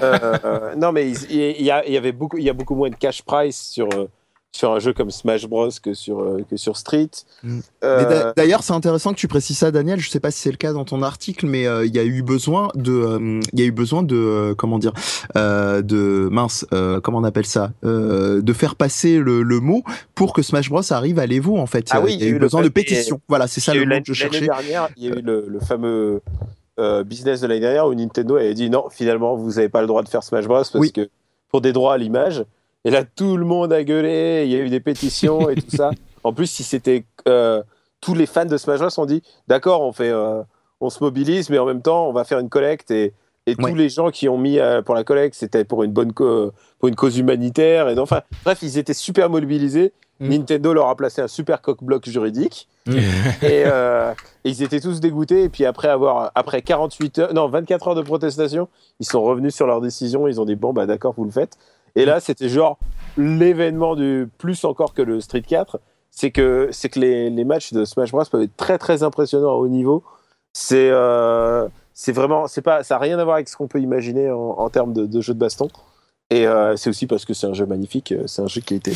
non, 0.76 0.92
mais 0.92 1.10
il 1.10 1.62
y, 1.62 1.70
avait 1.70 2.12
beaucoup, 2.12 2.38
il 2.38 2.44
y 2.44 2.50
a 2.50 2.54
beaucoup 2.54 2.74
moins 2.74 2.90
de 2.90 2.96
cash 2.96 3.22
price 3.22 3.60
sur 3.60 3.88
sur 4.52 4.72
un 4.72 4.78
jeu 4.80 4.92
comme 4.92 5.10
Smash 5.10 5.46
Bros 5.46 5.68
que 5.82 5.94
sur 5.94 6.20
euh, 6.20 6.44
que 6.48 6.56
sur 6.56 6.76
Street. 6.76 7.10
Mm. 7.42 7.60
Euh, 7.84 8.32
d'ailleurs, 8.36 8.62
c'est 8.62 8.72
intéressant 8.72 9.12
que 9.12 9.18
tu 9.18 9.28
précises 9.28 9.58
ça, 9.58 9.70
Daniel. 9.70 10.00
Je 10.00 10.10
sais 10.10 10.20
pas 10.20 10.30
si 10.30 10.40
c'est 10.40 10.50
le 10.50 10.56
cas 10.56 10.72
dans 10.72 10.84
ton 10.84 11.02
article, 11.02 11.46
mais 11.46 11.66
euh, 11.66 11.86
il 11.86 11.94
y 11.94 11.98
a 11.98 12.04
eu 12.04 12.22
besoin 12.22 12.68
de, 12.74 13.40
il 13.52 13.60
y 13.60 13.62
a 13.62 13.66
eu 13.66 13.72
besoin 13.72 14.02
de, 14.02 14.54
comment 14.58 14.78
dire, 14.78 14.92
de 15.34 16.28
mince, 16.30 16.66
comment 17.02 17.18
on 17.18 17.24
appelle 17.24 17.46
ça, 17.46 17.72
de 17.82 18.52
faire 18.52 18.74
passer 18.74 19.18
le, 19.18 19.42
le, 19.42 19.60
mot 19.60 19.82
pour 20.14 20.32
que 20.32 20.42
Smash 20.42 20.68
Bros 20.70 20.92
arrive 20.92 21.18
à 21.18 21.26
l'Evo 21.26 21.58
en 21.58 21.66
fait. 21.66 21.88
Ah 21.90 22.00
oui, 22.00 22.14
il 22.14 22.24
y 22.24 22.26
a 22.26 22.28
eu, 22.28 22.38
besoin 22.38 22.62
de 22.62 22.68
pétition. 22.68 23.20
Voilà, 23.28 23.46
c'est 23.46 23.60
ça 23.60 23.74
le 23.74 23.84
mot 23.84 23.98
que 23.98 24.02
je 24.06 24.12
cherchais. 24.14 24.46
L'année 24.46 24.68
dernière, 24.68 24.88
il 24.96 25.04
y 25.04 25.08
a 25.08 25.16
eu 25.16 25.22
le, 25.22 25.46
le 25.48 25.60
fameux 25.60 26.22
business 27.04 27.42
de 27.42 27.46
l'année 27.46 27.60
dernière 27.60 27.86
où 27.86 27.94
Nintendo 27.94 28.36
avait 28.36 28.54
dit 28.54 28.70
non, 28.70 28.88
finalement, 28.90 29.36
vous 29.36 29.52
n'avez 29.52 29.68
pas 29.68 29.80
le 29.80 29.86
droit 29.86 30.02
de 30.02 30.08
faire 30.08 30.22
Smash 30.22 30.46
Bros 30.46 30.62
parce 30.72 30.90
que 30.90 31.08
pour 31.50 31.60
des 31.60 31.72
droits 31.72 31.94
à 31.94 31.98
l'image. 31.98 32.44
Et 32.84 32.90
là, 32.90 33.04
tout 33.04 33.36
le 33.36 33.44
monde 33.44 33.72
a 33.72 33.84
gueulé, 33.84 34.44
il 34.46 34.50
y 34.50 34.56
a 34.56 34.58
eu 34.58 34.70
des 34.70 34.80
pétitions 34.80 35.48
et 35.50 35.56
tout 35.56 35.76
ça. 35.76 35.90
En 36.22 36.34
plus, 36.34 36.48
si 36.48 36.64
c'était 36.64 37.06
euh, 37.28 37.62
tous 38.02 38.12
les 38.12 38.26
fans 38.26 38.44
de 38.44 38.58
Smash 38.58 38.78
Bros 38.78 39.00
ont 39.00 39.06
dit, 39.06 39.22
d'accord, 39.48 39.80
on 39.80 39.90
fait, 39.90 40.10
euh, 40.10 40.42
on 40.78 40.90
se 40.90 41.02
mobilise, 41.02 41.48
mais 41.48 41.58
en 41.58 41.64
même 41.64 41.80
temps, 41.80 42.08
on 42.08 42.12
va 42.12 42.24
faire 42.24 42.40
une 42.40 42.50
collecte 42.50 42.90
et, 42.90 43.14
et 43.46 43.56
tous 43.56 43.74
les 43.74 43.88
gens 43.88 44.10
qui 44.10 44.28
ont 44.28 44.36
mis 44.36 44.58
euh, 44.58 44.82
pour 44.82 44.94
la 44.94 45.02
collecte, 45.02 45.34
c'était 45.34 45.64
pour 45.64 45.82
une 45.82 45.92
bonne 45.92 46.12
pour 46.12 46.88
une 46.88 46.94
cause 46.94 47.16
humanitaire. 47.16 47.88
Et 47.88 47.98
enfin, 47.98 48.20
bref, 48.44 48.58
ils 48.60 48.76
étaient 48.76 48.92
super 48.92 49.30
mobilisés. 49.30 49.94
Mm. 50.20 50.28
Nintendo 50.28 50.74
leur 50.74 50.88
a 50.88 50.94
placé 50.94 51.22
un 51.22 51.28
super 51.28 51.62
coq-bloc 51.62 52.06
juridique. 52.06 52.68
Mm. 52.86 52.98
et, 53.42 53.64
ils 54.44 54.62
étaient 54.62 54.80
tous 54.80 55.00
dégoûtés. 55.00 55.44
Et 55.44 55.48
puis 55.48 55.64
après 55.64 55.88
avoir, 55.88 56.32
après 56.34 56.60
48 56.60 57.18
heures, 57.18 57.34
non, 57.34 57.48
24 57.48 57.88
heures 57.88 57.94
de 57.94 58.02
protestation, 58.02 58.68
ils 59.00 59.06
sont 59.06 59.22
revenus 59.22 59.54
sur 59.54 59.66
leur 59.66 59.80
décision. 59.80 60.28
Ils 60.28 60.38
ont 60.38 60.44
dit 60.44 60.54
bon 60.54 60.74
bah 60.74 60.84
d'accord, 60.84 61.14
vous 61.16 61.24
le 61.24 61.30
faites. 61.30 61.56
Et 61.96 62.04
là, 62.04 62.20
c'était 62.20 62.48
genre 62.48 62.78
l'événement 63.16 63.96
du 63.96 64.28
plus 64.38 64.64
encore 64.64 64.94
que 64.94 65.02
le 65.02 65.20
Street 65.20 65.42
4, 65.42 65.80
c'est 66.10 66.30
que 66.30 66.68
c'est 66.72 66.88
que 66.88 67.00
les, 67.00 67.30
les, 67.30 67.44
matchs 67.44 67.72
de 67.72 67.84
Smash 67.84 68.12
Bros 68.12 68.24
peuvent 68.24 68.42
être 68.42 68.56
très 68.56 68.78
très 68.78 69.02
impressionnants 69.02 69.50
à 69.50 69.54
haut 69.54 69.68
niveau. 69.68 70.02
C'est 70.52 70.90
euh, 70.90 71.68
c'est 71.94 72.12
vraiment 72.12 72.46
c'est 72.48 72.62
pas 72.62 72.82
ça 72.82 72.96
a 72.96 72.98
rien 72.98 73.18
à 73.18 73.24
voir 73.24 73.36
avec 73.36 73.48
ce 73.48 73.56
qu'on 73.56 73.68
peut 73.68 73.80
imaginer 73.80 74.30
en, 74.30 74.38
en 74.38 74.70
termes 74.70 74.92
de, 74.92 75.06
de 75.06 75.20
jeu 75.20 75.34
de 75.34 75.38
baston. 75.38 75.68
Et 76.32 76.46
euh, 76.46 76.76
c'est 76.76 76.88
aussi 76.88 77.08
parce 77.08 77.24
que 77.24 77.34
c'est 77.34 77.48
un 77.48 77.54
jeu 77.54 77.66
magnifique, 77.66 78.12
euh, 78.12 78.26
c'est 78.26 78.40
un 78.40 78.46
jeu 78.46 78.60
qui 78.60 78.74
a 78.74 78.76
été. 78.76 78.92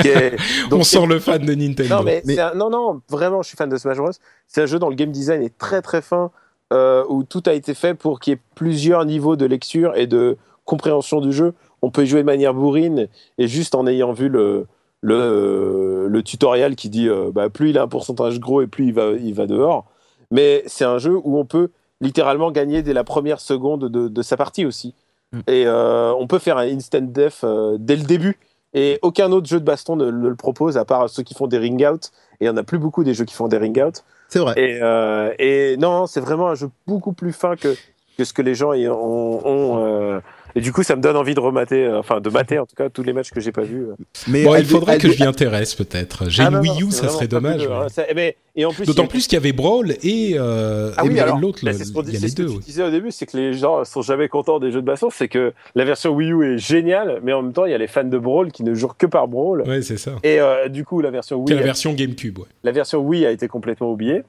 Qui 0.00 0.08
est, 0.08 0.36
donc, 0.70 0.80
On 0.80 0.84
sent 0.84 1.06
le 1.06 1.20
fan 1.20 1.44
de 1.44 1.54
Nintendo. 1.54 1.96
Non, 1.96 2.02
mais, 2.02 2.38
Un, 2.38 2.54
non, 2.54 2.70
non, 2.70 3.02
vraiment, 3.10 3.42
je 3.42 3.48
suis 3.48 3.58
fan 3.58 3.68
de 3.68 3.76
Smash 3.76 3.98
Bros. 3.98 4.10
C'est 4.46 4.62
un 4.62 4.66
jeu 4.66 4.78
dont 4.78 4.88
le 4.88 4.94
game 4.94 5.12
design 5.12 5.42
est 5.42 5.56
très 5.58 5.82
très 5.82 6.00
fin, 6.00 6.30
euh, 6.72 7.04
où 7.10 7.24
tout 7.24 7.42
a 7.44 7.52
été 7.52 7.74
fait 7.74 7.92
pour 7.92 8.20
qu'il 8.20 8.32
y 8.32 8.36
ait 8.36 8.40
plusieurs 8.54 9.04
niveaux 9.04 9.36
de 9.36 9.44
lecture 9.44 9.96
et 9.96 10.06
de 10.06 10.38
compréhension 10.64 11.20
du 11.20 11.30
jeu 11.30 11.52
on 11.82 11.90
peut 11.90 12.04
jouer 12.04 12.20
de 12.20 12.26
manière 12.26 12.54
bourrine 12.54 13.08
et 13.38 13.48
juste 13.48 13.74
en 13.74 13.86
ayant 13.86 14.12
vu 14.12 14.28
le, 14.28 14.66
le, 15.00 15.14
euh, 15.14 16.08
le 16.08 16.22
tutoriel 16.22 16.76
qui 16.76 16.88
dit 16.88 17.08
euh, 17.08 17.30
bah, 17.32 17.48
plus 17.48 17.70
il 17.70 17.78
a 17.78 17.82
un 17.82 17.88
pourcentage 17.88 18.40
gros 18.40 18.62
et 18.62 18.66
plus 18.66 18.86
il 18.86 18.94
va, 18.94 19.10
il 19.12 19.34
va 19.34 19.46
dehors. 19.46 19.86
Mais 20.30 20.62
c'est 20.66 20.84
un 20.84 20.98
jeu 20.98 21.18
où 21.22 21.38
on 21.38 21.44
peut 21.44 21.70
littéralement 22.00 22.50
gagner 22.50 22.82
dès 22.82 22.92
la 22.92 23.04
première 23.04 23.40
seconde 23.40 23.88
de, 23.88 24.08
de 24.08 24.22
sa 24.22 24.36
partie 24.36 24.66
aussi. 24.66 24.94
Mm. 25.32 25.38
Et 25.46 25.66
euh, 25.66 26.12
on 26.14 26.26
peut 26.26 26.38
faire 26.38 26.58
un 26.58 26.66
instant 26.66 27.00
death 27.00 27.44
dès 27.78 27.96
le 27.96 28.04
début. 28.04 28.38
Et 28.74 28.98
aucun 29.00 29.32
autre 29.32 29.48
jeu 29.48 29.60
de 29.60 29.64
baston 29.64 29.96
ne, 29.96 30.10
le 30.10 30.34
propose, 30.34 30.76
à 30.76 30.84
part 30.84 31.08
ceux 31.08 31.22
qui 31.22 31.34
font 31.34 31.46
des 31.46 31.58
ring 31.58 31.86
out. 31.90 32.10
Et 32.40 32.44
il 32.44 32.48
n'y 32.48 32.50
en 32.50 32.56
a 32.58 32.62
plus 32.62 32.78
beaucoup 32.78 33.02
des 33.02 33.14
jeux 33.14 33.24
qui 33.24 33.34
font 33.34 33.48
des 33.48 33.56
ring 33.56 33.82
out. 33.82 34.04
C'est 34.28 34.40
vrai. 34.40 34.54
Et, 34.58 34.78
et 35.38 35.76
non, 35.78 36.06
c'est 36.06 36.20
vraiment 36.20 36.48
un 36.48 36.54
jeu 36.54 36.68
beaucoup 36.86 37.12
plus 37.12 37.32
fin 37.32 37.56
que, 37.56 37.74
que 38.18 38.24
ce 38.24 38.34
que 38.34 38.42
les 38.42 38.54
gens 38.54 38.72
ont, 38.72 39.40
ont 39.42 40.20
et 40.58 40.60
du 40.60 40.72
coup, 40.72 40.82
ça 40.82 40.96
me 40.96 41.00
donne 41.00 41.14
envie 41.14 41.36
de 41.36 41.40
remater, 41.40 41.84
euh, 41.84 42.00
enfin 42.00 42.20
de 42.20 42.28
mater 42.30 42.58
en 42.58 42.66
tout 42.66 42.74
cas 42.74 42.88
tous 42.88 43.04
les 43.04 43.12
matchs 43.12 43.30
que 43.30 43.38
j'ai 43.38 43.52
pas 43.52 43.62
vus. 43.62 43.84
Euh. 43.84 43.94
Mais 44.26 44.42
bon, 44.42 44.56
il 44.56 44.64
faudrait 44.64 44.98
que 44.98 45.08
je 45.08 45.22
m'y 45.22 45.24
intéresse 45.24 45.76
peut-être. 45.76 46.28
J'ai 46.28 46.42
ah, 46.42 46.48
une 46.48 46.56
Wii 46.56 46.82
U, 46.82 46.90
ça 46.90 47.08
serait 47.08 47.28
dommage. 47.28 47.68
mais... 48.16 48.36
et 48.56 48.64
en 48.64 48.72
plus, 48.72 48.84
D'autant 48.84 49.06
plus 49.06 49.28
qu'il 49.28 49.34
y 49.34 49.36
avait 49.36 49.52
Brawl 49.52 49.92
et, 50.02 50.32
euh, 50.34 50.90
ah, 50.96 51.04
oui, 51.04 51.16
l'autre. 51.40 51.60
Bah, 51.64 51.72
c'est 51.72 51.84
ce, 51.84 51.92
il 51.92 52.12
y 52.12 52.16
a 52.16 52.20
les 52.20 52.32
deux, 52.32 52.46
que 52.46 52.52
tu 52.54 52.58
disais 52.58 52.82
au 52.82 52.90
début, 52.90 53.12
c'est 53.12 53.26
que 53.26 53.36
les 53.36 53.52
gens 53.52 53.84
sont 53.84 54.02
jamais 54.02 54.28
contents 54.28 54.58
des 54.58 54.72
jeux 54.72 54.80
de 54.80 54.86
baston. 54.86 55.10
C'est 55.10 55.28
que 55.28 55.52
la 55.76 55.84
version 55.84 56.10
Wii 56.10 56.32
U 56.32 56.54
est 56.54 56.58
géniale, 56.58 57.20
mais 57.22 57.32
en 57.32 57.42
même 57.42 57.52
temps, 57.52 57.64
il 57.64 57.70
y 57.70 57.74
a 57.74 57.78
les 57.78 57.86
fans 57.86 58.02
de 58.02 58.18
Brawl 58.18 58.50
qui 58.50 58.64
ne 58.64 58.74
jouent 58.74 58.90
que 58.98 59.06
par 59.06 59.28
Brawl. 59.28 59.62
Ouais, 59.62 59.82
c'est 59.82 59.96
ça. 59.96 60.16
Et 60.24 60.40
euh, 60.40 60.68
du 60.68 60.84
coup, 60.84 61.00
la 61.00 61.12
version 61.12 61.36
Wii. 61.36 61.54
la 61.54 61.62
version 61.62 61.92
GameCube. 61.92 62.38
Ouais. 62.38 62.46
La 62.64 62.72
version 62.72 62.98
Wii 62.98 63.24
a 63.26 63.30
été 63.30 63.46
complètement 63.46 63.92
oubliée 63.92 64.24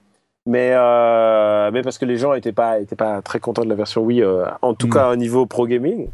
mais 0.46 0.72
euh, 0.74 1.70
mais 1.72 1.82
parce 1.82 1.98
que 1.98 2.06
les 2.06 2.18
gens 2.18 2.34
étaient 2.34 2.54
pas 2.54 2.80
étaient 2.80 2.96
pas 2.96 3.22
très 3.22 3.40
contents 3.40 3.64
de 3.64 3.70
la 3.70 3.76
version 3.76 4.02
Wii 4.02 4.24
euh, 4.24 4.46
en 4.62 4.74
tout 4.74 4.88
mm. 4.88 4.92
cas 4.92 5.12
au 5.12 5.16
niveau 5.16 5.46
pro 5.46 5.68
gaming 5.68 6.10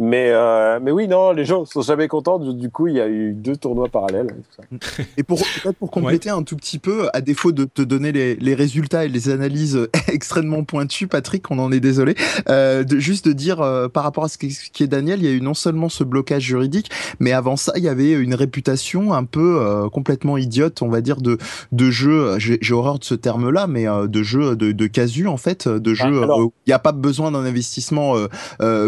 mais, 0.00 0.30
euh, 0.30 0.80
mais 0.80 0.90
oui, 0.90 1.06
non, 1.08 1.32
les 1.32 1.44
gens 1.44 1.66
sont 1.66 1.82
jamais 1.82 2.08
contents. 2.08 2.38
Du, 2.38 2.70
coup, 2.70 2.86
il 2.86 2.94
y 2.94 3.00
a 3.00 3.06
eu 3.06 3.34
deux 3.34 3.54
tournois 3.54 3.88
parallèles. 3.88 4.34
Et, 5.18 5.22
pour 5.22 5.38
peut-être 5.38 5.76
pour 5.76 5.90
compléter 5.90 6.30
un 6.30 6.42
tout 6.42 6.56
petit 6.56 6.78
peu, 6.78 7.10
à 7.12 7.20
défaut 7.20 7.52
de 7.52 7.66
te 7.66 7.82
donner 7.82 8.10
les, 8.10 8.34
les, 8.36 8.54
résultats 8.54 9.04
et 9.04 9.08
les 9.08 9.28
analyses 9.28 9.88
extrêmement 10.08 10.64
pointues, 10.64 11.06
Patrick, 11.06 11.50
on 11.50 11.58
en 11.58 11.70
est 11.70 11.80
désolé. 11.80 12.14
Euh, 12.48 12.82
de, 12.82 12.98
juste 12.98 13.28
de 13.28 13.34
dire 13.34 13.60
euh, 13.60 13.88
par 13.88 14.02
rapport 14.02 14.24
à 14.24 14.28
ce 14.28 14.38
qui, 14.38 14.82
est 14.82 14.86
Daniel, 14.86 15.20
il 15.20 15.26
y 15.26 15.28
a 15.28 15.32
eu 15.32 15.42
non 15.42 15.52
seulement 15.52 15.90
ce 15.90 16.02
blocage 16.02 16.44
juridique, 16.44 16.90
mais 17.18 17.32
avant 17.32 17.56
ça, 17.56 17.72
il 17.76 17.84
y 17.84 17.88
avait 17.88 18.12
une 18.12 18.34
réputation 18.34 19.12
un 19.12 19.24
peu 19.24 19.60
euh, 19.60 19.90
complètement 19.90 20.38
idiote, 20.38 20.80
on 20.80 20.88
va 20.88 21.02
dire, 21.02 21.20
de, 21.20 21.36
de 21.72 21.90
jeux. 21.90 22.38
J'ai 22.38 22.72
horreur 22.72 22.98
de 22.98 23.04
ce 23.04 23.14
terme-là, 23.14 23.66
mais 23.66 23.86
euh, 23.86 24.06
de 24.06 24.22
jeux 24.22 24.56
de, 24.56 24.72
de 24.72 24.86
casu 24.86 25.26
en 25.26 25.36
fait, 25.36 25.68
de 25.68 25.90
ah, 25.90 26.08
jeux. 26.08 26.22
Il 26.66 26.68
n'y 26.68 26.72
a 26.72 26.78
pas 26.78 26.92
besoin 26.92 27.32
d'un 27.32 27.44
investissement 27.44 28.14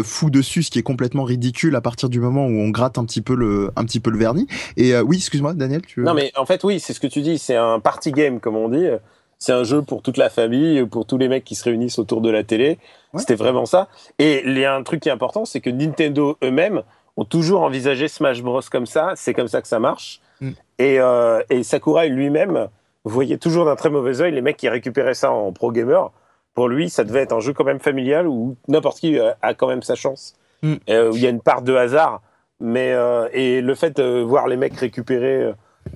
fou 0.03 0.31
dessus, 0.31 0.63
ce 0.63 0.71
qui 0.71 0.79
est 0.79 0.83
complètement 0.83 1.02
complètement 1.03 1.23
ridicule 1.23 1.75
à 1.75 1.81
partir 1.81 2.07
du 2.07 2.19
moment 2.19 2.45
où 2.45 2.59
on 2.59 2.69
gratte 2.69 2.97
un 2.97 3.05
petit 3.05 3.21
peu 3.21 3.35
le, 3.35 3.71
un 3.75 3.83
petit 3.83 3.99
peu 3.99 4.09
le 4.09 4.17
vernis. 4.17 4.47
Et 4.77 4.97
oui, 4.99 5.17
excuse-moi, 5.17 5.53
Daniel, 5.53 5.81
tu 5.81 6.01
Non, 6.01 6.13
mais 6.13 6.31
en 6.37 6.45
fait, 6.45 6.63
oui, 6.63 6.79
c'est 6.79 6.93
ce 6.93 6.99
que 6.99 7.07
tu 7.07 7.21
dis. 7.21 7.37
C'est 7.37 7.55
un 7.55 7.79
party 7.79 8.11
game, 8.11 8.39
comme 8.39 8.55
on 8.55 8.69
dit. 8.69 8.87
C'est 9.43 9.51
un 9.51 9.65
jeu 9.65 9.81
pour 9.81 10.01
toute 10.01 10.15
la 10.15 10.29
famille, 10.29 10.85
pour 10.85 11.05
tous 11.05 11.17
les 11.17 11.27
mecs 11.27 11.43
qui 11.43 11.55
se 11.55 11.65
réunissent 11.65 11.99
autour 11.99 12.21
de 12.21 12.29
la 12.29 12.45
télé. 12.45 12.77
C'était 13.15 13.35
vraiment 13.35 13.65
ça. 13.65 13.89
Et 14.17 14.41
il 14.45 14.57
y 14.57 14.63
a 14.63 14.73
un 14.73 14.83
truc 14.83 15.01
qui 15.01 15.09
est 15.09 15.11
important, 15.11 15.43
c'est 15.43 15.59
que 15.59 15.69
Nintendo 15.69 16.37
eux-mêmes 16.41 16.81
ont 17.17 17.25
toujours 17.25 17.61
envisagé 17.61 18.07
Smash 18.07 18.41
Bros 18.41 18.61
comme 18.71 18.85
ça. 18.85 19.11
C'est 19.17 19.33
comme 19.33 19.49
ça 19.49 19.61
que 19.61 19.67
ça 19.67 19.79
marche. 19.79 20.21
Mm. 20.39 20.51
Et, 20.79 20.99
euh, 20.99 21.43
et, 21.49 21.63
Sakurai 21.63 22.09
lui-même 22.09 22.69
voyait 23.03 23.37
toujours 23.37 23.65
d'un 23.65 23.75
très 23.75 23.89
mauvais 23.89 24.21
œil 24.21 24.33
les 24.33 24.41
mecs 24.41 24.57
qui 24.57 24.69
récupéraient 24.69 25.13
ça 25.13 25.31
en 25.31 25.51
pro 25.51 25.71
gamer. 25.71 26.11
Pour 26.53 26.69
lui, 26.69 26.89
ça 26.89 27.03
devait 27.03 27.21
être 27.21 27.33
un 27.33 27.39
jeu 27.39 27.53
quand 27.53 27.63
même 27.63 27.79
familial 27.79 28.27
où 28.27 28.55
n'importe 28.67 28.99
qui 28.99 29.19
euh, 29.19 29.31
a 29.41 29.53
quand 29.53 29.67
même 29.67 29.81
sa 29.81 29.95
chance. 29.95 30.35
Mm. 30.63 30.73
Euh, 30.89 31.11
il 31.13 31.21
y 31.21 31.27
a 31.27 31.29
une 31.29 31.41
part 31.41 31.61
de 31.61 31.75
hasard. 31.75 32.21
Mais 32.59 32.93
euh, 32.93 33.27
et 33.33 33.61
le 33.61 33.75
fait 33.75 33.97
de 33.97 34.21
voir 34.21 34.47
les 34.47 34.57
mecs 34.57 34.75
récupérer 34.75 35.53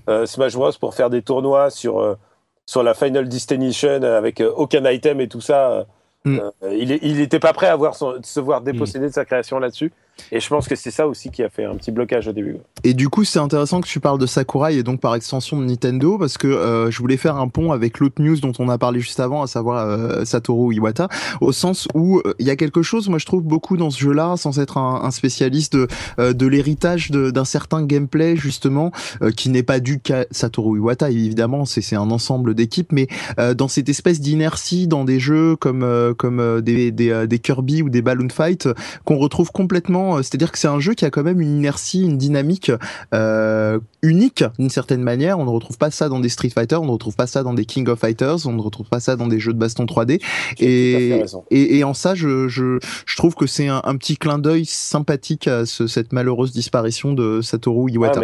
euh, 0.09 0.25
Smash 0.25 0.53
Bros 0.53 0.71
pour 0.79 0.93
faire 0.93 1.09
des 1.09 1.21
tournois 1.21 1.69
sur 1.69 2.17
sur 2.65 2.83
la 2.83 2.93
Final 2.93 3.29
Destination 3.29 4.03
avec 4.03 4.43
aucun 4.55 4.83
item 4.89 5.21
et 5.21 5.27
tout 5.29 5.41
ça 5.41 5.85
Mm. 6.27 6.39
Euh, 6.63 6.73
il 6.73 7.17
n'était 7.17 7.39
pas 7.39 7.53
prêt 7.53 7.67
à 7.67 7.75
voir 7.75 7.95
se 7.95 8.39
voir 8.39 8.61
déposséder 8.61 9.07
de 9.07 9.13
sa 9.13 9.25
création 9.25 9.59
là-dessus. 9.59 9.91
Et 10.31 10.39
je 10.39 10.47
pense 10.47 10.67
que 10.67 10.75
c'est 10.75 10.91
ça 10.91 11.07
aussi 11.07 11.29
qui 11.29 11.43
a 11.43 11.49
fait 11.49 11.65
un 11.65 11.75
petit 11.75 11.91
blocage 11.91 12.27
au 12.27 12.33
début. 12.33 12.57
Et 12.83 12.93
du 12.93 13.09
coup, 13.09 13.23
c'est 13.23 13.39
intéressant 13.39 13.81
que 13.81 13.87
tu 13.87 13.99
parles 13.99 14.19
de 14.19 14.25
Sakurai 14.25 14.77
et 14.77 14.83
donc 14.83 14.99
par 14.99 15.15
extension 15.15 15.59
de 15.59 15.65
Nintendo 15.65 16.17
parce 16.17 16.37
que 16.37 16.47
euh, 16.47 16.91
je 16.91 16.99
voulais 16.99 17.17
faire 17.17 17.37
un 17.37 17.47
pont 17.47 17.71
avec 17.71 17.99
l'autre 17.99 18.21
news 18.21 18.39
dont 18.39 18.53
on 18.59 18.69
a 18.69 18.77
parlé 18.77 18.99
juste 18.99 19.19
avant, 19.19 19.41
à 19.41 19.47
savoir 19.47 19.87
euh, 19.87 20.25
Satoru 20.25 20.75
Iwata, 20.75 21.07
au 21.41 21.51
sens 21.51 21.87
où 21.93 22.21
il 22.39 22.45
y 22.45 22.49
a 22.49 22.55
quelque 22.55 22.81
chose, 22.81 23.09
moi 23.09 23.19
je 23.19 23.25
trouve 23.25 23.43
beaucoup 23.43 23.77
dans 23.77 23.89
ce 23.89 23.99
jeu-là, 23.99 24.35
sans 24.37 24.59
être 24.59 24.77
un, 24.77 25.11
spécialiste 25.11 25.75
de, 26.17 26.47
l'héritage 26.47 27.11
d'un 27.11 27.45
certain 27.45 27.83
gameplay 27.83 28.35
justement, 28.35 28.91
qui 29.35 29.49
n'est 29.49 29.63
pas 29.63 29.79
dû 29.79 29.99
qu'à 29.99 30.25
Satoru 30.31 30.77
Iwata, 30.77 31.09
évidemment, 31.09 31.65
c'est 31.65 31.95
un 31.95 32.11
ensemble 32.11 32.53
d'équipes, 32.53 32.91
mais 32.91 33.07
dans 33.55 33.67
cette 33.67 33.89
espèce 33.89 34.19
d'inertie 34.19 34.87
dans 34.87 35.05
des 35.05 35.19
jeux 35.19 35.55
comme 35.55 35.83
comme 36.17 36.39
euh, 36.39 36.61
des, 36.61 36.91
euh, 37.11 37.27
des, 37.27 37.39
Kirby 37.39 37.81
ou 37.81 37.89
des 37.89 38.01
Balloon 38.01 38.29
Fight 38.29 38.67
qu'on 39.05 39.17
retrouve 39.17 39.51
complètement. 39.51 40.06
Euh, 40.15 40.21
c'est-à-dire 40.21 40.51
que 40.51 40.57
c'est 40.57 40.67
un 40.67 40.79
jeu 40.79 40.93
qui 40.93 41.05
a 41.05 41.09
quand 41.09 41.23
même 41.23 41.41
une 41.41 41.57
inertie, 41.57 42.03
une 42.03 42.17
dynamique 42.17 42.71
euh, 43.13 43.79
unique 44.01 44.43
d'une 44.57 44.69
certaine 44.69 45.01
manière. 45.01 45.39
On 45.39 45.45
ne 45.45 45.49
retrouve 45.49 45.77
pas 45.77 45.91
ça 45.91 46.09
dans 46.09 46.19
des 46.19 46.29
Street 46.29 46.49
Fighter, 46.49 46.75
on 46.75 46.85
ne 46.85 46.91
retrouve 46.91 47.15
pas 47.15 47.27
ça 47.27 47.43
dans 47.43 47.53
des 47.53 47.65
King 47.65 47.87
of 47.89 47.99
Fighters, 47.99 48.45
on 48.45 48.53
ne 48.53 48.61
retrouve 48.61 48.87
pas 48.87 48.99
ça 48.99 49.15
dans 49.15 49.27
des 49.27 49.39
jeux 49.39 49.53
de 49.53 49.59
baston 49.59 49.85
3D. 49.85 50.21
Et, 50.59 51.21
et, 51.51 51.77
et, 51.77 51.83
en 51.83 51.93
ça, 51.93 52.15
je, 52.15 52.47
je, 52.47 52.79
je 53.05 53.15
trouve 53.15 53.35
que 53.35 53.47
c'est 53.47 53.67
un, 53.67 53.81
un, 53.83 53.97
petit 53.97 54.17
clin 54.17 54.39
d'œil 54.39 54.65
sympathique 54.65 55.47
à 55.47 55.65
ce, 55.65 55.87
cette 55.87 56.13
malheureuse 56.13 56.51
disparition 56.51 57.13
de 57.13 57.41
Satoru 57.41 57.91
Iwata. 57.91 58.21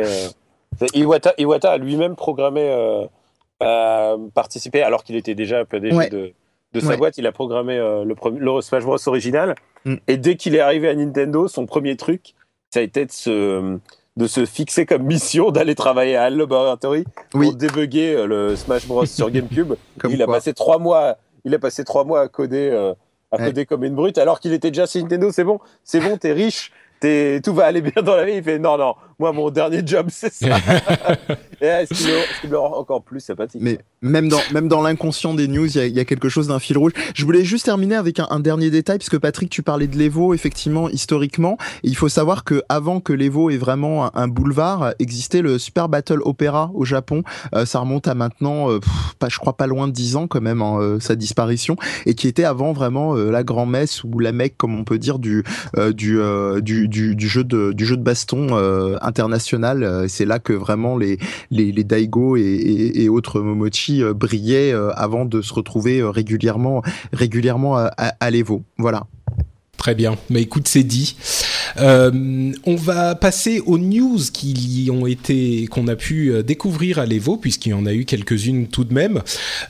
Ah, 0.82 0.86
Iwata, 0.94 1.34
Iwata 1.38 1.72
a 1.72 1.78
lui-même 1.78 2.16
programmé 2.16 2.62
euh, 3.62 4.18
participer 4.34 4.82
alors 4.82 5.04
qu'il 5.04 5.16
était 5.16 5.36
déjà 5.36 5.60
un 5.60 5.66
peu 5.66 5.80
déjà 5.80 6.10
de 6.10 6.34
de 6.74 6.80
sa 6.80 6.98
boîte, 6.98 7.18
il 7.18 7.28
a 7.28 7.32
programmé 7.32 7.78
euh, 7.78 8.04
le, 8.04 8.16
le, 8.40 8.62
Smash 8.62 8.84
Bros 8.84 8.98
original. 9.08 9.56
Mm. 9.86 9.96
Et 10.08 10.18
dès 10.18 10.36
qu'il 10.36 10.56
est 10.56 10.60
arrivé 10.60 10.90
à 10.90 10.96
Nintendo, 10.96 11.48
son 11.48 11.66
premier 11.66 11.96
truc, 11.96 12.36
ça 12.72 12.80
a 12.80 12.84
été 12.84 13.06
de 13.06 13.12
se, 13.12 13.78
de 14.18 14.28
se 14.28 14.46
fixer 14.46 14.86
comme 14.86 15.04
mission 15.04 15.52
d'aller 15.52 15.76
travailler 15.76 16.16
à 16.16 16.28
Hall 16.28 16.36
Laboratory 16.36 17.06
pour 17.32 17.54
débugger 17.54 18.16
euh, 18.16 18.26
le 18.26 18.56
Smash 18.56 18.88
Bros 18.88 19.06
sur 19.06 19.30
GameCube. 19.30 19.74
il 20.10 20.22
a 20.22 20.28
passé 20.28 20.54
trois 20.54 20.80
mois, 20.80 21.18
il 21.46 21.54
a 21.54 21.60
passé 21.60 21.84
trois 21.84 22.04
mois 22.04 22.22
à 22.22 22.28
coder, 22.28 22.70
euh, 22.72 22.94
à 23.32 23.38
coder 23.38 23.66
comme 23.66 23.84
une 23.84 23.96
brute, 23.96 24.18
alors 24.18 24.40
qu'il 24.40 24.54
était 24.54 24.72
déjà 24.72 24.86
chez 24.86 25.02
Nintendo. 25.02 25.32
C'est 25.32 25.44
bon, 25.44 25.60
c'est 25.84 26.00
bon, 26.00 26.18
t'es 26.18 26.34
riche 26.34 26.72
tout 27.44 27.54
va 27.54 27.66
aller 27.66 27.82
bien 27.82 28.02
dans 28.02 28.16
la 28.16 28.26
vie. 28.26 28.36
Il 28.36 28.44
fait 28.44 28.60
non, 28.60 28.78
non, 28.78 28.96
moi, 29.20 29.32
mon 29.32 29.50
dernier 29.50 29.82
job, 29.86 30.08
c'est 30.10 30.34
ça. 30.34 30.58
et 31.62 31.86
ce 31.86 32.42
qui 32.42 32.48
le, 32.48 32.58
rend 32.58 32.78
encore 32.78 33.04
plus 33.04 33.20
sympathique. 33.20 33.62
Mais 33.64 33.80
même 34.02 34.28
dans, 34.30 34.42
même 34.54 34.68
dans 34.68 34.82
l'inconscient 34.82 35.34
des 35.34 35.48
news, 35.48 35.68
il 35.78 35.88
y, 35.88 35.92
y 35.92 36.00
a, 36.00 36.06
quelque 36.06 36.30
chose 36.30 36.48
d'un 36.48 36.60
fil 36.60 36.78
rouge. 36.78 36.94
Je 37.16 37.24
voulais 37.26 37.44
juste 37.44 37.66
terminer 37.66 37.96
avec 37.96 38.20
un, 38.20 38.28
un 38.30 38.40
dernier 38.40 38.70
détail, 38.70 38.98
puisque 38.98 39.18
Patrick, 39.18 39.50
tu 39.50 39.64
parlais 39.64 39.88
de 39.88 39.98
l'Evo, 39.98 40.34
effectivement, 40.34 40.90
historiquement. 40.90 41.58
il 41.84 41.96
faut 41.96 42.10
savoir 42.10 42.44
que 42.44 42.62
avant 42.70 43.00
que 43.00 43.14
l'Evo 43.14 43.50
ait 43.50 43.58
vraiment 43.58 44.16
un, 44.16 44.28
boulevard, 44.28 44.94
existait 45.00 45.42
le 45.42 45.58
Super 45.58 45.90
Battle 45.90 46.20
Opera 46.24 46.72
au 46.74 46.86
Japon. 46.86 47.24
Euh, 47.56 47.66
ça 47.66 47.80
remonte 47.80 48.08
à 48.08 48.16
maintenant, 48.16 48.72
euh, 48.72 48.80
pas, 49.20 49.30
je 49.30 49.38
crois 49.38 49.56
pas 49.58 49.68
loin 49.68 49.88
de 49.88 49.94
10 49.94 50.16
ans 50.16 50.28
quand 50.28 50.42
même, 50.42 50.62
hein, 50.62 50.78
euh, 50.80 51.00
sa 51.00 51.16
disparition, 51.16 51.76
et 52.06 52.16
qui 52.16 52.28
était 52.28 52.44
avant 52.44 52.74
vraiment 52.74 53.14
la 53.14 53.44
grand-messe 53.44 54.04
ou 54.04 54.20
la 54.20 54.32
mecque, 54.32 54.56
comme 54.58 54.78
on 54.78 54.84
peut 54.84 54.98
dire, 54.98 55.20
du, 55.20 55.44
du, 55.94 56.20
du 56.62 56.88
du, 56.88 57.16
du, 57.16 57.28
jeu 57.28 57.44
de 57.44 57.72
du 57.74 57.86
jeu 57.86 57.98
de 57.98 58.02
baston 58.02 58.48
euh, 59.04 59.08
international. 59.08 59.84
Euh, 59.84 60.08
c'est 60.08 60.26
là 60.26 60.40
que 60.40 60.54
vraiment 60.54 60.98
les 60.98 61.18
les, 61.52 61.72
les 61.72 61.84
Daigo 61.84 62.38
et, 62.38 62.42
et, 62.42 63.04
et 63.04 63.10
autres 63.10 63.42
Momochi 63.42 64.04
euh, 64.04 64.14
brillaient 64.14 64.74
avant 64.96 65.26
de 65.26 65.42
se 65.42 65.54
retrouver 65.54 66.04
régulièrement 66.04 66.82
régulièrement 67.12 67.78
à, 67.78 67.92
à, 67.98 68.16
à 68.20 68.32
l'Evo. 68.32 68.64
Voilà. 68.78 69.08
Très 69.78 69.96
bien. 69.96 70.16
Mais 70.30 70.42
écoute, 70.42 70.68
c'est 70.68 70.84
dit. 70.84 71.18
Euh, 71.78 72.52
on 72.66 72.76
va 72.76 73.16
passer 73.16 73.62
aux 73.66 73.78
news 73.78 74.20
qui 74.32 74.90
ont 74.92 75.06
été 75.08 75.68
qu'on 75.68 75.88
a 75.88 75.96
pu 75.96 76.32
euh, 76.32 76.44
découvrir 76.44 77.00
à 77.00 77.06
l'Evo 77.06 77.38
puisqu'il 77.38 77.70
y 77.70 77.74
en 77.74 77.86
a 77.86 77.94
eu 77.94 78.06
quelques-unes 78.06 78.68
tout 78.68 78.84
de 78.84 78.94
même. 78.94 79.22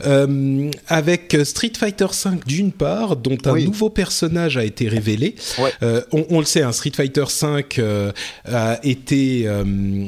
Euh, 0.04 0.70
avec 0.88 1.36
Street 1.44 1.72
Fighter 1.76 2.06
V 2.06 2.30
d'une 2.46 2.72
part, 2.72 3.16
dont 3.16 3.38
un 3.44 3.58
nouveau 3.58 3.90
personnage 3.90 4.56
a 4.56 4.64
été 4.64 4.88
révélé. 4.88 5.34
Euh, 5.82 6.02
on, 6.12 6.26
on, 6.30 6.38
le 6.40 6.44
sait, 6.44 6.62
un 6.62 6.72
Street 6.72 6.92
Fighter 6.94 7.24
V 7.24 8.22
a 8.44 8.80
été 8.82 9.48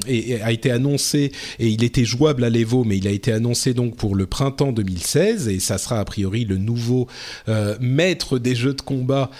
et, 0.08 0.42
a 0.42 0.52
été 0.52 0.70
annoncé 0.70 1.32
et 1.58 1.68
il 1.68 1.84
était 1.84 2.04
jouable 2.04 2.44
à 2.44 2.50
l'Evo, 2.50 2.84
mais 2.84 2.98
il 2.98 3.06
a 3.06 3.10
été 3.10 3.32
annoncé 3.32 3.74
donc 3.74 3.96
pour 3.96 4.14
le 4.14 4.26
printemps 4.26 4.72
2016 4.72 5.48
et 5.48 5.60
ça 5.60 5.78
sera 5.78 6.00
a 6.00 6.04
priori 6.04 6.44
le 6.44 6.56
nouveau 6.56 7.06
maître 7.80 8.38
des 8.38 8.54
jeux 8.54 8.74
de 8.74 8.82
combat 8.82 9.30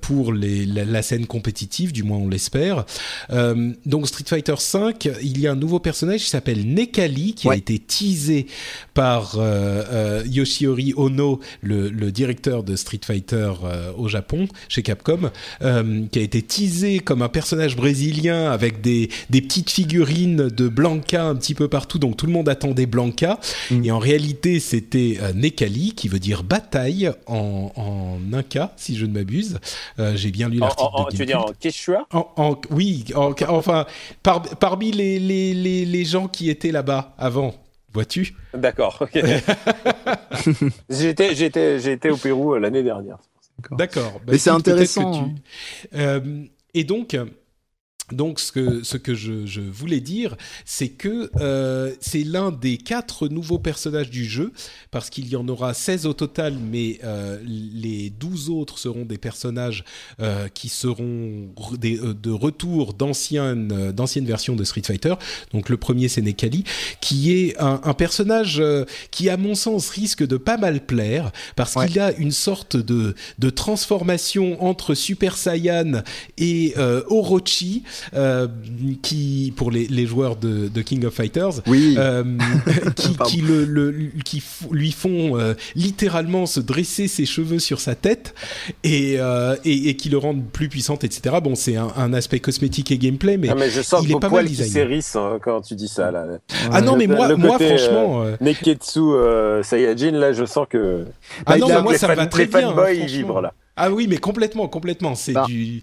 pour 0.00 0.32
les, 0.32 0.66
la, 0.66 0.84
la 0.84 1.02
scène 1.02 1.26
compétitive 1.26 1.87
du 1.92 2.02
moins 2.02 2.18
on 2.18 2.28
l'espère. 2.28 2.84
Euh, 3.30 3.72
donc 3.86 4.08
Street 4.08 4.24
Fighter 4.26 4.54
V, 4.54 5.14
il 5.22 5.40
y 5.40 5.46
a 5.46 5.52
un 5.52 5.56
nouveau 5.56 5.78
personnage 5.78 6.20
qui 6.20 6.30
s'appelle 6.30 6.66
Nekali, 6.66 7.34
qui 7.34 7.48
a 7.48 7.54
été 7.54 7.78
teasé 7.78 8.46
par 8.94 9.36
euh, 9.36 9.84
euh, 9.92 10.22
Yoshihori 10.26 10.94
Ono, 10.96 11.40
le, 11.62 12.10
directeur 12.10 12.62
de 12.62 12.74
Street 12.74 13.00
Fighter 13.04 13.52
au 13.96 14.08
Japon, 14.08 14.48
chez 14.68 14.82
Capcom, 14.82 15.30
qui 15.60 16.18
a 16.18 16.22
été 16.22 16.42
teasé 16.42 17.00
comme 17.00 17.22
un 17.22 17.28
personnage 17.28 17.76
brésilien 17.76 18.50
avec 18.50 18.80
des, 18.80 19.10
des 19.30 19.42
petites 19.42 19.70
figurines 19.70 20.48
de 20.48 20.68
Blanca 20.68 21.24
un 21.24 21.36
petit 21.36 21.54
peu 21.54 21.68
partout, 21.68 21.98
donc 21.98 22.16
tout 22.16 22.26
le 22.26 22.32
monde 22.32 22.48
attendait 22.48 22.86
Blanca, 22.86 23.38
mm. 23.70 23.84
et 23.84 23.90
en 23.90 23.98
réalité 23.98 24.58
c'était 24.58 25.18
Nekali, 25.34 25.92
qui 25.94 26.08
veut 26.08 26.18
dire 26.18 26.42
bataille 26.44 27.10
en, 27.26 27.72
en 27.76 28.18
inca, 28.32 28.72
si 28.76 28.96
je 28.96 29.04
ne 29.04 29.12
m'abuse. 29.12 29.58
J'ai 30.14 30.30
bien 30.30 30.48
lu 30.48 30.58
l'article. 30.58 30.88
Tu 31.10 31.16
veux 31.16 31.26
dire 31.26 31.40
en 31.40 31.52
oui, 32.70 33.04
enfin, 33.48 33.86
parmi 34.60 34.90
les, 34.90 35.18
les, 35.18 35.84
les, 35.84 36.04
gens 36.04 36.28
qui 36.28 36.50
étaient 36.50 36.72
là-bas 36.72 37.14
avant, 37.18 37.54
vois-tu? 37.92 38.34
D'accord, 38.54 38.98
ok. 39.00 39.18
j'ai 40.88 41.10
été 41.10 42.10
au 42.10 42.16
Pérou 42.16 42.54
euh, 42.54 42.58
l'année 42.58 42.82
dernière. 42.82 43.18
D'accord. 43.72 44.12
Bah, 44.24 44.32
Mais 44.32 44.38
c'est 44.38 44.50
intéressant. 44.50 45.24
Hein. 45.24 45.34
Euh, 45.94 46.44
et 46.74 46.84
donc, 46.84 47.16
donc, 48.12 48.40
ce 48.40 48.52
que, 48.52 48.82
ce 48.82 48.96
que 48.96 49.14
je, 49.14 49.46
je 49.46 49.60
voulais 49.60 50.00
dire, 50.00 50.36
c'est 50.64 50.88
que 50.88 51.30
euh, 51.40 51.92
c'est 52.00 52.24
l'un 52.24 52.50
des 52.50 52.78
quatre 52.78 53.28
nouveaux 53.28 53.58
personnages 53.58 54.10
du 54.10 54.24
jeu, 54.24 54.52
parce 54.90 55.10
qu'il 55.10 55.28
y 55.28 55.36
en 55.36 55.46
aura 55.48 55.74
16 55.74 56.06
au 56.06 56.12
total, 56.14 56.54
mais 56.58 56.98
euh, 57.04 57.38
les 57.44 58.10
12 58.10 58.50
autres 58.50 58.78
seront 58.78 59.04
des 59.04 59.18
personnages 59.18 59.84
euh, 60.20 60.48
qui 60.48 60.68
seront 60.68 61.48
des, 61.78 61.98
euh, 61.98 62.14
de 62.14 62.30
retour 62.30 62.94
d'anciennes, 62.94 63.72
euh, 63.72 63.92
d'anciennes 63.92 64.24
versions 64.24 64.56
de 64.56 64.64
Street 64.64 64.82
Fighter. 64.84 65.14
Donc, 65.52 65.68
le 65.68 65.76
premier, 65.76 66.08
c'est 66.08 66.22
Nekali, 66.22 66.64
qui 67.00 67.32
est 67.32 67.60
un, 67.60 67.80
un 67.84 67.94
personnage 67.94 68.58
euh, 68.60 68.84
qui, 69.10 69.28
à 69.28 69.36
mon 69.36 69.54
sens, 69.54 69.90
risque 69.90 70.26
de 70.26 70.36
pas 70.36 70.56
mal 70.56 70.84
plaire, 70.84 71.30
parce 71.56 71.74
ouais. 71.76 71.88
qu'il 71.88 72.00
a 72.00 72.12
une 72.12 72.30
sorte 72.30 72.76
de, 72.76 73.14
de 73.38 73.50
transformation 73.50 74.62
entre 74.64 74.94
Super 74.94 75.36
Saiyan 75.36 76.02
et 76.38 76.74
Orochi. 77.08 77.82
Euh, 78.14 78.46
qui 79.02 79.52
pour 79.56 79.70
les, 79.70 79.86
les 79.86 80.06
joueurs 80.06 80.36
de, 80.36 80.68
de, 80.68 80.82
King 80.82 81.04
of 81.04 81.14
Fighters, 81.14 81.62
oui. 81.66 81.94
euh, 81.98 82.24
qui, 82.96 83.16
qui, 83.26 83.40
le, 83.40 83.64
le, 83.64 83.92
qui 84.24 84.42
lui 84.70 84.92
font 84.92 85.38
euh, 85.38 85.54
littéralement 85.74 86.46
se 86.46 86.60
dresser 86.60 87.08
ses 87.08 87.26
cheveux 87.26 87.58
sur 87.58 87.80
sa 87.80 87.94
tête 87.94 88.34
et, 88.84 89.16
euh, 89.18 89.56
et, 89.64 89.90
et, 89.90 89.96
qui 89.96 90.08
le 90.08 90.18
rendent 90.18 90.44
plus 90.44 90.68
puissante, 90.68 91.04
etc. 91.04 91.36
Bon, 91.42 91.54
c'est 91.54 91.76
un, 91.76 91.88
un, 91.96 92.12
aspect 92.12 92.40
cosmétique 92.40 92.90
et 92.90 92.98
gameplay, 92.98 93.36
mais, 93.36 93.48
ah, 93.50 93.54
mais 93.54 93.70
je 93.70 93.82
sens 93.82 94.02
il 94.04 94.12
est 94.12 94.20
pas 94.20 94.28
mal 94.28 94.46
designé. 94.46 95.00
Hein, 95.14 95.38
quand 95.42 95.60
tu 95.60 95.74
dis 95.74 95.88
ça 95.88 96.10
là. 96.10 96.26
Ah 96.72 96.80
non, 96.80 96.96
mais 96.96 97.06
moi, 97.06 97.36
moi 97.36 97.58
franchement, 97.58 98.24
Neketsu 98.40 99.00
Saiyajin, 99.62 100.12
là, 100.12 100.32
je 100.32 100.44
sens 100.44 100.66
que 100.68 101.04
ah 101.46 101.58
non, 101.58 101.82
moi 101.82 101.96
ça 101.96 102.14
va 102.14 102.26
très 102.26 102.46
bien. 102.46 102.68
Fanboys, 102.68 102.90
hein, 102.90 102.92
ils 102.92 103.06
vibrent 103.06 103.40
là. 103.40 103.52
Ah 103.76 103.90
oui, 103.92 104.06
mais 104.08 104.16
complètement, 104.16 104.66
complètement. 104.68 105.14
C'est 105.14 105.32
bah. 105.32 105.44
du 105.46 105.82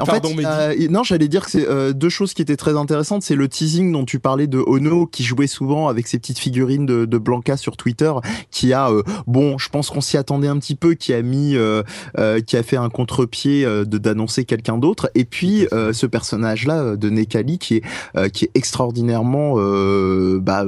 En 0.00 0.06
fait, 0.06 0.24
euh, 0.24 0.88
non, 0.90 1.02
j'allais 1.02 1.28
dire 1.28 1.44
que 1.44 1.50
c'est 1.50 1.66
euh, 1.68 1.92
deux 1.92 2.08
choses 2.08 2.34
qui 2.34 2.42
étaient 2.42 2.56
très 2.56 2.76
intéressantes. 2.76 3.22
C'est 3.22 3.34
le 3.34 3.48
teasing 3.48 3.92
dont 3.92 4.04
tu 4.04 4.18
parlais 4.18 4.46
de 4.46 4.58
Ono, 4.58 5.06
qui 5.06 5.24
jouait 5.24 5.46
souvent 5.46 5.88
avec 5.88 6.06
ses 6.06 6.18
petites 6.18 6.38
figurines 6.38 6.86
de, 6.86 7.04
de 7.04 7.18
Blanca 7.18 7.56
sur 7.56 7.76
Twitter, 7.76 8.12
qui 8.50 8.72
a, 8.72 8.90
euh, 8.90 9.02
bon, 9.26 9.58
je 9.58 9.68
pense 9.68 9.90
qu'on 9.90 10.00
s'y 10.00 10.16
attendait 10.16 10.48
un 10.48 10.58
petit 10.58 10.74
peu, 10.74 10.94
qui 10.94 11.12
a 11.12 11.22
mis, 11.22 11.56
qui 12.46 12.56
a 12.56 12.62
fait 12.62 12.76
un 12.76 12.88
contre-pied 12.88 13.64
de 13.64 13.98
d'annoncer 13.98 14.44
quelqu'un 14.44 14.78
d'autre. 14.78 15.10
Et 15.14 15.24
puis 15.24 15.66
ce 15.72 16.06
personnage-là 16.06 16.96
de 16.96 17.10
Nekali, 17.10 17.58
qui 17.58 17.76
est 17.76 18.30
qui 18.30 18.46
est 18.46 18.50
extraordinairement 18.54 19.56
bah, 20.40 20.64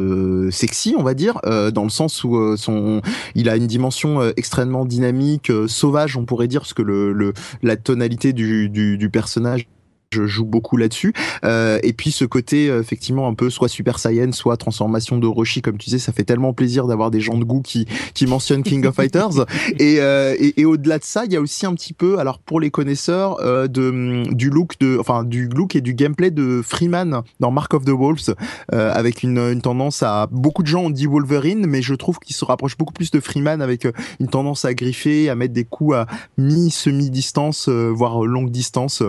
sexy, 0.50 0.94
on 0.98 1.02
va 1.02 1.14
dire, 1.14 1.40
dans 1.72 1.84
le 1.84 1.90
sens 1.90 2.24
où 2.24 2.56
son, 2.56 3.02
il 3.34 3.48
a 3.48 3.56
une 3.56 3.66
dimension 3.66 4.22
extrêmement 4.36 4.84
dynamique, 4.84 5.52
sauvage, 5.66 6.16
on 6.16 6.24
pourrait 6.24 6.48
dire, 6.48 6.60
parce 6.60 6.74
que 6.74 6.82
le, 6.82 7.12
le 7.12 7.32
la 7.62 7.76
tonalité 7.76 8.32
du, 8.32 8.68
du, 8.68 8.98
du 8.98 9.10
personnage 9.10 9.17
personnage 9.18 9.66
je 10.12 10.26
joue 10.26 10.44
beaucoup 10.44 10.76
là-dessus. 10.76 11.12
Euh, 11.44 11.78
et 11.82 11.92
puis 11.92 12.10
ce 12.10 12.24
côté 12.24 12.68
euh, 12.70 12.80
effectivement 12.80 13.28
un 13.28 13.34
peu 13.34 13.50
soit 13.50 13.68
Super 13.68 13.98
Saiyan, 13.98 14.32
soit 14.32 14.56
transformation 14.56 15.18
de 15.18 15.26
Roshi, 15.26 15.62
comme 15.62 15.78
tu 15.78 15.86
disais, 15.86 15.98
ça 15.98 16.12
fait 16.12 16.24
tellement 16.24 16.52
plaisir 16.52 16.86
d'avoir 16.86 17.10
des 17.10 17.20
gens 17.20 17.36
de 17.36 17.44
goût 17.44 17.62
qui 17.62 17.86
qui 18.14 18.26
mentionnent 18.26 18.62
King 18.62 18.86
of 18.86 18.94
Fighters. 18.94 19.46
Et, 19.78 20.00
euh, 20.00 20.34
et, 20.38 20.60
et 20.60 20.64
au-delà 20.64 20.98
de 20.98 21.04
ça, 21.04 21.24
il 21.24 21.32
y 21.32 21.36
a 21.36 21.40
aussi 21.40 21.66
un 21.66 21.74
petit 21.74 21.92
peu, 21.92 22.18
alors 22.18 22.38
pour 22.38 22.60
les 22.60 22.70
connaisseurs, 22.70 23.38
euh, 23.40 23.68
de 23.68 24.24
du 24.32 24.50
look 24.50 24.78
de, 24.80 24.96
enfin 24.98 25.24
du 25.24 25.48
look 25.48 25.76
et 25.76 25.80
du 25.80 25.94
gameplay 25.94 26.30
de 26.30 26.62
Freeman 26.64 27.22
dans 27.40 27.50
Mark 27.50 27.74
of 27.74 27.84
the 27.84 27.90
Wolves, 27.90 28.34
euh, 28.72 28.92
avec 28.92 29.22
une, 29.22 29.38
une 29.38 29.60
tendance 29.60 30.02
à 30.02 30.26
beaucoup 30.30 30.62
de 30.62 30.68
gens 30.68 30.84
ont 30.84 30.90
dit 30.90 31.06
Wolverine, 31.06 31.66
mais 31.66 31.82
je 31.82 31.94
trouve 31.94 32.18
qu'il 32.18 32.34
se 32.34 32.44
rapproche 32.44 32.76
beaucoup 32.76 32.92
plus 32.92 33.10
de 33.10 33.20
Freeman 33.20 33.62
avec 33.62 33.86
une 34.20 34.28
tendance 34.28 34.64
à 34.64 34.74
griffer, 34.74 35.28
à 35.28 35.34
mettre 35.34 35.54
des 35.54 35.64
coups 35.64 35.96
à 35.96 36.06
mi 36.36 36.70
semi 36.70 37.10
distance, 37.10 37.68
voire 37.68 38.24
longue 38.24 38.50
distance 38.50 39.02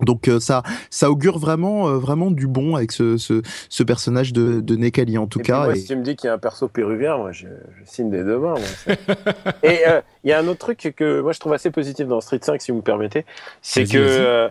donc 0.00 0.28
euh, 0.28 0.40
ça, 0.40 0.62
ça 0.90 1.10
augure 1.10 1.38
vraiment, 1.38 1.88
euh, 1.88 1.98
vraiment 1.98 2.30
du 2.30 2.46
bon 2.46 2.74
avec 2.76 2.92
ce, 2.92 3.16
ce, 3.16 3.42
ce 3.68 3.82
personnage 3.82 4.32
de, 4.32 4.60
de 4.60 4.76
Nekali 4.76 5.18
en 5.18 5.26
tout 5.26 5.38
cas. 5.40 5.64
Moi, 5.64 5.76
Si 5.76 5.86
tu 5.86 5.96
me 5.96 6.02
dis 6.02 6.16
qu'il 6.16 6.28
y 6.28 6.30
a 6.30 6.34
un 6.34 6.38
perso 6.38 6.68
péruvien, 6.68 7.16
moi 7.16 7.32
je, 7.32 7.46
je 7.46 7.84
signe 7.90 8.10
des 8.10 8.24
deux 8.24 8.38
mains. 8.38 8.54
et 9.62 9.86
euh, 9.86 10.00
il 10.24 10.30
y 10.30 10.32
a 10.32 10.38
un 10.38 10.46
autre 10.48 10.58
truc 10.60 10.94
que 10.96 11.20
moi 11.20 11.32
je 11.32 11.40
trouve 11.40 11.52
assez 11.52 11.70
positif 11.70 12.06
dans 12.06 12.20
Street 12.20 12.40
5, 12.42 12.60
si 12.60 12.70
vous 12.70 12.78
me 12.78 12.82
permettez, 12.82 13.24
c'est 13.62 13.84
que 13.84 14.50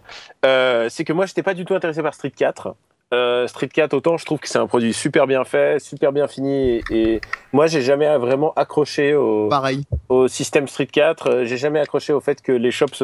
c'est 0.89 1.03
que 1.03 1.13
moi 1.13 1.25
j'étais 1.25 1.43
pas 1.43 1.53
du 1.53 1.65
tout 1.65 1.73
intéressé 1.73 2.01
par 2.01 2.13
Street 2.13 2.31
4. 2.35 2.75
Street 3.47 3.67
4, 3.67 3.93
autant 3.93 4.17
je 4.17 4.25
trouve 4.25 4.39
que 4.39 4.47
c'est 4.49 4.57
un 4.57 4.65
produit 4.65 4.91
super 4.91 5.27
bien 5.27 5.43
fait, 5.43 5.79
super 5.79 6.11
bien 6.11 6.27
fini, 6.27 6.77
et, 6.77 6.83
et 6.91 7.21
moi 7.51 7.67
j'ai 7.67 7.81
jamais 7.81 8.17
vraiment 8.17 8.53
accroché 8.55 9.13
au, 9.13 9.49
Pareil. 9.49 9.83
au 10.09 10.27
système 10.27 10.67
Street 10.67 10.87
4. 10.87 11.43
J'ai 11.43 11.57
jamais 11.57 11.79
accroché 11.79 12.11
au 12.13 12.19
fait 12.21 12.41
que 12.41 12.51
les 12.51 12.71
shops 12.71 12.93
se 12.95 13.03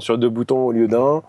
Sur 0.00 0.18
deux 0.18 0.28
boutons 0.28 0.66
au 0.66 0.72
lieu 0.72 0.88
d'un. 0.88 1.22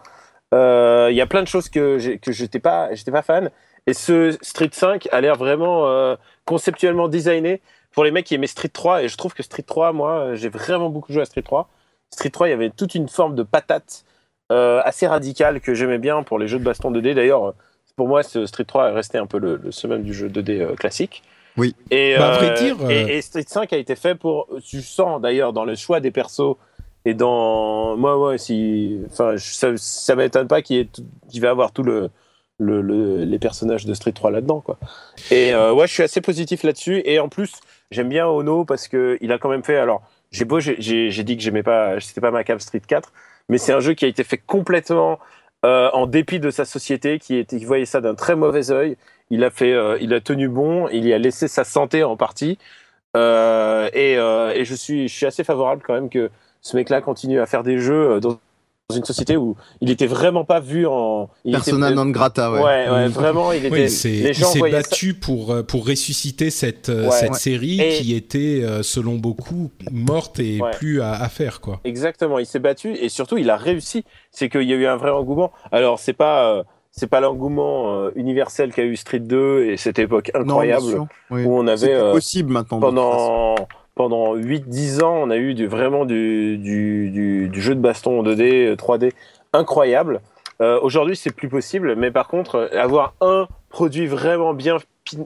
Il 0.51 0.57
euh, 0.57 1.11
y 1.11 1.21
a 1.21 1.25
plein 1.25 1.41
de 1.41 1.47
choses 1.47 1.69
que 1.69 1.97
j'étais 1.97 2.59
pas 2.59 2.93
j'étais 2.93 3.11
pas 3.11 3.21
fan. 3.21 3.49
Et 3.85 3.93
ce 3.93 4.37
Street 4.41 4.69
5 4.71 5.09
a 5.11 5.19
l'air 5.19 5.35
vraiment 5.35 5.87
euh, 5.87 6.15
conceptuellement 6.45 7.07
designé 7.07 7.61
pour 7.91 8.03
les 8.03 8.11
mecs 8.11 8.25
qui 8.25 8.35
aimaient 8.35 8.47
Street 8.47 8.69
3. 8.69 9.03
Et 9.03 9.07
je 9.07 9.17
trouve 9.17 9.33
que 9.33 9.43
Street 9.43 9.63
3, 9.63 9.91
moi, 9.91 10.35
j'ai 10.35 10.49
vraiment 10.49 10.89
beaucoup 10.89 11.11
joué 11.11 11.21
à 11.21 11.25
Street 11.25 11.41
3. 11.41 11.69
Street 12.11 12.29
3, 12.29 12.47
il 12.47 12.51
y 12.51 12.53
avait 12.53 12.69
toute 12.69 12.95
une 12.95 13.09
forme 13.09 13.35
de 13.35 13.43
patate 13.43 14.05
euh, 14.51 14.81
assez 14.83 15.07
radicale 15.07 15.59
que 15.59 15.73
j'aimais 15.73 15.97
bien 15.97 16.23
pour 16.23 16.39
les 16.39 16.47
jeux 16.47 16.59
de 16.59 16.63
baston 16.63 16.91
2D. 16.91 17.13
D'ailleurs, 17.13 17.49
euh, 17.49 17.55
pour 17.95 18.07
moi, 18.07 18.23
ce 18.23 18.45
Street 18.45 18.65
3 18.65 18.89
est 18.89 18.93
resté 18.93 19.17
un 19.17 19.25
peu 19.25 19.39
le, 19.39 19.57
le 19.57 19.71
summum 19.71 20.03
du 20.03 20.13
jeu 20.13 20.29
2D 20.29 20.61
euh, 20.61 20.75
classique. 20.75 21.23
Oui. 21.57 21.75
Et, 21.91 22.15
Bah, 22.17 22.33
à 22.33 22.35
euh, 22.35 22.37
vrai 22.37 22.63
dire, 22.63 22.77
euh, 22.81 22.89
et, 22.89 23.17
et 23.17 23.21
Street 23.21 23.45
5 23.47 23.71
a 23.73 23.77
été 23.77 23.95
fait 23.95 24.15
pour. 24.15 24.47
Tu 24.65 24.81
sens 24.81 25.21
d'ailleurs 25.21 25.53
dans 25.53 25.65
le 25.65 25.75
choix 25.75 25.99
des 25.99 26.11
persos 26.11 26.57
et 27.05 27.13
dans. 27.13 27.97
Moi, 27.97 28.17
moi, 28.17 28.37
si. 28.37 28.99
Enfin, 29.11 29.35
ça, 29.37 29.75
ça 29.77 30.15
m'étonne 30.15 30.47
pas 30.47 30.61
qu'il 30.61 30.89
va 31.41 31.49
avoir 31.49 31.71
tout 31.71 31.83
le. 31.83 32.09
Le, 32.59 32.81
le- 32.81 33.23
les 33.25 33.39
personnages 33.39 33.85
de 33.85 33.93
Street 33.95 34.11
3 34.11 34.29
là-dedans 34.29 34.61
quoi. 34.61 34.77
Et 35.31 35.53
euh, 35.53 35.73
ouais, 35.73 35.87
je 35.87 35.93
suis 35.93 36.03
assez 36.03 36.21
positif 36.21 36.61
là-dessus 36.63 37.01
et 37.03 37.19
en 37.19 37.27
plus, 37.27 37.51
j'aime 37.89 38.09
bien 38.09 38.27
Ono 38.27 38.63
parce 38.63 38.87
que 38.87 39.17
il 39.21 39.31
a 39.31 39.39
quand 39.39 39.49
même 39.49 39.63
fait 39.63 39.77
alors 39.77 40.03
j'ai 40.31 40.45
beau 40.45 40.59
j'ai- 40.59 40.77
dit 41.23 41.35
que 41.35 41.41
j'aimais 41.43 41.63
pas 41.63 41.99
c'était 41.99 42.21
pas 42.21 42.29
ma 42.31 42.43
cam 42.43 42.59
Street 42.59 42.81
4, 42.87 43.11
mais 43.49 43.57
c'est 43.57 43.73
un 43.73 43.79
jeu 43.79 43.93
qui 43.95 44.05
a 44.05 44.07
été 44.07 44.23
fait 44.23 44.37
complètement 44.37 45.19
euh, 45.65 45.89
en 45.93 46.05
dépit 46.05 46.39
de 46.39 46.51
sa 46.51 46.63
société 46.63 47.17
qui 47.19 47.43
voyait 47.65 47.85
ça 47.85 48.01
d'un 48.01 48.13
très 48.15 48.35
mauvais 48.35 48.69
œil. 48.71 48.97
Il 49.31 49.43
a 49.43 49.49
fait 49.49 49.73
euh, 49.73 49.97
il 49.99 50.13
a 50.13 50.21
tenu 50.21 50.47
bon, 50.47 50.87
il 50.89 51.05
y 51.07 51.13
a 51.13 51.17
laissé 51.17 51.47
sa 51.47 51.63
santé 51.63 52.03
en 52.03 52.17
partie. 52.17 52.59
Euh, 53.15 53.89
et, 53.93 54.13
et 54.59 54.65
je 54.65 54.75
suis 54.75 55.07
je 55.07 55.15
suis 55.15 55.25
assez 55.25 55.43
favorable 55.43 55.83
quand 55.85 55.93
même 55.93 56.09
que 56.09 56.29
ce 56.63 56.75
mec-là 56.77 57.01
continue 57.01 57.39
à 57.39 57.45
faire 57.45 57.61
des 57.63 57.77
jeux 57.77 58.13
euh, 58.13 58.19
dans 58.19 58.39
une 58.95 59.03
société 59.05 59.37
où 59.37 59.55
il 59.81 59.89
était 59.91 60.07
vraiment 60.07 60.43
pas 60.45 60.59
vu 60.59 60.85
en 60.87 61.29
il 61.45 61.51
Persona 61.53 61.87
était, 61.87 61.95
non 61.95 62.05
grata, 62.07 62.51
ouais. 62.51 62.61
ouais, 62.61 62.89
ouais, 62.89 63.07
Mm. 63.07 63.11
vraiment 63.11 63.51
il 63.51 63.65
était 63.65 63.73
Oui, 63.83 63.89
c'est- 63.89 64.09
les 64.09 64.29
il 64.29 64.33
gens 64.33 64.47
s'est 64.47 64.59
voyaient 64.59 64.81
ça- 64.81 64.89
battu 64.89 65.13
pour, 65.13 65.51
euh, 65.51 65.63
pour 65.63 65.85
ressusciter 65.87 66.49
cette, 66.49 66.89
euh, 66.89 67.05
Ouais. 67.05 67.11
cette 67.11 67.31
Ouais. 67.31 67.37
série 67.37 67.81
Et- 67.81 67.93
qui 67.97 68.13
était, 68.15 68.61
selon 68.81 69.15
beaucoup, 69.15 69.71
morte 69.91 70.39
et 70.39 70.61
Ouais. 70.61 70.71
plus 70.71 71.01
à, 71.01 71.11
à 71.13 71.27
faire. 71.29 71.59
quoi. 71.61 71.79
Exactement, 71.83 72.39
il 72.39 72.45
s'est 72.45 72.59
battu 72.59 72.93
et 72.95 73.09
surtout 73.09 73.37
il 73.37 73.49
a 73.49 73.57
réussi. 73.57 74.05
C'est 74.31 74.47
qu'il 74.49 74.63
y 74.63 74.73
a 74.73 74.75
eu 74.75 74.85
un 74.85 74.95
vrai 74.97 75.11
engouement. 75.11 75.51
Alors 75.71 75.99
c'est 75.99 76.13
pas 76.13 76.49
euh, 76.53 76.63
c'est 76.91 77.07
pas 77.07 77.19
l'engouement 77.21 77.95
euh, 77.95 78.11
universel 78.15 78.71
qu'a 78.71 78.83
eu 78.83 78.95
Street 78.95 79.19
2 79.19 79.65
et 79.65 79.77
cette 79.77 79.97
époque 79.97 80.29
incroyable. 80.35 81.07
Oui. 81.31 81.43
où 81.45 81.57
on 81.57 81.65
avait 81.67 81.93
euh, 81.93 82.11
possible 82.11 82.51
maintenant. 82.53 82.79
pendant 82.79 83.55
pendant 83.95 84.35
8-10 84.35 85.03
ans, 85.03 85.15
on 85.23 85.29
a 85.29 85.37
eu 85.37 85.53
du, 85.53 85.67
vraiment 85.67 86.05
du, 86.05 86.57
du, 86.57 87.09
du, 87.11 87.49
du 87.49 87.61
jeu 87.61 87.75
de 87.75 87.79
baston 87.79 88.19
en 88.19 88.23
2D, 88.23 88.41
euh, 88.71 88.75
3D 88.75 89.11
incroyable. 89.53 90.21
Euh, 90.61 90.79
Aujourd'hui, 90.81 91.15
c'est 91.15 91.31
plus 91.35 91.49
possible, 91.49 91.95
mais 91.95 92.11
par 92.11 92.27
contre, 92.27 92.55
euh, 92.55 92.79
avoir 92.79 93.13
un 93.21 93.47
produit 93.69 94.05
vraiment 94.07 94.53
bien 94.53 94.77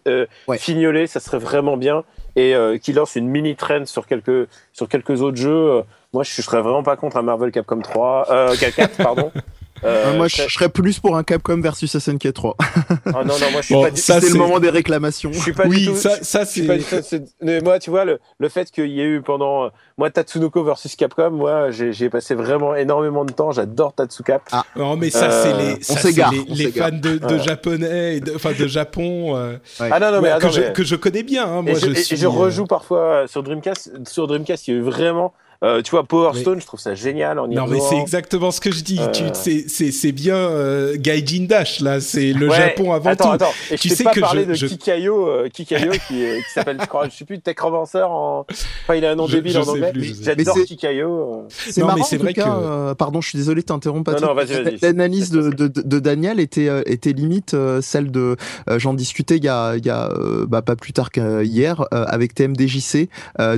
euh, 0.08 0.26
Ouais. 0.48 0.58
fignolé, 0.58 1.06
ça 1.08 1.20
serait 1.20 1.38
vraiment 1.38 1.78
bien. 1.78 2.04
Et 2.36 2.56
euh, 2.56 2.78
qui 2.78 2.94
lance 2.94 3.16
une 3.16 3.28
mini 3.28 3.56
trend 3.56 3.86
sur 3.86 4.06
quelques 4.08 4.48
sur 4.74 4.88
quelques 4.88 5.22
autres 5.22 5.38
jeux. 5.38 5.72
euh, 5.72 5.82
moi, 6.14 6.24
je 6.24 6.42
serais 6.42 6.62
vraiment 6.62 6.84
pas 6.84 6.96
contre 6.96 7.18
un 7.18 7.22
Marvel 7.22 7.52
Capcom 7.52 7.80
3, 7.82 8.28
euh, 8.32 8.56
4, 8.56 8.98
pardon. 8.98 9.32
Euh, 9.84 10.06
Euh, 10.14 10.18
moi, 10.18 10.28
je 10.28 10.42
serais 10.48 10.70
plus 10.70 11.00
pour 11.00 11.16
un 11.18 11.24
Capcom 11.24 11.60
versus 11.62 11.98
SNK 11.98 12.34
3. 12.34 12.56
Ah 12.60 13.24
non, 13.24 13.26
non, 13.26 13.52
moi, 13.52 13.62
je 13.62 13.66
suis 13.68 13.76
Bon, 13.76 13.84
pas 13.84 13.92
du 13.92 14.02
ça, 14.02 14.20
c'est 14.22 14.30
le 14.30 14.36
moment 14.40 14.60
des 14.60 14.70
réclamations. 14.70 15.32
je 15.34 15.40
suis 15.40 15.54
pas 15.54 15.64
du 15.66 15.70
oui, 15.70 15.86
tout. 15.86 15.96
ça, 15.96 16.18
ça 16.24 16.46
c'est. 16.46 16.62
du 16.62 16.80
tout- 16.84 17.64
moi, 17.64 17.80
tu 17.80 17.90
vois, 17.90 18.06
le, 18.06 18.20
le 18.40 18.50
fait 18.50 18.70
qu'il 18.72 18.88
y 18.88 19.02
ait 19.02 19.06
eu 19.06 19.22
pendant. 19.22 19.66
euh, 19.66 19.70
Moi, 19.98 20.10
Tatsunoko 20.12 20.64
versus 20.64 20.96
Capcom, 20.96 21.32
moi, 21.32 21.72
j'ai 21.72 21.92
j'ai 21.94 22.10
passé 22.10 22.36
vraiment 22.36 22.76
énormément 22.76 23.26
de 23.26 23.32
temps. 23.34 23.52
J'adore 23.52 23.94
Tatsukap. 23.94 24.44
Non, 24.76 24.96
mais 24.96 25.10
ça, 25.10 25.30
Euh, 25.30 25.44
c'est 25.44 25.54
les, 25.54 25.74
on 25.90 25.96
ça, 26.02 26.30
les, 26.32 26.40
on 26.50 26.54
les 26.56 26.72
fans 26.72 26.90
de, 26.92 27.18
de 27.18 27.26
Ouais. 27.36 27.40
japonais, 27.40 28.20
de- 28.20 28.36
enfin 28.36 28.52
de 28.58 28.68
Japon, 28.68 29.36
euh, 29.36 29.58
Ouais. 29.80 29.90
Ah 29.92 30.00
non, 30.00 30.12
non, 30.12 30.22
mais 30.22 30.28
ouais, 30.30 30.30
attends, 30.32 30.48
que, 30.50 30.54
je, 30.56 30.62
que 30.72 30.84
je 30.84 30.96
connais 30.96 31.24
bien. 31.24 31.46
hein, 31.46 31.60
et 31.66 31.72
moi, 31.72 31.80
je, 31.80 31.88
je, 31.94 32.14
et 32.14 32.18
je 32.18 32.26
euh, 32.26 32.30
rejoue 32.30 32.66
parfois 32.66 33.28
sur 33.28 33.44
Dreamcast. 33.44 33.92
Sur 34.08 34.28
Dreamcast, 34.28 34.68
il 34.68 34.74
y 34.74 34.78
a 34.78 34.80
eu 34.80 34.84
vraiment. 34.84 35.34
Euh, 35.64 35.82
tu 35.82 35.92
vois, 35.92 36.04
Power 36.04 36.32
Mais- 36.34 36.42
Stone, 36.42 36.62
je 36.62 36.66
trouve 36.66 36.80
ça 36.80 36.94
génial 36.96 37.40
en 37.40 37.50
y 37.50 37.56
Non, 37.56 37.66
mais 37.68 37.80
c'est 37.80 37.98
exactement 37.98 38.52
ce 38.52 38.62
que 38.62 38.72
je 38.72 38.84
dis. 38.84 39.00
Euh. 39.00 39.08
Tu, 39.12 39.24
c'est, 39.34 39.66
c'est, 39.68 39.92
c'est 39.92 40.12
bien 40.12 40.36
euh, 40.36 40.96
Gaijin 40.98 41.46
Dash 41.48 41.80
là. 41.80 42.00
C'est 42.00 42.34
le 42.34 42.48
Ouais, 42.50 42.56
Japon 42.58 42.94
avant 42.94 43.10
attends, 43.10 43.30
tout. 43.30 43.44
Attends, 43.44 43.52
et 43.72 43.78
Tu 43.78 43.90
je 43.90 43.94
sais 43.96 44.04
pas 44.04 44.12
que 44.14 44.20
parlé 44.20 44.44
je- 44.44 44.50
de 44.50 44.54
je- 44.54 44.68
Kikayo, 44.68 45.28
euh, 45.28 45.50
Kikayo 45.50 45.92
qui, 45.92 46.00
qui 46.16 46.52
s'appelle, 46.54 46.78
je 46.82 46.86
crois, 46.86 47.10
je 47.10 47.16
sais 47.16 47.26
plus, 47.26 47.40
Techromancer 47.40 48.02
en. 48.04 48.46
Enfin, 48.84 48.96
il 48.96 49.04
a 49.06 49.12
un 49.12 49.16
nom 49.16 49.28
Je- 49.28 49.36
débile 49.38 49.54
je 49.54 49.60
en 49.60 49.64
sais 49.64 49.70
anglais. 49.72 49.94
J'adore. 50.22 50.58
Mais 50.58 50.64
Kikayo. 50.66 51.10
euh. 51.10 51.48
C'est 51.50 51.82
Non, 51.82 51.88
mais 51.88 51.94
marrant 51.94 52.04
c'est 52.06 52.18
vrai 52.18 52.34
cas. 52.34 52.44
que- 52.46 52.50
euh, 52.50 52.94
pardon, 52.96 53.22
je 53.22 53.30
suis 53.30 53.38
désolé 53.38 53.62
de 53.62 53.66
t'interrompre. 53.68 54.12
Non, 54.12 54.18
Patrick. 54.18 54.30
non, 54.30 54.36
vas-y, 54.36 54.64
vas-y. 54.64 54.78
L'analyse 54.82 55.32
de, 55.32 55.50
de, 55.50 55.68
de 55.68 56.00
Daniel 56.00 56.40
était 56.40 56.70
euh, 56.70 56.82
était 56.86 57.14
limite 57.14 57.54
euh, 57.54 57.82
celle 57.82 58.12
de. 58.12 58.36
euh, 58.70 58.80
J'en 58.80 58.94
discutais 58.94 59.38
il 59.38 59.44
y 59.44 59.50
a 59.50 59.76
il 59.76 59.86
y 59.86 59.90
a 59.90 60.10
bah, 60.48 60.62
pas 60.62 60.76
plus 60.76 60.94
tard 60.94 61.10
qu'hier 61.12 61.86
avec 61.92 62.34
TMDJC 62.36 63.10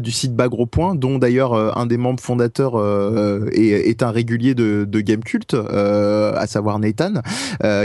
du 0.01 0.11
site 0.11 0.35
Bas 0.35 0.47
Gros 0.47 0.65
Point, 0.65 0.95
dont 0.95 1.17
d'ailleurs 1.17 1.53
un 1.53 1.85
des 1.89 1.97
membres 1.97 2.21
fondateurs 2.21 2.75
et 3.51 3.89
est 3.89 4.03
un 4.03 4.11
régulier 4.11 4.55
de, 4.55 4.85
de 4.87 5.01
Gamecult, 5.01 5.53
à 5.53 6.47
savoir 6.47 6.79
Nathan, 6.79 7.13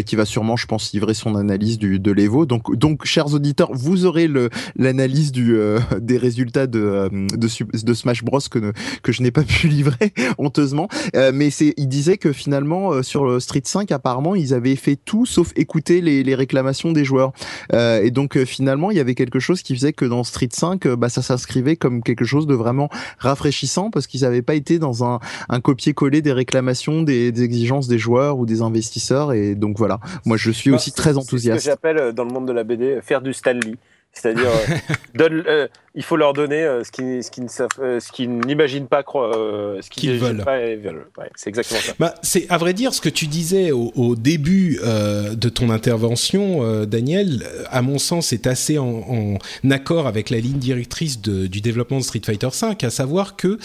qui 0.07 0.15
va 0.15 0.25
sûrement, 0.25 0.57
je 0.57 0.67
pense, 0.67 0.93
livrer 0.93 1.15
son 1.15 1.35
analyse 1.35 1.79
du, 1.79 1.99
de 1.99 2.13
l'Evo. 2.13 2.47
Donc, 2.47 2.77
donc, 2.77 3.05
chers 3.05 3.35
auditeurs, 3.35 3.71
vous 3.73 4.05
aurez 4.05 4.29
le 4.29 4.51
l'analyse 4.77 5.33
du 5.33 5.57
des 6.01 6.19
résultats 6.19 6.67
de, 6.67 7.09
de, 7.13 7.49
de 7.85 7.95
Smash 7.95 8.23
Bros 8.23 8.41
que 8.51 8.73
que 9.03 9.13
je 9.13 9.23
n'ai 9.23 9.31
pas 9.31 9.43
pu 9.43 9.69
livrer 9.77 10.13
honteusement. 10.39 10.89
mais 11.33 11.51
c'est, 11.51 11.75
il 11.77 11.89
disait 11.89 12.19
que 12.19 12.33
finalement 12.33 13.03
sur 13.03 13.41
Street 13.41 13.63
5, 13.65 13.91
apparemment, 13.91 14.35
ils 14.35 14.55
avaient 14.55 14.77
fait 14.77 14.97
tout 14.97 15.27
sauf 15.27 15.53
écouter 15.57 16.01
les, 16.01 16.23
les 16.23 16.35
réclamations 16.35 16.93
des 16.93 17.05
joueurs. 17.05 17.33
et 17.73 18.11
donc 18.11 18.39
finalement, 18.45 18.91
il 18.91 18.97
y 18.97 19.01
avait 19.01 19.15
quelque 19.15 19.39
chose 19.39 19.63
qui 19.63 19.75
faisait 19.75 19.93
que 19.93 20.05
dans 20.05 20.25
Street 20.25 20.49
5, 20.53 20.87
bah, 20.89 21.09
ça 21.09 21.23
s'inscrivait 21.23 21.77
comme 21.77 22.03
quelque 22.03 22.25
chose 22.25 22.47
de 22.47 22.55
vraiment 22.55 22.89
rafraîchissant 23.19 23.91
parce 23.95 24.07
qu'ils 24.07 24.23
n'avaient 24.23 24.43
pas 24.43 24.55
été 24.55 24.79
dans 24.79 25.05
un, 25.05 25.21
un 25.49 25.61
copier-coller 25.61 26.21
des 26.21 26.33
réclamations, 26.33 27.03
des, 27.03 27.33
des, 27.33 27.43
exigences 27.43 27.89
des 27.89 27.99
joueurs 27.99 28.39
ou 28.39 28.45
des 28.45 28.61
investisseurs. 28.61 29.33
Et 29.33 29.55
donc 29.55 29.79
voilà, 29.79 30.01
moi 30.27 30.37
je 30.37 30.51
suis 30.51 30.71
bah, 30.71 30.77
aussi 30.77 30.93
très 30.93 31.17
enthousiaste. 31.17 31.61
C'est 31.61 31.71
ce 31.71 31.77
que 31.77 31.89
j'appelle 31.89 32.13
dans 32.13 32.25
le 32.25 32.33
monde 32.33 32.47
de 32.47 32.53
la 32.53 32.65
BD 32.65 32.99
faire 33.03 33.23
du 33.23 33.33
Stanley. 33.33 33.77
C'est-à-dire, 34.15 34.49
euh, 34.49 35.29
euh, 35.49 35.69
il 35.95 36.03
faut 36.03 36.17
leur 36.17 36.33
donner 36.33 36.63
euh, 36.63 36.85
ce 36.85 36.91
qu'ils 36.93 37.23
ce 37.23 38.13
qu'ils 38.13 38.39
n'imaginent 38.39 38.87
pas, 38.87 39.03
ce 39.03 39.91
qu'ils 39.91 40.19
veulent. 40.19 40.45
Ouais, 40.47 41.31
c'est 41.35 41.51
exactement 41.51 41.81
ça. 41.81 41.93
Bah, 41.99 42.15
c'est 42.23 42.47
à 42.49 42.57
vrai 42.57 42.75
dire 42.75 42.95
ce 42.95 43.01
que 43.01 43.09
tu 43.09 43.27
disais 43.27 43.73
au, 43.73 43.93
au 43.97 44.17
début 44.17 44.79
de 44.83 45.49
ton 45.49 45.71
intervention, 45.71 46.85
Daniel. 46.87 47.45
À 47.71 47.83
mon 47.83 47.99
sens, 47.99 48.33
est 48.33 48.47
assez 48.47 48.79
en, 48.79 48.87
en, 48.87 49.71
accord 49.71 50.07
avec 50.07 50.31
la 50.31 50.39
ligne 50.39 50.59
directrice 50.59 51.21
de, 51.21 51.47
du 51.49 51.61
développement 51.61 51.99
de 51.99 52.05
Street 52.05 52.23
Fighter 52.25 52.49
V, 52.49 52.77
à 52.83 52.91
savoir 52.91 53.35
que 53.37 53.59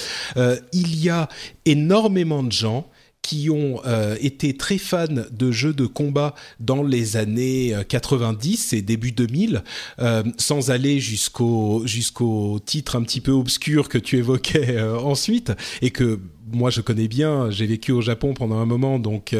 il 0.74 1.04
y 1.04 1.10
a 1.10 1.30
énormément 1.66 2.41
de 2.43 2.52
gens 2.52 2.88
qui 3.22 3.49
ont 3.49 3.82
euh, 3.86 4.15
été 4.22 4.55
très 4.57 4.78
fans 4.78 5.05
de 5.07 5.51
jeux 5.51 5.74
de 5.74 5.86
combat 5.86 6.34
dans 6.59 6.84
les 6.84 7.17
années 7.17 7.76
90 7.88 8.74
euh, 8.74 8.78
et 8.78 8.82
début 8.82 9.11
2000, 9.11 9.63
euh, 9.99 10.24
sans 10.38 10.72
aller 10.72 10.99
jusqu'au 10.99 11.84
jusqu'au 11.86 12.59
titre 12.65 12.95
un 12.95 13.03
petit 13.03 13.22
peu 13.22 13.32
obscur 13.32 13.89
que 13.89 13.97
tu 13.97 14.17
évoquais 14.17 14.82
ensuite 14.82 15.51
et 15.82 15.91
que 15.91 16.20
moi 16.51 16.72
je 16.72 16.82
connais 16.82 17.07
bien, 17.07 17.51
j'ai 17.51 17.67
vécu 17.67 17.91
au 17.91 18.01
Japon 18.01 18.34
pendant 18.34 18.57
un 18.57 18.65
moment, 18.65 18.97
donc 18.97 19.36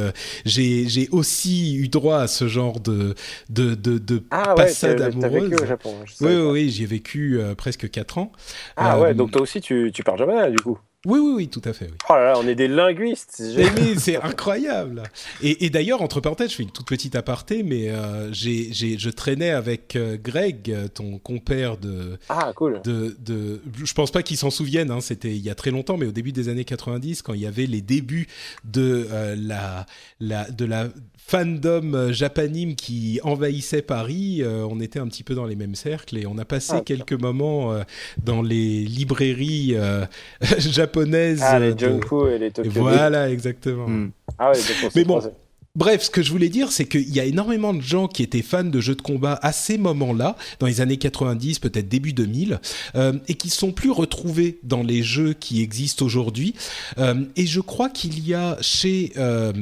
j'ai 0.46 1.10
aussi 1.12 1.76
eu 1.76 1.88
droit 1.88 2.20
à 2.20 2.28
ce 2.28 2.48
genre 2.48 2.80
de 2.80 3.16
de 3.50 3.74
de, 3.74 3.98
de 3.98 4.24
ah 4.30 4.54
passade 4.56 5.02
amoureuse. 5.02 5.50
Vécu 5.50 5.64
au 5.64 5.66
Japon, 5.66 5.96
oui 6.22 6.28
oui, 6.28 6.52
oui 6.52 6.70
j'y 6.70 6.84
ai 6.84 6.86
vécu 6.86 7.40
presque 7.58 7.90
4 7.90 8.20
ans. 8.20 8.32
Ah 8.78 9.00
ouais, 9.00 9.16
donc 9.16 9.32
toi 9.32 9.42
aussi 9.42 9.62
tu 9.62 9.92
tu 9.92 10.04
parles 10.04 10.20
japonais 10.20 10.52
du 10.52 10.60
coup? 10.60 10.78
Oui, 11.06 11.18
oui, 11.20 11.32
oui, 11.34 11.48
tout 11.48 11.62
à 11.64 11.72
fait. 11.72 11.86
Oui. 11.86 11.98
Oh 12.10 12.14
là 12.14 12.26
là, 12.26 12.34
on 12.38 12.46
est 12.46 12.56
des 12.56 12.68
linguistes. 12.68 13.42
c'est 13.98 14.22
incroyable. 14.22 15.04
Et, 15.42 15.66
et 15.66 15.70
d'ailleurs, 15.70 16.02
entre 16.02 16.20
parenthèses, 16.20 16.52
je 16.52 16.56
fais 16.58 16.64
une 16.64 16.72
toute 16.72 16.88
petite 16.88 17.16
aparté, 17.16 17.64
mais 17.64 17.90
euh, 17.90 18.34
j'ai, 18.34 18.74
je 18.74 19.10
traînais 19.10 19.52
avec 19.52 19.96
euh, 19.96 20.18
Greg, 20.22 20.76
ton 20.94 21.18
compère 21.18 21.78
de. 21.78 22.20
Ah, 22.28 22.52
cool. 22.54 22.82
De, 22.84 23.16
de, 23.20 23.62
je 23.82 23.94
pense 23.94 24.12
pas 24.12 24.24
qu'il 24.24 24.36
s'en 24.36 24.50
souvienne. 24.50 24.92
Hein, 24.92 25.00
c'était 25.00 25.32
il 25.32 25.42
y 25.42 25.50
a 25.50 25.56
très 25.56 25.72
longtemps, 25.72 25.96
mais 25.96 26.06
au 26.06 26.12
début 26.12 26.34
des 26.34 26.50
années 26.50 26.66
90, 26.66 27.22
quand 27.22 27.34
il 27.34 27.40
y 27.40 27.48
avait 27.48 27.66
les 27.66 27.82
débuts 27.82 28.28
de 28.66 29.08
euh, 29.10 29.36
la, 29.40 29.86
la, 30.20 30.52
de 30.52 30.66
la 30.66 30.90
fandom 31.30 31.94
euh, 31.94 32.12
japanime 32.12 32.76
qui 32.76 33.20
envahissait 33.24 33.84
Paris, 33.84 34.40
euh, 34.42 34.66
on 34.68 34.80
était 34.80 34.98
un 34.98 35.08
petit 35.08 35.24
peu 35.24 35.36
dans 35.36 35.46
les 35.46 35.56
mêmes 35.56 35.76
cercles 35.76 36.18
et 36.18 36.26
on 36.26 36.40
a 36.40 36.46
passé 36.46 36.74
ah, 36.78 36.82
quelques 36.82 37.14
moments 37.14 37.72
euh, 37.72 37.84
dans 38.24 38.42
les 38.42 38.84
librairies 38.84 39.76
japonaises. 40.58 41.42
Ah, 41.44 41.60
les 41.60 41.68
et 41.68 42.40
les 42.40 42.52
Tokyo. 42.52 42.72
Voilà, 42.72 43.30
exactement. 43.30 44.10
Ah 44.40 44.52
ouais, 44.52 44.58
Mais 44.96 45.04
bon, 45.04 45.22
Bref, 45.80 46.04
ce 46.04 46.10
que 46.10 46.22
je 46.22 46.30
voulais 46.30 46.50
dire, 46.50 46.74
c'est 46.74 46.84
qu'il 46.84 47.10
y 47.10 47.22
a 47.22 47.24
énormément 47.24 47.74
de 47.74 47.80
gens 47.80 48.10
qui 48.10 48.22
étaient 48.22 48.42
fans 48.42 48.66
de 48.66 48.82
jeux 48.82 48.96
de 48.96 49.02
combat 49.02 49.40
à 49.42 49.54
ces 49.54 49.78
moments-là, 49.78 50.36
dans 50.60 50.68
les 50.68 50.82
années 50.82 50.98
90, 50.98 51.60
peut-être 51.60 51.88
début 51.88 52.12
2000, 52.12 52.60
euh, 52.96 53.14
et 53.30 53.36
qui 53.36 53.50
sont 53.50 53.72
plus 53.72 53.90
retrouvés 53.90 54.60
dans 54.64 54.84
les 54.84 55.04
jeux 55.04 55.32
qui 55.32 55.62
existent 55.62 56.06
aujourd'hui. 56.06 56.54
Euh, 56.98 57.24
et 57.38 57.46
je 57.46 57.62
crois 57.62 57.90
qu'il 57.90 58.28
y 58.28 58.34
a 58.34 58.58
chez 58.60 59.14
euh, 59.16 59.54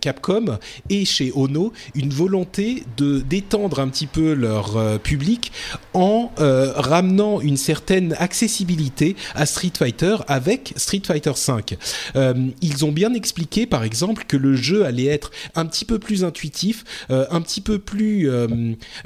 Capcom 0.00 0.58
et 0.90 1.04
chez 1.04 1.30
Ono 1.36 1.72
une 1.94 2.10
volonté 2.10 2.82
de 2.96 3.20
d'étendre 3.20 3.78
un 3.78 3.86
petit 3.86 4.08
peu 4.08 4.32
leur 4.32 4.98
public 5.02 5.52
en 5.92 6.32
ramenant 6.36 7.40
une 7.40 7.56
certaine 7.56 8.16
accessibilité 8.18 9.14
à 9.36 9.46
Street 9.46 9.72
Fighter 9.78 10.16
avec 10.26 10.72
Street 10.76 11.02
Fighter 11.06 11.30
V. 11.30 11.76
Euh, 12.16 12.34
ils 12.60 12.84
ont 12.84 12.92
bien 12.92 13.14
expliqué, 13.14 13.66
par 13.66 13.84
exemple, 13.84 14.24
que 14.26 14.36
le 14.36 14.56
jeu 14.56 14.84
allait 14.84 15.06
être 15.06 15.30
un 15.54 15.66
petit 15.66 15.84
peu 15.84 15.98
plus 15.98 16.24
intuitif, 16.24 16.84
euh, 17.10 17.26
un 17.30 17.40
petit 17.40 17.60
peu 17.60 17.78
plus 17.78 18.30
euh, 18.30 18.46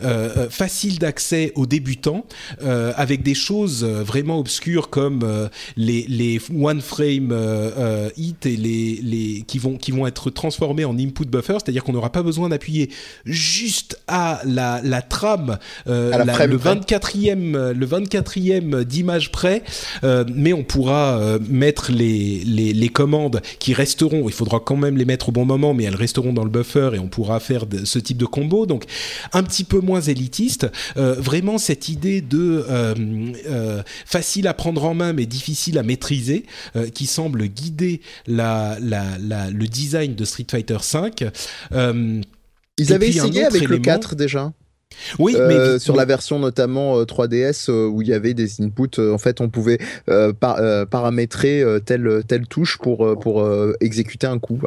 euh, 0.02 0.48
facile 0.50 0.98
d'accès 0.98 1.52
aux 1.54 1.66
débutants, 1.66 2.24
avec 2.96 3.22
des 3.22 3.34
choses 3.34 3.84
vraiment 3.84 4.38
obscures 4.38 4.90
comme 4.90 5.48
les, 5.76 6.04
les 6.08 6.40
one 6.54 6.80
frame 6.80 7.34
hit 8.16 8.46
et 8.46 8.56
les, 8.56 9.00
les 9.02 9.44
qui 9.46 9.58
vont 9.58 9.76
qui 9.76 9.90
vont 9.90 10.06
être 10.06 10.30
transformés 10.30 10.84
en 10.84 10.98
input 10.98 11.26
buffer, 11.26 11.54
c'est-à-dire 11.54 11.84
qu'on 11.84 11.92
n'aura 11.92 12.10
pas 12.12 12.22
besoin 12.22 12.48
d'appuyer 12.48 12.90
juste 13.24 14.00
à 14.06 14.40
la, 14.44 14.80
la 14.82 15.02
trame, 15.02 15.58
la, 15.86 16.24
le 16.46 16.58
24e 16.58 17.72
le 17.72 17.86
24e 17.86 18.84
d'image 18.84 19.32
près, 19.32 19.62
mais 20.02 20.52
on 20.52 20.64
pourra 20.64 21.38
mettre 21.48 21.92
les, 21.92 22.42
les, 22.44 22.72
les 22.72 22.88
commandes 22.88 23.40
qui 23.58 23.74
resteront. 23.74 24.28
Il 24.28 24.32
faudra 24.32 24.60
quand 24.60 24.76
même 24.76 24.96
les 24.96 25.04
mettre 25.04 25.28
au 25.28 25.32
bon 25.32 25.44
moment, 25.44 25.74
mais 25.74 25.84
elles 25.84 25.96
resteront 25.96 26.27
dans 26.32 26.44
le 26.44 26.50
buffer 26.50 26.90
et 26.94 26.98
on 26.98 27.08
pourra 27.08 27.40
faire 27.40 27.64
ce 27.84 27.98
type 27.98 28.18
de 28.18 28.26
combo. 28.26 28.66
Donc 28.66 28.84
un 29.32 29.42
petit 29.42 29.64
peu 29.64 29.80
moins 29.80 30.00
élitiste. 30.00 30.66
Euh, 30.96 31.14
vraiment 31.14 31.58
cette 31.58 31.88
idée 31.88 32.20
de 32.20 32.64
euh, 32.68 32.94
euh, 33.48 33.82
facile 34.06 34.46
à 34.48 34.54
prendre 34.54 34.84
en 34.84 34.94
main 34.94 35.12
mais 35.12 35.26
difficile 35.26 35.78
à 35.78 35.82
maîtriser 35.82 36.44
qui 36.94 37.06
semble 37.06 37.46
guider 37.46 38.00
la, 38.26 38.78
la, 38.80 39.50
le 39.50 39.66
design 39.66 40.14
de 40.14 40.24
Street 40.24 40.46
Fighter 40.50 40.78
V. 40.92 41.30
Ils 42.78 42.92
avaient 42.92 43.08
essayé 43.08 43.44
avec 43.44 43.68
le 43.68 43.78
4 43.78 44.14
déjà. 44.14 44.52
Oui, 45.18 45.36
mais 45.38 45.78
sur 45.78 45.94
la 45.94 46.04
version 46.04 46.38
notamment 46.38 47.02
3DS 47.02 47.70
où 47.70 48.02
il 48.02 48.08
y 48.08 48.14
avait 48.14 48.34
des 48.34 48.60
inputs, 48.62 48.98
en 48.98 49.18
fait, 49.18 49.40
on 49.40 49.48
pouvait 49.48 49.78
paramétrer 50.06 51.64
telle 51.84 52.22
telle 52.26 52.46
touche 52.46 52.78
pour 52.78 53.18
pour 53.18 53.46
exécuter 53.80 54.26
un 54.26 54.38
coup. 54.38 54.60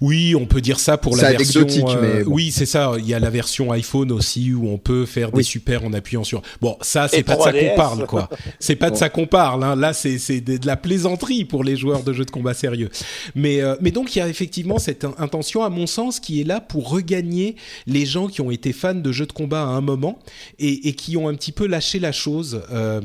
Oui, 0.00 0.34
on 0.34 0.46
peut 0.46 0.60
dire 0.60 0.80
ça 0.80 0.98
pour 0.98 1.16
la 1.16 1.30
version. 1.30 1.64
Euh, 1.88 2.24
oui, 2.26 2.50
c'est 2.50 2.66
ça. 2.66 2.94
Il 2.98 3.06
y 3.06 3.14
a 3.14 3.20
la 3.20 3.30
version 3.30 3.70
iPhone 3.70 4.10
aussi 4.10 4.52
où 4.52 4.68
on 4.68 4.78
peut 4.78 5.06
faire 5.06 5.30
des 5.30 5.44
super 5.44 5.84
en 5.84 5.92
appuyant 5.92 6.24
sur. 6.24 6.42
Bon, 6.60 6.76
ça, 6.80 7.06
c'est 7.06 7.22
pas 7.22 7.36
de 7.36 7.42
ça 7.42 7.52
qu'on 7.52 7.76
parle, 7.76 8.06
quoi. 8.06 8.28
C'est 8.58 8.74
pas 8.74 8.90
de 8.90 8.96
ça 8.96 9.08
qu'on 9.08 9.28
parle. 9.28 9.62
Hein. 9.62 9.76
Là, 9.76 9.92
c'est 9.92 10.40
de 10.40 10.66
la 10.66 10.76
plaisanterie 10.76 11.44
pour 11.44 11.62
les 11.62 11.76
joueurs 11.76 12.02
de 12.02 12.12
jeux 12.12 12.24
de 12.24 12.32
combat 12.32 12.52
sérieux. 12.52 12.90
Mais 13.36 13.60
euh, 13.60 13.76
mais 13.80 13.92
donc 13.92 14.16
il 14.16 14.18
y 14.18 14.22
a 14.22 14.28
effectivement 14.28 14.78
cette 14.78 15.04
intention, 15.18 15.62
à 15.62 15.70
mon 15.70 15.86
sens, 15.86 16.18
qui 16.18 16.40
est 16.40 16.44
là 16.44 16.60
pour 16.60 16.90
regagner 16.90 17.54
les 17.86 18.06
gens 18.06 18.26
qui 18.26 18.40
ont 18.40 18.50
été 18.50 18.72
fans 18.72 18.94
de 18.94 19.12
jeux 19.12 19.26
de 19.26 19.32
combat 19.32 19.62
à 19.62 19.66
un 19.66 19.80
moment 19.82 20.18
et, 20.58 20.88
et 20.88 20.94
qui 20.94 21.16
ont 21.16 21.28
un 21.28 21.34
petit 21.34 21.52
peu 21.52 21.66
lâché 21.66 22.00
la 22.00 22.12
chose 22.12 22.62
euh, 22.72 23.00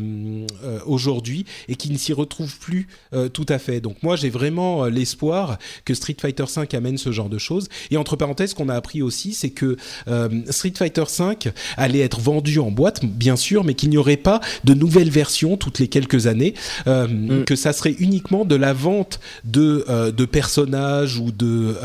euh 0.64 0.80
aujourd'hui 0.88 1.46
et 1.68 1.76
qui 1.76 1.92
ne 1.92 1.98
s'y 1.98 2.12
retrouvent 2.12 2.58
plus 2.58 2.88
tout 3.34 3.46
à 3.50 3.60
fait. 3.60 3.82
Donc 3.82 4.02
moi, 4.02 4.16
j'ai 4.16 4.32
vraiment 4.32 4.86
l'espoir 4.86 5.60
que 5.86 5.94
Street 5.94 6.16
Fighter 6.20 6.46
5 6.48 6.71
amène 6.76 6.98
ce 6.98 7.12
genre 7.12 7.30
de 7.30 7.38
choses. 7.38 7.68
Et 7.90 7.98
entre 7.98 8.16
parenthèses, 8.16 8.54
qu'on 8.54 8.70
a 8.70 8.76
appris 8.76 9.02
aussi, 9.02 9.34
c'est 9.34 9.50
que 9.50 9.78
euh, 10.08 10.30
Street 10.50 10.74
Fighter 10.78 11.04
V 11.18 11.52
allait 11.78 12.00
être 12.00 12.20
vendu 12.20 12.60
en 12.60 12.72
boîte, 12.72 13.06
bien 13.06 13.36
sûr, 13.36 13.64
mais 13.64 13.74
qu'il 13.74 13.90
n'y 13.90 13.98
aurait 13.98 14.18
pas 14.18 14.42
de 14.64 14.74
nouvelles 14.74 15.10
versions 15.10 15.58
toutes 15.58 15.80
les 15.80 15.88
quelques 15.88 16.28
années, 16.28 16.54
euh, 16.88 17.08
mm. 17.08 17.46
que 17.46 17.56
ça 17.56 17.74
serait 17.74 17.96
uniquement 18.00 18.46
de 18.46 18.56
la 18.56 18.74
vente 18.74 19.20
de, 19.44 19.86
euh, 19.90 20.12
de 20.12 20.26
personnages 20.26 21.18
ou 21.18 21.32
de, 21.32 21.76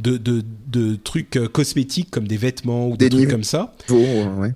de, 0.00 0.16
de, 0.16 0.44
de, 0.68 0.96
trucs 0.96 1.38
cosmétiques 1.52 2.10
comme 2.10 2.28
des 2.28 2.36
vêtements 2.36 2.88
ou 2.88 2.96
des, 2.96 3.08
trucs 3.08 3.30
comme 3.30 3.44
ça. 3.44 3.74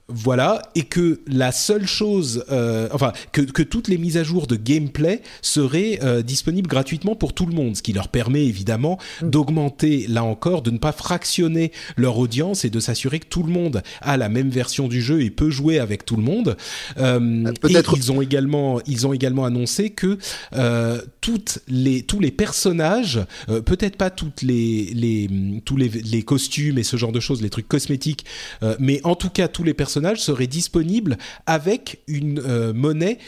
Voilà, 0.08 0.62
et 0.74 0.82
que 0.82 1.20
la 1.26 1.52
seule 1.52 1.86
chose, 1.86 2.44
enfin, 2.92 3.12
que, 3.32 3.40
que 3.40 3.62
toutes 3.62 3.88
les 3.88 3.98
mises 3.98 4.16
à 4.16 4.24
jour 4.24 4.46
de 4.46 4.56
gameplay 4.56 5.22
seraient 5.40 5.98
disponibles 6.22 6.68
gratuitement 6.68 7.14
pour 7.14 7.32
tout 7.32 7.46
le 7.46 7.54
monde, 7.54 7.76
ce 7.76 7.82
qui 7.82 7.92
leur 7.92 8.08
permet 8.08 8.44
évidemment 8.44 8.98
mm. 9.22 9.30
d'augmenter, 9.30 10.06
là 10.08 10.24
encore, 10.24 10.62
de 10.62 10.70
ne 10.70 10.78
pas 10.78 10.92
fractionner 10.92 11.72
leur 11.96 12.18
audience 12.18 12.64
et 12.64 12.70
de 12.70 12.80
s'assurer 12.80 13.20
que 13.20 13.26
tout 13.26 13.42
le 13.42 13.52
monde 13.52 13.82
a 14.00 14.16
la 14.16 14.28
même 14.28 14.50
version 14.50 14.88
du 14.88 15.02
jeu 15.02 15.22
et 15.22 15.30
peut 15.30 15.50
jouer 15.50 15.78
avec 15.78 16.04
tout 16.04 16.16
le 16.16 16.22
monde. 16.22 16.56
Euh, 16.98 17.52
et 17.68 17.74
ils 17.96 18.12
ont 18.12 18.20
également, 18.20 18.80
ils 18.86 19.06
ont 19.06 19.12
également 19.12 19.44
annoncé 19.44 19.90
que 19.90 20.18
euh, 20.54 21.00
toutes 21.20 21.60
les, 21.68 22.02
tous 22.02 22.20
les 22.20 22.30
personnages, 22.30 23.20
euh, 23.48 23.60
peut-être 23.60 23.96
pas 23.96 24.10
toutes 24.10 24.42
les, 24.42 24.92
les, 24.94 25.28
tous 25.64 25.76
les, 25.76 25.90
les, 26.04 26.22
costumes 26.22 26.78
et 26.78 26.82
ce 26.82 26.96
genre 26.96 27.12
de 27.12 27.20
choses, 27.20 27.42
les 27.42 27.50
trucs 27.50 27.68
cosmétiques, 27.68 28.24
euh, 28.62 28.76
mais 28.78 29.00
en 29.04 29.14
tout 29.14 29.30
cas 29.30 29.48
tous 29.48 29.64
les 29.64 29.74
personnages 29.74 30.20
seraient 30.20 30.46
disponibles 30.46 31.18
avec 31.46 32.00
une 32.06 32.38
euh, 32.40 32.72
monnaie 32.72 33.18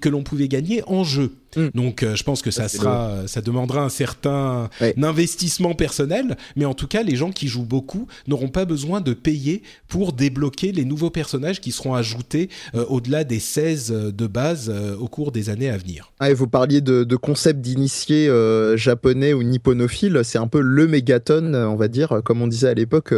que 0.00 0.08
l'on 0.08 0.22
pouvait 0.22 0.48
gagner 0.48 0.82
en 0.86 1.04
jeu. 1.04 1.32
Mm. 1.56 1.68
Donc 1.74 2.02
euh, 2.02 2.14
je 2.14 2.22
pense 2.22 2.42
que 2.42 2.50
ça, 2.50 2.68
sera, 2.68 3.26
ça 3.26 3.40
demandera 3.40 3.82
un 3.82 3.88
certain 3.88 4.68
investissement 5.02 5.74
personnel, 5.74 6.36
mais 6.56 6.64
en 6.64 6.74
tout 6.74 6.86
cas 6.86 7.02
les 7.02 7.16
gens 7.16 7.30
qui 7.30 7.48
jouent 7.48 7.64
beaucoup 7.64 8.06
n'auront 8.26 8.48
pas 8.48 8.64
besoin 8.64 9.00
de 9.00 9.12
payer 9.12 9.62
pour 9.88 10.12
débloquer 10.12 10.72
les 10.72 10.84
nouveaux 10.84 11.10
personnages 11.10 11.60
qui 11.60 11.72
seront 11.72 11.94
ajoutés 11.94 12.48
euh, 12.74 12.84
au-delà 12.88 13.24
des 13.24 13.38
16 13.38 13.90
euh, 13.90 14.12
de 14.12 14.26
base 14.26 14.72
au 15.00 15.08
cours 15.08 15.32
des 15.32 15.50
années 15.50 15.70
à 15.70 15.76
venir. 15.76 16.12
Ah, 16.20 16.30
et 16.30 16.34
vous 16.34 16.48
parliez 16.48 16.80
de, 16.80 17.04
de 17.04 17.16
concept 17.16 17.60
d'initié 17.60 18.30
japonais 18.76 19.32
ou 19.32 19.42
nipponophile, 19.42 20.20
c'est 20.24 20.38
un 20.38 20.46
peu 20.46 20.60
le 20.60 20.86
mégaton, 20.86 21.54
on 21.54 21.76
va 21.76 21.88
dire, 21.88 22.20
comme 22.24 22.42
on 22.42 22.46
disait 22.46 22.68
à 22.68 22.74
l'époque 22.74 23.14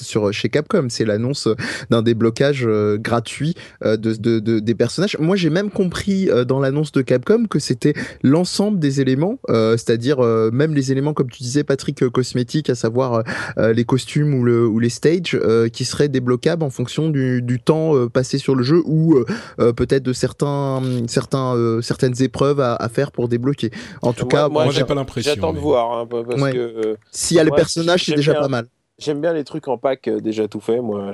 sur 0.00 0.32
chez 0.32 0.48
Capcom, 0.48 0.88
c'est 0.88 1.04
l'annonce 1.04 1.48
d'un 1.90 2.02
déblocage 2.02 2.66
gratuit 2.98 3.54
de, 3.84 3.96
de, 3.96 4.40
de, 4.40 4.58
des 4.58 4.74
personnages. 4.74 5.16
Moi 5.18 5.36
j'ai 5.36 5.50
même 5.50 5.70
compris 5.70 6.28
dans 6.46 6.60
l'annonce 6.60 6.92
de 6.92 7.02
Capcom 7.02 7.45
que 7.48 7.58
c'était 7.58 7.94
l'ensemble 8.22 8.78
des 8.78 9.00
éléments, 9.00 9.38
euh, 9.48 9.72
c'est-à-dire 9.72 10.20
euh, 10.20 10.50
même 10.52 10.74
les 10.74 10.92
éléments, 10.92 11.14
comme 11.14 11.30
tu 11.30 11.42
disais, 11.42 11.64
Patrick, 11.64 12.02
euh, 12.02 12.10
cosmétiques, 12.10 12.70
à 12.70 12.74
savoir 12.74 13.22
les 13.56 13.84
costumes 13.84 14.34
ou, 14.34 14.44
le, 14.44 14.66
ou 14.66 14.78
les 14.78 14.88
stages, 14.88 15.38
qui 15.72 15.84
seraient 15.84 16.08
débloquables 16.08 16.62
en 16.62 16.70
fonction 16.70 17.08
du, 17.08 17.42
du 17.42 17.60
temps 17.60 18.08
passé 18.08 18.38
sur 18.38 18.54
le 18.54 18.62
jeu 18.62 18.82
ou 18.86 19.24
peut-être 19.56 20.02
de 20.02 20.12
certains, 20.12 20.82
certains, 21.06 21.80
certaines 21.82 22.20
épreuves 22.22 22.60
à, 22.60 22.74
à, 22.74 22.88
faire 22.88 23.12
pour 23.12 23.28
débloquer. 23.28 23.70
En 24.02 24.12
tout 24.12 24.26
cas, 24.26 24.48
moi, 24.48 24.70
j'ai 24.70 24.84
pas 24.84 24.94
l'impression. 24.94 25.32
J'attends 25.34 25.52
de 25.52 25.58
voir, 25.58 25.98
hein, 25.98 26.06
parce 26.06 26.52
que 26.52 26.96
s'il 27.10 27.36
y 27.36 27.40
a 27.40 27.44
les 27.44 27.50
personnages, 27.50 28.04
c'est 28.04 28.14
déjà 28.14 28.34
pas 28.34 28.48
mal. 28.48 28.66
J'aime 28.98 29.20
bien 29.20 29.32
les 29.32 29.44
trucs 29.44 29.68
en 29.68 29.78
pack 29.78 30.08
déjà 30.08 30.48
tout 30.48 30.60
fait. 30.60 30.80
Moi, 30.80 31.12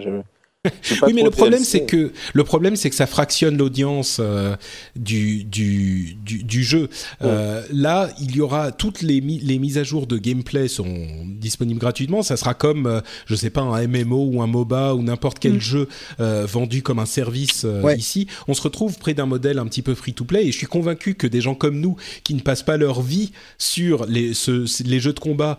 oui, 1.02 1.12
mais 1.12 1.24
le 1.24 1.30
problème, 1.30 1.64
c'est 1.64 1.86
que 1.86 2.12
le 2.32 2.44
problème, 2.44 2.76
c'est 2.76 2.88
que 2.88 2.94
ça 2.94 3.08
fractionne 3.08 3.56
l'audience 3.56 4.18
euh, 4.20 4.54
du, 4.94 5.42
du, 5.42 6.16
du, 6.24 6.44
du, 6.44 6.62
jeu. 6.62 6.88
Euh, 7.22 7.64
là, 7.72 8.10
il 8.20 8.36
y 8.36 8.40
aura 8.40 8.70
toutes 8.70 9.02
les, 9.02 9.20
les 9.20 9.58
mises 9.58 9.76
à 9.76 9.82
jour 9.82 10.06
de 10.06 10.18
gameplay 10.18 10.68
sont 10.68 11.08
disponibles 11.26 11.80
gratuitement. 11.80 12.22
Ça 12.22 12.36
sera 12.36 12.54
comme, 12.54 12.86
euh, 12.86 13.00
je 13.26 13.34
sais 13.34 13.50
pas, 13.50 13.62
un 13.62 13.88
MMO 13.88 14.30
ou 14.34 14.40
un 14.40 14.46
MOBA 14.46 14.94
ou 14.94 15.02
n'importe 15.02 15.40
quel 15.40 15.54
mm. 15.54 15.60
jeu 15.60 15.88
euh, 16.20 16.46
vendu 16.46 16.80
comme 16.82 17.00
un 17.00 17.06
service 17.06 17.66
ici. 17.96 18.28
On 18.46 18.54
se 18.54 18.62
retrouve 18.62 18.98
près 18.98 19.14
d'un 19.14 19.26
modèle 19.26 19.58
un 19.58 19.66
petit 19.66 19.82
peu 19.82 19.96
free-to-play. 19.96 20.46
Et 20.46 20.52
je 20.52 20.58
suis 20.58 20.68
convaincu 20.68 21.14
que 21.14 21.26
des 21.26 21.40
gens 21.40 21.56
comme 21.56 21.80
nous, 21.80 21.96
qui 22.22 22.34
ne 22.34 22.40
passent 22.40 22.62
pas 22.62 22.76
leur 22.76 23.02
vie 23.02 23.32
sur 23.58 24.06
les, 24.06 24.32
ce, 24.32 24.64
les 24.84 25.00
jeux 25.00 25.12
de 25.12 25.20
combat, 25.20 25.58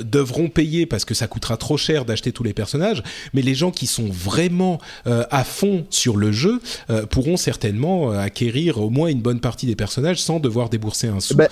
devront 0.00 0.48
payer 0.48 0.86
parce 0.86 1.04
que 1.04 1.14
ça 1.14 1.26
coûtera 1.26 1.56
trop 1.56 1.76
cher 1.76 2.04
d'acheter 2.04 2.30
tous 2.30 2.44
les 2.44 2.54
personnages. 2.54 3.02
Mais 3.32 3.42
les 3.42 3.56
gens 3.56 3.72
qui 3.72 3.88
sont 3.88 4.06
vraiment 4.06 4.43
vraiment 4.44 4.78
euh, 5.06 5.24
à 5.30 5.44
fond 5.44 5.86
sur 5.90 6.16
le 6.16 6.32
jeu 6.32 6.60
euh, 6.90 7.06
pourront 7.06 7.36
certainement 7.36 8.12
euh, 8.12 8.18
acquérir 8.18 8.78
au 8.78 8.90
moins 8.90 9.08
une 9.08 9.22
bonne 9.22 9.40
partie 9.40 9.66
des 9.66 9.76
personnages 9.76 10.20
sans 10.22 10.38
devoir 10.38 10.68
débourser 10.68 11.08
un 11.08 11.20
sou. 11.20 11.34
Bah, 11.34 11.48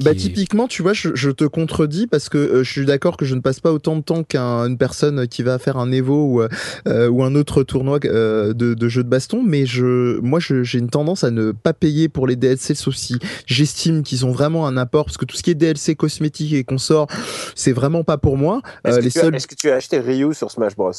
bah 0.00 0.14
typiquement, 0.14 0.66
tu 0.66 0.82
vois, 0.82 0.94
je, 0.94 1.10
je, 1.14 1.30
te 1.30 1.44
contredis 1.44 2.06
parce 2.06 2.30
que 2.30 2.38
euh, 2.38 2.64
je 2.64 2.70
suis 2.70 2.86
d'accord 2.86 3.18
que 3.18 3.26
je 3.26 3.34
ne 3.34 3.40
passe 3.40 3.60
pas 3.60 3.70
autant 3.70 3.96
de 3.96 4.00
temps 4.00 4.24
qu'une 4.24 4.78
personne 4.78 5.28
qui 5.28 5.42
va 5.42 5.58
faire 5.58 5.76
un 5.76 5.92
Evo 5.92 6.24
ou, 6.24 6.42
euh, 6.88 7.08
ou 7.08 7.22
un 7.22 7.34
autre 7.34 7.62
tournoi 7.64 7.98
euh, 8.06 8.54
de, 8.54 8.72
de 8.72 8.88
jeux 8.88 9.04
de 9.04 9.08
baston, 9.08 9.42
mais 9.44 9.66
je, 9.66 10.18
moi, 10.20 10.40
j'ai 10.40 10.78
une 10.78 10.88
tendance 10.88 11.22
à 11.22 11.30
ne 11.30 11.52
pas 11.52 11.74
payer 11.74 12.08
pour 12.08 12.26
les 12.26 12.34
DLC, 12.34 12.74
sauf 12.74 12.94
si 12.94 13.18
j'estime 13.46 14.02
qu'ils 14.02 14.24
ont 14.24 14.32
vraiment 14.32 14.66
un 14.66 14.78
apport, 14.78 15.04
parce 15.04 15.18
que 15.18 15.26
tout 15.26 15.36
ce 15.36 15.42
qui 15.42 15.50
est 15.50 15.54
DLC 15.54 15.96
cosmétique 15.96 16.54
et 16.54 16.64
consorts, 16.64 17.08
c'est 17.54 17.72
vraiment 17.72 18.04
pas 18.04 18.16
pour 18.16 18.38
moi. 18.38 18.62
Est-ce 18.84 19.00
que, 19.00 19.10
seuls... 19.10 19.46
que, 19.46 19.54
tu 19.54 19.70
as 19.70 19.74
acheté 19.74 19.98
Ryu 19.98 20.32
sur 20.32 20.50
Smash 20.50 20.76
Bros? 20.76 20.92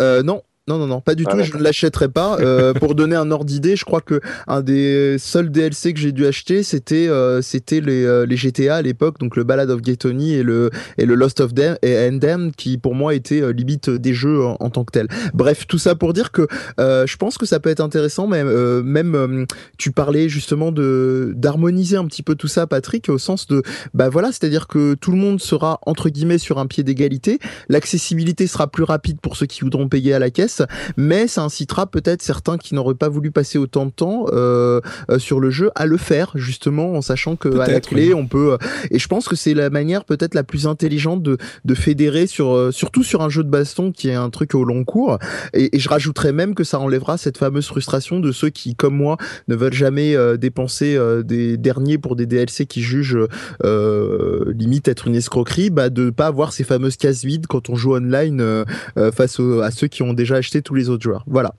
Non, 0.00 0.42
non, 0.68 0.76
non, 0.76 0.86
non, 0.86 1.00
pas 1.00 1.14
du 1.14 1.24
ah, 1.26 1.32
tout. 1.32 1.42
Je 1.42 1.56
ne 1.56 1.62
l'achèterai 1.62 2.08
pas. 2.08 2.38
Euh, 2.40 2.74
pour 2.74 2.94
donner 2.94 3.16
un 3.16 3.30
ordre 3.30 3.46
d'idée, 3.46 3.74
je 3.74 3.86
crois 3.86 4.02
que 4.02 4.20
un 4.46 4.60
des 4.60 5.16
seuls 5.18 5.50
DLC 5.50 5.94
que 5.94 5.98
j'ai 5.98 6.12
dû 6.12 6.26
acheter, 6.26 6.62
c'était 6.62 7.08
euh, 7.08 7.40
c'était 7.40 7.80
les, 7.80 8.04
euh, 8.04 8.26
les 8.26 8.36
GTA 8.36 8.76
à 8.76 8.82
l'époque, 8.82 9.18
donc 9.18 9.34
le 9.36 9.44
Ballad 9.44 9.70
of 9.70 9.80
Gay 9.80 9.96
et 10.04 10.42
le 10.42 10.70
et 10.98 11.06
le 11.06 11.14
Lost 11.14 11.40
of 11.40 11.54
Them 11.54 11.76
et 11.80 11.96
Endem, 12.06 12.52
qui 12.52 12.76
pour 12.76 12.94
moi 12.94 13.14
étaient 13.14 13.40
euh, 13.40 13.52
limite 13.52 13.88
des 13.88 14.12
jeux 14.12 14.44
en, 14.44 14.68
tant 14.68 14.84
que 14.84 14.92
tels. 14.92 15.08
Bref, 15.32 15.66
tout 15.66 15.78
ça 15.78 15.94
pour 15.94 16.12
dire 16.12 16.32
que 16.32 16.46
euh, 16.78 17.06
je 17.06 17.16
pense 17.16 17.38
que 17.38 17.46
ça 17.46 17.60
peut 17.60 17.70
être 17.70 17.80
intéressant, 17.80 18.26
mais 18.26 18.44
même 18.44 19.46
tu 19.78 19.90
parlais 19.90 20.28
justement 20.28 20.70
de 20.70 21.32
d'harmoniser 21.34 21.96
un 21.96 22.04
petit 22.04 22.22
peu 22.22 22.34
tout 22.34 22.46
ça, 22.46 22.66
Patrick, 22.66 23.08
au 23.08 23.18
sens 23.18 23.46
de 23.46 23.62
bah 23.94 24.10
voilà, 24.10 24.28
c'est-à-dire 24.28 24.66
que 24.66 24.94
tout 24.94 25.12
le 25.12 25.16
monde 25.16 25.40
sera 25.40 25.80
entre 25.86 26.10
guillemets 26.10 26.38
sur 26.38 26.58
un 26.58 26.66
pied 26.66 26.84
d'égalité, 26.84 27.38
l'accessibilité 27.70 28.46
sera 28.46 28.66
plus 28.66 28.84
rapide 28.84 29.20
pour 29.22 29.36
ceux 29.36 29.46
qui 29.46 29.62
voudront 29.62 29.88
payer 29.88 30.12
à 30.12 30.18
la 30.18 30.30
caisse 30.30 30.57
mais 30.96 31.26
ça 31.26 31.42
incitera 31.42 31.86
peut-être 31.86 32.22
certains 32.22 32.58
qui 32.58 32.74
n'auraient 32.74 32.94
pas 32.94 33.08
voulu 33.08 33.30
passer 33.30 33.58
autant 33.58 33.86
de 33.86 33.90
temps 33.90 34.26
euh, 34.32 34.80
euh, 35.10 35.18
sur 35.18 35.40
le 35.40 35.50
jeu 35.50 35.70
à 35.74 35.86
le 35.86 35.96
faire 35.96 36.32
justement 36.34 36.94
en 36.94 37.02
sachant 37.02 37.36
que 37.36 37.48
à 37.58 37.66
la 37.68 37.80
clé 37.80 38.14
on 38.14 38.26
peut. 38.26 38.52
Euh, 38.52 38.56
et 38.90 38.98
je 38.98 39.08
pense 39.08 39.28
que 39.28 39.36
c'est 39.36 39.54
la 39.54 39.70
manière 39.70 40.04
peut-être 40.04 40.34
la 40.34 40.44
plus 40.44 40.66
intelligente 40.66 41.22
de, 41.22 41.38
de 41.64 41.74
fédérer 41.74 42.26
sur 42.26 42.72
surtout 42.72 43.02
sur 43.02 43.22
un 43.22 43.28
jeu 43.28 43.44
de 43.44 43.50
baston 43.50 43.92
qui 43.92 44.08
est 44.08 44.14
un 44.14 44.30
truc 44.30 44.54
au 44.54 44.64
long 44.64 44.84
cours. 44.84 45.18
Et, 45.52 45.76
et 45.76 45.78
je 45.78 45.88
rajouterais 45.88 46.32
même 46.32 46.54
que 46.54 46.64
ça 46.64 46.78
enlèvera 46.78 47.18
cette 47.18 47.38
fameuse 47.38 47.66
frustration 47.66 48.20
de 48.20 48.32
ceux 48.32 48.50
qui 48.50 48.74
comme 48.74 48.96
moi 48.96 49.16
ne 49.48 49.54
veulent 49.54 49.72
jamais 49.72 50.16
dépenser 50.38 50.98
des 51.24 51.56
derniers 51.56 51.98
pour 51.98 52.16
des 52.16 52.26
DLC 52.26 52.66
qui 52.66 52.82
jugent 52.82 53.18
limite 53.64 54.88
être 54.88 55.06
une 55.06 55.16
escroquerie, 55.16 55.70
bah 55.70 55.90
de 55.90 56.10
pas 56.10 56.26
avoir 56.26 56.52
ces 56.52 56.64
fameuses 56.64 56.96
cases 56.96 57.24
vides 57.24 57.46
quand 57.46 57.70
on 57.70 57.76
joue 57.76 57.96
online 57.96 58.64
face 59.12 59.40
à 59.62 59.70
ceux 59.70 59.86
qui 59.86 60.02
ont 60.02 60.12
déjà 60.12 60.36
acheté 60.36 60.47
tous 60.62 60.74
les 60.74 60.88
autres 60.88 61.02
joueurs. 61.02 61.24
Voilà. 61.26 61.54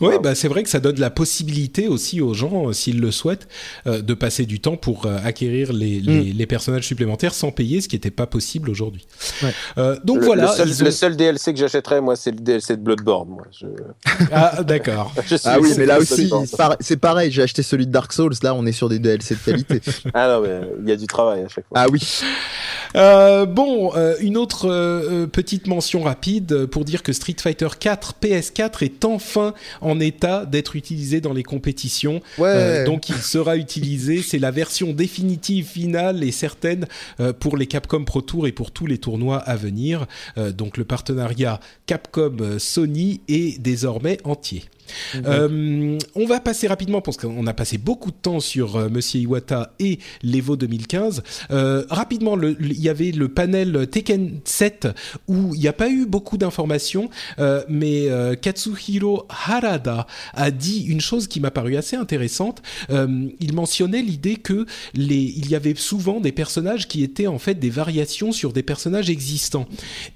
Oui, 0.00 0.14
bah 0.22 0.34
c'est 0.34 0.48
vrai 0.48 0.62
que 0.62 0.68
ça 0.68 0.80
donne 0.80 0.98
la 1.00 1.10
possibilité 1.10 1.88
aussi 1.88 2.20
aux 2.20 2.34
gens, 2.34 2.68
euh, 2.68 2.72
s'ils 2.72 3.00
le 3.00 3.10
souhaitent, 3.10 3.48
euh, 3.86 4.00
de 4.00 4.14
passer 4.14 4.46
du 4.46 4.60
temps 4.60 4.76
pour 4.76 5.06
euh, 5.06 5.18
acquérir 5.24 5.72
les, 5.72 6.00
les, 6.00 6.32
mm. 6.32 6.36
les, 6.36 6.46
personnages 6.46 6.86
supplémentaires 6.86 7.34
sans 7.34 7.50
payer, 7.50 7.80
ce 7.80 7.88
qui 7.88 7.96
n'était 7.96 8.10
pas 8.10 8.26
possible 8.26 8.70
aujourd'hui. 8.70 9.06
Ouais. 9.42 9.96
donc 10.04 10.22
voilà. 10.22 10.44
Le 10.44 10.72
seul, 10.72 10.86
le 10.86 10.90
seul, 10.90 11.16
DLC 11.16 11.52
que 11.52 11.58
j'achèterais, 11.58 12.00
moi, 12.00 12.16
c'est 12.16 12.30
le 12.30 12.38
DLC 12.38 12.76
de 12.76 12.82
Bloodborne. 12.82 13.28
Moi. 13.28 13.44
Je... 13.50 13.66
Ah, 14.32 14.62
d'accord. 14.62 15.12
ah 15.44 15.58
oui, 15.60 15.72
mais 15.76 15.86
là 15.86 15.98
aussi, 15.98 16.30
c'est 16.80 16.96
pareil. 16.96 17.30
J'ai 17.30 17.42
acheté 17.42 17.62
celui 17.62 17.86
de 17.86 17.92
Dark 17.92 18.12
Souls. 18.12 18.34
Là, 18.42 18.54
on 18.54 18.66
est 18.66 18.72
sur 18.72 18.88
des 18.88 18.98
DLC 18.98 19.34
de 19.34 19.40
qualité. 19.40 19.80
ah 20.14 20.28
non, 20.28 20.42
mais 20.42 20.60
il 20.82 20.88
y 20.88 20.92
a 20.92 20.96
du 20.96 21.06
travail 21.06 21.42
à 21.42 21.48
chaque 21.48 21.66
fois. 21.66 21.78
Ah 21.78 21.86
oui. 21.90 22.00
Euh, 22.96 23.46
bon, 23.46 23.92
euh, 23.96 24.16
une 24.20 24.36
autre 24.36 24.68
euh, 24.68 25.26
petite 25.26 25.66
mention 25.66 26.02
rapide 26.02 26.66
pour 26.66 26.84
dire 26.84 27.02
que 27.02 27.12
Street 27.12 27.36
Fighter 27.38 27.68
4 27.78 28.14
PS4 28.22 28.84
est 28.84 29.04
enfin 29.04 29.52
en 29.80 29.87
état 30.00 30.46
d'être 30.46 30.76
utilisé 30.76 31.20
dans 31.20 31.32
les 31.32 31.42
compétitions. 31.42 32.20
Ouais. 32.38 32.84
donc 32.84 33.08
il 33.08 33.16
sera 33.16 33.56
utilisé. 33.56 34.22
C'est 34.22 34.38
la 34.38 34.50
version 34.50 34.92
définitive, 34.92 35.66
finale 35.66 36.22
et 36.24 36.32
certaine 36.32 36.86
pour 37.40 37.56
les 37.56 37.66
Capcom 37.66 38.04
Pro 38.04 38.20
Tour 38.20 38.46
et 38.46 38.52
pour 38.52 38.70
tous 38.70 38.86
les 38.86 38.98
tournois 38.98 39.38
à 39.38 39.56
venir. 39.56 40.06
donc 40.36 40.76
le 40.76 40.84
partenariat 40.84 41.60
Capcom-Sony 41.86 43.20
est 43.28 43.60
désormais 43.60 44.18
entier. 44.24 44.64
Euh, 45.14 45.98
on 46.14 46.26
va 46.26 46.40
passer 46.40 46.66
rapidement 46.66 47.00
parce 47.00 47.16
qu'on 47.16 47.46
a 47.46 47.54
passé 47.54 47.78
beaucoup 47.78 48.10
de 48.10 48.16
temps 48.16 48.40
sur 48.40 48.76
euh, 48.76 48.88
Monsieur 48.88 49.20
Iwata 49.20 49.72
et 49.78 49.98
l'Evo 50.22 50.56
2015. 50.56 51.22
Euh, 51.50 51.84
rapidement, 51.90 52.36
il 52.40 52.80
y 52.80 52.88
avait 52.88 53.12
le 53.12 53.28
panel 53.28 53.86
Tekken 53.88 54.40
7 54.44 54.88
où 55.26 55.54
il 55.54 55.60
n'y 55.60 55.68
a 55.68 55.72
pas 55.72 55.88
eu 55.88 56.06
beaucoup 56.06 56.36
d'informations, 56.38 57.10
mais 57.68 58.08
Katsuhiro 58.40 59.26
Harada 59.28 60.06
a 60.34 60.50
dit 60.50 60.82
une 60.82 61.00
chose 61.00 61.28
qui 61.28 61.40
m'a 61.40 61.50
paru 61.50 61.76
assez 61.76 61.96
intéressante. 61.96 62.62
il 62.90 63.52
mentionnait 63.54 64.02
l'idée 64.02 64.36
que 64.36 64.66
les, 64.94 65.16
il 65.16 65.48
y 65.48 65.54
avait 65.54 65.74
souvent 65.74 66.20
des 66.20 66.32
personnages 66.32 66.88
qui 66.88 67.02
étaient 67.02 67.26
en 67.26 67.38
fait 67.38 67.54
des 67.54 67.70
variations 67.70 68.32
sur 68.32 68.52
des 68.52 68.62
personnages 68.62 69.10
existants 69.10 69.66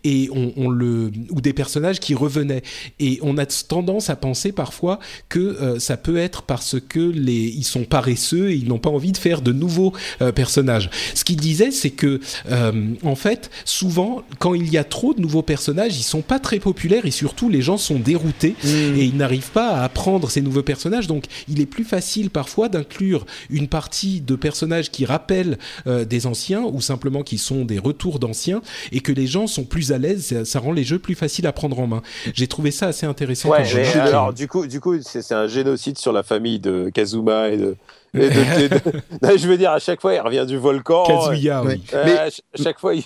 et 0.05 0.29
on, 0.33 0.71
le 0.71 1.11
ou 1.31 1.41
des 1.41 1.53
personnages 1.53 2.01
qui 2.01 2.15
revenaient 2.15 2.63
et 2.99 3.19
on 3.23 3.39
a 3.39 3.47
tendance 3.47 4.11
à 4.11 4.17
penser 4.17 4.53
parfois 4.63 5.01
que 5.29 5.41
euh, 5.41 5.81
ça 5.81 5.97
peut 5.97 6.19
être 6.19 6.43
parce 6.43 6.77
que 6.79 7.01
les 7.01 7.33
ils 7.33 7.65
sont 7.65 7.83
paresseux 7.83 8.53
et 8.53 8.55
ils 8.55 8.69
n'ont 8.69 8.79
pas 8.79 8.91
envie 8.91 9.11
de 9.11 9.17
faire 9.17 9.43
de 9.43 9.53
nouveaux 9.53 9.93
euh, 10.21 10.31
personnages. 10.31 10.89
Ce 11.17 11.25
qu'il 11.25 11.39
disait, 11.39 11.73
c'est 11.73 11.91
que 11.91 12.21
euh, 12.49 12.95
en 13.03 13.17
fait, 13.17 13.51
souvent, 13.65 14.23
quand 14.39 14.55
il 14.55 14.71
y 14.71 14.79
a 14.79 14.85
trop 14.85 15.15
de 15.15 15.21
nouveaux 15.21 15.43
personnages, 15.43 15.97
ils 15.99 16.05
sont 16.05 16.23
pas 16.23 16.39
très 16.39 16.61
populaires 16.61 17.07
et 17.07 17.11
surtout 17.11 17.49
les 17.49 17.61
gens 17.61 17.77
sont 17.77 17.99
déroutés 17.99 18.55
mmh. 18.63 18.69
et 18.69 19.05
ils 19.05 19.17
n'arrivent 19.17 19.51
pas 19.51 19.71
à 19.71 19.83
apprendre 19.83 20.31
ces 20.31 20.43
nouveaux 20.43 20.63
personnages. 20.63 21.09
Donc, 21.09 21.25
il 21.49 21.61
est 21.61 21.67
plus 21.67 21.83
facile 21.85 22.31
parfois 22.31 22.69
d'inclure 22.69 23.27
une 23.51 23.67
partie 23.67 24.21
de 24.21 24.37
personnages 24.37 24.93
qui 24.93 25.05
rappellent 25.05 25.59
des 25.87 26.27
anciens 26.29 26.63
ou 26.63 26.81
simplement 26.81 27.25
qui 27.25 27.39
sont 27.39 27.65
des 27.65 27.81
retours 27.81 28.21
d'anciens 28.21 28.63
et 28.93 29.01
que 29.01 29.11
les 29.11 29.27
gens 29.27 29.49
sont 29.49 29.65
plus 29.65 29.91
à 29.91 29.99
l'aise. 29.99 30.25
Ça, 30.25 30.45
ça, 30.45 30.61
rend 30.61 30.71
les 30.71 30.85
jeux 30.85 31.01
plus 31.01 31.17
faciles 31.17 31.49
à 31.49 31.53
prendre 31.53 31.81
en 31.81 31.89
main. 31.89 32.03
J'ai 32.33 32.47
trouvé 32.47 32.71
ça 32.71 32.87
assez 32.87 33.07
intéressant. 33.07 33.49
Ouais, 33.49 33.65
mais 33.75 33.89
alors, 33.99 34.33
du 34.33 34.47
coup, 34.47 34.52
du 34.61 34.81
coup, 34.81 35.01
c'est 35.01 35.33
un 35.33 35.47
génocide 35.47 35.99
sur 35.99 36.13
la 36.13 36.23
famille 36.23 36.61
de 36.61 36.91
Kazuma 36.91 37.49
et 37.49 37.57
de. 37.57 37.77
Et 38.15 38.29
de, 38.29 38.69
de, 38.69 39.37
je 39.37 39.49
veux 39.49 39.57
dire, 39.57 39.71
à 39.71 39.79
chaque 39.79 40.01
fois, 40.01 40.15
il 40.15 40.21
revient 40.21 40.45
du 40.47 40.59
volcan. 40.59 41.05
Kazuya, 41.05 41.63
oui. 41.63 41.83
Euh, 41.95 42.03
mais 42.05 42.19
à 42.19 42.29
chaque 42.63 42.79
fois, 42.79 42.95
ils, 42.95 43.05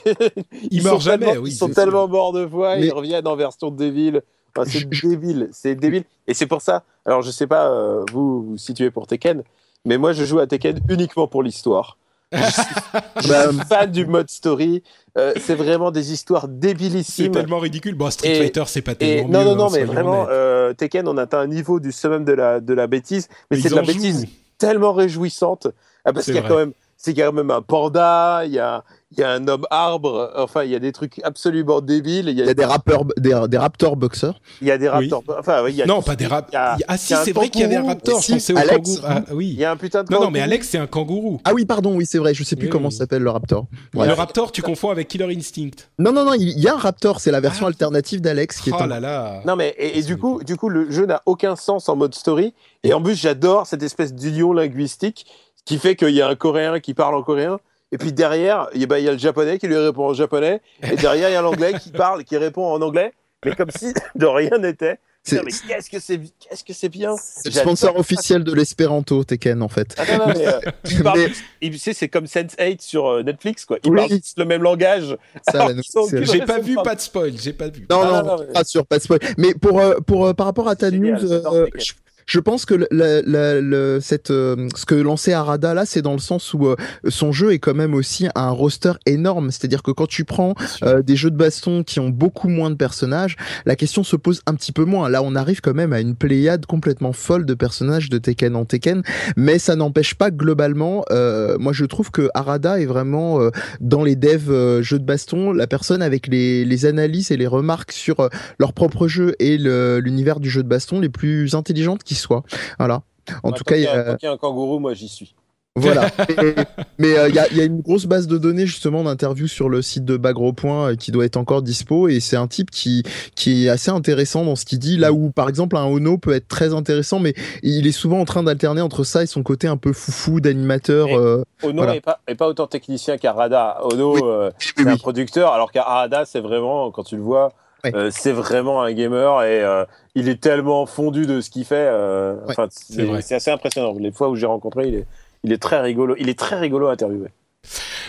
il 0.70 0.82
meurt 0.82 1.00
jamais. 1.00 1.36
Oui, 1.38 1.50
ils 1.50 1.56
sont 1.56 1.68
tellement 1.68 2.08
morts 2.08 2.32
de 2.32 2.48
mais... 2.52 2.86
ils 2.86 2.92
reviennent 2.92 3.26
en 3.26 3.36
version 3.36 3.70
débile. 3.70 4.22
Enfin, 4.56 4.68
c'est 4.70 4.88
débile, 5.02 5.48
c'est 5.52 5.74
débile. 5.74 6.04
Et 6.26 6.34
c'est 6.34 6.46
pour 6.46 6.62
ça. 6.62 6.82
Alors, 7.04 7.22
je 7.22 7.30
sais 7.30 7.46
pas, 7.46 7.70
euh, 7.70 8.04
vous 8.12 8.42
vous 8.42 8.58
situez 8.58 8.90
pour 8.90 9.06
Tekken, 9.06 9.42
mais 9.84 9.98
moi 9.98 10.12
je 10.12 10.24
joue 10.24 10.38
à 10.38 10.46
Tekken 10.46 10.80
uniquement 10.88 11.28
pour 11.28 11.42
l'histoire. 11.42 11.96
Je 12.32 12.38
suis 12.38 13.58
fan 13.68 13.90
du 13.90 14.06
mode 14.06 14.28
story. 14.30 14.82
Euh, 15.16 15.32
c'est 15.40 15.54
vraiment 15.54 15.90
des 15.90 16.12
histoires 16.12 16.48
débilissimes. 16.48 17.26
C'est 17.26 17.40
tellement 17.40 17.58
ridicule. 17.58 17.94
Bon, 17.94 18.10
Street 18.10 18.28
Et- 18.36 18.38
Fighter, 18.38 18.64
c'est 18.66 18.82
pas 18.82 18.92
Et 18.92 18.96
tellement 18.96 19.28
non, 19.28 19.38
mieux, 19.40 19.44
non, 19.44 19.52
hein, 19.52 19.56
non, 19.56 19.70
mais 19.70 19.84
vraiment, 19.84 20.26
euh, 20.28 20.72
Tekken, 20.74 21.08
on 21.08 21.16
atteint 21.16 21.38
un 21.40 21.46
niveau 21.46 21.80
du 21.80 21.92
summum 21.92 22.24
de 22.24 22.32
la, 22.32 22.60
de 22.60 22.74
la 22.74 22.86
bêtise, 22.86 23.28
mais 23.50 23.56
Mais 23.56 23.62
c'est 23.62 23.70
de 23.70 23.74
la 23.76 23.82
bêtise 23.82 24.20
jouent. 24.22 24.28
tellement 24.58 24.92
réjouissante. 24.92 25.68
Ah, 26.04 26.12
parce 26.12 26.26
qu'il 26.26 26.34
y 26.34 26.38
a 26.38 26.42
vrai. 26.42 26.50
quand 26.50 26.56
même, 26.58 26.72
c'est 26.96 27.12
qu'il 27.12 27.20
y 27.20 27.22
a 27.22 27.26
quand 27.26 27.32
même 27.34 27.50
un 27.50 27.62
panda, 27.62 28.42
il 28.46 28.52
y 28.52 28.58
a, 28.58 28.82
il 29.12 29.20
y 29.20 29.22
a 29.22 29.30
un 29.30 29.46
homme 29.48 29.64
arbre, 29.70 30.32
enfin, 30.36 30.64
il 30.64 30.70
y 30.70 30.74
a 30.74 30.78
des 30.78 30.92
trucs 30.92 31.20
absolument 31.24 31.80
débiles. 31.80 32.28
Il 32.28 32.36
y 32.36 32.40
a, 32.40 32.44
Il 32.44 32.48
y 32.48 32.50
a 32.50 32.54
des 32.54 32.64
rappeurs, 32.64 33.04
des, 33.18 33.34
des 33.48 33.58
raptors 33.58 33.96
boxeurs. 33.96 34.40
il 34.60 34.66
y 34.66 34.70
a 34.70 34.78
des 34.78 34.88
Oui. 34.88 35.08
raptors. 35.10 35.22
Enfin, 35.38 35.68
y 35.68 35.82
a 35.82 35.86
Non, 35.86 36.02
pas 36.02 36.16
des 36.16 36.26
rap. 36.26 36.48
il 36.50 36.54
y 36.54 36.56
a- 36.56 36.76
Ah 36.88 36.96
si, 36.96 37.14
c'est 37.24 37.32
vrai 37.32 37.48
qu'il 37.48 37.60
y 37.60 37.64
avait 37.64 37.76
un 37.76 37.82
kangourou. 37.82 37.94
raptor. 37.94 38.20
Si, 38.22 38.32
Je 38.32 38.36
pensais 38.36 38.52
au 38.54 38.56
Alex. 38.58 38.74
kangourou. 38.76 39.00
Ah, 39.06 39.22
Il 39.28 39.34
oui. 39.34 39.46
y 39.58 39.64
a 39.64 39.70
un 39.70 39.76
putain 39.76 40.02
de 40.02 40.10
Non, 40.10 40.16
non, 40.16 40.16
kangourou. 40.26 40.32
mais 40.32 40.40
Alex, 40.40 40.68
c'est 40.68 40.78
un 40.78 40.86
kangourou. 40.86 41.40
Ah 41.44 41.52
oui, 41.54 41.64
pardon, 41.66 41.94
oui, 41.94 42.06
c'est 42.06 42.18
vrai. 42.18 42.34
Je 42.34 42.42
sais 42.42 42.56
plus 42.56 42.66
Oui, 42.66 42.72
comment 42.72 42.88
oui. 42.88 42.94
s'appelle 42.94 43.22
le 43.22 43.30
raptor. 43.30 43.66
Ouais. 43.94 44.06
Le 44.06 44.12
raptor, 44.14 44.50
tu 44.52 44.62
confonds 44.62 44.90
avec 44.90 45.08
Killer 45.08 45.34
Instinct. 45.36 45.70
Non, 45.98 46.12
non, 46.12 46.24
non, 46.24 46.32
il 46.34 46.58
y 46.58 46.66
a 46.68 46.74
un 46.74 46.78
raptor. 46.78 47.20
C'est 47.20 47.30
la 47.30 47.40
version 47.40 47.66
alternative 47.66 48.20
d'Alex 48.20 48.60
qui 48.60 48.70
est 48.70 48.74
Oh 48.78 48.86
là 48.86 49.00
là. 49.00 49.40
Non 49.46 49.54
mais 49.56 49.74
et, 49.78 50.02
du 50.02 50.16
coup, 50.16 50.42
du 50.42 50.56
coup, 50.56 50.68
le 50.68 50.90
jeu 50.90 51.06
n'a 51.06 51.22
aucun 51.26 51.56
sens 51.56 51.88
en 51.88 51.96
mode 51.96 52.14
story. 52.14 52.54
Et 52.84 52.92
en 52.92 53.02
plus, 53.02 53.14
j'adore 53.20 53.66
cette 53.66 53.82
espèce 53.82 54.14
d'union 54.14 54.52
linguistique 54.52 55.26
qui 55.66 55.76
fait 55.78 55.94
qu'il 55.96 56.10
y 56.10 56.22
a 56.22 56.28
un 56.28 56.34
Coréen 56.36 56.80
qui 56.80 56.94
parle 56.94 57.14
en 57.14 57.22
coréen. 57.22 57.58
Et 57.92 57.98
puis 57.98 58.12
derrière, 58.12 58.68
il 58.74 58.80
y 58.80 58.84
a- 58.84 58.86
bah, 58.86 58.98
il 58.98 59.04
y 59.04 59.08
a 59.08 59.12
le 59.12 59.18
japonais 59.18 59.58
qui 59.58 59.68
lui 59.68 59.76
répond 59.76 60.06
en 60.08 60.14
japonais. 60.14 60.60
Et 60.82 60.96
derrière, 60.96 61.28
il 61.28 61.32
y 61.32 61.36
a 61.36 61.42
l'anglais 61.42 61.74
qui 61.80 61.90
parle, 61.90 62.24
qui 62.24 62.36
répond 62.36 62.66
en 62.66 62.80
anglais. 62.82 63.12
Mais 63.44 63.54
comme 63.54 63.70
si 63.70 63.92
de 64.16 64.26
rien 64.26 64.58
n'était. 64.58 64.98
C'est- 65.22 65.42
Mais 65.42 65.50
qu'est-ce 65.50 65.90
que 65.90 65.98
c'est, 65.98 66.20
qu'est-ce 66.38 66.62
que 66.64 66.72
c'est 66.72 66.88
bien. 66.88 67.14
C'est 67.20 67.48
le 67.52 67.60
sponsor 67.60 67.96
officiel 67.98 68.44
de 68.44 68.52
l'espéranto 68.52 69.24
Tekken 69.24 69.60
en 69.60 69.68
fait. 69.68 69.94
Ah 69.98 70.04
non, 70.18 70.26
non, 70.28 70.34
mais, 70.36 70.46
euh, 70.46 70.60
ils 70.90 71.02
parlent- 71.02 71.18
Mais- 71.18 71.32
et 71.62 71.70
tu 71.70 71.78
sais, 71.78 71.92
c'est 71.92 72.08
comme 72.08 72.26
Sense8 72.26 72.80
sur 72.80 73.06
euh, 73.08 73.22
Netflix, 73.24 73.64
quoi. 73.64 73.78
Ils 73.84 73.90
Oui. 73.90 73.96
parlent 73.96 74.08
tous 74.20 74.34
le 74.36 74.44
même 74.44 74.62
langage. 74.62 75.16
Ça, 75.50 75.66
J'ai 76.22 76.40
pas 76.42 76.60
vu, 76.60 76.76
pas 76.82 76.94
de 76.94 77.00
spoil. 77.00 77.32
J'ai 77.40 77.52
pas 77.52 77.68
vu. 77.68 77.86
Non, 77.90 78.00
Ah, 78.02 78.04
non, 78.04 78.12
non, 78.12 78.22
non, 78.22 78.36
non, 78.38 78.44
mais- 78.46 78.52
pas 78.52 78.64
sûr, 78.64 78.86
pas 78.86 78.98
de 78.98 79.02
spoil. 79.02 79.18
Mais 79.36 79.54
pour, 79.54 79.80
euh, 79.80 79.96
pour, 80.06 80.26
euh, 80.26 80.32
par 80.32 80.46
rapport 80.46 80.68
à 80.68 80.76
ta 80.76 80.90
Génial, 80.90 81.20
news, 81.20 81.32
euh, 81.32 81.66
je, 81.76 81.92
je 82.26 82.40
pense 82.40 82.64
que 82.66 82.74
la- 82.90 83.22
la- 83.22 83.60
le- 83.60 84.00
cette, 84.00 84.30
euh, 84.32 84.68
ce 84.74 84.84
que 84.84 84.96
lançait 84.96 85.32
Arada 85.32 85.74
là, 85.74 85.86
c'est 85.86 86.02
dans 86.02 86.12
le 86.12 86.18
sens 86.18 86.52
où 86.54 86.66
euh, 86.66 86.74
son 87.08 87.30
jeu 87.30 87.52
est 87.52 87.60
quand 87.60 87.74
même 87.74 87.94
aussi 87.94 88.26
un 88.34 88.50
roster 88.50 88.92
énorme. 89.06 89.50
C'est-à-dire 89.52 89.82
que 89.84 89.92
quand 89.92 90.08
tu 90.08 90.24
prends 90.24 90.54
euh, 90.82 91.02
des 91.02 91.14
jeux 91.14 91.30
de 91.30 91.36
baston 91.36 91.84
qui 91.84 92.00
ont 92.00 92.08
beaucoup 92.08 92.48
moins 92.48 92.70
de 92.70 92.74
personnages, 92.74 93.36
la 93.64 93.76
question 93.76 94.02
se 94.02 94.16
pose 94.16 94.42
un 94.46 94.54
petit 94.54 94.72
peu 94.72 94.84
moins. 94.84 95.08
Là, 95.08 95.22
on 95.22 95.36
arrive 95.36 95.60
quand 95.60 95.74
même 95.74 95.92
à 95.92 96.00
une 96.00 96.16
pléiade 96.16 96.66
complètement 96.66 97.12
folle 97.12 97.46
de 97.46 97.54
personnages 97.54 98.10
de 98.10 98.18
Tekken 98.18 98.56
en 98.56 98.64
Tekken, 98.64 99.02
mais 99.36 99.58
ça 99.60 99.76
n'empêche 99.76 100.14
pas 100.14 100.30
globalement. 100.32 101.04
euh, 101.12 101.56
moi, 101.58 101.72
je 101.72 101.84
trouve 101.84 102.10
que 102.10 102.28
Arada 102.34 102.80
est 102.80 102.86
vraiment 102.86 103.38
dans 103.80 104.02
les 104.02 104.16
devs 104.16 104.80
jeux 104.82 104.98
de 104.98 105.04
baston 105.04 105.52
la 105.52 105.66
personne 105.68 106.02
avec 106.02 106.26
les, 106.26 106.64
les 106.64 106.86
analyses 106.86 107.30
et 107.30 107.36
les 107.36 107.46
remarques 107.46 107.92
sur 107.92 108.28
leur 108.58 108.72
propre 108.72 109.06
jeu 109.06 109.34
et 109.38 109.58
l'univers 109.58 110.40
du 110.40 110.50
jeu 110.50 110.64
de 110.64 110.68
baston 110.68 110.98
les 110.98 111.08
plus 111.08 111.54
intelligentes 111.54 112.02
qui 112.02 112.15
soient. 112.16 112.42
Voilà. 112.78 113.02
En 113.42 113.50
Bah, 113.50 113.56
tout 113.56 113.64
cas, 113.64 113.76
il 113.76 113.82
y 113.82 113.86
a- 113.86 114.16
y 114.22 114.26
un 114.26 114.36
kangourou, 114.36 114.78
moi 114.78 114.94
j'y 114.94 115.08
suis. 115.08 115.34
voilà. 115.74 116.08
Mais 116.98 117.18
euh, 117.18 117.28
il 117.28 117.34
y, 117.34 117.38
a, 117.38 117.48
il 117.50 117.56
y 117.56 117.60
a 117.60 117.64
une 117.64 117.80
grosse 117.82 118.06
base 118.06 118.26
de 118.26 118.38
données 118.38 118.64
justement 118.66 119.04
d'interviews 119.04 119.46
sur 119.48 119.68
le 119.68 119.82
site 119.82 120.04
de 120.06 120.16
Bagro 120.16 120.52
Point 120.54 120.92
euh, 120.92 120.94
qui 120.96 121.10
doit 121.12 121.24
être 121.26 121.36
encore 121.36 121.60
dispo 121.60 122.08
et 122.08 122.20
c'est 122.20 122.36
un 122.36 122.46
type 122.46 122.70
qui 122.70 123.02
qui 123.34 123.66
est 123.66 123.68
assez 123.68 123.90
intéressant 123.90 124.44
dans 124.44 124.56
ce 124.56 124.64
qu'il 124.64 124.78
dit 124.78 124.96
là 124.96 125.12
où 125.12 125.30
par 125.30 125.48
exemple 125.50 125.76
un 125.76 125.84
Ono 125.84 126.16
peut 126.16 126.32
être 126.32 126.48
très 126.48 126.72
intéressant 126.72 127.18
mais 127.18 127.34
il 127.62 127.86
est 127.86 127.92
souvent 127.92 128.20
en 128.20 128.24
train 128.24 128.42
d'alterner 128.42 128.80
entre 128.80 129.04
ça 129.04 129.22
et 129.22 129.26
son 129.26 129.42
côté 129.42 129.66
un 129.68 129.76
peu 129.76 129.92
foufou 129.92 130.40
d'animateur. 130.40 131.08
Euh, 131.08 131.42
Ono 131.62 131.74
Voilà. 131.76 131.92
n'est 131.92 132.00
pas, 132.00 132.20
est 132.26 132.36
pas 132.36 132.48
autant 132.48 132.66
technicien 132.68 133.18
qu'Arada. 133.18 133.78
Ono, 133.84 134.14
Oui. 134.14 134.20
euh, 134.24 134.50
oui, 134.58 134.72
c'est 134.78 134.86
un 134.88 134.92
oui. 134.92 134.98
producteur, 134.98 135.52
alors 135.52 135.72
qu'Arada, 135.72 136.24
c'est 136.24 136.40
vraiment, 136.40 136.90
quand 136.90 137.02
tu 137.04 137.16
le 137.16 137.22
vois, 137.22 137.52
Ouais. 137.92 137.96
euh, 137.96 138.10
c'est 138.12 138.32
vraiment 138.32 138.82
un 138.82 138.92
gamer 138.92 139.42
et 139.44 139.62
euh, 139.62 139.84
il 140.14 140.28
est 140.28 140.40
tellement 140.40 140.86
fondu 140.86 141.26
de 141.26 141.40
ce 141.40 141.50
qu'il 141.50 141.64
fait. 141.64 141.74
euh, 141.90 142.36
Ouais, 142.46 142.54
c'est 142.70 143.04
vrai. 143.04 143.22
c'est 143.22 143.28
c'est 143.28 143.34
assez 143.36 143.50
impressionnant. 143.50 143.94
Les 143.98 144.12
fois 144.12 144.28
où 144.28 144.36
j'ai 144.36 144.46
rencontré, 144.46 144.88
il 144.88 144.94
est, 144.94 145.06
il 145.44 145.52
est 145.52 145.58
très 145.62 145.80
rigolo. 145.80 146.14
Il 146.18 146.28
est 146.28 146.38
très 146.38 146.58
rigolo 146.58 146.88
à 146.88 146.92
interviewer. 146.92 147.28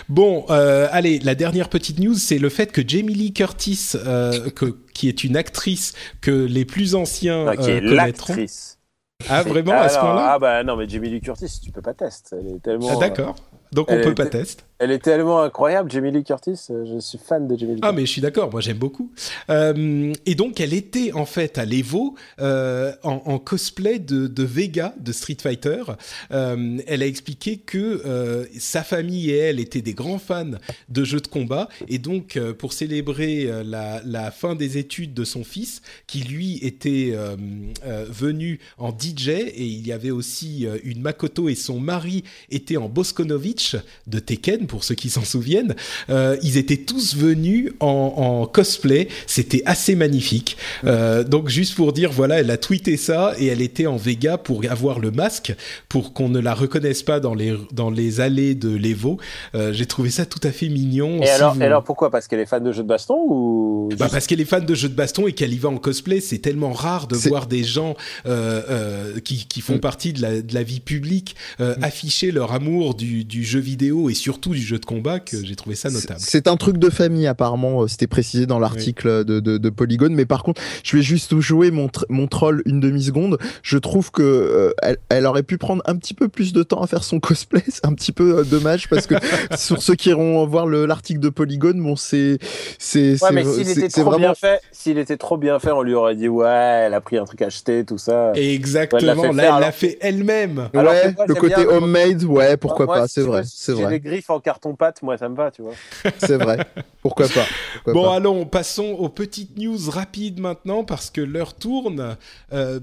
Bon, 0.08 0.46
euh, 0.50 0.88
allez, 0.92 1.18
la 1.18 1.34
dernière 1.34 1.68
petite 1.68 1.98
news, 1.98 2.14
c'est 2.14 2.38
le 2.38 2.48
fait 2.48 2.72
que 2.72 2.80
Jamie 2.86 3.12
Lee 3.14 3.32
Curtis, 3.32 3.92
euh, 3.96 4.48
que, 4.50 4.76
qui 4.94 5.08
est 5.08 5.24
une 5.24 5.36
actrice 5.36 5.92
que 6.20 6.30
les 6.30 6.64
plus 6.64 6.94
anciens 6.94 7.42
Enfin, 7.48 7.56
qui 7.56 7.70
euh, 7.70 7.76
est 7.76 7.80
connaîtront. 7.80 7.96
l'actrice. 8.34 8.78
Ah, 9.28 9.42
vraiment, 9.42 9.72
ah, 9.74 9.82
à 9.82 9.88
ce 9.88 9.96
non, 9.96 10.00
point-là 10.02 10.30
Ah 10.34 10.38
bah 10.38 10.62
non, 10.62 10.76
mais 10.76 10.88
Jamie 10.88 11.10
Lee 11.10 11.20
Curtis, 11.20 11.60
tu 11.62 11.72
peux 11.72 11.82
pas 11.82 11.92
tester. 11.92 12.36
Elle 12.38 12.54
est 12.54 12.62
tellement. 12.62 12.88
Ah, 12.92 12.96
D'accord. 12.96 13.34
Donc 13.72 13.90
on 13.90 13.94
elle 13.94 14.02
peut 14.02 14.10
était- 14.12 14.22
pas 14.24 14.26
tester. 14.30 14.64
Elle 14.80 14.92
est 14.92 15.00
tellement 15.00 15.42
incroyable, 15.42 15.90
Jamie 15.90 16.12
Lee 16.12 16.22
Curtis. 16.22 16.66
euh, 16.70 16.84
Je 16.94 17.00
suis 17.00 17.18
fan 17.18 17.48
de 17.48 17.56
Jamie 17.58 17.74
Lee 17.74 17.80
Ah 17.82 17.88
Curtis. 17.88 17.96
mais 18.00 18.06
je 18.06 18.12
suis 18.12 18.20
d'accord, 18.20 18.48
moi 18.52 18.60
j'aime 18.60 18.78
beaucoup. 18.78 19.10
Euh, 19.50 20.12
et 20.24 20.36
donc 20.36 20.60
elle 20.60 20.72
était 20.72 21.12
en 21.14 21.26
fait 21.26 21.58
à 21.58 21.64
l'Evo 21.64 22.14
euh, 22.40 22.92
en, 23.02 23.20
en 23.26 23.38
cosplay 23.40 23.98
de, 23.98 24.28
de 24.28 24.42
Vega 24.44 24.94
de 25.00 25.10
Street 25.10 25.36
Fighter. 25.42 25.82
Euh, 26.30 26.78
elle 26.86 27.02
a 27.02 27.06
expliqué 27.06 27.56
que 27.56 28.46
sa 28.56 28.84
famille 28.84 29.30
et 29.30 29.36
elle 29.38 29.58
étaient 29.58 29.82
des 29.82 29.94
grands 29.94 30.18
fans 30.20 30.52
de 30.88 31.04
jeux 31.04 31.20
de 31.20 31.26
combat 31.26 31.68
et 31.88 31.98
donc 31.98 32.38
pour 32.58 32.72
célébrer 32.72 33.50
la, 33.64 34.00
la 34.04 34.30
fin 34.30 34.54
des 34.54 34.78
études 34.78 35.12
de 35.12 35.24
son 35.24 35.42
fils 35.42 35.82
qui 36.06 36.20
lui 36.20 36.58
était 36.64 37.14
venu 38.08 38.60
en 38.78 38.90
DJ 38.90 39.28
et 39.30 39.64
il 39.66 39.86
y 39.86 39.92
avait 39.92 40.10
aussi 40.10 40.66
une 40.84 41.00
Makoto 41.02 41.48
et 41.48 41.54
son 41.54 41.80
mari 41.80 42.24
étaient 42.50 42.76
en 42.76 42.88
De 44.06 44.18
Tekken 44.18 44.66
pour 44.66 44.84
ceux 44.84 44.94
qui 44.94 45.10
s'en 45.10 45.24
souviennent. 45.24 45.74
Euh, 46.10 46.36
ils 46.42 46.56
étaient 46.56 46.76
tous 46.76 47.14
venus 47.16 47.72
en, 47.80 47.86
en 48.16 48.46
cosplay. 48.46 49.08
C'était 49.26 49.62
assez 49.66 49.94
magnifique. 49.94 50.56
Euh, 50.84 51.24
donc 51.24 51.48
juste 51.48 51.74
pour 51.74 51.92
dire, 51.92 52.10
voilà, 52.12 52.40
elle 52.40 52.50
a 52.50 52.56
tweeté 52.56 52.96
ça 52.96 53.34
et 53.38 53.46
elle 53.46 53.60
était 53.60 53.86
en 53.86 53.96
Vega 53.96 54.38
pour 54.38 54.62
avoir 54.68 54.98
le 54.98 55.10
masque 55.10 55.54
pour 55.88 56.12
qu'on 56.12 56.28
ne 56.28 56.38
la 56.40 56.54
reconnaisse 56.54 57.02
pas 57.02 57.20
dans 57.20 57.34
les 57.34 57.54
dans 57.72 57.90
les 57.90 58.20
allées 58.20 58.54
de 58.54 58.70
l'Evo. 58.74 59.18
Euh, 59.54 59.72
J'ai 59.72 59.86
trouvé 59.86 60.10
ça 60.10 60.24
tout 60.26 60.40
à 60.42 60.50
fait 60.52 60.68
mignon. 60.68 61.22
Et 61.22 61.26
Si 61.26 61.32
alors, 61.32 61.54
vous- 61.54 61.60
et 61.62 61.64
alors 61.64 61.84
pourquoi? 61.84 62.10
Parce 62.10 62.26
qu'elle 62.28 62.40
est 62.40 62.46
fan 62.46 62.62
de 62.62 62.72
jeux 62.72 62.82
de 62.82 62.88
baston 62.88 63.16
ou 63.28 63.88
bah 63.98 64.08
parce 64.10 64.26
qu'elle 64.26 64.40
est 64.40 64.44
fan 64.44 64.64
de 64.64 64.74
jeux 64.74 64.88
de 64.88 64.94
baston 64.94 65.26
et 65.26 65.32
qu'elle 65.32 65.52
y 65.52 65.58
va 65.58 65.68
en 65.68 65.78
cosplay, 65.78 66.20
c'est 66.20 66.38
tellement 66.38 66.72
rare 66.72 67.06
de 67.08 67.16
voir 67.16 67.46
des 67.46 67.64
gens 67.64 67.94
qui, 69.24 69.46
qui 69.46 69.60
font 69.60 69.76
Mm. 69.76 69.80
partie 69.80 70.12
de 70.12 70.22
la, 70.22 70.40
de 70.42 70.54
la 70.54 70.62
vie 70.62 70.80
publique 70.80 71.36
euh, 71.60 71.74
afficher 71.82 72.30
leur 72.30 72.52
amour 72.52 72.94
du, 72.94 73.24
du 73.24 73.44
jeu 73.48 73.60
vidéo 73.60 74.10
et 74.10 74.14
surtout 74.14 74.50
du 74.50 74.60
jeu 74.60 74.78
de 74.78 74.84
combat 74.84 75.20
que 75.20 75.44
j'ai 75.44 75.56
trouvé 75.56 75.74
ça 75.76 75.90
notable. 75.90 76.20
C'est 76.22 76.46
un 76.48 76.56
truc 76.56 76.78
de 76.78 76.90
famille 76.90 77.26
apparemment, 77.26 77.82
euh, 77.82 77.86
c'était 77.88 78.06
précisé 78.06 78.46
dans 78.46 78.58
l'article 78.58 79.24
de, 79.24 79.40
de, 79.40 79.58
de 79.58 79.70
Polygone. 79.70 80.14
Mais 80.14 80.26
par 80.26 80.42
contre, 80.42 80.60
je 80.84 80.96
vais 80.96 81.02
juste 81.02 81.38
jouer 81.40 81.70
mon, 81.70 81.86
tr- 81.86 82.04
mon 82.08 82.26
troll 82.26 82.62
une 82.66 82.80
demi 82.80 83.02
seconde. 83.02 83.38
Je 83.62 83.78
trouve 83.78 84.10
que 84.10 84.22
euh, 84.22 84.72
elle, 84.82 84.98
elle 85.08 85.26
aurait 85.26 85.42
pu 85.42 85.58
prendre 85.58 85.82
un 85.86 85.96
petit 85.96 86.14
peu 86.14 86.28
plus 86.28 86.52
de 86.52 86.62
temps 86.62 86.82
à 86.82 86.86
faire 86.86 87.04
son 87.04 87.20
cosplay. 87.20 87.62
C'est 87.68 87.86
un 87.86 87.94
petit 87.94 88.12
peu 88.12 88.38
euh, 88.38 88.44
dommage 88.44 88.88
parce 88.88 89.06
que 89.06 89.14
sur 89.56 89.82
ceux 89.82 89.94
qui 89.94 90.10
iront 90.10 90.46
voir 90.46 90.66
le- 90.66 90.86
l'article 90.86 91.20
de 91.20 91.28
Polygone, 91.28 91.82
bon 91.82 91.96
c'est 91.96 92.38
c'est 92.78 93.22
Ouais, 93.22 93.30
mais 93.32 93.44
s'il 93.44 93.68
était 93.70 93.88
trop 93.88 94.02
vraiment 94.04 94.18
bien 94.18 94.34
fait, 94.34 94.60
s'il 94.72 94.98
était 94.98 95.16
trop 95.16 95.36
bien 95.38 95.58
fait, 95.58 95.70
on 95.72 95.82
lui 95.82 95.94
aurait 95.94 96.14
dit 96.16 96.28
ouais, 96.28 96.84
elle 96.86 96.94
a 96.94 97.00
pris 97.00 97.16
un 97.16 97.24
truc 97.24 97.42
acheté, 97.42 97.84
tout 97.84 97.98
ça. 97.98 98.32
Exactement, 98.34 99.22
Ouais, 99.22 99.28
elle 99.30 99.30
l'a 99.30 99.32
fait 99.32 99.32
là 99.32 99.42
faire, 99.42 99.54
elle 99.54 99.60
l'a 99.60 99.66
alors. 99.66 99.74
fait 99.74 99.98
elle-même. 100.00 100.68
Ouais, 100.74 100.82
moi, 101.16 101.24
le 101.26 101.34
côté 101.34 101.54
bien- 101.56 101.66
homemade, 101.68 102.24
ouais, 102.24 102.56
pourquoi 102.56 102.86
Moi, 102.86 102.94
pas, 102.96 103.08
c'est 103.08 103.22
tu 103.22 103.28
vrai, 103.40 103.44
c'est 103.44 103.72
si 103.72 103.76
J'ai 103.76 103.82
vrai, 103.82 103.92
les 103.92 104.00
griffes 104.00 104.30
en 104.30 104.40
carton 104.40 104.74
pâte, 104.74 105.02
moi 105.02 105.16
ça 105.18 105.28
me 105.28 105.36
va, 105.36 105.50
tu 105.50 105.62
vois. 105.62 105.74
c'est 106.18 106.36
vrai, 106.36 106.66
pourquoi 107.02 107.28
pas. 107.28 107.46
pourquoi 107.74 107.92
Bon, 107.92 108.04
pas. 108.04 108.16
allons, 108.16 108.46
passons 108.46 108.96
aux 108.98 109.08
petites 109.08 109.56
news 109.56 109.78
rapides 109.90 110.40
maintenant 110.40 110.84
parce 110.84 111.10
que 111.10 111.20
l'heure 111.20 111.54
tourne. 111.54 112.16
Euh, 112.52 112.80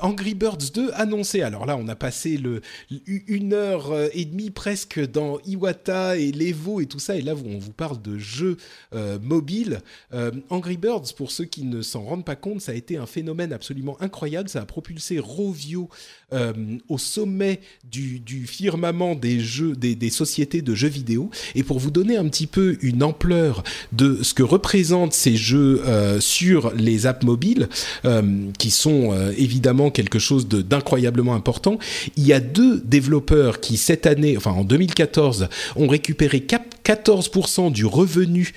Angry 0.00 0.34
Birds 0.34 0.70
2 0.74 0.90
annoncé. 0.94 1.42
Alors 1.42 1.66
là, 1.66 1.76
on 1.76 1.88
a 1.88 1.96
passé 1.96 2.36
le, 2.36 2.60
une 3.06 3.52
heure 3.52 3.92
euh, 3.92 4.08
et 4.12 4.24
demie 4.24 4.50
presque 4.50 5.00
dans 5.10 5.38
Iwata 5.46 6.16
et 6.16 6.32
l'Evo 6.32 6.80
et 6.80 6.86
tout 6.86 6.98
ça. 6.98 7.16
Et 7.16 7.22
là, 7.22 7.34
on 7.34 7.58
vous 7.58 7.72
parle 7.72 8.00
de 8.02 8.18
jeux 8.18 8.56
euh, 8.94 9.18
mobiles. 9.20 9.80
Euh, 10.12 10.30
Angry 10.50 10.76
Birds, 10.76 11.14
pour 11.16 11.30
ceux 11.30 11.44
qui 11.44 11.64
ne 11.64 11.82
s'en 11.82 12.02
rendent 12.02 12.24
pas 12.24 12.36
compte, 12.36 12.60
ça 12.60 12.72
a 12.72 12.74
été 12.74 12.96
un 12.96 13.06
phénomène 13.06 13.52
absolument 13.52 13.96
incroyable. 14.00 14.48
Ça 14.48 14.60
a 14.60 14.66
propulsé 14.66 15.18
Rovio 15.18 15.88
euh, 16.32 16.52
au 16.88 16.96
sommet 16.96 17.60
du, 17.90 18.20
firmament 18.46 19.16
des 19.16 19.40
jeux, 19.40 19.74
des, 19.74 20.10
sociétés 20.10 20.62
de 20.62 20.74
jeux 20.76 20.88
vidéo. 20.88 21.28
Et 21.56 21.64
pour 21.64 21.80
vous 21.80 21.90
donner 21.90 22.16
un 22.16 22.28
petit 22.28 22.46
peu 22.46 22.78
une 22.82 23.02
ampleur 23.02 23.64
de 23.92 24.22
ce 24.22 24.32
que 24.32 24.44
représentent 24.44 25.12
ces 25.12 25.36
jeux 25.36 25.82
euh, 25.86 26.20
sur 26.20 26.72
les 26.74 27.06
apps 27.06 27.24
mobiles, 27.24 27.68
euh, 28.04 28.22
qui 28.58 28.70
sont 28.70 29.12
évidemment 29.36 29.90
quelque 29.90 30.20
chose 30.20 30.46
d'incroyablement 30.46 31.34
important, 31.34 31.78
il 32.16 32.26
y 32.26 32.32
a 32.32 32.38
deux 32.40 32.80
développeurs 32.80 33.60
qui 33.60 33.76
cette 33.76 34.06
année, 34.06 34.36
enfin 34.36 34.52
en 34.52 34.64
2014, 34.64 35.48
ont 35.74 35.88
récupéré 35.88 36.40
cap- 36.40 36.74
14% 36.84 37.70
du 37.70 37.84
revenu 37.84 38.52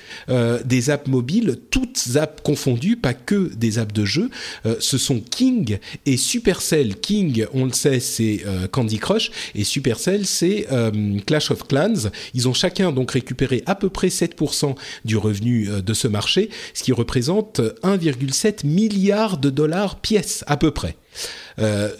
des 0.66 0.90
apps 0.90 1.08
mobiles, 1.08 1.58
toutes 1.70 2.16
apps 2.16 2.42
confondues, 2.42 2.96
pas 2.96 3.14
que 3.14 3.52
des 3.56 3.78
apps 3.78 3.94
de 3.94 4.06
jeu, 4.06 4.30
ce 4.80 4.98
sont 4.98 5.20
King 5.20 5.78
et 6.06 6.18
Supercell. 6.18 6.96
King, 7.00 7.46
on 7.64 7.66
le 7.66 7.74
sait, 7.74 8.00
c'est 8.00 8.42
euh, 8.46 8.68
Candy 8.68 9.00
Crush 9.00 9.32
et 9.56 9.64
Supercell, 9.64 10.26
c'est 10.26 10.68
Clash 11.26 11.52
of 11.52 11.68
Clans. 11.68 12.10
Ils 12.34 12.48
ont 12.48 12.54
chacun 12.54 12.92
donc 12.92 13.12
récupéré 13.12 13.64
à 13.66 13.76
peu 13.76 13.90
près 13.90 14.08
7% 14.08 14.76
du 15.06 15.18
revenu 15.18 15.68
de 15.82 15.94
ce 15.94 16.08
marché, 16.08 16.50
ce 16.74 16.84
qui 16.84 16.92
représente 16.92 17.60
1,7 17.84 18.66
milliard 18.66 19.38
de 19.38 19.50
dollars 19.50 20.00
pièce 20.00 20.44
à 20.48 20.58
peu 20.58 20.72
près. 20.72 20.96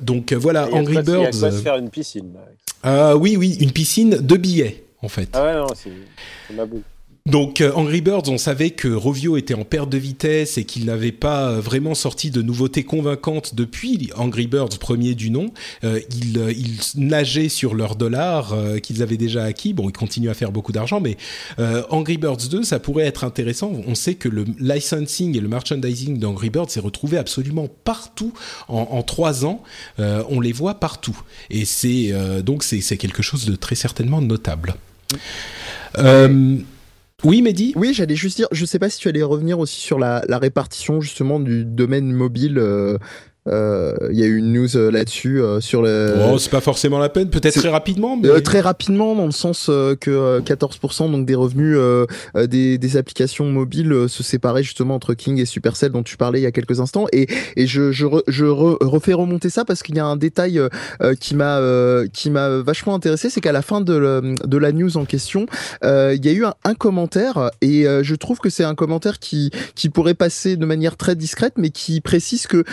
donc 0.02 0.34
voilà, 0.34 0.70
Angry 0.74 1.02
Birds. 1.02 1.30
Il 1.34 1.42
y 1.42 1.46
a 1.46 1.52
faire 1.52 1.78
une 1.78 1.90
piscine. 1.90 2.34
oui, 2.86 3.36
oui, 3.38 3.58
une 3.60 3.72
piscine 3.72 4.18
de 4.22 4.38
billets 4.38 4.84
en 5.02 5.10
fait. 5.10 5.30
Ah 5.34 5.44
ouais, 5.44 5.54
non, 5.56 5.68
c'est 5.76 5.92
ma 6.54 6.66
boule. 6.66 6.82
Donc 7.26 7.62
euh, 7.62 7.72
Angry 7.76 8.02
Birds, 8.02 8.28
on 8.28 8.38
savait 8.38 8.72
que 8.72 8.90
Rovio 8.90 9.38
était 9.38 9.54
en 9.54 9.64
perte 9.64 9.90
de 9.90 9.98
vitesse 9.98 10.58
et 10.58 10.66
qu'il 10.66 10.84
n'avait 10.84 11.14
pas 11.14 11.52
euh, 11.52 11.62
vraiment 11.62 11.96
sorti 11.96 12.32
de 12.32 12.42
nouveautés 12.42 12.84
convaincantes 12.84 13.56
depuis 13.56 14.10
Angry 14.18 14.46
Birds 14.46 14.78
premier 14.78 15.16
du 15.16 15.30
nom. 15.30 15.54
Euh, 15.86 16.02
ils, 16.12 16.82
nageaient 16.96 17.48
sur 17.48 17.76
leurs 17.76 17.96
dollars 17.96 18.54
qu'ils 18.82 19.02
avaient 19.02 19.16
déjà 19.16 19.46
acquis. 19.46 19.74
Bon, 19.74 19.90
ils 19.90 19.94
continuent 19.94 20.30
à 20.30 20.34
faire 20.34 20.52
beaucoup 20.52 20.74
d'argent, 20.74 21.00
mais 21.00 21.18
Angry 21.90 22.18
Birds 22.18 22.50
2, 22.50 22.64
ça 22.64 22.80
pourrait 22.80 23.06
être 23.06 23.24
intéressant. 23.24 23.72
On 23.88 23.96
sait 23.96 24.16
que 24.16 24.28
le 24.28 24.46
licensing 24.60 25.38
et 25.38 25.40
le 25.40 25.48
merchandising 25.48 26.20
d'Angry 26.20 26.50
Birds 26.50 26.70
s'est 26.70 26.80
retrouvé 26.80 27.18
absolument 27.18 27.68
partout 27.84 28.34
en, 28.68 29.02
trois 29.04 29.46
ans. 29.46 29.64
on 29.98 30.40
les 30.40 30.52
voit 30.52 30.76
partout, 30.76 31.20
et 31.50 31.66
c'est 31.66 32.14
donc 32.44 32.64
c'est 32.64 32.98
quelque 32.98 33.24
chose 33.24 33.46
de 33.46 33.56
très 33.56 33.76
certainement 33.76 34.22
notable. 34.22 34.76
Euh, 35.98 36.58
oui, 37.24 37.42
Mehdi? 37.42 37.74
Oui, 37.76 37.94
j'allais 37.94 38.16
juste 38.16 38.38
dire, 38.38 38.48
je 38.52 38.66
sais 38.66 38.80
pas 38.80 38.90
si 38.90 39.00
tu 39.00 39.08
allais 39.08 39.24
revenir 39.24 39.60
aussi 39.60 39.80
sur 39.80 39.98
la, 39.98 40.22
répartition 40.30 41.00
justement 41.00 41.40
du 41.40 41.64
domaine 41.64 42.12
mobile. 42.12 42.58
Euh, 42.58 42.98
euh, 43.48 43.94
il 44.10 44.18
y 44.18 44.24
a 44.24 44.26
eu 44.26 44.38
une 44.38 44.54
news 44.54 44.78
euh, 44.78 44.90
là-dessus 44.90 45.42
euh, 45.42 45.60
sur 45.60 45.82
le. 45.82 46.16
Oh, 46.32 46.38
c'est 46.38 46.52
pas 46.52 46.62
forcément 46.62 46.98
la 46.98 47.10
peine, 47.10 47.30
peut-être 47.30 47.60
très 47.60 47.70
rapidement. 47.70 48.16
Mais... 48.16 48.42
très 48.42 48.62
rapidement, 48.62 49.16
dans 49.16 49.26
le 49.26 49.32
sens 49.32 49.66
que 49.66 50.40
14% 50.40 51.12
donc 51.12 51.26
des 51.26 51.36
revenus 51.36 51.78
des, 52.36 52.78
des, 52.78 52.98
applications 52.98 53.46
mobiles 53.46 54.06
se 54.08 54.24
séparaient 54.24 54.64
justement 54.64 54.96
entre 54.96 55.14
King 55.14 55.40
et 55.40 55.46
Supercell 55.46 55.92
dont 55.92 56.04
tu 56.04 56.16
parlais 56.16 56.40
il 56.40 56.44
y 56.44 56.48
a 56.48 56.52
quelques 56.52 56.80
instants. 56.80 57.06
Et, 57.12 57.28
et 57.56 57.68
je, 57.68 57.92
je, 57.92 58.06
je 58.28 58.46
refais 58.46 59.14
remonter 59.14 59.50
ça 59.50 59.66
parce 59.66 59.84
qu'il 59.84 59.96
y 59.96 60.00
a 60.00 60.06
un 60.06 60.16
détail 60.16 60.62
qui 61.20 61.36
m'a 61.36 61.60
qui 62.14 62.30
m'a 62.30 62.50
vachement 62.60 62.96
intéressé, 62.96 63.30
c'est 63.30 63.42
qu'à 63.42 63.52
la 63.52 63.62
fin 63.62 63.82
de, 63.82 64.36
de 64.46 64.58
la 64.58 64.72
news 64.72 64.98
en 64.98 65.06
question, 65.06 65.46
il 65.84 66.24
y 66.24 66.30
a 66.30 66.32
eu 66.32 66.46
un, 66.46 66.54
un 66.64 66.76
commentaire 66.76 67.52
et 67.62 67.86
je 68.02 68.16
trouve 68.16 68.40
que 68.40 68.50
c'est 68.50 68.64
un 68.64 68.76
commentaire 68.76 69.20
qui 69.20 69.52
qui 69.76 69.90
pourrait 69.90 70.14
passer 70.14 70.56
de 70.56 70.66
manière 70.66 70.96
très 70.96 71.16
discrète, 71.16 71.54
mais 71.58 71.70
qui 71.70 72.00
précise 72.00 72.48
que 72.48 72.64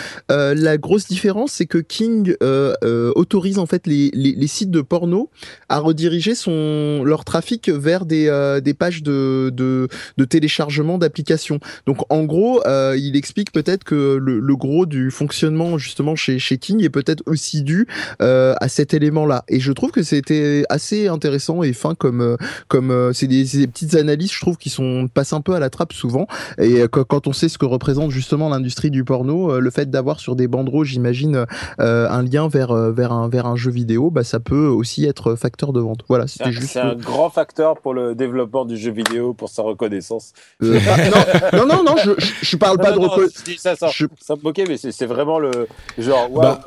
la 0.61 0.77
grosse 0.77 1.07
différence, 1.07 1.53
c'est 1.53 1.65
que 1.65 1.77
King 1.77 2.35
euh, 2.43 2.73
euh, 2.83 3.11
autorise 3.15 3.59
en 3.59 3.65
fait 3.65 3.87
les, 3.87 4.47
sites 4.47 4.71
de 4.71 4.81
porno 4.81 5.29
à 5.69 5.79
rediriger 5.79 6.35
son 6.35 7.03
leur 7.03 7.25
trafic 7.25 7.69
vers 7.69 8.05
des, 8.05 8.27
euh, 8.27 8.61
pages 8.77 9.03
de, 9.03 9.87
téléchargement 10.29 10.97
d'applications. 10.97 11.59
Donc 11.85 11.97
en 12.09 12.23
gros, 12.23 12.61
il 12.95 13.15
explique 13.15 13.51
peut-être 13.51 13.83
que 13.83 14.15
le, 14.15 14.55
gros 14.55 14.85
du 14.85 15.11
fonctionnement 15.11 15.77
justement 15.77 16.15
chez, 16.15 16.37
chez 16.39 16.57
King 16.57 16.83
est 16.83 16.89
peut-être 16.89 17.23
aussi 17.25 17.63
dû 17.63 17.87
à 18.19 18.67
cet 18.67 18.93
élément-là. 18.93 19.43
Et 19.47 19.59
je 19.59 19.71
trouve 19.71 19.91
que 19.91 20.03
c'était 20.03 20.63
assez 20.69 21.07
intéressant 21.07 21.63
et 21.63 21.73
fin 21.73 21.95
comme 21.95 22.37
comme 22.67 23.11
c'est 23.13 23.27
des, 23.27 23.43
des, 23.43 23.67
petites 23.67 23.95
analyses, 23.95 24.31
je 24.31 24.39
trouve, 24.39 24.57
qui 24.57 24.69
sont 24.69 25.07
passent 25.07 25.33
un 25.33 25.41
peu 25.41 25.53
à 25.53 25.59
la 25.59 25.69
trappe 25.69 25.93
souvent. 25.93 26.27
Et 26.59 26.83
quand 26.91 27.27
on 27.27 27.33
sait 27.33 27.49
ce 27.49 27.57
que 27.57 27.65
représente 27.65 28.11
justement 28.11 28.49
l'industrie 28.49 28.91
du 28.91 29.03
porno, 29.03 29.59
le 29.59 29.69
fait 29.71 29.89
d'avoir 29.89 30.19
sur 30.19 30.35
des 30.35 30.47
bandereaux, 30.51 30.83
j'imagine, 30.83 31.45
euh, 31.79 32.07
un 32.09 32.21
lien 32.21 32.47
vers, 32.47 32.71
euh, 32.71 32.91
vers, 32.91 33.11
un, 33.11 33.27
vers 33.27 33.47
un 33.47 33.55
jeu 33.55 33.71
vidéo, 33.71 34.11
bah, 34.11 34.23
ça 34.23 34.39
peut 34.39 34.67
aussi 34.67 35.05
être 35.05 35.35
facteur 35.35 35.73
de 35.73 35.79
vente. 35.79 36.01
Voilà, 36.07 36.27
c'était 36.27 36.51
juste. 36.51 36.73
C'est 36.73 36.79
un 36.79 36.95
grand 36.95 37.29
facteur 37.29 37.79
pour 37.79 37.93
le 37.93 38.13
développement 38.13 38.65
du 38.65 38.77
jeu 38.77 38.91
vidéo, 38.91 39.33
pour 39.33 39.49
sa 39.49 39.63
reconnaissance. 39.63 40.33
Euh, 40.61 40.79
non, 41.53 41.65
non, 41.65 41.83
non, 41.83 41.95
je, 41.97 42.11
je 42.41 42.57
parle 42.57 42.77
pas 42.77 42.91
de 42.91 42.99
reconnaissance. 42.99 43.43
Ça, 43.57 43.75
ça, 43.75 43.87
je... 43.91 44.05
ça 44.19 44.35
ok, 44.41 44.61
mais 44.67 44.77
c'est 44.77 45.05
vraiment 45.05 45.39
le 45.39 45.67
genre. 45.97 46.29
Bah, 46.29 46.59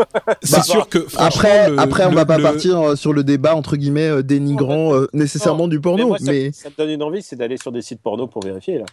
c'est 0.42 0.56
bah, 0.56 0.62
sûr 0.62 0.88
que. 0.88 1.06
Après, 1.16 1.70
après, 1.76 2.06
on 2.06 2.12
va 2.12 2.26
pas 2.26 2.38
partir 2.38 2.96
sur 2.98 3.12
le 3.12 3.22
débat 3.22 3.54
entre 3.54 3.76
guillemets 3.76 4.22
dénigrant 4.22 4.92
nécessairement 5.12 5.68
du 5.68 5.80
porno, 5.80 6.16
mais, 6.22 6.50
ça, 6.52 6.70
me 6.70 6.76
donne 6.76 6.90
une 6.90 7.02
envie, 7.02 7.22
c'est 7.22 7.36
d'aller 7.36 7.56
sur 7.56 7.70
des 7.70 7.82
sites 7.82 8.00
porno 8.00 8.26
pour 8.26 8.42
vérifier 8.42 8.78
là. 8.78 8.86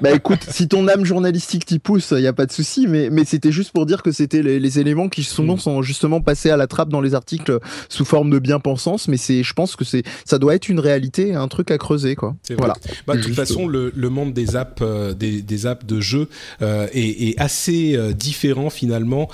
Bah 0.00 0.12
écoute, 0.14 0.40
si 0.48 0.68
ton 0.68 0.88
âme 0.88 1.04
journalistique 1.04 1.64
t'y 1.64 1.78
pousse, 1.78 2.12
il 2.16 2.22
y 2.22 2.26
a 2.26 2.32
pas 2.32 2.46
de 2.46 2.52
souci, 2.52 2.86
mais 2.88 3.10
mais 3.10 3.24
c'était 3.24 3.52
juste 3.52 3.72
pour 3.72 3.86
dire 3.86 4.02
que 4.02 4.12
c'était 4.12 4.42
les, 4.42 4.78
éléments 4.78 5.08
qui 5.08 5.22
souvent 5.22 5.54
mm. 5.54 5.60
sont 5.60 5.82
justement 5.82 6.20
passés 6.20 6.50
à 6.50 6.56
la 6.56 6.66
trappe 6.66 6.88
dans 6.88 7.00
les 7.00 7.14
articles 7.14 7.58
sous 7.88 8.04
forme 8.04 8.30
de 8.30 8.38
bien-pensance, 8.38 9.08
mais 9.08 9.16
c'est, 9.16 9.42
je 9.42 9.54
pense 9.54 9.76
que 9.76 9.84
c'est, 9.84 10.02
ça 10.24 10.38
doit 10.38 10.54
être 10.54 10.68
une 10.68 10.80
réalité, 10.80 11.34
un 11.34 11.48
truc 11.48 11.70
à 11.70 11.78
creuser 11.78 12.16
quoi. 12.16 12.34
Voilà. 12.58 12.74
Bah, 13.06 13.16
de 13.16 13.22
toute 13.22 13.34
façon, 13.34 13.66
le, 13.66 13.92
le, 13.94 14.10
monde 14.10 14.32
des 14.32 14.56
apps, 14.56 14.82
euh, 14.82 15.14
des, 15.14 15.42
des, 15.42 15.66
apps 15.66 15.86
de 15.86 16.00
jeux 16.00 16.28
euh, 16.62 16.86
est, 16.92 17.28
est, 17.28 17.40
assez 17.40 17.96
euh, 17.96 18.12
différent 18.12 18.70
finalement 18.70 19.28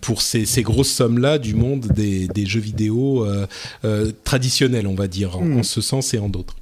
pour 0.00 0.22
ces, 0.22 0.44
ces 0.46 0.62
grosses 0.62 0.90
sommes 0.90 1.18
là 1.18 1.38
du 1.38 1.54
monde 1.54 1.86
des, 1.94 2.28
des 2.28 2.46
jeux 2.46 2.60
vidéo 2.60 3.26
traditionnels, 4.24 4.86
on 4.86 4.94
va 4.94 5.08
dire, 5.08 5.38
en 5.38 5.44
mm. 5.44 5.62
ce 5.64 5.80
sens 5.80 6.14
et 6.14 6.18
en 6.18 6.28
d'autres. 6.28 6.54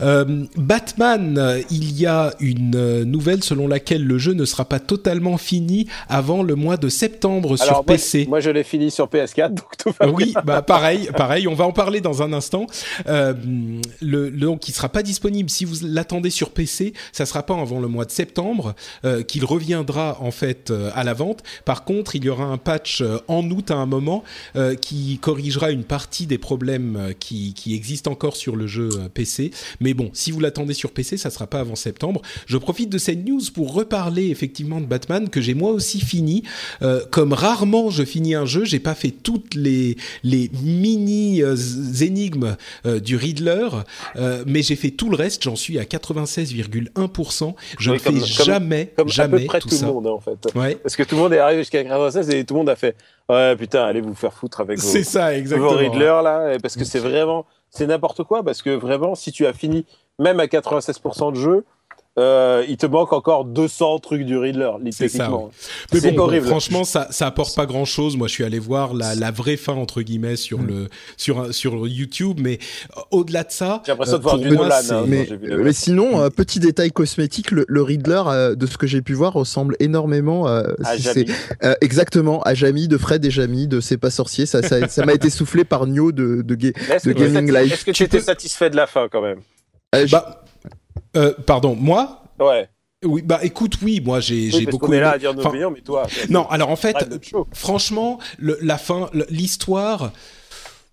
Euh, 0.00 0.44
Batman, 0.56 1.62
il 1.70 1.98
y 1.98 2.06
a 2.06 2.32
une 2.40 3.04
nouvelle 3.04 3.42
selon 3.42 3.68
laquelle 3.68 4.04
le 4.04 4.18
jeu 4.18 4.32
ne 4.32 4.44
sera 4.44 4.64
pas 4.64 4.80
totalement 4.80 5.36
fini 5.36 5.86
avant 6.08 6.42
le 6.42 6.54
mois 6.54 6.76
de 6.76 6.88
septembre 6.88 7.56
sur 7.56 7.84
PC. 7.84 8.26
Moi, 8.28 8.40
je 8.40 8.50
l'ai 8.50 8.64
fini 8.64 8.90
sur 8.90 9.06
PS4, 9.06 9.48
donc 9.54 9.76
tout 9.78 9.92
va 9.98 10.08
Oui, 10.08 10.34
bah 10.44 10.62
pareil, 10.62 11.08
pareil. 11.16 11.48
On 11.48 11.54
va 11.54 11.66
en 11.66 11.72
parler 11.72 12.00
dans 12.00 12.22
un 12.22 12.32
instant. 12.32 12.66
Euh, 13.08 13.34
le, 14.00 14.30
donc, 14.30 14.68
il 14.68 14.72
sera 14.72 14.88
pas 14.88 15.02
disponible 15.02 15.50
si 15.50 15.64
vous 15.64 15.76
l'attendez 15.82 16.30
sur 16.30 16.50
PC. 16.50 16.92
Ça 17.12 17.26
sera 17.26 17.42
pas 17.44 17.54
avant 17.58 17.80
le 17.80 17.88
mois 17.88 18.04
de 18.04 18.10
septembre 18.10 18.74
euh, 19.04 19.22
qu'il 19.22 19.44
reviendra 19.44 20.18
en 20.20 20.30
fait 20.30 20.72
à 20.94 21.04
la 21.04 21.14
vente. 21.14 21.42
Par 21.64 21.84
contre, 21.84 22.16
il 22.16 22.24
y 22.24 22.28
aura 22.28 22.44
un 22.44 22.58
patch 22.58 23.02
en 23.28 23.48
août 23.50 23.70
à 23.70 23.76
un 23.76 23.86
moment 23.86 24.24
qui 24.80 25.18
corrigera 25.20 25.70
une 25.70 25.84
partie 25.84 26.26
des 26.26 26.38
problèmes 26.38 27.14
qui, 27.18 27.54
qui 27.54 27.74
existent 27.74 28.10
encore 28.10 28.36
sur 28.36 28.56
le 28.56 28.66
jeu 28.66 28.88
PC 29.14 29.45
mais 29.80 29.94
bon, 29.94 30.10
si 30.12 30.30
vous 30.30 30.40
l'attendez 30.40 30.74
sur 30.74 30.90
PC, 30.90 31.16
ça 31.16 31.30
sera 31.30 31.46
pas 31.46 31.60
avant 31.60 31.76
septembre. 31.76 32.22
Je 32.46 32.56
profite 32.58 32.90
de 32.90 32.98
cette 32.98 33.26
news 33.26 33.40
pour 33.54 33.74
reparler 33.74 34.28
effectivement 34.30 34.80
de 34.80 34.86
Batman 34.86 35.28
que 35.28 35.40
j'ai 35.40 35.54
moi 35.54 35.70
aussi 35.70 36.00
fini. 36.00 36.42
Euh, 36.82 37.04
comme 37.10 37.32
rarement 37.32 37.90
je 37.90 38.04
finis 38.04 38.34
un 38.34 38.46
jeu, 38.46 38.64
j'ai 38.64 38.78
pas 38.78 38.94
fait 38.94 39.10
toutes 39.10 39.54
les 39.54 39.96
les 40.22 40.50
mini 40.62 41.42
euh, 41.42 41.56
énigmes 42.00 42.56
euh, 42.84 43.00
du 43.00 43.16
Riddler, 43.16 43.68
mais 44.46 44.62
j'ai 44.62 44.76
fait 44.76 44.90
tout 44.90 45.10
le 45.10 45.16
reste. 45.16 45.42
J'en 45.42 45.56
suis 45.56 45.78
à 45.78 45.84
96,1%. 45.84 47.54
Je 47.78 47.90
ne 47.90 47.98
fais 47.98 48.20
jamais, 48.20 48.92
comme, 48.96 49.08
jamais 49.08 49.36
à 49.36 49.40
peu 49.40 49.46
près 49.46 49.60
tout, 49.60 49.68
le 49.70 49.86
monde 49.86 50.06
en 50.06 50.20
fait. 50.20 50.36
Parce 50.82 50.96
que 50.96 51.02
tout 51.02 51.16
le 51.16 51.22
monde 51.22 51.32
est 51.32 51.38
arrivé 51.38 51.60
jusqu'à 51.62 51.82
96 51.82 52.30
et 52.30 52.44
tout 52.44 52.54
le 52.54 52.58
monde 52.58 52.68
a 52.68 52.76
fait 52.76 52.96
ouais 53.28 53.56
putain 53.56 53.84
allez 53.84 54.00
vous 54.00 54.14
faire 54.14 54.32
foutre 54.32 54.60
avec 54.60 54.78
vos, 54.78 55.02
ça, 55.02 55.36
exactement. 55.36 55.72
vos 55.72 55.76
Riddler 55.76 56.20
là 56.22 56.56
parce 56.62 56.76
que 56.76 56.84
c'est 56.84 57.00
vraiment 57.00 57.44
c'est 57.70 57.86
n'importe 57.86 58.22
quoi 58.24 58.42
parce 58.42 58.62
que 58.62 58.70
vraiment, 58.70 59.14
si 59.14 59.32
tu 59.32 59.46
as 59.46 59.52
fini 59.52 59.84
même 60.18 60.40
à 60.40 60.46
96% 60.46 61.32
de 61.32 61.36
jeu, 61.36 61.64
euh, 62.18 62.64
il 62.66 62.78
te 62.78 62.86
manque 62.86 63.12
encore 63.12 63.44
200 63.44 63.98
trucs 63.98 64.22
du 64.22 64.38
Riddler, 64.38 64.70
techniquement. 64.96 65.50
C'est 65.92 66.18
horrible. 66.18 66.46
franchement, 66.46 66.84
ça, 66.84 67.08
ça 67.10 67.26
apporte 67.26 67.54
pas 67.54 67.66
grand 67.66 67.84
chose. 67.84 68.16
Moi, 68.16 68.26
je 68.26 68.32
suis 68.32 68.44
allé 68.44 68.58
voir 68.58 68.94
la, 68.94 69.14
la 69.14 69.30
vraie 69.30 69.58
fin 69.58 69.74
entre 69.74 70.00
guillemets 70.00 70.36
sur 70.36 70.60
mm. 70.60 70.66
le 70.66 70.88
sur 71.18 71.54
sur 71.54 71.86
YouTube, 71.86 72.38
mais 72.40 72.58
euh, 72.96 73.00
au-delà 73.10 73.44
de 73.44 73.52
ça, 73.52 73.82
j'ai 73.84 73.92
l'impression 73.92 74.16
de 74.16 74.22
voir 74.22 74.38
du 74.38 74.50
Nolan. 74.50 74.74
Hein, 74.90 75.04
mais, 75.06 75.28
mais, 75.42 75.72
sinon, 75.74 76.22
euh, 76.22 76.30
petit 76.30 76.58
détail 76.58 76.90
cosmétique, 76.90 77.50
le, 77.50 77.66
le 77.68 77.82
Riddler, 77.82 78.22
euh, 78.26 78.54
de 78.54 78.66
ce 78.66 78.78
que 78.78 78.86
j'ai 78.86 79.02
pu 79.02 79.12
voir, 79.12 79.34
ressemble 79.34 79.76
énormément 79.78 80.46
à 80.46 80.96
Jamie. 80.96 81.26
exactement 81.82 82.42
à 82.42 82.54
Jamie 82.54 82.88
de 82.88 82.96
Fred 82.96 83.24
et 83.26 83.30
Jamie 83.30 83.66
de 83.66 83.80
C'est 83.80 83.98
pas 83.98 84.10
sorcier. 84.10 84.46
Ça, 84.46 84.62
ça, 84.62 84.88
ça 84.88 85.04
m'a 85.04 85.12
été 85.12 85.28
soufflé 85.28 85.64
par 85.64 85.86
Nio 85.86 86.12
de 86.12 86.40
de, 86.40 86.54
de 86.54 87.12
Gaming 87.12 87.52
Life. 87.52 87.74
Est-ce 87.74 87.84
que 87.84 87.90
tu 87.90 88.04
étais 88.04 88.20
satisfait 88.20 88.70
de 88.70 88.76
la 88.76 88.86
fin 88.86 89.08
quand 89.10 89.20
même? 89.20 89.40
Bah, 90.10 90.44
euh, 91.16 91.32
pardon, 91.46 91.74
moi? 91.74 92.22
Ouais. 92.38 92.68
Oui, 93.04 93.22
bah 93.22 93.40
écoute, 93.42 93.74
oui, 93.82 94.00
moi 94.04 94.20
j'ai 94.20 94.50
oui, 94.54 94.66
beaucoup. 94.66 94.86
On 94.88 94.92
est 94.92 95.00
là 95.00 95.12
à 95.12 95.18
dire 95.18 95.34
nos 95.34 95.44
enfin, 95.44 95.70
mais 95.70 95.80
toi. 95.80 96.06
Non, 96.30 96.48
alors 96.48 96.70
en 96.70 96.76
fait, 96.76 96.96
franchement, 97.52 98.18
le, 98.38 98.58
la 98.62 98.78
fin, 98.78 99.10
l'histoire 99.28 100.12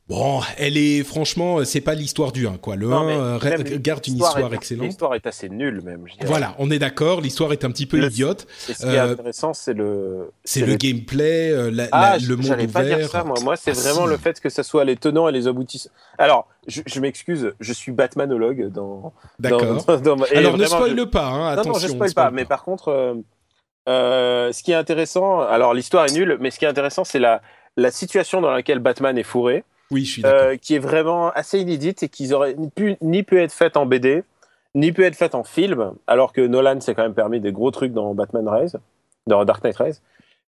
Bon, 0.09 0.41
elle 0.57 0.77
est 0.77 1.01
franchement, 1.03 1.63
c'est 1.63 1.79
pas 1.79 1.93
l'histoire 1.93 2.33
du 2.33 2.45
1 2.45 2.57
quoi. 2.57 2.75
Le 2.75 2.91
1 2.91 3.09
euh, 3.09 3.39
garde 3.79 4.05
une 4.05 4.15
histoire 4.17 4.53
excellente. 4.53 4.87
L'histoire 4.87 5.15
est 5.15 5.25
assez 5.25 5.47
nulle 5.47 5.81
même. 5.81 6.05
voilà, 6.25 6.55
on 6.59 6.69
est 6.71 6.79
d'accord. 6.79 7.21
L'histoire 7.21 7.53
est 7.53 7.63
un 7.63 7.71
petit 7.71 7.85
peu 7.85 8.03
idiote. 8.03 8.45
ce 8.57 8.73
qui 8.73 8.83
est 8.83 8.99
euh, 8.99 9.13
intéressant, 9.13 9.53
c'est 9.53 9.73
le. 9.73 10.29
C'est 10.43 10.65
le, 10.65 10.75
gameplay, 10.75 11.51
euh, 11.51 11.71
la, 11.71 11.87
ah, 11.93 12.17
le 12.17 12.35
monde 12.35 12.45
ouvert. 12.45 12.71
Pas 12.71 12.83
dire 12.83 13.07
ça, 13.07 13.23
moi. 13.23 13.37
moi 13.41 13.55
c'est 13.55 13.71
ah, 13.71 13.79
vraiment 13.79 14.05
le 14.05 14.17
fait 14.17 14.41
que 14.41 14.49
ce 14.49 14.61
soit 14.61 14.83
les 14.83 14.97
tenants 14.97 15.29
et 15.29 15.31
les 15.31 15.47
aboutissants. 15.47 15.89
Alors, 16.17 16.49
je, 16.67 16.99
m'excuse, 16.99 17.53
je 17.61 17.73
suis 17.73 17.93
Batmanologue 17.93 18.71
dans. 18.73 19.13
D'accord. 19.39 19.85
Alors 20.35 20.57
ne 20.57 20.65
spoil 20.65 21.09
pas, 21.09 21.27
hein, 21.27 21.47
attention. 21.47 21.71
Non, 21.71 21.79
non, 21.79 21.81
je 21.81 21.87
spoil 21.87 22.13
pas. 22.13 22.29
Mais 22.29 22.43
par 22.43 22.65
contre, 22.65 23.15
ce 23.87 24.63
qui 24.63 24.73
est 24.73 24.75
intéressant, 24.75 25.39
alors 25.39 25.73
l'histoire 25.73 26.05
est 26.07 26.13
nulle, 26.13 26.37
mais 26.41 26.51
ce 26.51 26.59
qui 26.59 26.65
est 26.65 26.69
intéressant, 26.69 27.05
c'est 27.05 27.19
la 27.19 27.41
la 27.77 27.91
situation 27.91 28.41
dans 28.41 28.51
laquelle 28.51 28.79
Batman 28.79 29.17
est 29.17 29.23
fourré. 29.23 29.63
Oui, 29.93 30.05
je 30.05 30.11
suis 30.11 30.25
euh, 30.25 30.57
qui 30.57 30.73
est 30.73 30.79
vraiment 30.79 31.29
assez 31.29 31.59
inédite 31.59 32.01
et 32.01 32.09
qui 32.09 32.33
aurait 32.33 32.55
pu, 32.75 32.97
ni 33.01 33.21
pu 33.21 33.39
être 33.39 33.53
faite 33.53 33.77
en 33.77 33.85
BD, 33.85 34.23
ni 34.73 34.91
pu 34.91 35.05
être 35.05 35.15
faite 35.15 35.35
en 35.35 35.43
film, 35.43 35.93
alors 36.07 36.33
que 36.33 36.41
Nolan 36.41 36.81
s'est 36.81 36.95
quand 36.95 37.03
même 37.03 37.13
permis 37.13 37.39
des 37.39 37.51
gros 37.51 37.69
trucs 37.69 37.93
dans 37.93 38.15
Batman 38.15 38.49
Rise, 38.49 38.79
dans 39.27 39.45
Dark 39.45 39.63
Knight 39.63 39.77
Rise. 39.77 40.01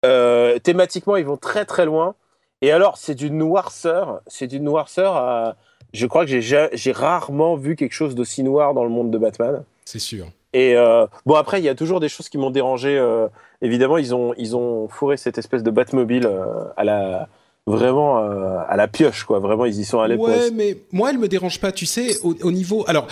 Euh, 0.05 0.59
thématiquement, 0.59 1.15
ils 1.15 1.25
vont 1.25 1.37
très 1.37 1.65
très 1.65 1.87
loin. 1.87 2.17
Et 2.63 2.73
alors, 2.73 2.99
c'est 2.99 3.15
d'une 3.15 3.39
noirceur, 3.39 4.21
c'est 4.27 4.49
d'une 4.49 4.65
noirceur 4.65 5.17
à... 5.17 5.55
Je 5.95 6.07
crois 6.07 6.27
que 6.27 6.41
j'ai 6.41 6.93
rarement 6.93 7.55
vu 7.55 7.77
quelque 7.77 7.95
chose 7.95 8.17
d'aussi 8.17 8.43
noir 8.43 8.75
dans 8.75 8.83
le 8.83 8.91
monde 8.91 9.11
de 9.13 9.19
Batman. 9.19 9.63
C'est 9.85 10.01
sûr. 10.01 10.27
Et 10.53 10.77
euh, 10.77 11.07
bon, 11.25 11.37
après, 11.37 11.61
il 11.61 11.65
y 11.65 11.69
a 11.69 11.75
toujours 11.75 12.01
des 12.01 12.09
choses 12.09 12.29
qui 12.29 12.37
m'ont 12.39 12.51
dérangé. 12.51 12.99
Euh, 12.99 13.29
évidemment, 13.63 13.97
ils 13.97 14.15
ont, 14.15 14.35
ils 14.37 14.57
ont 14.57 14.89
fourré 14.89 15.17
cette 15.17 15.39
espèce 15.39 15.63
de 15.63 15.71
Batmobile 15.71 16.27
euh, 16.27 16.65
à 16.77 16.85
la, 16.85 17.29
vraiment 17.69 18.19
euh, 18.19 18.59
à 18.69 18.77
la 18.77 18.89
pioche 18.89 19.25
quoi. 19.25 19.39
Vraiment 19.39 19.65
ils 19.65 19.79
y 19.79 19.85
sont 19.85 20.01
allés 20.01 20.17
ouais 20.17 20.51
mais 20.53 20.77
moi 20.93 21.11
elle 21.11 21.19
me 21.19 21.29
dérange 21.29 21.61
pas 21.61 21.73
tu 21.73 21.87
sais 21.87 22.17
au, 22.23 22.35
au 22.43 22.51
niveau 22.53 22.85
alors 22.89 23.07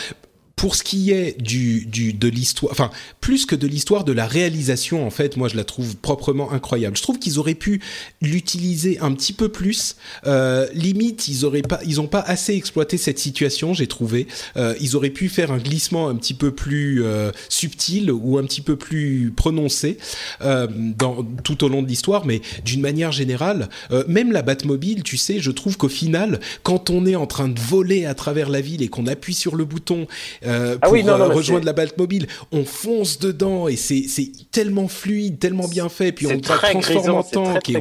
pour 0.56 0.74
ce 0.74 0.82
qui 0.82 1.10
est 1.10 1.40
du, 1.40 1.84
du 1.84 2.14
de 2.14 2.28
l'histoire, 2.28 2.72
enfin 2.72 2.90
plus 3.20 3.44
que 3.44 3.54
de 3.54 3.66
l'histoire 3.66 4.04
de 4.04 4.12
la 4.12 4.26
réalisation 4.26 5.06
en 5.06 5.10
fait, 5.10 5.36
moi 5.36 5.48
je 5.48 5.56
la 5.56 5.64
trouve 5.64 5.96
proprement 5.96 6.50
incroyable. 6.50 6.96
Je 6.96 7.02
trouve 7.02 7.18
qu'ils 7.18 7.38
auraient 7.38 7.54
pu 7.54 7.82
l'utiliser 8.22 8.98
un 9.00 9.12
petit 9.12 9.34
peu 9.34 9.50
plus. 9.50 9.96
Euh, 10.26 10.66
limite, 10.72 11.28
ils 11.28 11.44
auraient 11.44 11.60
pas, 11.60 11.80
ils 11.84 12.00
ont 12.00 12.06
pas 12.06 12.20
assez 12.20 12.54
exploité 12.54 12.96
cette 12.96 13.18
situation, 13.18 13.74
j'ai 13.74 13.86
trouvé. 13.86 14.28
Euh, 14.56 14.74
ils 14.80 14.96
auraient 14.96 15.10
pu 15.10 15.28
faire 15.28 15.52
un 15.52 15.58
glissement 15.58 16.08
un 16.08 16.14
petit 16.16 16.32
peu 16.32 16.50
plus 16.50 17.04
euh, 17.04 17.32
subtil 17.50 18.10
ou 18.10 18.38
un 18.38 18.44
petit 18.44 18.62
peu 18.62 18.76
plus 18.76 19.34
prononcé 19.36 19.98
euh, 20.40 20.66
dans 20.70 21.22
tout 21.44 21.64
au 21.64 21.68
long 21.68 21.82
de 21.82 21.88
l'histoire, 21.88 22.24
mais 22.24 22.40
d'une 22.64 22.80
manière 22.80 23.12
générale, 23.12 23.68
euh, 23.90 24.04
même 24.08 24.32
la 24.32 24.40
Batmobile, 24.40 25.02
tu 25.02 25.18
sais, 25.18 25.38
je 25.38 25.50
trouve 25.50 25.76
qu'au 25.76 25.90
final, 25.90 26.40
quand 26.62 26.88
on 26.88 27.04
est 27.04 27.16
en 27.16 27.26
train 27.26 27.48
de 27.48 27.60
voler 27.60 28.06
à 28.06 28.14
travers 28.14 28.48
la 28.48 28.62
ville 28.62 28.80
et 28.80 28.88
qu'on 28.88 29.06
appuie 29.06 29.34
sur 29.34 29.54
le 29.54 29.66
bouton 29.66 30.06
euh, 30.46 30.78
ah 30.80 30.88
pour 30.88 30.96
euh, 30.96 31.28
rejoindre 31.28 31.66
la 31.66 31.72
Batmobile. 31.72 32.26
On 32.52 32.64
fonce 32.64 33.18
dedans 33.18 33.68
et 33.68 33.76
c'est 33.76 34.06
tellement 34.50 34.88
fluide, 34.88 35.38
tellement 35.38 35.68
bien 35.68 35.88
fait, 35.88 36.12
puis 36.12 36.26
on 36.26 36.40
transforme 36.40 37.10
en 37.10 37.22
tank. 37.22 37.72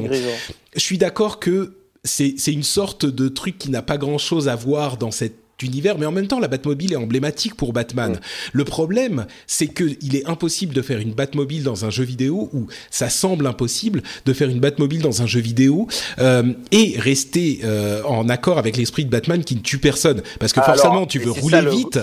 Je 0.74 0.80
suis 0.80 0.98
d'accord 0.98 1.38
que 1.38 1.76
c'est 2.04 2.34
une 2.46 2.62
sorte 2.62 3.06
de 3.06 3.28
truc 3.28 3.58
qui 3.58 3.70
n'a 3.70 3.82
pas 3.82 3.98
grand 3.98 4.18
chose 4.18 4.48
à 4.48 4.56
voir 4.56 4.96
dans 4.96 5.10
cette 5.10 5.45
univers, 5.62 5.98
mais 5.98 6.06
en 6.06 6.12
même 6.12 6.26
temps, 6.26 6.40
la 6.40 6.48
Batmobile 6.48 6.92
est 6.92 6.96
emblématique 6.96 7.54
pour 7.54 7.72
Batman. 7.72 8.18
Le 8.52 8.64
problème, 8.64 9.26
c'est 9.46 9.68
qu'il 9.68 10.16
est 10.16 10.26
impossible 10.28 10.74
de 10.74 10.82
faire 10.82 10.98
une 10.98 11.12
Batmobile 11.12 11.62
dans 11.62 11.84
un 11.84 11.90
jeu 11.90 12.04
vidéo, 12.04 12.50
ou 12.52 12.66
ça 12.90 13.08
semble 13.08 13.46
impossible 13.46 14.02
de 14.24 14.32
faire 14.32 14.48
une 14.48 14.60
Batmobile 14.60 15.02
dans 15.02 15.22
un 15.22 15.26
jeu 15.26 15.40
vidéo, 15.40 15.88
euh, 16.18 16.52
et 16.72 16.94
rester 16.98 17.60
euh, 17.64 18.02
en 18.04 18.28
accord 18.28 18.58
avec 18.58 18.76
l'esprit 18.76 19.04
de 19.04 19.10
Batman 19.10 19.42
qui 19.44 19.56
ne 19.56 19.60
tue 19.60 19.78
personne. 19.78 20.22
Parce 20.38 20.52
que 20.52 20.60
forcément, 20.60 21.06
tu 21.06 21.18
veux 21.18 21.30
rouler 21.30 21.64
vite, 21.70 21.98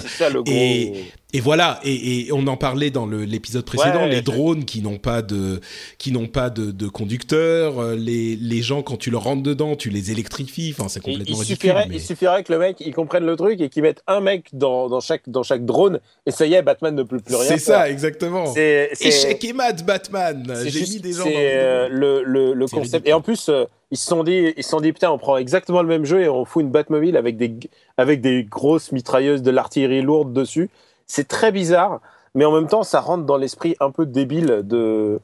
et 0.45 0.93
et 1.35 1.39
voilà, 1.39 1.79
et, 1.83 2.27
et, 2.27 2.31
on 2.31 2.45
en 2.45 2.57
parlait 2.57 2.91
dans 2.91 3.07
l'épisode 3.07 3.65
précédent, 3.65 4.05
les 4.05 4.21
drones 4.21 4.65
qui 4.65 4.83
n'ont 4.83 4.99
pas 4.99 5.23
de 5.23 5.61
qui 5.97 6.11
n'ont 6.11 6.27
pas 6.27 6.51
de, 6.51 6.69
de 6.69 6.87
conducteur, 6.87 7.79
euh, 7.79 7.95
les, 7.95 8.35
les 8.35 8.61
gens 8.61 8.83
quand 8.83 8.97
tu 8.97 9.09
leur 9.09 9.23
rentres 9.23 9.41
dedans, 9.41 9.75
tu 9.75 9.89
les 9.89 10.11
électrifies, 10.11 10.75
enfin 10.77 10.89
c'est 10.89 10.99
complètement 10.99 11.37
il, 11.37 11.39
ridicule. 11.39 11.71
Suffirait, 11.71 11.87
Il 11.91 11.99
suffirait 11.99 12.43
que 12.43 12.53
le 12.53 12.59
mec 12.59 12.77
il 12.81 12.93
comprenne 12.93 13.25
le 13.25 13.35
truc 13.35 13.59
et 13.61 13.69
qu'il 13.69 13.81
mette 13.81 14.03
un 14.05 14.21
mec 14.21 14.49
dans, 14.53 14.89
dans 14.89 14.99
chaque 14.99 15.27
dans 15.27 15.41
chaque 15.41 15.65
drone 15.65 15.99
et 16.27 16.31
ça 16.31 16.45
y 16.45 16.53
est, 16.53 16.61
Batman 16.61 16.93
ne 16.93 17.01
peut 17.01 17.19
plus 17.19 17.35
rien. 17.35 17.45
C'est 17.45 17.57
ça 17.57 17.89
exactement. 17.89 18.45
C'est 18.53 18.91
échec 19.01 19.43
et 19.43 19.53
mat 19.53 19.83
Batman. 19.83 20.55
J'ai 20.67 20.81
mis 20.81 20.99
des 20.99 21.13
gens. 21.13 21.23
C'est 21.23 21.33
euh, 21.35 21.89
le 21.89 22.23
le, 22.23 22.53
le 22.53 22.67
concept 22.67 23.07
et 23.07 23.13
en 23.13 23.21
plus. 23.21 23.49
Euh, 23.49 23.65
ils 23.91 23.97
se 23.97 24.07
sont 24.07 24.23
dit, 24.23 24.51
ils 24.57 24.63
se 24.63 24.71
sont 24.71 24.81
dit 24.81 24.91
putain, 24.91 25.11
on 25.11 25.19
prend 25.19 25.37
exactement 25.37 25.83
le 25.83 25.87
même 25.87 26.03
jeu 26.03 26.21
et 26.21 26.27
on 26.27 26.45
fout 26.45 26.63
une 26.63 26.71
Batmobile 26.71 27.15
avec 27.15 27.37
des 27.37 27.53
avec 27.95 28.21
des 28.21 28.43
grosses 28.43 28.91
mitrailleuses 28.91 29.43
de 29.43 29.51
l'artillerie 29.51 30.01
lourde 30.01 30.33
dessus 30.33 30.71
c'est 31.07 31.27
très 31.27 31.51
bizarre, 31.51 32.01
mais 32.35 32.45
en 32.45 32.51
même 32.51 32.67
temps, 32.67 32.83
ça 32.83 32.99
rentre 32.99 33.25
dans 33.25 33.37
l'esprit 33.37 33.75
un 33.79 33.91
peu 33.91 34.05
débile 34.05 34.61
de, 34.63 35.19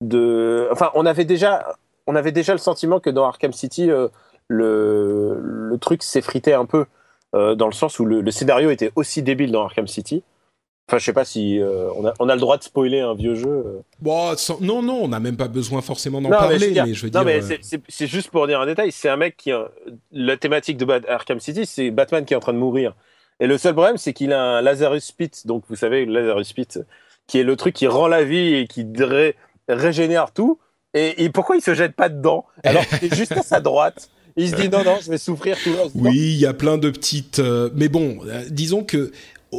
de. 0.00 0.68
Enfin, 0.72 0.90
on 0.94 1.06
avait 1.06 1.24
déjà, 1.24 1.76
on 2.06 2.14
avait 2.16 2.32
déjà 2.32 2.52
le 2.52 2.58
sentiment 2.58 3.00
que 3.00 3.10
dans 3.10 3.24
Arkham 3.26 3.52
City, 3.52 3.90
euh, 3.90 4.08
le, 4.48 5.38
le 5.40 5.78
truc 5.78 6.02
s'effritait 6.02 6.54
un 6.54 6.64
peu, 6.64 6.86
euh, 7.34 7.54
dans 7.54 7.66
le 7.66 7.72
sens 7.72 7.98
où 7.98 8.04
le, 8.04 8.30
scénario 8.30 8.70
était 8.70 8.92
aussi 8.96 9.22
débile 9.22 9.52
dans 9.52 9.64
Arkham 9.64 9.86
City. 9.86 10.22
Enfin, 10.88 10.98
je 10.98 11.04
sais 11.04 11.12
pas 11.12 11.24
si 11.24 11.58
euh, 11.60 11.90
on, 11.96 12.06
a, 12.06 12.14
on, 12.20 12.28
a, 12.28 12.34
le 12.34 12.40
droit 12.40 12.56
de 12.56 12.62
spoiler 12.62 13.00
un 13.00 13.14
vieux 13.14 13.34
jeu. 13.34 13.82
Bon, 14.00 14.32
non, 14.60 14.82
non, 14.82 15.00
on 15.02 15.08
n'a 15.08 15.18
même 15.18 15.36
pas 15.36 15.48
besoin 15.48 15.82
forcément 15.82 16.20
d'en 16.20 16.28
parler. 16.28 16.58
Mais 16.58 16.94
je 16.94 17.02
veux 17.02 17.10
dire, 17.10 17.20
non, 17.20 17.26
mais 17.26 17.40
c'est 17.88 18.06
juste 18.06 18.30
pour 18.30 18.46
dire 18.46 18.60
un 18.60 18.66
détail. 18.66 18.92
C'est 18.92 19.08
un 19.08 19.16
mec 19.16 19.36
qui, 19.36 19.50
la 20.12 20.36
thématique 20.36 20.76
de 20.76 21.08
Arkham 21.08 21.40
City, 21.40 21.66
c'est 21.66 21.90
Batman 21.90 22.24
qui 22.24 22.34
est 22.34 22.36
en 22.36 22.40
train 22.40 22.52
de 22.52 22.58
mourir. 22.58 22.94
Et 23.40 23.46
le 23.46 23.58
seul 23.58 23.74
problème, 23.74 23.98
c'est 23.98 24.12
qu'il 24.12 24.32
a 24.32 24.42
un 24.42 24.62
Lazarus 24.62 25.12
Pit, 25.12 25.46
donc 25.46 25.64
vous 25.68 25.76
savez, 25.76 26.04
le 26.04 26.12
Lazarus 26.20 26.52
Pit, 26.52 26.80
qui 27.26 27.38
est 27.38 27.42
le 27.42 27.56
truc 27.56 27.74
qui 27.74 27.86
rend 27.86 28.08
la 28.08 28.24
vie 28.24 28.54
et 28.54 28.66
qui 28.66 28.84
régénère 29.68 30.32
tout. 30.32 30.58
Et, 30.94 31.28
pourquoi 31.28 31.56
il 31.56 31.62
se 31.62 31.74
jette 31.74 31.94
pas 31.94 32.08
dedans 32.08 32.46
alors 32.64 32.86
qu'il 32.86 33.12
est 33.12 33.14
juste 33.14 33.32
à 33.32 33.42
sa 33.42 33.60
droite? 33.60 34.08
Il 34.38 34.50
se 34.50 34.56
dit 34.56 34.68
non 34.68 34.84
non 34.84 34.98
je 35.02 35.10
vais 35.10 35.18
souffrir 35.18 35.56
tout 35.62 35.70
le. 35.70 35.90
Oui, 35.94 36.16
il 36.16 36.38
y 36.38 36.46
a 36.46 36.52
plein 36.52 36.76
de 36.78 36.90
petites 36.90 37.38
euh, 37.38 37.70
mais 37.74 37.88
bon, 37.88 38.18
euh, 38.26 38.44
disons 38.50 38.84
que 38.84 39.12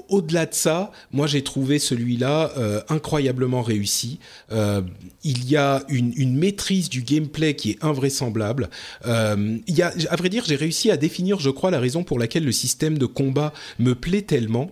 au-delà 0.10 0.46
de 0.46 0.54
ça, 0.54 0.92
moi 1.12 1.28
j'ai 1.28 1.44
trouvé 1.44 1.80
celui-là 1.80 2.52
euh, 2.58 2.82
incroyablement 2.90 3.62
réussi. 3.62 4.20
Euh, 4.52 4.82
il 5.24 5.50
y 5.50 5.56
a 5.56 5.84
une, 5.90 6.38
maîtrise 6.38 6.90
du 6.90 7.02
gameplay 7.02 7.56
qui 7.56 7.72
est 7.72 7.84
invraisemblable. 7.84 8.70
Euh, 9.06 9.58
il 9.68 9.76
y 9.76 9.82
a, 9.82 9.94
à 10.10 10.16
vrai 10.16 10.30
dire, 10.30 10.44
j'ai 10.46 10.56
réussi 10.56 10.92
à 10.92 10.98
définir, 10.98 11.40
je 11.40 11.50
crois, 11.50 11.72
la 11.72 11.80
raison 11.80 12.04
pour 12.04 12.20
laquelle 12.20 12.46
le 12.46 12.52
système 12.52 12.98
de 12.98 13.06
combat 13.06 13.54
me 13.80 13.96
plaît 13.96 14.22
tellement. 14.22 14.70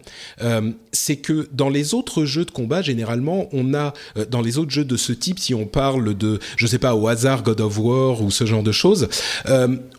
C'est 0.91 1.17
que 1.17 1.49
dans 1.51 1.69
les 1.69 1.93
autres 1.93 2.25
jeux 2.25 2.45
de 2.45 2.51
combat, 2.51 2.81
généralement, 2.81 3.47
on 3.51 3.73
a 3.73 3.93
dans 4.29 4.41
les 4.41 4.57
autres 4.57 4.71
jeux 4.71 4.85
de 4.85 4.95
ce 4.95 5.11
type, 5.11 5.39
si 5.39 5.53
on 5.53 5.65
parle 5.65 6.15
de, 6.15 6.39
je 6.57 6.67
sais 6.67 6.79
pas, 6.79 6.95
au 6.95 7.07
hasard 7.07 7.43
God 7.43 7.61
of 7.61 7.77
War 7.79 8.21
ou 8.21 8.31
ce 8.31 8.45
genre 8.45 8.63
de 8.63 8.71
choses, 8.71 9.07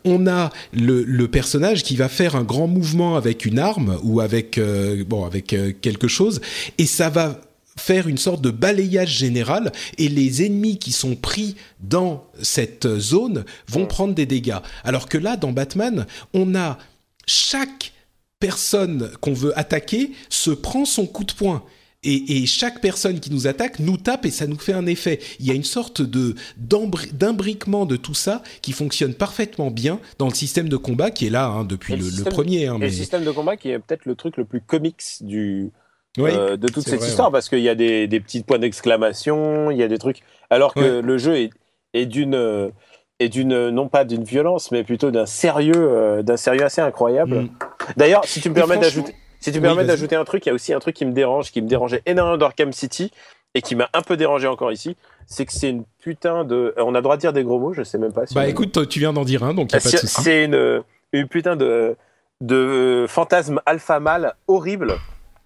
on 0.05 0.27
a 0.27 0.51
le, 0.73 1.27
personnage 1.27 1.83
qui 1.83 1.97
va 1.97 2.09
faire 2.09 2.37
un 2.37 2.45
grand 2.45 2.69
mouvement 2.69 3.17
avec 3.17 3.45
une 3.45 3.59
arme 3.59 3.99
ou 4.03 4.21
avec 4.21 4.59
avec 5.25 5.47
quelque 5.81 6.09
chose 6.09 6.41
et 6.79 6.87
ça 6.87 7.09
va 7.09 7.41
faire 7.79 8.09
une 8.09 8.19
sorte 8.19 8.41
de 8.41 8.51
balayage 8.51 9.17
général 9.19 9.73
et 9.99 10.09
les 10.09 10.45
ennemis 10.45 10.79
qui 10.79 10.93
sont 10.93 11.15
pris 11.15 11.57
dans 11.81 12.27
cette 12.43 12.99
zone 12.99 13.45
vont 13.69 13.87
prendre 13.87 14.15
des 14.15 14.27
dégâts. 14.27 14.59
Alors 14.83 15.09
que 15.09 15.19
là, 15.19 15.37
dans 15.37 15.53
Batman, 15.53 16.07
on 16.33 16.55
a 16.55 16.79
chaque 17.27 17.93
personne 18.41 19.11
qu'on 19.21 19.35
veut 19.35 19.59
attaquer 19.59 20.13
se 20.29 20.51
prend 20.51 20.85
son 20.85 21.07
coup 21.07 21.25
de 21.25 21.33
poing. 21.33 21.63
Et, 22.07 22.47
chaque 22.47 22.81
personne 22.81 23.19
qui 23.19 23.33
nous 23.33 23.47
attaque 23.47 23.81
nous 23.81 23.97
tape 23.97 24.27
et 24.27 24.31
ça 24.31 24.47
nous 24.47 24.59
fait 24.59 24.73
un 24.73 24.87
effet. 24.87 25.19
Il 25.41 25.47
y 25.47 25.51
a 25.51 25.55
une 25.55 25.65
sorte 25.65 26.03
de 26.03 26.35
d'imbriquement 26.57 27.85
de 27.85 27.97
tout 27.97 28.15
ça 28.15 28.43
qui 28.63 28.73
fonctionne 28.73 29.15
parfaitement 29.15 29.71
bien 29.71 29.99
dans 30.19 30.29
le 30.29 30.35
système 30.35 30.69
de 30.69 30.77
combat 30.77 31.11
qui 31.11 31.27
est 31.27 31.31
là 31.31 31.47
hein, 31.47 31.65
depuis 31.65 31.97
le, 31.97 32.31
premier. 32.31 32.69
Hein, 32.69 32.77
et 32.77 32.85
le 32.85 32.91
système 32.91 33.25
de 33.25 33.31
combat 33.31 33.57
qui 33.57 33.71
est 33.71 33.79
peut-être 33.79 34.07
le 34.07 34.15
truc 34.15 34.37
le 34.37 34.45
plus 34.45 34.61
comics 34.61 35.03
du, 35.21 35.71
euh, 36.19 36.57
de 36.57 36.69
toute 36.69 36.85
cette 36.85 37.05
histoire 37.05 37.33
parce 37.33 37.49
qu'il 37.49 37.61
y 37.61 37.69
a 37.69 37.75
des, 37.75 38.07
des 38.07 38.21
petits 38.21 38.43
points 38.43 38.59
d'exclamation, 38.59 39.71
il 39.71 39.79
y 39.79 39.83
a 39.83 39.89
des 39.89 39.99
trucs. 39.99 40.21
Alors 40.49 40.75
que 40.75 41.01
le 41.01 41.19
jeu 41.19 41.37
est, 41.37 41.51
est 41.93 42.07
d'une 42.07 42.71
et 43.19 43.29
d'une 43.29 43.71
non 43.71 43.89
pas 43.89 44.05
d'une 44.05 44.25
violence 44.25 44.71
mais 44.71 44.85
plutôt 44.85 45.11
d'un 45.11 45.25
sérieux 45.25 45.73
euh, 45.75 46.23
d'un 46.23 46.37
sérieux 46.37 46.65
assez 46.65 46.81
incroyable. 46.81 47.43
Mm. 47.43 47.49
D'ailleurs, 47.97 48.25
si 48.27 48.41
tu 48.41 48.51
me 48.51 48.55
permets 48.55 48.79
d'ajouter 48.79 49.15
si 49.47 49.53
tu 49.53 49.61
me 49.61 49.65
permets 49.65 49.85
d'ajouter 49.85 50.17
un 50.17 50.25
truc, 50.25 50.45
il 50.45 50.49
y 50.49 50.53
a 50.53 50.55
aussi 50.55 50.73
un 50.73 50.81
truc 50.81 50.97
qui 50.97 51.05
me 51.05 51.13
dérange, 51.13 51.53
qui 51.53 51.63
me 51.63 51.69
dérangeait 51.69 52.03
énormément 52.05 52.37
d'Arkham 52.37 52.73
City 52.73 53.13
et 53.55 53.63
qui 53.63 53.77
m'a 53.77 53.89
un 53.95 54.03
peu 54.03 54.17
dérangé 54.17 54.49
encore 54.49 54.73
ici, 54.73 54.97
c'est 55.27 55.47
que 55.47 55.53
c'est 55.53 55.71
une 55.71 55.85
putain 56.01 56.45
de 56.45 56.75
on 56.79 56.95
a 56.95 56.99
le 56.99 57.03
droit 57.03 57.15
de 57.15 57.21
dire 57.21 57.33
des 57.33 57.45
gros 57.45 57.61
mots, 57.61 57.73
je 57.73 57.85
sais 57.85 57.97
même 57.97 58.13
pas 58.13 58.27
si 58.27 58.35
Bah 58.35 58.49
écoute, 58.49 58.89
tu 58.89 58.99
viens 58.99 59.13
d'en 59.13 59.25
dire 59.25 59.45
un 59.45 59.55
donc 59.55 59.73
y 59.73 59.77
a 59.77 59.81
pas 59.81 59.89
de 59.89 59.97
souci. 59.97 60.23
C'est 60.23 60.45
une 60.45 60.83
une 61.13 61.29
putain 61.29 61.55
de 61.55 61.97
de 62.41 63.07
fantasme 63.09 63.61
alpha 63.67 64.01
mâle 64.01 64.35
horrible 64.49 64.97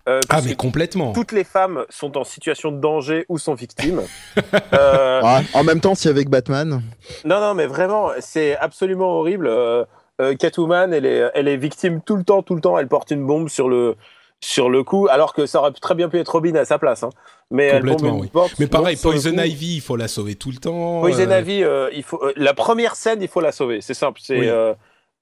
euh, 0.09 0.19
ah 0.31 0.41
mais 0.43 0.57
complètement. 0.57 1.13
Toutes 1.13 1.31
les 1.31 1.45
femmes 1.45 1.85
sont 1.91 2.17
en 2.17 2.25
situation 2.25 2.73
de 2.73 2.81
danger 2.81 3.27
ou 3.29 3.37
sont 3.37 3.53
victimes. 3.53 4.01
euh... 4.73 5.43
en 5.53 5.63
même 5.63 5.81
temps, 5.81 5.95
si 5.95 6.09
avec 6.09 6.31
Batman. 6.31 6.83
Non 7.27 7.41
non 7.41 7.53
mais 7.53 7.67
vraiment, 7.67 8.11
c'est 8.19 8.57
absolument 8.57 9.11
horrible. 9.11 9.47
Euh, 9.47 9.85
euh, 10.21 10.35
Catwoman, 10.37 10.93
elle 10.93 11.07
est, 11.07 11.31
elle 11.35 11.49
est 11.49 11.57
victime 11.57 12.01
tout 12.03 12.17
le 12.17 12.23
temps, 12.25 12.43
tout 12.43 12.55
le 12.55 12.61
temps. 12.61 12.79
Elle 12.79 12.87
porte 12.89 13.11
une 13.11 13.27
bombe 13.27 13.49
sur 13.49 13.69
le, 13.69 13.97
sur 14.41 14.71
le 14.71 14.85
coup, 14.85 15.09
alors 15.11 15.33
que 15.35 15.47
ça 15.47 15.59
aurait 15.61 15.73
très 15.73 15.95
bien 15.95 16.09
pu 16.09 16.19
être 16.19 16.29
Robin 16.29 16.55
à 16.55 16.65
sa 16.65 16.79
place. 16.79 17.03
Hein. 17.03 17.11
Mais 17.51 17.65
elle 17.67 17.81
Complètement, 17.85 18.19
oui. 18.19 18.29
porte- 18.29 18.59
Mais 18.59 18.67
pareil, 18.69 18.97
Poison. 18.97 19.33
Ivy, 19.33 19.77
il 19.77 19.81
faut 19.81 19.97
la 19.97 20.07
sauver 20.09 20.35
tout 20.37 20.51
le 20.51 20.59
temps. 20.59 21.01
Poison 21.01 21.29
euh, 21.31 21.41
Ivy, 21.41 21.65
euh, 21.65 21.89
il 21.93 22.03
faut, 22.05 22.23
euh, 22.23 22.33
la 22.37 22.55
première 22.55 22.95
scène, 22.95 23.21
il 23.23 23.29
faut 23.29 23.41
la 23.41 23.51
sauver. 23.53 23.81
C'est 23.81 23.95
simple. 23.95 24.21
C'est, 24.23 24.39
Oui. 24.39 24.47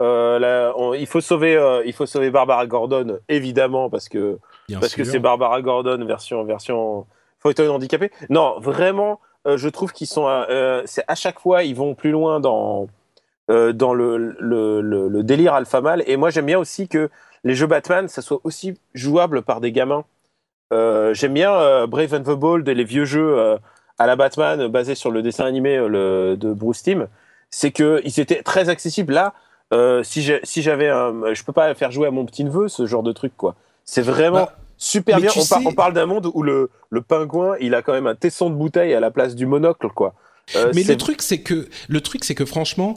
la- 0.00 0.72
on- 0.76 0.94
il 0.94 1.06
faut 1.06 1.20
sauver, 1.20 1.58
il 1.86 1.92
faut 1.92 2.06
sauver 2.06 2.30
Barbara 2.30 2.66
Gordon, 2.66 3.18
évidemment, 3.28 3.90
parce 3.90 4.08
que 4.08 4.38
bien 4.68 4.78
parce 4.80 4.94
que 4.94 5.04
c'est 5.04 5.18
Barbara 5.18 5.60
Gordon 5.62 6.04
version 6.04 6.44
version 6.44 7.06
fauteuil 7.40 7.68
handicapé. 7.68 8.10
Non, 8.30 8.60
vraiment, 8.60 9.20
je 9.46 9.68
trouve 9.68 9.92
qu'ils 9.92 10.06
sont, 10.06 10.26
c'est 10.84 11.04
à 11.08 11.14
chaque 11.14 11.40
fois 11.40 11.64
ils 11.64 11.74
vont 11.74 11.94
plus 11.94 12.10
loin 12.10 12.38
dans 12.40 12.86
euh, 13.50 13.72
dans 13.72 13.94
le, 13.94 14.36
le, 14.38 14.80
le, 14.80 15.08
le 15.08 15.22
délire 15.22 15.54
alpha 15.54 15.80
male. 15.80 16.02
Et 16.06 16.16
moi 16.16 16.30
j'aime 16.30 16.46
bien 16.46 16.58
aussi 16.58 16.88
que 16.88 17.10
les 17.44 17.54
jeux 17.54 17.66
Batman, 17.66 18.08
ça 18.08 18.22
soit 18.22 18.40
aussi 18.44 18.78
jouable 18.94 19.42
par 19.42 19.60
des 19.60 19.72
gamins. 19.72 20.04
Euh, 20.72 21.14
j'aime 21.14 21.34
bien 21.34 21.52
euh, 21.52 21.86
Brave 21.86 22.12
and 22.14 22.22
the 22.22 22.36
Bold 22.38 22.68
et 22.68 22.74
les 22.74 22.84
vieux 22.84 23.04
jeux 23.04 23.56
à 23.98 24.06
la 24.06 24.16
Batman 24.16 24.68
basés 24.68 24.94
sur 24.94 25.10
le 25.10 25.22
dessin 25.22 25.44
animé 25.46 25.76
de 25.78 26.52
Bruce 26.52 26.82
Timm. 26.82 27.06
C'est 27.50 27.70
que 27.70 28.00
ils 28.04 28.20
étaient 28.20 28.42
très 28.42 28.68
accessibles. 28.68 29.14
Là, 29.14 29.32
si 30.02 30.30
si 30.42 30.62
j'avais 30.62 30.88
un, 30.88 31.32
je 31.32 31.42
peux 31.44 31.52
pas 31.52 31.74
faire 31.74 31.90
jouer 31.90 32.06
à 32.08 32.10
mon 32.10 32.26
petit 32.26 32.44
neveu 32.44 32.68
ce 32.68 32.86
genre 32.86 33.02
de 33.02 33.12
truc 33.12 33.32
quoi. 33.36 33.54
C'est 33.84 34.02
vraiment 34.02 34.44
Bah, 34.44 34.56
super 34.76 35.16
mais 35.16 35.22
bien. 35.22 35.30
On, 35.32 35.46
par- 35.46 35.60
sais- 35.60 35.66
on 35.66 35.72
parle 35.72 35.94
d'un 35.94 36.04
monde 36.06 36.30
où 36.34 36.42
le, 36.42 36.68
le 36.90 37.00
pingouin, 37.00 37.56
il 37.60 37.74
a 37.74 37.80
quand 37.80 37.92
même 37.94 38.06
un 38.06 38.14
tesson 38.14 38.50
de 38.50 38.54
bouteille 38.54 38.92
à 38.92 39.00
la 39.00 39.10
place 39.10 39.34
du 39.34 39.46
monocle, 39.46 39.88
quoi. 39.88 40.12
Euh, 40.56 40.70
Mais 40.74 40.82
le 40.82 40.96
truc, 40.96 41.22
c'est 41.22 41.40
que 41.40 41.68
le 41.88 42.00
truc, 42.02 42.24
c'est 42.24 42.34
que 42.34 42.44
franchement, 42.44 42.96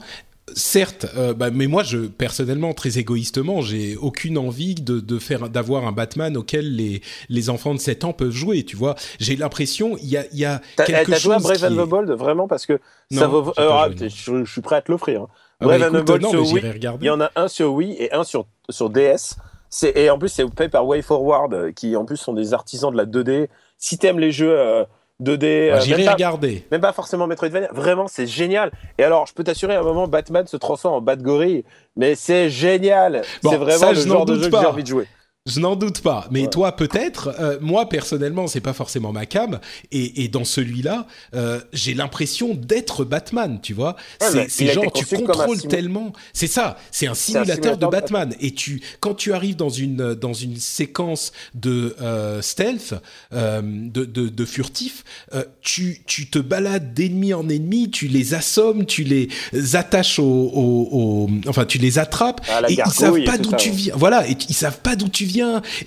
certes, 0.54 1.06
euh, 1.16 1.34
bah, 1.34 1.50
mais 1.52 1.68
moi, 1.68 1.84
je 1.84 1.98
personnellement, 2.00 2.74
très 2.74 2.98
égoïstement, 2.98 3.62
j'ai 3.62 3.96
aucune 3.96 4.38
envie 4.38 4.76
de, 4.76 5.00
de 5.00 5.20
faire 5.20 5.50
d'avoir 5.50 5.86
un 5.88 5.92
Batman 5.92 6.36
auquel 6.38 6.76
les 6.76 7.02
les 7.30 7.50
enfants 7.50 7.74
de 7.74 7.80
7 7.80 8.04
ans 8.04 8.14
peuvent 8.14 8.32
jouer. 8.32 8.64
Tu 8.64 8.76
vois, 8.76 8.96
j'ai 9.20 9.36
l'impression 9.36 9.98
il 10.02 10.10
y 10.10 10.18
a 10.18 10.26
y 10.34 10.46
a 10.46 10.62
T'as 10.76 10.86
quelque 10.86 11.12
t'as 11.12 11.20
joué 11.20 11.36
à 11.36 11.40
Brave 11.40 11.64
and 11.64 11.86
the 11.86 11.90
Bold, 11.90 12.12
vraiment, 12.12 12.48
parce 12.48 12.66
que 12.66 12.80
ça 13.12 13.28
vaut. 13.28 13.50
euh, 13.60 13.70
ah, 13.72 13.90
je, 14.00 14.44
je 14.44 14.52
suis 14.52 14.62
prêt 14.62 14.76
à 14.78 14.82
te 14.82 14.92
l'offrir. 14.92 15.22
hein. 15.24 15.28
Ah 15.60 15.68
bah, 15.68 15.78
Brave 15.78 15.96
and 15.96 16.00
the 16.02 16.06
Bold 16.06 16.22
non, 16.24 16.30
sur 16.32 16.52
Wii, 16.52 16.72
regarder. 16.72 17.06
Il 17.06 17.08
y 17.08 17.12
en 17.12 17.22
a 17.22 17.32
un 17.36 17.48
sur 17.48 17.74
Wii 17.74 17.94
et 18.00 18.12
un 18.14 18.24
sur, 18.24 18.46
sur 18.70 18.90
DS. 18.90 19.36
C'est- 19.70 19.96
Et 19.98 20.10
en 20.10 20.18
plus, 20.20 20.28
c'est 20.30 20.44
fait 20.58 20.68
par 20.70 20.86
WayForward, 20.86 21.54
euh, 21.54 21.72
qui 21.72 21.96
en 21.96 22.04
plus 22.04 22.18
sont 22.18 22.34
des 22.34 22.54
artisans 22.54 22.92
de 22.92 22.98
la 22.98 23.06
2D. 23.06 23.48
Si 23.78 23.98
t'aimes 23.98 24.20
les 24.20 24.32
jeux 24.32 24.58
euh, 24.60 24.84
2D, 25.22 25.70
Bah, 25.72 25.78
euh, 25.78 25.80
J'irai 25.82 26.08
regarder. 26.10 26.66
même 26.72 26.82
pas 26.82 26.94
forcément 26.94 27.28
Metroidvania, 27.28 27.70
vraiment, 27.72 28.08
c'est 28.08 28.26
génial. 28.28 28.72
Et 28.98 29.04
alors, 29.04 29.28
je 29.28 29.34
peux 29.34 29.44
t'assurer, 29.44 29.76
à 29.76 29.80
un 29.80 29.84
moment, 29.84 30.08
Batman 30.08 30.48
se 30.48 30.58
transforme 30.58 30.96
en 30.96 31.02
Batgorille, 31.02 31.64
mais 31.96 32.16
c'est 32.16 32.50
génial. 32.50 33.22
Bon, 33.44 33.52
c'est 33.52 33.58
vraiment 33.58 33.80
ça, 33.80 33.94
le 33.94 34.00
genre 34.02 34.26
de 34.26 34.36
jeu 34.42 34.50
que 34.50 34.58
j'ai 34.60 34.66
envie 34.66 34.84
de 34.84 34.88
jouer. 34.88 35.08
Je 35.48 35.60
n'en 35.60 35.76
doute 35.76 36.02
pas, 36.02 36.28
mais 36.30 36.42
Ouais. 36.44 36.50
toi 36.52 36.76
peut-être. 36.76 37.34
Euh, 37.40 37.58
moi 37.62 37.90
personnellement, 37.90 38.46
c'est 38.46 38.60
pas 38.62 38.74
forcément 38.74 39.12
ma 39.12 39.26
cam. 39.26 39.60
Et, 39.92 40.24
et 40.24 40.28
dans 40.28 40.44
celui-là, 40.46 41.08
euh, 41.34 41.60
j'ai 41.74 41.96
l'impression 41.96 42.54
d'être 42.54 43.06
Batman. 43.06 43.60
Tu 43.64 43.74
vois, 43.74 43.96
Ouais, 44.22 44.46
c'est 44.50 44.68
genre 44.72 44.94
tu 44.94 45.04
contrôles 45.16 45.58
tellement. 45.64 46.14
C'est 46.32 46.46
ça. 46.46 46.78
C'est 46.92 47.08
un 47.08 47.12
un 47.12 47.16
simulateur 47.16 47.76
de 47.78 47.88
Batman. 47.88 48.36
Et 48.40 48.52
tu, 48.52 48.82
quand 49.00 49.16
tu 49.16 49.34
arrives 49.34 49.56
dans 49.56 49.70
une 49.72 50.14
dans 50.14 50.34
une 50.34 50.58
séquence 50.58 51.32
de 51.56 51.96
euh, 52.04 52.40
stealth, 52.44 52.94
euh, 53.34 53.62
de, 53.64 54.06
de, 54.06 54.30
de 54.30 54.46
furtif, 54.46 55.04
euh, 55.34 55.44
tu 55.62 56.04
tu 56.06 56.30
te 56.30 56.38
balades 56.38 56.94
d'ennemi 56.94 57.34
en 57.34 57.50
ennemi, 57.50 57.90
tu 57.90 58.08
les 58.08 58.36
assommes, 58.36 58.86
tu 58.86 59.04
les 59.04 59.28
attaches 59.74 60.20
au, 60.20 60.24
au, 60.24 60.90
au- 60.92 61.30
enfin 61.48 61.66
tu 61.66 61.80
les 61.80 61.98
attrapes 61.98 62.42
Ah, 62.48 62.62
et 62.70 62.74
ils 62.74 62.92
savent 62.92 63.24
pas 63.24 63.40
d'où 63.40 63.56
tu 63.56 63.72
viens. 63.72 63.96
Voilà, 63.98 64.30
et 64.30 64.38
ils 64.48 64.54
savent 64.56 64.82
pas 64.82 64.96
d'où 64.96 65.10
tu 65.10 65.24
viens. 65.26 65.31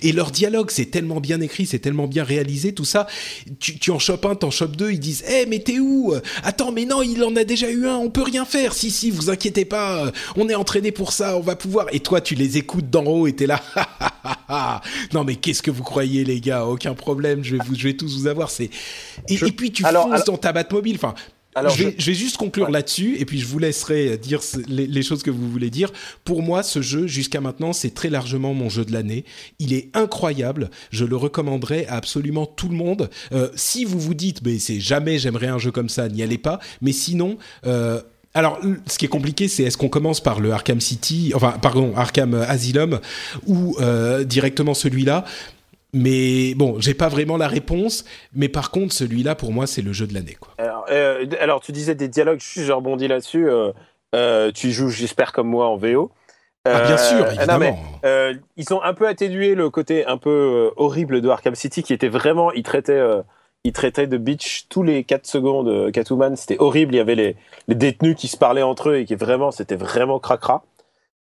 Et 0.01 0.11
leur 0.11 0.31
dialogue, 0.31 0.69
c'est 0.71 0.85
tellement 0.85 1.19
bien 1.19 1.41
écrit, 1.41 1.65
c'est 1.65 1.79
tellement 1.79 2.07
bien 2.07 2.23
réalisé, 2.23 2.73
tout 2.73 2.85
ça. 2.85 3.07
Tu, 3.59 3.77
tu 3.79 3.91
en 3.91 3.99
chopes 3.99 4.25
un, 4.25 4.35
t'en 4.35 4.51
chopes 4.51 4.75
deux, 4.75 4.91
ils 4.91 4.99
disent, 4.99 5.23
eh 5.29 5.45
mais 5.45 5.59
t'es 5.59 5.79
où? 5.79 6.13
Attends, 6.43 6.71
mais 6.71 6.85
non, 6.85 7.01
il 7.01 7.23
en 7.23 7.35
a 7.35 7.43
déjà 7.43 7.69
eu 7.69 7.87
un, 7.87 7.95
on 7.97 8.09
peut 8.09 8.23
rien 8.23 8.45
faire. 8.45 8.73
Si 8.73 8.91
si, 8.91 9.11
vous 9.11 9.29
inquiétez 9.29 9.65
pas, 9.65 10.11
on 10.35 10.49
est 10.49 10.55
entraîné 10.55 10.91
pour 10.91 11.11
ça, 11.13 11.37
on 11.37 11.41
va 11.41 11.55
pouvoir. 11.55 11.87
Et 11.91 11.99
toi, 11.99 12.21
tu 12.21 12.35
les 12.35 12.57
écoutes 12.57 12.89
d'en 12.89 13.05
haut 13.05 13.27
et 13.27 13.33
t'es 13.33 13.47
là. 13.47 13.61
non 15.13 15.23
mais 15.23 15.35
qu'est-ce 15.35 15.61
que 15.61 15.71
vous 15.71 15.83
croyez 15.83 16.23
les 16.23 16.39
gars? 16.41 16.65
Aucun 16.65 16.93
problème, 16.93 17.43
je 17.43 17.55
vais 17.55 17.63
vous, 17.65 17.75
je 17.75 17.83
vais 17.87 17.93
tous 17.95 18.17
vous 18.19 18.27
avoir. 18.27 18.49
C'est 18.49 18.69
et, 19.29 19.37
Je- 19.37 19.45
et 19.45 19.51
puis 19.51 19.71
tu 19.71 19.85
alors- 19.85 20.03
fonces 20.03 20.13
alors- 20.13 20.25
dans 20.25 20.37
ta 20.37 20.51
Batmobile. 20.53 20.95
Enfin, 20.95 21.13
Alors, 21.55 21.71
je, 21.75 21.85
vais, 21.85 21.95
je- 21.97 22.03
je 22.03 22.11
vais 22.11 22.15
juste 22.17 22.37
conclure 22.37 22.65
Ouais. 22.65 22.71
là-dessus 22.71 23.15
et 23.17 23.25
puis 23.25 23.39
je 23.39 23.45
vous 23.45 23.59
laisserai 23.59 24.17
dire 24.17 24.41
les, 24.67 24.87
les 24.87 25.01
choses 25.03 25.23
que 25.23 25.31
vous 25.31 25.49
voulez 25.49 25.69
dire. 25.69 25.91
Pour 26.25 26.41
moi, 26.43 26.63
ce 26.63 26.81
jeu, 26.81 27.07
jusqu'à 27.07 27.39
maintenant, 27.41 27.71
c'est 27.73 27.93
très 27.93 28.09
largement 28.09 28.53
mon 28.53 28.69
jeu 28.69 28.83
de 28.85 28.91
l'année. 28.91 29.23
Il 29.59 29.73
est 29.73 29.89
incroyable. 29.95 30.69
Je 30.91 31.05
le 31.05 31.15
recommanderais 31.15 31.85
à 31.87 31.95
absolument 31.95 32.45
tout 32.45 32.67
le 32.67 32.75
monde. 32.75 33.09
Euh, 33.31 33.49
si 33.55 33.85
vous 33.85 33.99
vous 33.99 34.13
dites, 34.13 34.41
mais 34.45 34.59
c'est 34.59 34.79
jamais 34.81 35.17
j'aimerais 35.17 35.47
un 35.47 35.57
jeu 35.57 35.71
comme 35.71 35.89
ça, 35.89 36.09
n'y 36.09 36.21
allez 36.21 36.37
pas. 36.37 36.59
Mais 36.81 36.91
sinon, 36.91 37.37
euh, 37.65 38.01
alors, 38.33 38.59
ce 38.87 38.97
qui 38.97 39.05
est 39.05 39.09
compliqué, 39.09 39.47
c'est 39.47 39.63
est-ce 39.63 39.77
qu'on 39.77 39.87
commence 39.87 40.19
par 40.21 40.41
le 40.41 40.51
Arkham 40.51 40.81
City, 40.81 41.31
enfin, 41.35 41.51
pardon, 41.61 41.93
Arkham 41.95 42.33
Asylum, 42.33 42.99
ou 43.47 43.77
euh, 43.79 44.25
directement 44.25 44.73
celui-là? 44.73 45.23
Mais 45.95 46.55
bon, 46.55 46.75
j'ai 46.79 46.93
pas 46.93 47.07
vraiment 47.07 47.37
la 47.37 47.47
réponse. 47.47 48.03
Mais 48.33 48.49
par 48.49 48.69
contre, 48.69 48.93
celui-là, 48.93 49.33
pour 49.33 49.53
moi, 49.53 49.65
c'est 49.65 49.81
le 49.81 49.93
jeu 49.93 50.05
de 50.05 50.13
l'année, 50.13 50.35
quoi. 50.37 50.53
Alors, 50.57 50.85
euh, 50.91 51.25
alors, 51.39 51.61
tu 51.61 51.71
disais 51.71 51.95
des 51.95 52.09
dialogues, 52.09 52.41
je, 52.41 52.71
rebondis 52.71 53.07
là-dessus. 53.07 53.49
euh, 53.49 53.71
euh, 54.13 54.51
tu 54.51 54.71
joues, 54.71 54.89
j'espère, 54.89 55.31
comme 55.31 55.47
moi 55.47 55.67
en 55.67 55.77
VO. 55.77 56.11
Ah, 56.65 56.81
bien 56.81 56.97
sûr, 56.97 57.19
non, 57.19 57.31
évidemment. 57.31 57.79
mais, 58.03 58.33
ils 58.57 58.73
ont 58.73 58.83
un 58.83 58.93
peu 58.93 59.07
atténué 59.07 59.55
le 59.55 59.69
côté 59.69 60.05
un 60.05 60.17
peu 60.17 60.71
horrible 60.75 61.21
de 61.21 61.29
Arkham 61.29 61.55
City, 61.55 61.81
qui 61.81 61.93
était 61.93 62.09
vraiment, 62.09 62.51
il 62.51 62.63
traitait, 62.63 62.91
euh, 62.91 63.21
il 63.63 63.71
traitait 63.71 64.07
de 64.07 64.17
bitch 64.17 64.65
tous 64.67 64.83
les 64.83 65.05
4 65.05 65.25
secondes. 65.25 65.91
Catwoman, 65.93 66.35
c'était 66.35 66.57
horrible. 66.59 66.93
Il 66.93 66.97
y 66.97 67.01
avait 67.01 67.15
les, 67.15 67.37
les 67.69 67.75
détenus 67.75 68.17
qui 68.17 68.27
se 68.27 68.35
parlaient 68.35 68.63
entre 68.63 68.89
eux 68.89 68.97
et 68.97 69.05
qui 69.05 69.15
vraiment, 69.15 69.51
c'était 69.51 69.77
vraiment 69.77 70.19
cracra. 70.19 70.65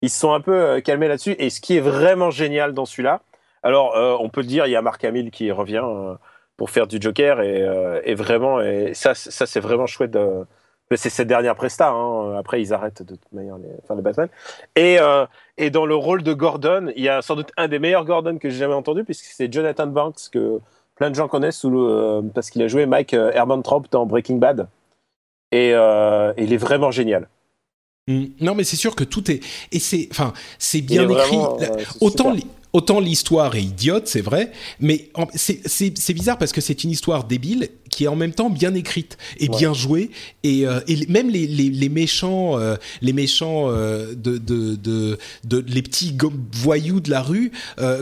Ils 0.02 0.10
se 0.10 0.20
sont 0.20 0.34
un 0.34 0.42
peu 0.42 0.82
calmés 0.82 1.08
là-dessus. 1.08 1.36
Et 1.38 1.52
ce 1.52 1.62
qui 1.62 1.78
est 1.78 1.82
vraiment 1.82 2.32
génial 2.32 2.74
dans 2.74 2.86
celui-là, 2.86 3.22
alors 3.64 3.96
euh, 3.96 4.16
on 4.20 4.30
peut 4.30 4.42
le 4.42 4.48
dire, 4.48 4.68
il 4.68 4.72
y 4.72 4.76
a 4.76 4.82
Mark 4.82 5.04
Hamill 5.04 5.32
qui 5.32 5.52
revient 5.52 5.84
euh, 5.84 6.16
pour 6.58 6.70
faire 6.70 6.88
du 6.88 6.98
Joker 7.02 7.42
et, 7.42 7.62
euh, 7.62 8.02
et 8.04 8.14
vraiment, 8.14 8.62
et 8.62 8.94
ça, 8.94 9.14
c'est 9.16 9.60
vraiment 9.60 9.88
chouette. 9.88 10.12
De, 10.12 10.46
c'est 10.96 11.10
cette 11.10 11.28
dernière 11.28 11.56
presta. 11.56 11.90
Hein. 11.90 12.36
Après, 12.38 12.62
ils 12.62 12.72
arrêtent 12.72 13.02
de 13.02 13.16
toute 13.16 13.32
manière 13.32 13.58
les, 13.58 13.70
enfin, 13.82 13.96
les 13.96 14.04
Batman. 14.04 14.30
Et, 14.76 15.00
et 15.58 15.70
dans 15.72 15.88
le 15.88 15.96
rôle 15.96 16.22
de 16.22 16.34
Gordon, 16.34 16.92
il 16.96 17.02
y 17.02 17.10
a 17.10 17.24
sans 17.24 17.36
doute 17.36 17.50
un 17.58 17.68
des 17.68 17.80
meilleurs 17.80 18.06
Gordon 18.06 18.38
que 18.38 18.48
j'ai 18.48 18.60
jamais 18.60 18.76
entendu, 18.76 19.04
puisque 19.04 19.26
c'est 19.26 19.52
Jonathan 19.52 19.88
Banks 19.88 20.30
que 20.32 20.60
plein 20.94 21.10
de 21.10 21.16
gens 21.16 21.28
connaissent 21.28 21.58
sous 21.58 21.72
le, 21.72 22.22
parce 22.36 22.52
qu'il 22.52 22.62
a 22.62 22.68
joué 22.68 22.86
Mike 22.86 23.14
Hermantraub 23.14 23.88
dans 23.90 24.06
Breaking 24.06 24.36
Bad. 24.36 24.68
Et 25.52 25.70
il 25.70 26.54
est 26.54 26.58
vraiment 26.58 26.92
génial. 26.92 27.28
Mm. 28.08 28.26
Non, 28.42 28.54
mais 28.54 28.64
c'est 28.64 28.76
sûr 28.76 28.96
que 28.96 29.04
tout 29.04 29.32
est 29.32 29.40
et 29.72 29.80
c'est 29.80 30.10
enfin 30.12 30.34
c'est 30.60 30.82
bien 30.82 31.10
écrit. 31.10 31.38
vraiment, 31.38 31.58
autant. 32.02 32.36
Autant 32.74 33.00
l'histoire 33.00 33.56
est 33.56 33.64
idiote, 33.64 34.08
c'est 34.08 34.22
vrai, 34.22 34.52
mais 34.80 35.10
c'est 35.36 36.14
bizarre 36.14 36.38
parce 36.38 36.52
que 36.52 36.62
c'est 36.62 36.84
une 36.84 36.90
histoire 36.90 37.24
débile 37.24 37.70
qui 37.96 38.06
est 38.06 38.08
en 38.08 38.16
même 38.16 38.34
temps 38.34 38.50
bien 38.50 38.74
écrite 38.74 39.18
et 39.40 39.50
Ouais. 39.50 39.58
bien 39.58 39.74
jouée 39.74 40.10
et, 40.44 40.66
euh, 40.68 40.80
et 40.88 41.06
même 41.08 41.30
les, 41.30 41.46
les, 41.48 41.70
les 41.70 41.90
méchants 41.90 42.58
euh, 42.60 42.76
les 43.02 43.14
méchants 43.14 43.70
euh, 43.70 44.14
de, 44.16 44.38
de, 44.38 44.76
de 44.76 45.18
de 45.44 45.64
les 45.68 45.82
petits 45.82 46.16
voyous 46.54 47.00
de 47.00 47.10
la 47.10 47.22
rue 47.22 47.52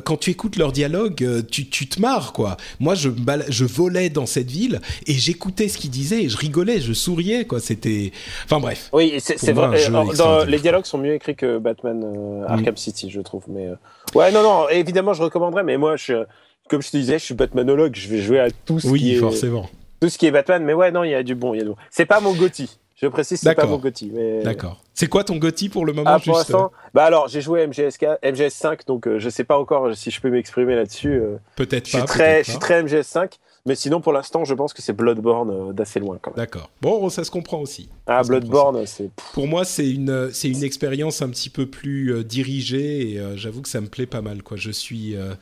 quand 0.05 0.17
tu 0.17 0.29
écoutes 0.31 0.55
leur 0.57 0.71
dialogue 0.71 1.45
tu 1.49 1.67
tu 1.69 1.87
te 1.87 1.99
marres 2.01 2.33
quoi. 2.33 2.57
Moi 2.79 2.95
je 2.95 3.65
volais 3.65 4.09
dans 4.09 4.25
cette 4.25 4.49
ville 4.51 4.79
et 5.07 5.13
j'écoutais 5.13 5.67
ce 5.67 5.77
qu'ils 5.77 5.89
disaient 5.91 6.23
et 6.23 6.29
je 6.29 6.37
rigolais, 6.37 6.79
je 6.81 6.93
souriais 6.93 7.45
quoi. 7.45 7.59
C'était 7.59 8.11
enfin 8.45 8.59
bref. 8.59 8.89
Oui, 8.93 9.15
c'est 9.19 9.51
vrai. 9.53 9.77
dans- 10.17 10.43
les 10.45 10.59
dialogues 10.59 10.85
sont 10.85 10.97
mieux 10.97 11.13
écrits 11.13 11.35
que 11.35 11.57
Batman. 11.57 12.43
Arkham 12.47 12.77
City, 12.77 13.09
je 13.09 13.21
trouve. 13.21 13.43
Mais 13.47 13.67
ouais, 14.15 14.31
non, 14.31 14.43
non. 14.43 14.69
Évidemment, 14.69 15.13
je 15.13 15.21
recommanderais. 15.23 15.63
Mais 15.63 15.77
moi, 15.77 15.95
je, 15.95 16.23
comme 16.69 16.81
je 16.81 16.89
te 16.91 16.97
disais, 16.97 17.19
je 17.19 17.23
suis 17.25 17.33
Batmanologue. 17.33 17.95
Je 17.95 18.07
vais 18.09 18.21
jouer 18.21 18.39
à 18.39 18.47
tout 18.65 18.79
ce 18.79 18.87
qui 18.87 18.91
Oui, 18.93 19.11
est 19.11 19.15
forcément. 19.15 19.69
Tout 20.01 20.09
ce 20.09 20.17
qui 20.17 20.25
est 20.25 20.31
Batman. 20.31 20.63
Mais 20.63 20.73
ouais, 20.73 20.91
non, 20.91 21.03
il 21.03 21.11
y 21.11 21.15
a 21.15 21.23
du 21.23 21.35
bon, 21.35 21.53
il 21.53 21.57
y 21.57 21.61
a 21.61 21.63
du 21.63 21.69
bon. 21.69 21.77
C'est 21.89 22.05
pas 22.05 22.19
mon 22.19 22.33
Gotti. 22.33 22.77
Je 22.95 23.07
précise, 23.07 23.39
c'est 23.39 23.55
pas 23.55 23.65
mon 23.65 23.77
Gotti. 23.77 24.11
Mais 24.13 24.43
D'accord. 24.43 24.79
C'est 24.93 25.07
quoi 25.07 25.23
ton 25.23 25.37
Gotti 25.37 25.69
pour 25.69 25.85
le 25.85 25.93
moment 25.93 26.11
Ah, 26.13 26.19
pour 26.19 26.35
juste 26.35 26.51
euh, 26.51 26.53
l'instant, 26.53 26.71
bah 26.93 27.03
alors, 27.05 27.27
j'ai 27.27 27.41
joué 27.41 27.63
à 27.63 27.67
MGS4, 27.67 28.19
MGS5, 28.21 28.85
donc 28.85 29.07
euh, 29.07 29.17
je 29.17 29.29
sais 29.29 29.43
pas 29.43 29.57
encore 29.57 29.95
si 29.95 30.11
je 30.11 30.21
peux 30.21 30.29
m'exprimer 30.29 30.75
là-dessus. 30.75 31.13
euh. 31.13 31.37
Peut-être 31.55 31.91
pas. 31.91 32.03
très, 32.03 32.43
je 32.43 32.51
suis 32.51 32.59
très 32.59 32.83
MGS5, 32.83 33.31
mais 33.65 33.73
sinon 33.73 34.01
pour 34.01 34.13
l'instant, 34.13 34.45
je 34.45 34.53
pense 34.53 34.73
que 34.73 34.83
c'est 34.83 34.93
Bloodborne 34.93 35.49
euh, 35.69 35.73
d'assez 35.73 35.99
loin 35.99 36.19
quand 36.21 36.29
même. 36.31 36.37
D'accord. 36.37 36.69
Bon, 36.81 37.09
ça 37.09 37.23
se 37.23 37.31
comprend 37.31 37.59
aussi. 37.59 37.89
Ah, 38.05 38.21
Bloodborne, 38.21 38.85
c'est 38.85 39.09
Pour 39.33 39.47
moi, 39.47 39.65
c'est 39.65 39.89
une 39.89 40.29
c'est 40.31 40.49
une 40.49 40.63
expérience 40.63 41.23
un 41.23 41.29
petit 41.29 41.49
peu 41.49 41.65
plus 41.65 42.13
euh, 42.13 42.23
dirigée 42.23 43.13
et 43.13 43.19
euh, 43.19 43.35
j'avoue 43.35 43.63
que 43.63 43.69
ça 43.69 43.81
me 43.81 43.87
plaît 43.87 44.05
pas 44.05 44.21
mal 44.21 44.43
quoi. 44.43 44.57
Je 44.57 44.69
suis 44.69 45.15
euh, 45.15 45.33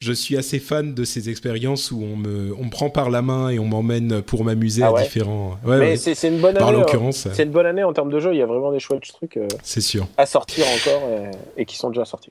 je 0.00 0.12
suis 0.14 0.38
assez 0.38 0.58
fan 0.58 0.94
de 0.94 1.04
ces 1.04 1.28
expériences 1.28 1.90
où 1.90 2.02
on 2.02 2.16
me, 2.16 2.54
on 2.58 2.64
me 2.64 2.70
prend 2.70 2.88
par 2.88 3.10
la 3.10 3.20
main 3.20 3.50
et 3.50 3.58
on 3.58 3.66
m'emmène 3.66 4.22
pour 4.22 4.44
m'amuser 4.44 4.82
Ah 4.82 4.88
à 4.88 4.92
ouais 4.92 5.02
différents. 5.02 5.58
Mais 5.66 5.78
ouais. 5.78 5.96
c'est 5.96 6.28
une 6.28 6.38
bonne 6.40 6.56
année. 6.56 6.66
hein. 6.66 6.72
l'occurrence, 6.72 7.28
C'est 7.34 7.42
une 7.42 7.50
bonne 7.50 7.66
année 7.66 7.84
en 7.84 7.92
termes 7.92 8.10
de 8.10 8.18
jeu. 8.18 8.32
Il 8.32 8.38
y 8.38 8.42
a 8.42 8.46
vraiment 8.46 8.72
des 8.72 8.80
chouettes 8.80 9.02
trucs 9.02 9.36
euh, 9.36 9.46
c'est 9.62 9.82
sûr. 9.82 10.06
à 10.16 10.24
sortir 10.24 10.64
encore 10.68 11.02
et, 11.56 11.60
et 11.60 11.64
qui 11.66 11.76
sont 11.76 11.90
déjà 11.90 12.06
sortis. 12.06 12.30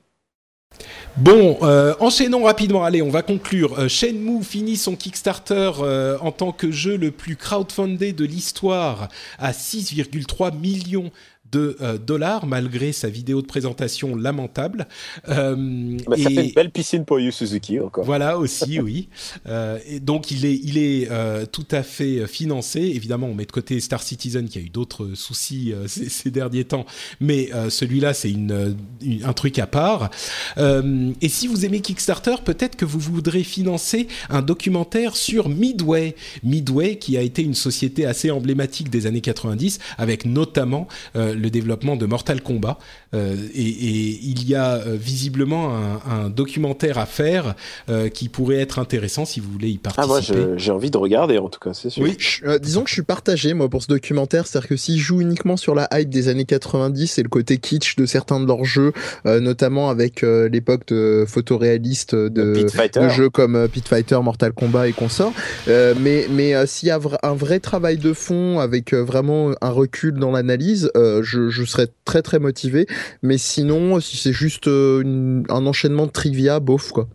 Bon, 1.16 1.58
euh, 1.62 1.94
enchaînons 1.98 2.44
rapidement. 2.44 2.84
Allez, 2.84 3.02
on 3.02 3.10
va 3.10 3.22
conclure. 3.22 3.78
Euh, 3.78 3.88
Shenmue 3.88 4.42
finit 4.44 4.76
son 4.76 4.94
Kickstarter 4.94 5.72
euh, 5.80 6.16
en 6.20 6.30
tant 6.30 6.52
que 6.52 6.70
jeu 6.70 6.96
le 6.96 7.10
plus 7.10 7.34
crowdfundé 7.36 8.12
de 8.12 8.24
l'histoire 8.24 9.08
à 9.38 9.50
6,3 9.52 10.56
millions 10.56 11.10
de 11.52 11.76
euh, 11.80 11.98
dollars 11.98 12.46
malgré 12.46 12.92
sa 12.92 13.08
vidéo 13.08 13.42
de 13.42 13.46
présentation 13.46 14.14
lamentable. 14.16 14.86
Euh, 15.28 15.96
Bah, 16.06 16.16
Ça 16.16 16.30
et- 16.30 16.34
fait 16.34 16.46
une 16.48 16.52
belle 16.54 16.70
piscine 16.70 17.04
pour 17.04 17.18
Yu 17.20 17.32
Suzuki 17.32 17.80
encore. 17.80 18.04
Voilà 18.04 18.38
aussi, 18.38 18.80
oui. 18.80 19.08
Euh, 19.46 19.78
et 19.88 20.00
donc 20.00 20.30
il 20.30 20.44
est, 20.46 20.54
il 20.62 20.78
est 20.78 21.08
euh, 21.10 21.46
tout 21.46 21.66
à 21.70 21.82
fait 21.82 22.26
financé. 22.26 22.80
Évidemment, 22.80 23.26
on 23.28 23.34
met 23.34 23.44
de 23.46 23.52
côté 23.52 23.80
Star 23.80 24.02
Citizen 24.02 24.48
qui 24.48 24.58
a 24.58 24.62
eu 24.62 24.68
d'autres 24.70 25.10
soucis 25.14 25.72
ces, 25.86 26.08
ces 26.08 26.30
derniers 26.30 26.64
temps, 26.64 26.86
mais 27.20 27.50
celui-là 27.68 28.14
c'est 28.14 28.30
une, 28.30 28.76
une- 29.02 29.24
un 29.24 29.32
truc 29.32 29.58
à 29.58 29.66
part. 29.66 30.10
Et 30.58 31.28
si 31.28 31.46
vous 31.46 31.64
aimez 31.64 31.80
Kickstarter, 31.80 32.36
peut-être 32.44 32.76
que 32.76 32.84
vous 32.84 32.98
voudrez 33.00 33.42
financer 33.42 34.08
un 34.28 34.42
documentaire 34.42 35.16
sur 35.16 35.48
Midway. 35.48 36.14
Midway 36.42 36.96
qui 36.98 37.16
a 37.16 37.22
été 37.22 37.42
une 37.42 37.54
société 37.54 38.06
assez 38.06 38.30
emblématique 38.30 38.90
des 38.90 39.06
années 39.06 39.20
90, 39.20 39.78
avec 39.98 40.24
notamment 40.24 40.86
euh, 41.16 41.34
le 41.40 41.50
développement 41.50 41.96
de 41.96 42.06
Mortal 42.06 42.40
Kombat. 42.42 42.78
Euh, 43.14 43.34
et, 43.54 43.60
et 43.68 44.20
il 44.22 44.48
y 44.48 44.54
a 44.54 44.74
euh, 44.76 44.96
visiblement 45.00 45.74
un, 45.76 46.00
un 46.10 46.30
documentaire 46.30 46.98
à 46.98 47.06
faire 47.06 47.54
euh, 47.88 48.08
qui 48.08 48.28
pourrait 48.28 48.58
être 48.60 48.78
intéressant 48.78 49.24
si 49.24 49.40
vous 49.40 49.50
voulez 49.50 49.70
y 49.70 49.80
Ah, 49.96 50.06
moi, 50.06 50.16
participer. 50.16 50.38
je- 50.52 50.58
j'ai 50.58 50.70
envie 50.70 50.90
de 50.90 50.96
regarder 50.98 51.38
en 51.38 51.48
tout 51.48 51.58
cas, 51.60 51.74
c'est 51.74 51.90
sûr. 51.90 52.02
Oui, 52.02 52.14
je- 52.18 52.44
euh, 52.44 52.58
disons 52.58 52.82
que 52.82 52.88
je 52.88 52.94
suis 52.94 53.02
partagé 53.02 53.52
moi 53.54 53.68
pour 53.68 53.82
ce 53.82 53.88
documentaire, 53.88 54.46
c'est-à-dire 54.46 54.68
que 54.68 54.76
s'ils 54.76 54.98
jouent 55.00 55.20
uniquement 55.20 55.56
sur 55.56 55.74
la 55.74 55.88
hype 55.92 56.10
des 56.10 56.28
années 56.28 56.44
90 56.44 57.18
et 57.18 57.22
le 57.22 57.28
côté 57.28 57.58
kitsch 57.58 57.96
de 57.96 58.06
certains 58.06 58.38
de 58.40 58.46
leurs 58.46 58.64
jeux, 58.64 58.92
euh, 59.26 59.40
notamment 59.40 59.90
avec 59.90 60.22
euh, 60.22 60.48
l'époque 60.48 60.86
de 60.88 61.24
photoréaliste 61.26 62.14
de, 62.14 62.66
jeux 63.10 63.30
comme 63.30 63.56
euh, 63.56 63.68
Pit 63.68 63.86
Fighter, 63.86 64.18
Mortal 64.22 64.52
Kombat 64.52 64.88
et 64.88 64.92
consorts, 64.92 65.32
euh, 65.68 65.94
mais 66.00 66.26
mais 66.30 66.54
euh, 66.54 66.66
s'il 66.66 66.88
y 66.88 66.90
a 66.92 67.00
un 67.22 67.34
vrai 67.34 67.60
travail 67.60 67.96
de 67.96 68.12
fond 68.12 68.58
avec 68.60 68.92
euh, 68.92 69.02
vraiment 69.02 69.50
un 69.60 69.70
recul 69.70 70.14
dans 70.14 70.30
l'analyse, 70.30 70.90
euh, 70.96 71.22
je, 71.30 71.48
je 71.48 71.64
serais 71.64 71.88
très 72.04 72.22
très 72.22 72.38
motivé. 72.38 72.86
Mais 73.22 73.38
sinon, 73.38 74.00
si 74.00 74.16
c'est 74.16 74.32
juste 74.32 74.66
euh, 74.68 75.02
une- 75.02 75.44
un 75.48 75.66
enchaînement 75.66 76.06
de 76.06 76.12
trivia, 76.12 76.60
bof 76.60 76.90
quoi. 76.92 77.08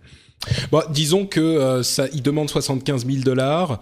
Bon, 0.71 0.81
disons 0.91 1.25
que 1.25 1.39
euh, 1.39 1.81
ça, 1.81 2.05
il 2.13 2.21
demande 2.21 2.49
75 2.51 3.05
000 3.07 3.19
dollars. 3.23 3.79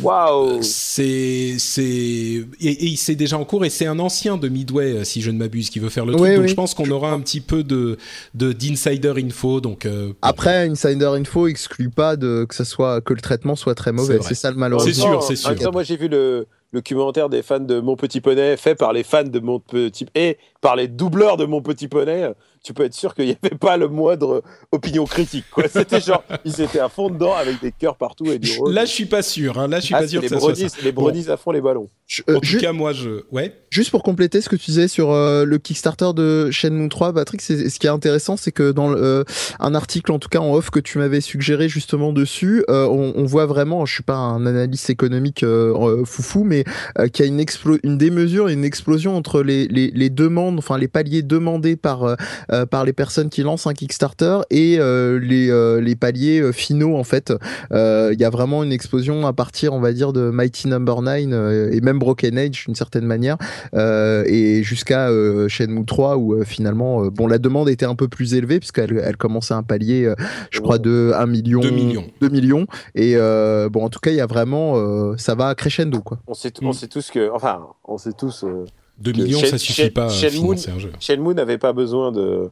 Waouh 0.00 0.62
C'est, 0.62 1.56
c'est, 1.58 1.82
et, 1.82 2.46
et 2.92 2.96
c'est 2.96 3.16
déjà 3.16 3.36
en 3.36 3.44
cours 3.44 3.66
et 3.66 3.70
c'est 3.70 3.84
un 3.84 3.98
ancien 3.98 4.38
de 4.38 4.48
Midway, 4.48 4.92
euh, 4.92 5.04
si 5.04 5.20
je 5.20 5.30
ne 5.30 5.36
m'abuse, 5.36 5.68
qui 5.68 5.78
veut 5.78 5.90
faire 5.90 6.06
le 6.06 6.12
truc. 6.12 6.22
Oui, 6.24 6.34
donc 6.36 6.44
oui. 6.44 6.48
je 6.48 6.54
pense 6.54 6.72
qu'on 6.72 6.90
aura 6.90 7.10
un 7.12 7.20
petit 7.20 7.40
peu 7.42 7.62
de, 7.62 7.98
de 8.34 8.52
d'insider 8.52 9.12
info. 9.22 9.60
Donc 9.60 9.84
euh, 9.84 10.12
Après, 10.22 10.66
Insider 10.68 11.10
Info 11.18 11.48
exclut 11.48 11.90
pas 11.90 12.16
de, 12.16 12.46
que 12.48 12.54
ça 12.54 12.64
soit 12.64 13.02
que 13.02 13.12
le 13.12 13.20
traitement 13.20 13.56
soit 13.56 13.74
très 13.74 13.92
mauvais. 13.92 14.18
C'est. 14.22 14.28
C'est 14.28 14.34
ça 14.36 14.48
le 14.50 14.54
C'est 14.54 14.60
malheureusement. 14.60 15.04
sûr, 15.20 15.22
c'est 15.22 15.36
sûr. 15.36 15.54
Temps, 15.56 15.72
moi, 15.72 15.82
j'ai 15.82 15.96
vu 15.98 16.08
le, 16.08 16.46
le 16.76 16.82
commentaire 16.82 17.30
des 17.30 17.42
fans 17.42 17.58
de 17.58 17.80
Mon 17.80 17.96
Petit 17.96 18.20
Poney 18.20 18.58
fait 18.58 18.74
par 18.74 18.92
les 18.92 19.02
fans 19.02 19.24
de 19.24 19.40
Mon 19.40 19.60
Petit 19.60 20.06
et 20.14 20.36
par 20.66 20.74
les 20.74 20.88
doubleurs 20.88 21.36
de 21.36 21.44
Mon 21.44 21.62
Petit 21.62 21.86
Poney. 21.86 22.28
Tu 22.64 22.74
peux 22.74 22.82
être 22.84 22.94
sûr 22.94 23.14
qu'il 23.14 23.26
n'y 23.26 23.36
avait 23.40 23.54
pas 23.54 23.76
le 23.76 23.86
moindre 23.86 24.42
opinion 24.72 25.04
critique. 25.04 25.44
quoi. 25.52 25.68
C'était 25.68 26.00
genre, 26.00 26.24
ils 26.44 26.60
étaient 26.60 26.80
à 26.80 26.88
fond 26.88 27.08
dedans 27.10 27.32
avec 27.34 27.60
des 27.62 27.70
cœurs 27.70 27.94
partout 27.96 28.26
et 28.26 28.40
du 28.40 28.50
rose. 28.58 28.74
là, 28.74 28.84
je 28.84 28.90
suis 28.90 29.06
pas 29.06 29.22
sûr. 29.22 29.56
Hein, 29.60 29.68
là, 29.68 29.78
je 29.78 29.84
suis 29.84 29.94
Ah, 29.94 30.00
pas 30.00 30.08
sûr 30.08 30.20
les 30.20 30.28
ça. 30.28 30.34
les 30.82 31.30
à 31.30 31.36
fond 31.36 31.52
les 31.52 31.60
ballons. 31.60 31.88
Je- 32.08 32.22
euh, 32.28 32.36
En 32.38 32.40
tout 32.40 32.58
cas, 32.58 32.72
moi, 32.72 32.92
je, 32.92 33.22
ouais. 33.30 33.52
Juste 33.70 33.90
pour 33.92 34.02
compléter 34.02 34.40
ce 34.40 34.48
que 34.48 34.56
tu 34.56 34.66
disais 34.66 34.88
sur 34.88 35.12
euh, 35.12 35.44
le 35.44 35.58
Kickstarter 35.58 36.10
de 36.16 36.50
Shenmue 36.50 36.88
3, 36.88 37.12
Patrick, 37.12 37.40
ce 37.40 37.78
qui 37.78 37.86
est 37.86 37.90
intéressant, 37.90 38.36
c'est 38.36 38.50
que 38.52 38.72
dans 38.72 38.88
le, 38.90 39.00
euh, 39.00 39.24
un 39.60 39.74
article, 39.76 40.10
en 40.10 40.18
tout 40.18 40.28
cas 40.28 40.40
en 40.40 40.52
off, 40.52 40.70
que 40.70 40.80
tu 40.80 40.98
m'avais 40.98 41.20
suggéré 41.20 41.68
justement 41.68 42.12
dessus, 42.12 42.64
euh, 42.68 42.86
on, 42.86 43.12
on 43.16 43.24
voit 43.24 43.46
vraiment, 43.46 43.86
je 43.86 43.94
suis 43.94 44.02
pas 44.02 44.16
un 44.16 44.44
analyste 44.44 44.90
économique 44.90 45.44
euh, 45.44 45.72
euh, 46.00 46.04
foufou, 46.04 46.42
mais 46.42 46.64
euh, 46.98 47.06
qu'il 47.06 47.24
y 47.24 47.28
a 47.28 47.32
une, 47.32 47.44
une 47.84 47.98
démesure 47.98 48.48
et 48.48 48.54
une 48.54 48.64
explosion 48.64 49.16
entre 49.16 49.42
les, 49.42 49.68
les, 49.68 49.92
les 49.94 50.10
demandes, 50.10 50.55
enfin 50.58 50.78
les 50.78 50.88
paliers 50.88 51.22
demandés 51.22 51.76
par, 51.76 52.04
euh, 52.04 52.14
euh, 52.52 52.66
par 52.66 52.84
les 52.84 52.92
personnes 52.92 53.28
qui 53.30 53.42
lancent 53.42 53.66
un 53.66 53.74
Kickstarter 53.74 54.40
et 54.50 54.76
euh, 54.78 55.18
les, 55.18 55.50
euh, 55.50 55.80
les 55.80 55.96
paliers 55.96 56.40
euh, 56.40 56.52
finaux, 56.52 56.96
en 56.96 57.04
fait. 57.04 57.32
Euh, 57.72 58.10
Il 58.12 58.20
y 58.20 58.24
a 58.24 58.30
vraiment 58.30 58.62
une 58.62 58.72
explosion 58.72 59.26
à 59.26 59.32
partir, 59.32 59.72
on 59.72 59.80
va 59.80 59.92
dire, 59.92 60.12
de 60.12 60.30
Mighty 60.30 60.68
Number 60.68 61.02
9 61.02 61.22
euh, 61.32 61.70
et 61.72 61.80
même 61.80 61.98
Broken 61.98 62.38
Age 62.38 62.64
d'une 62.66 62.74
certaine 62.74 63.04
manière 63.06 63.36
euh, 63.74 64.24
et 64.26 64.62
jusqu'à 64.62 65.08
euh, 65.08 65.48
Shenmue 65.48 65.84
3 65.84 66.16
où 66.16 66.34
euh, 66.34 66.44
finalement 66.44 67.04
euh, 67.04 67.10
bon 67.10 67.26
la 67.26 67.38
demande 67.38 67.68
était 67.68 67.86
un 67.86 67.94
peu 67.94 68.08
plus 68.08 68.34
élevée 68.34 68.58
puisqu'elle 68.58 68.98
elle 69.04 69.16
commençait 69.16 69.54
un 69.54 69.62
palier 69.62 70.04
euh, 70.04 70.14
je 70.50 70.60
crois 70.60 70.78
de 70.78 71.12
1 71.14 71.26
million 71.26 71.60
2 71.60 71.70
millions. 71.70 72.04
2 72.20 72.28
millions 72.28 72.66
et 72.94 73.14
euh, 73.16 73.68
bon 73.68 73.84
en 73.84 73.88
tout 73.88 73.98
cas 74.00 74.10
il 74.10 74.16
y 74.16 74.20
a 74.20 74.26
vraiment 74.26 74.74
euh, 74.76 75.14
ça 75.16 75.34
va 75.34 75.54
crescendo 75.54 76.00
quoi 76.00 76.18
On 76.26 76.34
sait, 76.34 76.52
Mm. 76.60 76.66
on 76.68 76.72
sait 76.72 76.88
tous 76.88 77.10
que, 77.10 77.30
enfin, 77.32 77.60
on 77.84 77.98
sait 77.98 78.12
tous. 78.12 78.44
euh, 78.44 78.64
2 78.98 79.12
Que 79.12 79.16
millions, 79.18 79.38
Shen- 79.40 79.50
ça 79.50 79.58
suffit 79.58 79.82
Shen- 79.82 79.92
pas 79.92 80.04
à 80.06 80.08
Shenmue- 80.08 80.30
financer 80.30 80.70
un 80.70 80.78
jeu. 80.78 80.90
Shenmue 81.00 81.34
n'avait 81.34 81.58
pas 81.58 81.72
besoin 81.72 82.12
de, 82.12 82.50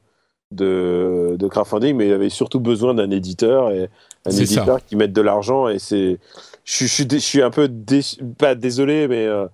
de, 0.53 1.37
de 1.39 1.49
crowdfunding, 1.49 1.97
mais 1.97 2.07
il 2.09 2.13
avait 2.13 2.31
surtout 2.31 2.61
besoin 2.61 2.95
d'un 2.95 3.11
éditeur 3.11 3.71
et 3.71 3.89
un 4.27 4.31
ça. 4.31 4.43
éditeur 4.43 4.85
qui 4.85 4.97
mette 4.97 5.13
de 5.13 5.21
l'argent. 5.21 5.69
Et 5.69 5.79
c'est, 5.79 6.19
je, 6.65 6.73
suis- 6.73 6.87
je, 6.87 6.93
suis 6.93 7.07
dé- 7.07 7.19
je 7.19 7.25
suis 7.25 7.43
un 7.43 7.51
peu 7.51 7.69
pas 8.39 8.55
désolé, 8.55 9.09
mais 9.09 9.27
euh, 9.27 9.47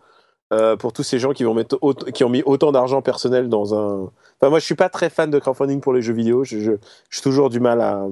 euh, 0.52 0.76
pour 0.76 0.92
tous 0.92 1.02
ces 1.02 1.18
gens 1.18 1.32
qui 1.32 1.44
vont 1.44 1.54
mettre 1.54 1.78
qui 2.12 2.24
ont 2.24 2.28
mis 2.28 2.42
autant 2.44 2.72
d'argent 2.72 3.02
personnel 3.02 3.48
dans 3.48 3.74
un. 3.74 4.10
Enfin, 4.40 4.50
moi, 4.50 4.58
je 4.58 4.64
suis 4.64 4.74
pas 4.74 4.88
très 4.88 5.10
fan 5.10 5.30
de 5.30 5.38
crowdfunding 5.38 5.80
pour 5.80 5.92
les 5.92 6.02
jeux 6.02 6.14
vidéo. 6.14 6.44
Je, 6.44 6.58
je, 6.58 6.72
j'ai 7.10 7.20
toujours 7.22 7.50
du 7.50 7.60
mal 7.60 7.80
à. 7.80 8.06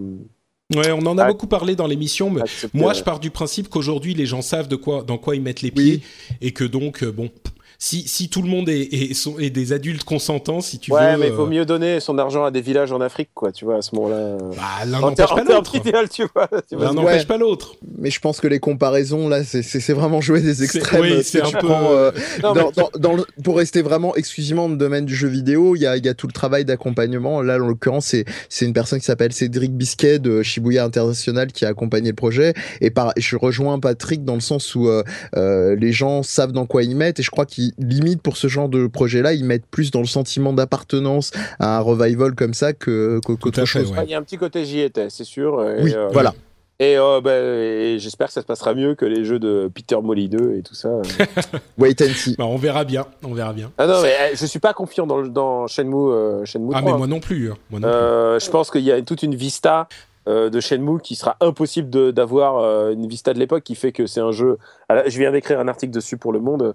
Ouais, 0.77 0.93
on 0.93 1.05
en 1.07 1.17
a 1.17 1.27
beaucoup 1.27 1.47
parlé 1.47 1.75
dans 1.77 1.87
l'émission, 1.87 2.29
mais 2.29 2.43
moi, 2.75 2.93
je 2.93 3.03
pars 3.03 3.19
du 3.21 3.31
principe 3.31 3.71
qu'aujourd'hui, 3.71 4.13
les 4.13 4.27
gens 4.27 4.43
savent 4.43 4.69
de 4.69 4.77
quoi, 4.77 5.03
dans 5.03 5.17
quoi 5.17 5.35
ils 5.35 5.41
mettent 5.41 5.63
les 5.63 5.73
Oui. 5.75 5.83
pieds 5.99 6.03
et 6.43 6.53
que 6.53 6.63
donc, 6.65 7.03
euh, 7.03 7.11
bon, 7.11 7.31
si, 7.81 8.09
si 8.09 8.29
tout 8.29 8.43
le 8.43 8.49
monde 8.49 8.69
est, 8.69 8.81
est, 8.93 9.15
sont- 9.15 9.39
est 9.39 9.51
des 9.51 9.73
adultes 9.73 10.03
consentants, 10.03 10.61
si 10.61 10.81
tu 10.81 10.93
Ouais, 10.93 11.13
veux. 11.13 11.19
mais 11.19 11.29
il 11.29 11.33
faut 11.33 11.47
euh, 11.47 11.49
mieux 11.49 11.65
donner 11.65 12.01
son 12.01 12.19
argent 12.19 12.45
à 12.45 12.51
des 12.51 12.61
villages 12.61 12.91
en 12.91 13.01
Afrique, 13.01 13.31
quoi. 13.35 13.53
Tu 13.53 13.65
vois, 13.65 13.77
à 13.77 13.83
ce 13.83 13.95
moment-là. 13.95 14.37
bah, 14.57 14.85
l'un 14.87 14.99
n'empêche 15.01 15.29
pas 15.29 15.45
l'autre. 15.45 15.73
tu 16.11 16.25
vois. 16.35 16.49
L'un 16.73 16.89
Ouais. 16.89 16.95
n'empêche 16.95 17.27
pas 17.29 17.37
l'autre. 17.39 17.77
mais 17.97 18.11
je 18.11 18.19
pense 18.21 18.41
que 18.41 18.49
les 18.49 18.59
comparaisons 18.59 19.29
là 19.29 19.43
c'est 19.45 19.93
vraiment 19.93 20.21
jouer 20.21 20.41
des 20.41 20.63
extrêmes 20.65 21.01
oui, 21.03 21.23
Si 21.23 21.31
c'est 21.31 21.43
un 21.43 21.51
peu- 21.51 21.59
prends, 21.67 21.93
euh, 21.93 22.11
Non, 22.43 22.53
mais- 22.55 22.61
dans, 22.63 22.71
dans, 22.73 22.91
dans 22.99 23.13
le- 23.15 23.27
pour 23.45 23.57
rester 23.57 23.83
vraiment 23.83 24.15
exclusivement 24.17 24.67
dans 24.69 24.73
le 24.75 24.79
domaine 24.79 25.05
du 25.05 25.15
jeu 25.15 25.29
vidéo, 25.29 25.77
il 25.77 25.83
y 25.83 25.87
a, 25.87 25.97
il 25.97 26.05
y 26.05 26.09
a 26.09 26.15
tout 26.15 26.27
le 26.27 26.33
travail 26.33 26.65
d'accompagnement. 26.65 27.43
Là, 27.43 27.55
en 27.57 27.67
l'occurrence, 27.67 28.07
c'est 28.07 28.25
c'est 28.49 28.65
une 28.67 28.73
personne 28.73 28.99
qui 28.99 29.05
s'appelle 29.05 29.33
Cédric 29.33 29.73
Bisquet 29.73 30.19
de 30.19 30.43
Shibuya 30.43 30.85
International 30.85 31.53
qui 31.53 31.65
a 31.65 31.69
accompagné 31.69 32.09
le 32.11 32.15
projet. 32.17 32.55
Et 32.81 32.91
par, 32.91 33.13
je 33.17 33.37
rejoins 33.37 33.79
Patrick 33.79 34.25
dans 34.25 34.35
le 34.35 34.41
sens 34.41 34.75
où 34.75 34.89
euh, 34.89 35.03
euh, 35.37 35.77
les 35.77 35.93
gens 35.93 36.23
savent 36.25 36.53
dans 36.53 36.67
quoi 36.67 36.83
ils 36.83 36.97
mettent. 36.97 37.21
Et 37.21 37.23
je 37.23 37.31
crois 37.31 37.47
qu'ils 37.47 37.68
limitent 37.79 38.23
pour 38.23 38.37
ce 38.37 38.47
genre 38.49 38.69
de 38.69 38.87
projet-là, 38.87 39.33
ils 39.35 39.45
mettent 39.45 39.67
plus 39.67 39.91
dans 39.91 40.01
le 40.01 40.07
sentiment 40.07 40.53
d'appartenance 40.53 41.31
à 41.59 41.79
un 41.79 41.81
revival 41.81 42.35
comme 42.35 42.55
ça 42.55 42.73
que 42.73 43.21
que- 43.27 43.33
qu'autre 43.33 43.65
chose. 43.65 43.91
ouais. 43.93 43.99
Ouais, 43.99 44.05
Il 44.07 44.11
y 44.11 44.15
a 44.15 44.19
un 44.19 44.23
petit 44.23 44.39
côté 44.39 44.65
j'y 44.65 44.81
étais, 44.81 45.11
c'est 45.11 45.25
sûr. 45.25 45.63
Et, 45.65 45.83
Oui, 45.83 45.93
euh, 45.95 46.09
voilà. 46.13 46.35
Et, 46.81 46.97
euh, 46.97 47.21
bah, 47.21 47.35
et 47.37 47.99
j'espère 47.99 48.29
que 48.29 48.33
ça 48.35 48.41
se 48.41 48.47
passera 48.47 48.73
mieux 48.73 48.95
que 48.95 49.05
les 49.05 49.25
jeux 49.25 49.41
de 49.41 49.69
Peter 49.75 49.97
Molyneux 50.01 50.57
et 50.57 50.63
tout 50.63 50.77
ça. 50.77 50.91
Wait 51.79 52.01
and 52.03 52.15
see. 52.15 52.37
Bah, 52.39 52.45
on 52.47 52.57
verra 52.57 52.85
bien, 52.85 53.05
on 53.25 53.35
verra 53.35 53.53
bien. 53.53 53.73
ah 53.79 53.87
non, 53.89 54.01
mais 54.03 54.13
eh, 54.33 54.37
je 54.37 54.47
suis 54.47 54.61
pas 54.61 54.73
confiant 54.75 55.05
dans, 55.07 55.67
Shenmue, 55.67 55.95
euh, 56.13 56.45
Shenmue 56.45 56.71
Ah, 56.75 56.81
3. 56.81 56.93
mais 56.93 56.99
moi 56.99 57.07
non 57.09 57.19
plus. 57.19 57.51
hein. 57.51 57.57
Moi 57.71 57.81
non 57.81 57.89
plus. 57.89 57.97
Euh, 57.97 58.39
je 58.39 58.49
pense 58.51 58.71
qu'il 58.71 58.83
y 58.83 58.93
a 58.93 59.03
toute 59.03 59.25
une 59.25 59.35
vista 59.35 59.89
euh, 60.29 60.51
de 60.51 60.61
Shenmue 60.61 61.01
qui 61.03 61.17
sera 61.17 61.37
impossible 61.41 61.91
de- 61.91 62.11
d'avoir 62.13 62.59
euh, 62.59 62.93
une 62.93 63.09
vista 63.09 63.35
de 63.35 63.41
l'époque 63.41 63.65
qui 63.65 63.75
fait 63.75 63.91
que 63.91 64.07
c'est 64.07 64.21
un 64.21 64.31
jeu. 64.31 64.59
Je 65.07 65.19
viens 65.19 65.33
d'écrire 65.33 65.59
un 65.59 65.67
article 65.69 65.93
dessus 65.93 66.17
pour 66.17 66.33
Le 66.33 66.39
Monde, 66.39 66.75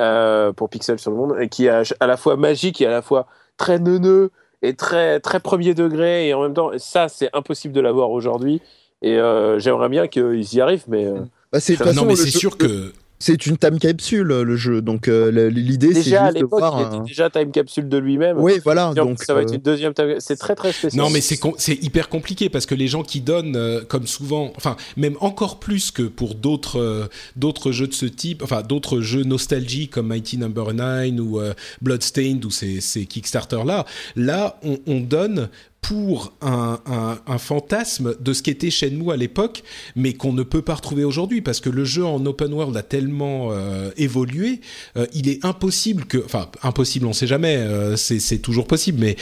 euh, 0.00 0.52
pour 0.52 0.68
Pixel 0.68 0.98
sur 0.98 1.10
Le 1.10 1.16
Monde, 1.16 1.36
et 1.40 1.48
qui 1.48 1.66
est 1.66 1.92
à 2.00 2.06
la 2.06 2.16
fois 2.16 2.36
magique 2.36 2.80
et 2.80 2.86
à 2.86 2.90
la 2.90 3.02
fois 3.02 3.26
très 3.56 3.78
neuneux 3.78 4.30
et 4.62 4.74
très 4.74 5.20
très 5.20 5.40
premier 5.40 5.74
degré 5.74 6.28
et 6.28 6.34
en 6.34 6.42
même 6.42 6.54
temps 6.54 6.70
ça 6.78 7.08
c'est 7.08 7.28
impossible 7.32 7.74
de 7.74 7.80
l'avoir 7.80 8.10
aujourd'hui. 8.10 8.60
Et 9.02 9.18
euh, 9.18 9.58
j'aimerais 9.58 9.88
bien 9.88 10.06
qu'ils 10.06 10.54
y 10.54 10.60
arrivent, 10.60 10.84
mais 10.86 11.06
euh, 11.06 11.20
Bah, 11.52 11.58
c'est 11.60 11.78
non, 11.92 12.04
mais 12.04 12.14
c'est 12.16 12.30
jeu- 12.30 12.38
sûr 12.38 12.56
que. 12.56 12.92
C'est 13.22 13.46
une 13.46 13.56
time 13.56 13.78
capsule 13.78 14.26
le 14.26 14.56
jeu. 14.56 14.82
Donc 14.82 15.06
euh, 15.08 15.48
l'idée 15.50 15.88
c'est 15.94 16.02
déjà 16.02 16.22
à 16.22 16.26
juste 16.26 16.34
de 16.38 16.42
l'époque 16.44 16.58
voir. 16.58 16.80
il 16.80 16.84
un- 16.84 16.88
était 16.98 17.04
déjà 17.08 17.30
time 17.30 17.50
capsule 17.52 17.88
de 17.88 17.96
lui-même. 17.98 18.36
Oui, 18.38 18.54
voilà. 18.64 18.92
Donc 18.94 19.22
ça 19.22 19.32
va 19.34 19.42
être 19.42 19.52
euh, 19.52 19.54
une 19.56 19.62
deuxième 19.62 19.94
time- 19.94 20.16
C'est 20.18 20.36
très 20.36 20.54
très 20.54 20.72
spécial. 20.72 21.02
Non, 21.02 21.10
mais 21.10 21.20
c'est 21.20 21.36
com- 21.36 21.54
c'est 21.56 21.82
hyper 21.82 22.08
compliqué 22.08 22.48
parce 22.48 22.66
que 22.66 22.74
les 22.74 22.88
gens 22.88 23.02
qui 23.02 23.20
donnent, 23.20 23.56
euh, 23.56 23.82
comme 23.86 24.06
souvent, 24.06 24.52
enfin 24.56 24.76
même 24.96 25.16
encore 25.20 25.58
plus 25.60 25.90
que 25.90 26.02
pour 26.02 26.34
d'autres 26.34 26.78
euh, 26.80 27.06
d'autres 27.36 27.72
jeux 27.72 27.86
de 27.86 27.94
ce 27.94 28.06
type, 28.06 28.42
enfin 28.42 28.62
d'autres 28.62 29.00
jeux 29.00 29.22
nostalgiques 29.24 29.92
comme 29.92 30.08
Mighty 30.08 30.38
Number 30.38 30.74
9 30.74 31.10
ou 31.20 31.40
euh, 31.40 31.54
Bloodstained 31.80 32.44
ou 32.44 32.50
ces, 32.50 32.80
ces 32.80 33.06
Kickstarter 33.06 33.60
là, 33.64 33.84
là 34.16 34.58
on, 34.64 34.78
on 34.86 35.00
donne 35.00 35.48
pour 35.82 36.32
un, 36.40 36.78
un, 37.26 37.38
fantasme 37.38 38.14
de 38.20 38.32
ce 38.32 38.42
qu'était 38.42 38.70
Shenmue 38.70 39.10
à 39.10 39.16
l'époque, 39.16 39.64
mais 39.96 40.12
qu'on 40.12 40.32
ne 40.32 40.44
peut 40.44 40.62
pas 40.62 40.76
retrouver 40.76 41.02
aujourd'hui 41.02 41.42
parce 41.42 41.58
que 41.58 41.68
le 41.68 41.84
jeu 41.84 42.04
en 42.04 42.24
open 42.24 42.52
world 42.52 42.76
a 42.76 42.84
tellement 42.84 43.48
euh, 43.50 43.90
évolué, 43.96 44.60
euh, 44.96 45.06
il 45.12 45.28
est 45.28 45.44
impossible 45.44 46.04
que, 46.04 46.18
enfin 46.24 46.48
impossible, 46.62 47.06
on 47.06 47.12
sait 47.12 47.26
jamais, 47.26 47.56
euh, 47.56 47.96
c'est 47.96 48.38
toujours 48.38 48.68
possible, 48.68 49.00
mais 49.00 49.16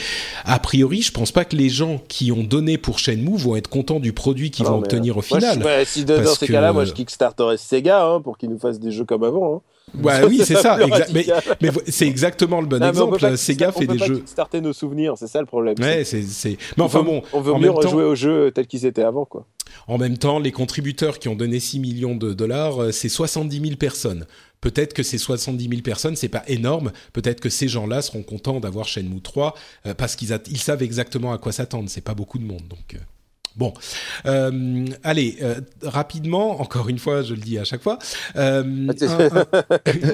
a 0.45 0.59
priori, 0.59 1.01
je 1.01 1.11
pense 1.11 1.31
pas 1.31 1.45
que 1.45 1.55
les 1.55 1.69
gens 1.69 1.99
qui 2.07 2.31
ont 2.31 2.43
donné 2.43 2.77
pour 2.77 2.99
Shenmue 2.99 3.37
vont 3.37 3.55
être 3.55 3.67
contents 3.67 3.99
du 3.99 4.13
produit 4.13 4.51
qu'ils 4.51 4.65
vont 4.65 4.77
obtenir 4.77 5.17
au 5.17 5.23
final. 5.23 5.59
Moi, 5.59 5.83
si 5.85 6.05
dans 6.05 6.23
ces 6.35 6.47
cas-là, 6.47 6.73
moi 6.73 6.85
je 6.85 6.93
kickstarterais 6.93 7.57
Sega 7.57 8.05
hein, 8.05 8.21
pour 8.21 8.37
qu'ils 8.37 8.51
nous 8.51 8.59
fassent 8.59 8.79
des 8.79 8.91
jeux 8.91 9.05
comme 9.05 9.23
avant. 9.23 9.55
Hein. 9.55 9.61
Ouais, 10.01 10.23
oui, 10.27 10.41
c'est 10.45 10.55
ça. 10.55 10.77
mais, 11.13 11.25
mais 11.61 11.69
c'est 11.87 12.07
exactement 12.07 12.61
le 12.61 12.67
bon 12.67 12.83
exemple. 12.83 13.37
Sega 13.37 13.71
fait 13.71 13.87
des 13.87 13.97
jeux. 13.97 14.23
Starter 14.25 14.61
nos 14.61 14.73
souvenirs, 14.73 15.15
c'est 15.17 15.27
ça 15.27 15.39
le 15.39 15.45
problème. 15.45 15.75
Ouais, 15.79 16.03
c'est. 16.03 16.57
Mais 16.77 16.83
enfin 16.83 17.03
bon. 17.03 17.21
On 17.33 17.41
veut 17.41 17.53
mieux 17.55 17.71
rejouer 17.71 18.03
aux 18.03 18.15
jeux 18.15 18.51
tels 18.51 18.67
qu'ils 18.67 18.85
étaient 18.85 19.03
avant, 19.03 19.25
quoi. 19.25 19.45
En 19.87 19.97
même 19.97 20.17
temps, 20.17 20.39
les 20.39 20.51
contributeurs 20.51 21.19
qui 21.19 21.29
ont 21.29 21.35
donné 21.35 21.59
6 21.59 21.79
millions 21.79 22.15
de 22.15 22.33
dollars, 22.33 22.81
euh, 22.81 22.91
c'est 22.91 23.09
70 23.09 23.61
000 23.61 23.75
personnes. 23.77 24.25
Peut-être 24.59 24.93
que 24.93 25.01
ces 25.01 25.17
70 25.17 25.69
000 25.69 25.81
personnes, 25.81 26.15
c'est 26.15 26.29
pas 26.29 26.43
énorme. 26.47 26.91
Peut-être 27.13 27.39
que 27.39 27.49
ces 27.49 27.67
gens-là 27.67 28.01
seront 28.01 28.21
contents 28.21 28.59
d'avoir 28.59 28.87
Shenmue 28.87 29.21
3 29.21 29.55
euh, 29.87 29.93
parce 29.95 30.15
qu'ils 30.15 30.37
ils 30.49 30.59
savent 30.59 30.83
exactement 30.83 31.33
à 31.33 31.37
quoi 31.37 31.51
s'attendre. 31.51 31.89
C'est 31.89 32.01
pas 32.01 32.13
beaucoup 32.13 32.37
de 32.37 32.45
monde, 32.45 32.67
donc. 32.69 32.95
Euh. 32.95 32.99
Bon, 33.57 33.73
euh, 34.25 34.85
allez, 35.03 35.37
euh, 35.41 35.55
rapidement, 35.83 36.61
encore 36.61 36.87
une 36.87 36.99
fois, 36.99 37.21
je 37.21 37.33
le 37.33 37.41
dis 37.41 37.57
à 37.57 37.65
chaque 37.65 37.81
fois. 37.81 37.99
Euh, 38.37 38.63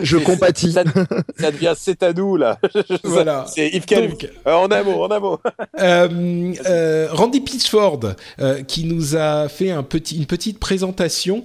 je 0.02 0.18
compatis. 0.18 0.72
Ça, 0.72 0.84
devient 0.84 1.74
c'est 1.78 2.02
à 2.02 2.14
nous 2.14 2.36
là. 2.36 2.60
voilà. 3.04 3.46
C'est 3.48 3.70
Yves 3.70 3.86
Calvi. 3.86 4.16
En 4.46 4.72
un 4.72 4.84
mot, 4.84 5.04
en 5.04 5.12
un 5.12 5.20
mot. 5.20 5.40
Randy 7.16 7.42
Pitchford 7.42 8.16
qui 8.68 8.86
nous 8.86 9.16
a 9.16 9.48
fait 9.50 9.70
un 9.70 9.84
petit, 9.84 10.18
une 10.18 10.26
petite 10.26 10.60
présentation 10.60 11.44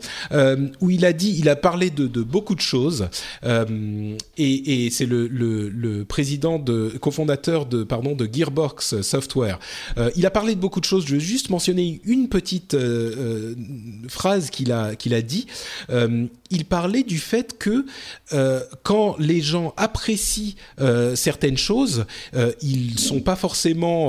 où 0.81 0.90
il 0.90 1.05
a 1.05 1.12
dit, 1.12 1.36
il 1.39 1.48
a 1.51 1.56
parlé 1.56 1.90
de, 1.90 2.06
de 2.06 2.23
beaucoup 2.23 2.55
de 2.55 2.60
choses 2.60 3.09
et, 3.44 4.86
et 4.86 4.90
c'est 4.90 5.06
le, 5.06 5.27
le, 5.27 5.69
le, 5.69 6.05
président 6.05 6.59
de 6.59 6.89
cofondateur 7.01 7.66
de 7.66 7.85
pardon 7.85 8.14
de 8.14 8.28
Gearbox 8.31 9.02
Software. 9.02 9.59
il 10.16 10.24
a 10.24 10.31
parlé 10.31 10.55
de 10.55 10.60
beaucoup 10.60 10.81
de 10.81 10.86
choses. 10.86 11.05
Je 11.06 11.14
vais 11.16 11.20
juste 11.20 11.51
mentionner 11.51 11.81
une 12.04 12.28
petite 12.28 12.74
euh, 12.74 13.14
euh, 13.16 13.54
phrase 14.09 14.50
qu'il 14.50 14.72
a, 14.72 14.94
qu'il 14.94 15.14
a 15.14 15.22
dit. 15.22 15.46
Euh, 15.90 16.26
il 16.50 16.64
parlait 16.66 17.02
du 17.02 17.18
fait 17.18 17.56
que 17.59 17.86
quand 18.82 19.16
les 19.18 19.40
gens 19.40 19.72
apprécient 19.78 20.54
certaines 21.14 21.56
choses, 21.56 22.04
ils 22.60 22.98
sont 22.98 23.20
pas 23.20 23.36
forcément 23.36 24.09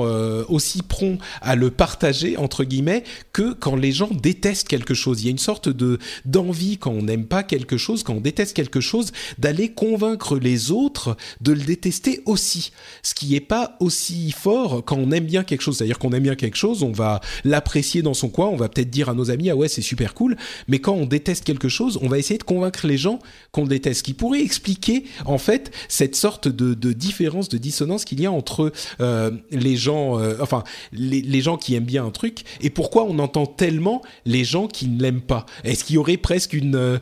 aussi 0.50 0.82
prompts 0.82 1.18
à 1.40 1.54
le 1.56 1.70
partager 1.70 2.36
entre 2.36 2.64
guillemets 2.64 3.02
que 3.32 3.54
quand 3.54 3.76
les 3.76 3.92
gens 3.92 4.10
détestent 4.12 4.68
quelque 4.68 4.92
chose. 4.92 5.22
Il 5.22 5.24
y 5.24 5.28
a 5.28 5.30
une 5.30 5.38
sorte 5.38 5.70
de 5.70 5.98
d'envie 6.26 6.76
quand 6.76 6.90
on 6.90 7.04
n'aime 7.04 7.24
pas 7.24 7.44
quelque 7.44 7.78
chose, 7.78 8.02
quand 8.02 8.12
on 8.12 8.20
déteste 8.20 8.54
quelque 8.54 8.82
chose, 8.82 9.12
d'aller 9.38 9.70
convaincre 9.70 10.36
les 10.36 10.70
autres 10.70 11.16
de 11.40 11.52
le 11.52 11.62
détester 11.62 12.20
aussi. 12.26 12.72
Ce 13.02 13.14
qui 13.14 13.30
n'est 13.30 13.40
pas 13.40 13.76
aussi 13.80 14.32
fort 14.32 14.84
quand 14.84 14.96
on 14.96 15.10
aime 15.12 15.24
bien 15.24 15.44
quelque 15.44 15.62
chose. 15.62 15.78
C'est-à-dire 15.78 15.98
qu'on 15.98 16.12
aime 16.12 16.22
bien 16.22 16.36
quelque 16.36 16.56
chose, 16.56 16.82
on 16.82 16.92
va 16.92 17.20
l'apprécier 17.64 18.02
dans 18.02 18.12
son 18.12 18.28
coin, 18.28 18.48
on 18.48 18.56
va 18.56 18.68
peut-être 18.68 18.90
dire 18.90 19.08
à 19.08 19.14
nos 19.14 19.30
amis 19.30 19.48
ah 19.48 19.56
ouais 19.56 19.68
c'est 19.68 19.80
super 19.80 20.12
cool, 20.12 20.36
mais 20.68 20.80
quand 20.80 20.92
on 20.92 21.06
déteste 21.06 21.44
quelque 21.44 21.70
chose, 21.70 21.98
on 22.02 22.08
va 22.08 22.18
essayer 22.18 22.36
de 22.36 22.44
convaincre 22.44 22.86
les 22.86 22.98
gens 22.98 23.20
qu'on 23.52 23.64
déteste, 23.64 24.04
qui 24.04 24.12
pourrait 24.12 24.42
expliquer 24.42 25.04
en 25.24 25.38
fait 25.38 25.70
cette 25.88 26.14
sorte 26.14 26.46
de, 26.46 26.92
différence, 26.92 27.48
de 27.48 27.56
dissonance 27.56 28.04
qu'il 28.04 28.20
y 28.20 28.26
a 28.26 28.32
entre 28.32 28.70
euh, 29.00 29.30
les 29.50 29.76
gens, 29.76 30.18
euh, 30.18 30.34
enfin 30.40 30.62
les, 30.92 31.40
gens 31.40 31.56
qui 31.56 31.74
aiment 31.74 31.84
bien 31.84 32.04
un 32.04 32.10
truc 32.10 32.44
et 32.60 32.68
pourquoi 32.68 33.04
on 33.04 33.18
entend 33.18 33.46
tellement 33.46 34.02
les 34.26 34.44
gens 34.44 34.66
qui 34.66 34.86
ne 34.86 35.00
l'aiment 35.00 35.22
pas. 35.22 35.46
Est-ce 35.64 35.84
qu'il 35.84 35.96
y 35.96 35.98
aurait 35.98 36.18
presque 36.18 36.52
une 36.52 37.00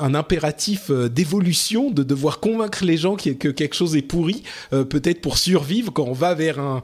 un 0.00 0.14
impératif 0.14 0.90
euh, 0.90 1.08
d'évolution, 1.08 1.90
de 1.90 2.02
devoir 2.02 2.40
convaincre 2.40 2.84
les 2.84 2.96
gens 2.96 3.16
que, 3.16 3.30
quelque 3.30 3.74
chose 3.74 3.96
est 3.96 4.02
pourri, 4.02 4.42
euh, 4.72 4.84
peut-être 4.84 5.20
pour 5.20 5.38
survivre. 5.38 5.92
Quand 5.92 6.04
on 6.04 6.12
va 6.12 6.34
vers 6.34 6.58
un, 6.58 6.82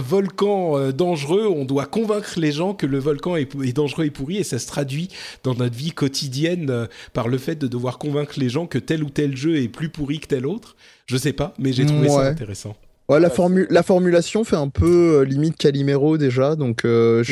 volcan 0.00 0.78
euh, 0.78 0.92
dangereux, 0.92 1.46
on 1.46 1.64
doit 1.64 1.86
convaincre 1.86 2.38
les 2.38 2.52
gens 2.52 2.74
que 2.74 2.86
le 2.86 2.98
volcan 2.98 3.36
est, 3.36 3.72
dangereux 3.72 4.04
et 4.04 4.10
pourri, 4.10 4.38
et 4.38 4.44
ça 4.44 4.58
se 4.58 4.66
traduit 4.66 5.08
dans 5.42 5.54
notre 5.54 5.76
vie 5.76 5.92
quotidienne 5.92 6.88
par 7.12 7.28
le 7.28 7.38
fait 7.38 7.56
de 7.56 7.66
devoir 7.66 7.98
convaincre 7.98 8.34
les 8.38 8.48
gens 8.48 8.66
que 8.66 8.78
tel 8.78 9.02
ou 9.02 9.10
tel 9.10 9.36
jeu 9.36 9.56
est 9.56 9.68
plus 9.68 9.88
pourri 9.88 10.20
que 10.20 10.26
tel 10.26 10.46
autre. 10.46 10.76
Je 11.06 11.16
sais 11.16 11.32
pas, 11.32 11.54
mais 11.58 11.72
j'ai 11.72 11.86
trouvé 11.86 12.08
ça 12.08 12.28
intéressant. 12.28 12.76
Ouais, 13.08 13.18
la, 13.18 13.30
la 13.68 13.82
formulation 13.82 14.44
fait 14.44 14.56
un 14.56 14.68
peu 14.68 15.18
euh, 15.18 15.24
limite 15.24 15.56
Calimero 15.56 16.18
déjà, 16.18 16.54
donc 16.54 16.84
euh, 16.84 17.24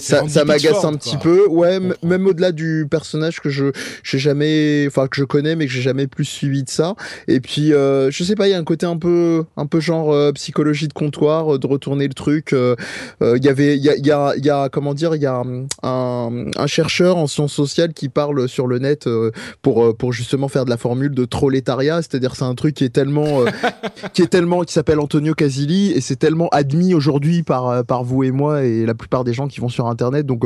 ça, 0.00 0.44
m'agace 0.44 0.84
un 0.84 0.94
petit 0.94 1.18
peu. 1.18 1.46
Ouais, 1.46 1.78
même 2.02 2.26
au-delà 2.26 2.50
du 2.50 2.86
personnage 2.90 3.40
que 3.40 3.50
je 3.50 3.66
j'ai 4.02 4.18
jamais, 4.18 4.86
enfin 4.86 5.06
que 5.06 5.16
je 5.16 5.24
connais 5.24 5.54
mais 5.54 5.66
que 5.66 5.72
j'ai 5.72 5.82
jamais 5.82 6.06
plus 6.06 6.24
suivi 6.24 6.62
de 6.62 6.70
ça. 6.70 6.94
Et 7.28 7.40
puis 7.40 7.74
euh, 7.74 8.10
je 8.10 8.24
sais 8.24 8.34
pas, 8.34 8.48
il 8.48 8.52
y 8.52 8.54
a 8.54 8.58
un 8.58 8.64
côté 8.64 8.86
un 8.86 8.96
peu 8.96 9.44
un 9.58 9.66
peu 9.66 9.80
genre 9.80 10.32
psychologie 10.32 10.88
de 10.88 10.94
comptoir, 10.94 11.58
de 11.58 11.66
retourner 11.66 12.08
le 12.08 12.14
truc. 12.14 12.52
Il 12.52 13.44
y 13.44 13.48
avait, 13.48 13.76
il 13.76 13.84
y 13.84 13.90
a, 13.90 13.96
y 13.96 14.10
a, 14.10 14.34
y 14.36 14.48
a 14.48 14.70
comment 14.70 14.94
dire, 14.94 15.14
il 15.14 15.20
y 15.20 15.26
a 15.26 15.42
un, 15.82 16.46
un, 16.56 16.66
chercheur 16.66 17.18
en 17.18 17.26
sciences 17.26 17.52
sociales 17.52 17.92
qui 17.92 18.08
parle 18.08 18.48
sur 18.48 18.66
le 18.66 18.78
net 18.78 19.06
pour 19.60 19.94
pour 19.94 20.14
justement 20.14 20.48
faire 20.48 20.64
de 20.64 20.70
la 20.70 20.78
formule 20.78 21.14
de 21.14 21.26
trolétariat, 21.26 22.00
c'est-à-dire 22.00 22.34
c'est 22.34 22.44
un 22.44 22.54
truc 22.54 22.74
qui 22.74 22.84
est 22.84 22.94
tellement 22.94 23.44
qui 24.14 24.22
est 24.22 24.28
tellement 24.28 24.62
qui 24.62 24.72
s'appelle 24.86 25.00
Antonio 25.00 25.34
Casilli 25.34 25.90
et 25.90 26.00
c'est 26.00 26.14
tellement 26.14 26.48
admis 26.50 26.94
aujourd'hui 26.94 27.42
par, 27.42 27.68
euh, 27.68 27.82
par 27.82 28.04
vous 28.04 28.22
et 28.22 28.30
moi 28.30 28.62
et 28.62 28.86
la 28.86 28.94
plupart 28.94 29.24
des 29.24 29.32
gens 29.32 29.48
qui 29.48 29.58
vont 29.58 29.68
sur 29.68 29.88
Internet. 29.88 30.26
Donc, 30.26 30.44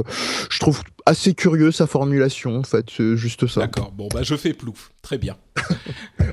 je 0.51 0.59
trouve 0.59 0.81
assez 1.05 1.35
curieux 1.35 1.73
sa 1.73 1.87
formulation, 1.87 2.57
en 2.57 2.63
fait, 2.63 2.87
juste 3.17 3.47
ça. 3.47 3.61
D'accord, 3.61 3.93
bon, 3.93 4.09
bah 4.13 4.23
je 4.23 4.35
fais 4.37 4.55
plouf, 4.55 4.93
très 5.03 5.19
bien. 5.19 5.37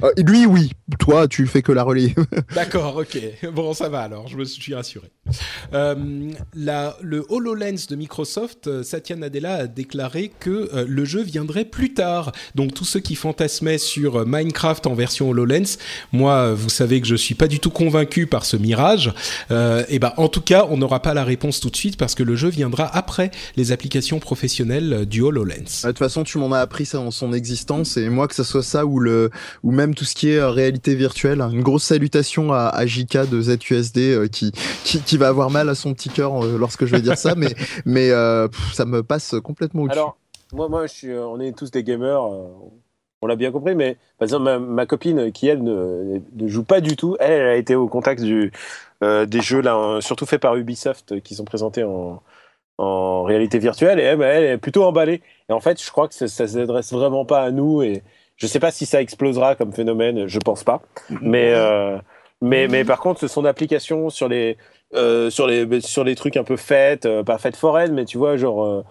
Euh, 0.04 0.12
lui, 0.18 0.46
oui, 0.46 0.74
toi, 1.00 1.28
tu 1.28 1.48
fais 1.48 1.64
que 1.64 1.72
la 1.72 1.82
relais. 1.82 2.14
D'accord, 2.54 2.98
ok, 2.98 3.20
bon, 3.52 3.74
ça 3.74 3.90
va 3.90 4.02
alors, 4.02 4.28
je 4.28 4.38
me 4.38 4.46
suis 4.46 4.76
rassuré. 4.76 5.10
Euh, 5.74 6.30
la, 6.54 6.96
le 7.02 7.26
HoloLens 7.30 7.88
de 7.90 7.96
Microsoft, 7.96 8.68
euh, 8.68 8.84
Satya 8.84 9.16
Nadella 9.16 9.56
a 9.56 9.68
déclaré 9.68 10.32
que 10.40 10.70
le 10.88 11.06
jeu 11.06 11.24
viendrait 11.24 11.66
plus 11.66 11.96
tard. 11.96 12.32
Donc, 12.54 12.76
tous 12.76 12.86
ceux 12.86 13.00
qui 13.00 13.16
fantasmaient 13.16 13.80
sur 13.80 14.24
Minecraft 14.28 14.86
en 14.86 14.94
version 14.94 15.30
HoloLens, 15.32 15.78
moi, 16.12 16.54
vous 16.54 16.70
savez 16.70 17.02
que 17.02 17.08
je 17.08 17.16
suis 17.16 17.34
pas 17.34 17.48
du 17.48 17.60
tout 17.60 17.72
convaincu 17.72 18.28
par 18.28 18.46
ce 18.46 18.56
mirage. 18.56 19.12
et 19.50 19.98
ben, 19.98 20.14
en 20.18 20.28
tout 20.28 20.42
cas, 20.42 20.68
on 20.70 20.78
n'aura 20.78 21.02
pas 21.02 21.16
la 21.16 21.24
réponse 21.24 21.60
tout 21.60 21.72
de 21.72 21.76
suite 21.76 21.98
parce 21.98 22.14
que 22.14 22.22
le 22.22 22.36
jeu 22.36 22.50
viendra 22.50 22.86
après 22.86 23.32
les 23.56 23.72
applications 23.72 24.20
professionnelles 24.20 25.08
du 25.08 25.22
HoloLens. 25.22 25.82
De 25.84 25.88
toute 25.88 25.98
façon, 25.98 26.24
tu 26.24 26.38
m'en 26.38 26.52
as 26.52 26.60
appris 26.60 26.86
ça 26.86 27.00
dans 27.00 27.10
son 27.10 27.34
existence 27.34 27.98
et 27.98 28.10
moi 28.10 28.28
que 28.28 28.36
ce 28.36 28.44
soit 28.44 28.57
ça 28.62 28.86
ou 28.86 29.00
le 29.00 29.30
ou 29.64 29.72
même 29.72 29.96
tout 29.96 30.06
ce 30.06 30.16
qui 30.16 30.30
est 30.30 30.38
euh, 30.38 30.50
réalité 30.50 30.96
virtuelle. 30.96 31.42
Une 31.42 31.62
grosse 31.62 31.84
salutation 31.84 32.54
à, 32.54 32.68
à 32.68 32.86
JK 32.86 33.30
de 33.30 33.42
ZUSD 33.42 33.98
euh, 33.98 34.28
qui, 34.28 34.52
qui, 34.84 35.18
va 35.18 35.28
avoir 35.28 35.50
mal 35.50 35.70
à 35.70 35.76
son 35.76 35.94
petit 35.94 36.10
cœur 36.10 36.44
lorsque 36.44 36.86
je 36.86 36.92
vais 36.92 37.02
dire 37.02 37.18
ça, 37.18 37.36
mais 37.36 37.54
mais 37.86 38.10
ça 38.74 38.86
me 38.86 39.02
passe 39.02 39.36
complètement 39.44 39.84
au-dessus. 39.84 40.00
Alors 40.00 40.18
moi 40.54 40.70
moi 40.70 40.88
je 40.88 40.94
suis, 40.94 41.14
on 41.14 41.40
est 41.40 41.58
tous 41.58 41.72
des 41.72 41.84
gamers. 41.84 42.24
on 42.24 43.28
l'a 43.28 43.36
bien 43.36 43.52
compris, 43.52 43.76
mais 43.76 43.98
par 44.18 44.26
exemple, 44.26 44.60
ma, 44.60 44.86
copine 44.86 45.32
qui, 45.32 45.48
elle, 45.48 45.64
ne, 45.64 46.20
ne, 46.36 46.48
joue 46.48 46.64
pas 46.64 46.82
du 46.82 46.96
tout, 46.96 47.18
elle, 47.20 47.32
elle, 47.32 47.48
a 47.48 47.56
été 47.56 47.76
au 47.76 47.88
contact 47.88 48.22
du, 48.22 48.52
des 49.02 49.42
jeux, 49.42 49.62
là, 49.62 50.00
surtout 50.02 50.26
faits 50.26 50.42
par 50.42 50.56
Ubisoft, 50.56 51.22
qui 51.22 51.36
sont 51.36 51.46
présentés 51.46 51.84
en, 51.84 52.22
en 52.78 53.24
réalité 53.24 53.60
virtuelle 53.60 54.00
et 54.00 54.04
elle, 54.04 54.22
elle 54.22 54.44
est 54.44 54.58
plutôt 54.58 54.84
emballée. 54.84 55.22
Et 55.50 55.54
en 55.54 55.60
fait, 55.60 55.82
je 55.82 55.90
crois 55.92 56.08
que 56.08 56.14
ça, 56.14 56.28
ça 56.28 56.48
s'adresse 56.48 56.92
vraiment 56.94 57.26
pas 57.26 57.42
à 57.42 57.52
nous 57.52 57.82
et 57.82 58.04
je 58.38 58.48
sais 58.48 58.60
pas 58.60 58.72
si 58.72 58.86
ça 58.86 59.02
explosera 59.02 59.56
comme 59.56 59.74
phénomène, 59.74 60.28
je 60.28 60.40
pense 60.40 60.64
pas. 60.64 60.82
Mais 61.22 61.52
euh, 61.54 61.98
mais 62.42 62.68
mais 62.68 62.86
par 62.86 63.00
contre, 63.00 63.28
son 63.28 63.46
application 63.46 64.10
sur 64.10 64.30
les 64.30 64.58
euh, 64.96 65.30
sur 65.30 65.48
les 65.48 65.82
sur 65.82 66.04
les 66.04 66.16
trucs 66.16 66.38
un 66.38 66.44
peu 66.44 66.56
faites, 66.58 67.06
euh, 67.06 67.24
pas 67.24 67.38
faites 67.38 67.58
foraines, 67.58 67.94
mais 67.94 68.06
tu 68.06 68.18
vois 68.18 68.38
genre 68.38 68.64
euh, 68.64 68.84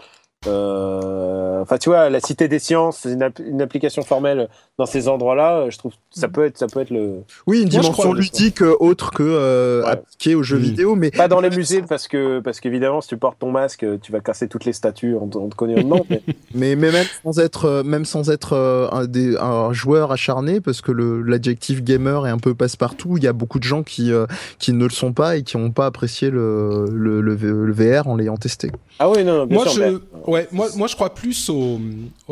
euh, 0.47 1.63
enfin, 1.63 1.79
tu 1.79 1.89
vois, 1.89 2.11
la 2.11 2.21
Cité 2.21 2.49
des 2.49 2.59
Sciences, 2.59 3.05
une, 3.05 3.31
une 3.41 3.63
application 3.63 4.03
formelle 4.03 4.49
dans 4.79 4.87
ces 4.87 5.09
endroits-là. 5.09 5.61
Euh, 5.61 5.71
je 5.71 5.79
trouve 5.79 5.93
ça 6.11 6.29
peut 6.29 6.45
être, 6.45 6.59
ça 6.59 6.67
peut 6.67 6.81
être 6.81 6.91
le. 6.91 7.23
Oui, 7.47 7.63
une 7.63 7.69
dimension 7.69 8.13
ludique 8.13 8.63
euh, 8.63 8.75
autre 8.81 9.11
que 9.11 9.23
euh, 9.23 9.85
appliquée 9.85 10.35
aux 10.35 10.43
jeux 10.43 10.59
mm. 10.59 10.63
vidéo, 10.63 10.95
mais 10.95 11.11
pas 11.11 11.29
dans 11.29 11.41
les 11.41 11.51
musées 11.51 11.83
parce 11.83 12.09
que 12.09 12.41
parce 12.41 12.61
qu'évidemment, 12.61 13.01
si 13.01 13.09
tu 13.09 13.17
portes 13.17 13.39
ton 13.39 13.51
masque, 13.51 13.87
tu 14.03 14.13
vas 14.13 14.21
casser 14.21 14.49
toutes 14.49 14.65
les 14.65 14.73
statues. 14.73 15.15
On, 15.15 15.29
te 15.29 15.55
connaît 15.55 15.83
non. 15.83 16.05
Mais... 16.09 16.23
mais... 16.55 16.77
mais 16.77 16.93
même 16.93 17.07
sans 17.25 17.39
être 17.39 17.83
même 17.85 18.05
sans 18.05 18.31
être 18.31 18.55
un, 18.93 19.07
des, 19.07 19.37
un 19.37 19.73
joueur 19.73 20.13
acharné, 20.13 20.61
parce 20.61 20.81
que 20.81 20.93
l'adjectif 20.93 21.83
gamer 21.83 22.27
est 22.27 22.31
un 22.31 22.39
peu 22.39 22.55
passe-partout. 22.55 23.17
Il 23.17 23.25
y 23.25 23.29
a 23.29 23.33
beaucoup 23.33 23.59
de 23.59 23.65
gens 23.65 23.83
qui 23.83 24.13
qui 24.59 24.73
ne 24.73 24.85
le 24.85 24.91
sont 24.91 25.13
pas 25.13 25.37
et 25.37 25.43
qui 25.43 25.57
n'ont 25.57 25.71
pas 25.71 25.87
apprécié 25.87 26.31
le, 26.31 26.87
le, 26.91 27.21
le, 27.21 27.73
VR 27.73 28.09
en 28.09 28.17
l'ayant 28.17 28.37
testé. 28.37 28.71
Ah 28.99 29.11
oui, 29.11 29.25
non, 29.25 29.47
bien 29.47 29.57
Moi, 29.57 29.69
sûr, 29.69 29.85
je... 29.85 30.31
Ouais, 30.31 30.49
moi, 30.53 30.69
moi 30.77 30.89
je 30.89 30.95
crois 30.95 31.15
plus 31.15 31.51
au, 31.51 31.79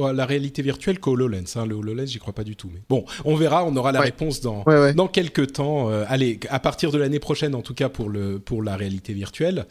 à 0.03 0.13
la 0.13 0.25
réalité 0.25 0.63
virtuelle 0.63 0.99
qu'au 0.99 1.13
HoloLens. 1.13 1.57
Hein. 1.57 1.67
Le 1.67 1.75
HoloLens, 1.75 2.07
j'y 2.07 2.19
crois 2.19 2.34
pas 2.35 2.45
du 2.45 2.57
tout. 2.57 2.71
Mais 2.73 2.81
bon, 2.89 3.05
on 3.25 3.35
verra, 3.37 3.65
on 3.65 3.75
aura 3.77 3.93
la 3.93 4.01
réponse 4.01 4.41
dans, 4.41 4.65
dans 4.95 5.09
quelques 5.09 5.53
temps. 5.53 5.91
Euh, 5.91 6.05
allez, 6.09 6.39
à 6.51 6.59
partir 6.59 6.91
de 6.91 6.99
l'année 6.99 7.19
prochaine, 7.19 7.55
en 7.55 7.63
tout 7.63 7.75
cas 7.75 7.89
pour, 7.89 8.09
le, 8.09 8.39
pour 8.39 8.63
la 8.63 8.77
réalité 8.77 9.13
virtuelle. 9.13 9.67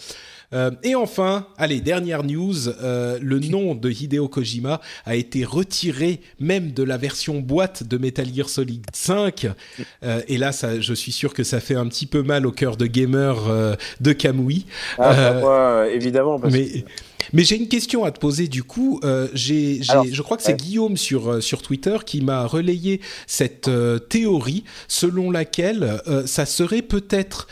Euh, 0.54 0.72
et 0.84 0.96
enfin, 0.96 1.48
allez, 1.58 1.82
dernière 1.82 2.24
news, 2.24 2.70
euh, 2.70 3.18
le 3.22 3.40
nom 3.40 3.76
de 3.76 3.90
Hideo 3.90 4.28
Kojima 4.28 4.82
a 5.06 5.16
été 5.16 5.44
retiré 5.46 6.22
même 6.40 6.72
de 6.72 6.84
la 6.84 6.98
version 6.98 7.40
boîte 7.40 7.84
de 7.84 7.98
Metal 7.98 8.28
Gear 8.34 8.50
Solid 8.50 8.86
5. 8.94 9.48
Euh, 10.04 10.22
et 10.28 10.38
là, 10.38 10.52
ça, 10.52 10.80
je 10.80 10.94
suis 10.94 11.12
sûr 11.12 11.34
que 11.34 11.44
ça 11.44 11.60
fait 11.60 11.76
un 11.76 11.88
petit 11.88 12.06
peu 12.06 12.22
mal 12.22 12.46
au 12.46 12.52
cœur 12.52 12.78
de 12.78 12.86
gamer 12.86 13.78
de 14.00 14.14
Kamui. 14.14 14.66
Ah, 14.98 15.34
bah, 15.42 15.86
évidemment. 15.90 16.40
Parce 16.40 16.54
mais 16.54 16.86
mais 17.32 17.44
j'ai 17.44 17.56
une 17.56 17.68
question 17.68 18.04
à 18.04 18.12
te 18.12 18.20
poser 18.20 18.48
du 18.48 18.64
coup. 18.64 19.00
Euh, 19.04 19.28
j'ai, 19.34 19.82
je 19.84 20.22
crois 20.22 20.38
que 20.38 20.44
c'est 20.44 20.60
Guillaume 20.60 20.98
sur 20.98 21.30
euh, 21.30 21.42
sur 21.42 21.62
Twitter 21.62 21.98
qui 22.06 22.22
m'a 22.22 22.46
relayé 22.46 23.02
cette 23.28 23.68
euh, 23.68 24.00
théorie 24.00 24.64
selon 24.88 25.32
laquelle 25.32 26.02
euh, 26.08 26.26
ça 26.26 26.46
serait 26.46 26.82
peut-être 26.82 27.48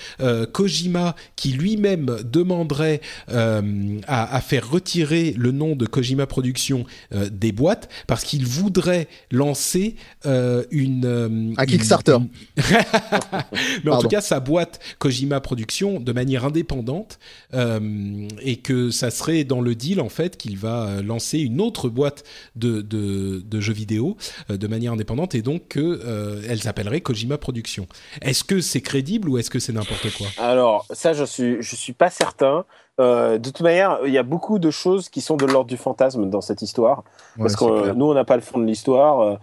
Kojima 0.51 1.15
qui 1.35 1.51
lui-même 1.53 2.17
demanderait 2.23 3.01
à, 3.27 3.61
à, 4.07 4.41
faire 4.41 4.69
retirer 4.69 5.33
le 5.37 5.51
nom 5.51 5.75
de 5.75 5.85
Kojima 5.85 6.25
Productions 6.25 6.85
des 7.31 7.51
boîtes 7.51 7.89
parce 8.07 8.23
qu'il 8.23 8.45
voudrait 8.45 9.07
lancer 9.31 9.95
une 10.25 11.55
un 11.57 11.65
Kickstarter. 11.65 12.17
Mais 13.83 13.91
en 13.91 13.99
tout 13.99 14.07
cas, 14.07 14.21
sa 14.21 14.39
boîte 14.39 14.79
Kojima 14.99 15.39
Productions 15.41 15.99
de 15.99 16.11
manière 16.11 16.45
indépendante 16.45 17.19
et 17.53 18.57
que 18.57 18.91
ça 18.91 19.11
serait 19.11 19.43
dans 19.43 19.60
le 19.61 19.75
deal 19.75 20.01
en 20.01 20.09
fait 20.09 20.37
qu'il 20.37 20.57
va 20.57 20.85
euh, 20.85 21.03
lancer 21.03 21.39
une 21.39 21.61
autre 21.61 21.89
boîte 21.89 22.23
de, 22.55 22.81
de, 22.81 23.59
jeux 23.59 23.73
vidéo 23.73 24.17
euh, 24.49 24.57
de 24.57 24.67
manière 24.67 24.93
indépendante 24.93 25.35
et 25.35 25.41
donc 25.41 25.67
qu'elle 25.69 25.81
euh, 25.83 26.57
s'appellerait 26.57 27.01
Kojima 27.01 27.37
Productions. 27.37 27.87
Est-ce 28.21 28.43
que 28.43 28.59
c'est 28.59 28.81
crédible 28.81 29.29
ou 29.29 29.37
est-ce 29.37 29.49
que 29.49 29.59
c'est 29.59 29.73
n'importe 29.73 30.11
quoi? 30.17 30.27
Alors 30.37 30.85
ça 30.91 31.13
je 31.13 31.23
suis 31.23 31.61
je 31.61 31.75
suis 31.75 31.93
pas 31.93 32.09
certain. 32.09 32.65
de 32.99 33.37
toute 33.49 33.61
manière, 33.61 33.99
il 34.05 34.13
y 34.13 34.17
a 34.17 34.23
beaucoup 34.23 34.59
de 34.59 34.69
choses 34.69 35.09
qui 35.09 35.21
sont 35.21 35.37
de 35.37 35.45
l'ordre 35.45 35.69
du 35.69 35.77
fantasme 35.77 36.29
dans 36.29 36.41
cette 36.41 36.61
histoire 36.61 37.03
parce 37.37 37.55
que 37.55 37.93
nous 37.93 38.05
on 38.05 38.13
n'a 38.13 38.25
pas 38.25 38.35
le 38.35 38.41
fond 38.41 38.59
de 38.59 38.65
l'histoire. 38.65 39.39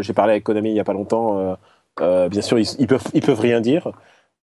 J'ai 0.00 0.12
parlé 0.12 0.32
avec 0.32 0.44
Konami 0.44 0.70
il 0.70 0.76
y 0.76 0.80
a 0.80 0.84
pas 0.84 0.92
longtemps. 0.92 1.56
bien 1.98 2.42
sûr, 2.42 2.58
ils, 2.58 2.68
ils, 2.78 2.86
peuvent 2.86 3.08
ils 3.14 3.22
peuvent 3.22 3.40
rien 3.40 3.60
dire. 3.60 3.92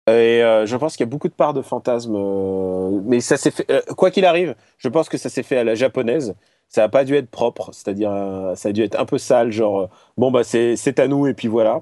Et 0.08 0.44
euh, 0.44 0.66
je 0.66 0.76
pense 0.76 0.98
qu'il 0.98 1.06
y 1.06 1.10
a 1.10 1.12
beaucoup 1.12 1.28
de 1.28 1.34
parts 1.34 1.54
de 1.54 1.62
fantasmes. 1.62 2.16
Euh, 2.16 3.02
mais 3.06 3.20
ça 3.20 3.38
s'est 3.38 3.52
fait. 3.52 3.70
Euh, 3.72 3.82
quoi 3.96 4.12
qu'il 4.12 4.26
arrive, 4.26 4.56
je 4.78 4.90
pense 4.90 5.10
que 5.10 5.18
ça 5.18 5.30
s'est 5.30 5.44
fait 5.44 5.58
à 5.58 5.64
la 5.64 5.76
japonaise. 5.76 6.36
Ça 6.68 6.82
n'a 6.82 6.90
pas 6.90 7.04
dû 7.04 7.16
être 7.16 7.30
propre, 7.30 7.72
c'est-à-dire 7.74 8.12
ça 8.56 8.70
a 8.70 8.72
dû 8.72 8.84
être 8.84 9.00
un 9.00 9.06
peu 9.06 9.18
sale, 9.18 9.52
genre 9.52 9.90
bon 10.18 10.30
bah 10.30 10.44
c'est 10.44 11.00
à 11.00 11.08
nous 11.08 11.26
et 11.26 11.34
puis 11.34 11.48
voilà. 11.48 11.82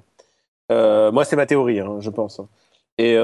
moi 0.70 1.26
c'est 1.26 1.36
ma 1.36 1.46
théorie, 1.46 1.82
hein, 1.82 1.98
je 2.00 2.10
pense. 2.10 2.40
Et, 2.98 3.18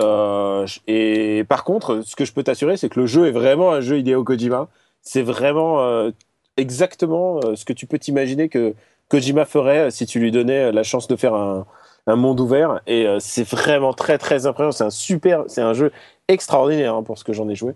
et 0.88 1.44
par 1.46 1.64
contre, 1.64 2.02
ce 2.06 2.18
que 2.18 2.26
je 2.26 2.34
peux 2.34 2.44
t'assurer, 2.44 2.76
c'est 2.76 2.90
que 2.90 3.00
le 3.00 3.06
jeu 3.08 3.28
est 3.28 3.32
vraiment 3.32 3.72
un 3.72 3.80
jeu 3.80 3.98
Hideo 4.00 4.26
Kojima. 4.26 4.68
C'est 5.02 5.22
vraiment 5.22 6.12
exactement 6.58 7.40
ce 7.56 7.64
que 7.64 7.74
tu 7.74 7.88
peux 7.88 7.98
t'imaginer 8.00 8.50
que 8.50 8.76
Kojima 9.10 9.46
ferait 9.46 9.90
si 9.90 10.06
tu 10.06 10.20
lui 10.20 10.32
donnais 10.32 10.72
la 10.74 10.84
chance 10.84 11.08
de 11.08 11.16
faire 11.16 11.34
un, 11.34 11.66
un 12.08 12.16
monde 12.16 12.40
ouvert 12.40 12.82
et 12.88 13.08
euh, 13.08 13.20
c'est 13.20 13.48
vraiment 13.48 13.94
très 13.94 14.18
très 14.18 14.46
impressionnant. 14.46 14.72
C'est 14.72 14.84
un 14.84 14.90
super, 14.90 15.44
c'est 15.48 15.62
un 15.62 15.74
jeu 15.74 15.92
extraordinaire 16.28 16.96
hein, 16.96 17.04
pour 17.04 17.18
ce 17.18 17.24
que 17.24 17.34
j'en 17.34 17.50
ai 17.50 17.56
joué. 17.56 17.74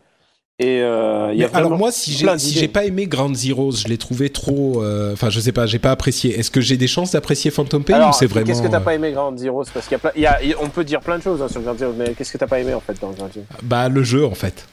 Et 0.59 0.81
euh, 0.81 1.35
y 1.35 1.43
a 1.43 1.49
alors 1.53 1.77
moi, 1.77 1.91
si 1.91 2.11
j'ai 2.13 2.25
si 2.39 2.57
j'ai 2.57 2.67
pas 2.67 2.83
aimé 2.83 3.05
Ground 3.05 3.35
Zeroes, 3.35 3.73
je 3.73 3.87
l'ai 3.87 3.99
trouvé 3.99 4.31
trop. 4.31 4.81
Euh, 4.81 5.13
enfin, 5.13 5.29
je 5.29 5.39
sais 5.39 5.51
pas, 5.51 5.67
j'ai 5.67 5.77
pas 5.77 5.91
apprécié. 5.91 6.39
Est-ce 6.39 6.49
que 6.49 6.61
j'ai 6.61 6.77
des 6.77 6.87
chances 6.87 7.11
d'apprécier 7.11 7.51
Phantom 7.51 7.83
Pain 7.83 8.09
ou 8.09 8.11
c'est 8.11 8.25
vraiment 8.25 8.47
Qu'est-ce 8.47 8.63
que 8.63 8.67
t'as 8.67 8.79
pas 8.79 8.95
aimé 8.95 9.11
Ground 9.11 9.37
Zeroes? 9.37 9.65
Parce 9.71 9.87
qu'il 9.87 9.99
y 10.15 10.25
a, 10.25 10.43
y 10.43 10.53
a, 10.53 10.57
on 10.59 10.69
peut 10.69 10.83
dire 10.83 11.01
plein 11.01 11.19
de 11.19 11.23
choses 11.23 11.43
hein, 11.43 11.47
sur 11.47 11.61
Ground 11.61 11.77
Zeroes, 11.77 11.93
mais 11.95 12.15
qu'est-ce 12.15 12.31
que 12.31 12.39
t'as 12.39 12.47
pas 12.47 12.59
aimé 12.59 12.73
en 12.73 12.79
fait 12.79 12.99
dans 12.99 13.11
Ground 13.11 13.31
Zeroes? 13.31 13.45
Bah 13.61 13.87
le 13.87 14.01
jeu 14.01 14.25
en 14.25 14.33
fait. 14.33 14.67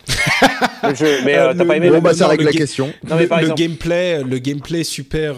le 0.84 0.94
jeu, 0.94 1.18
mais 1.22 1.36
euh, 1.36 1.52
t'as 1.52 1.66
pas 1.66 1.76
aimé. 1.76 1.90
Bon, 1.90 2.00
bah 2.00 2.14
ça 2.14 2.28
règle 2.28 2.44
la 2.44 2.52
question. 2.52 2.90
Non, 3.06 3.16
mais 3.16 3.26
le, 3.42 3.52
gameplay, 3.52 4.22
le 4.22 4.38
gameplay 4.38 4.84
super 4.84 5.34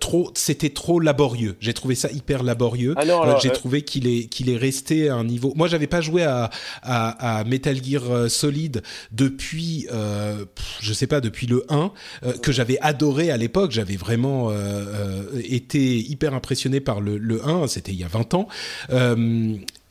trop, 0.00 0.30
c'était 0.34 0.70
trop 0.70 0.98
laborieux. 0.98 1.56
J'ai 1.60 1.74
trouvé 1.74 1.94
ça 1.94 2.10
hyper 2.10 2.42
laborieux. 2.42 2.94
Ah 2.96 3.36
j'ai 3.42 3.50
trouvé 3.50 3.82
qu'il 3.82 4.06
est 4.06 4.28
qu'il 4.28 4.48
est 4.48 4.56
resté 4.56 5.10
à 5.10 5.16
un 5.16 5.24
niveau. 5.24 5.52
Moi, 5.56 5.68
j'avais 5.68 5.86
pas 5.86 6.00
joué 6.00 6.22
à, 6.22 6.48
à, 6.82 7.40
à 7.40 7.44
Metal 7.44 7.76
Gear 7.84 8.30
Solid 8.30 8.82
depuis. 9.10 9.41
Euh, 9.92 10.44
je 10.80 10.92
sais 10.92 11.06
pas, 11.06 11.20
depuis 11.20 11.46
le 11.46 11.64
1, 11.68 11.92
euh, 12.24 12.32
que 12.38 12.52
j'avais 12.52 12.78
adoré 12.80 13.30
à 13.30 13.36
l'époque. 13.36 13.70
J'avais 13.70 13.96
vraiment 13.96 14.48
euh, 14.50 15.24
été 15.44 15.98
hyper 15.98 16.34
impressionné 16.34 16.80
par 16.80 17.00
le 17.00 17.46
1, 17.46 17.66
c'était 17.68 17.92
il 17.92 17.98
y 17.98 18.04
a 18.04 18.08
20 18.08 18.34
ans. 18.34 18.48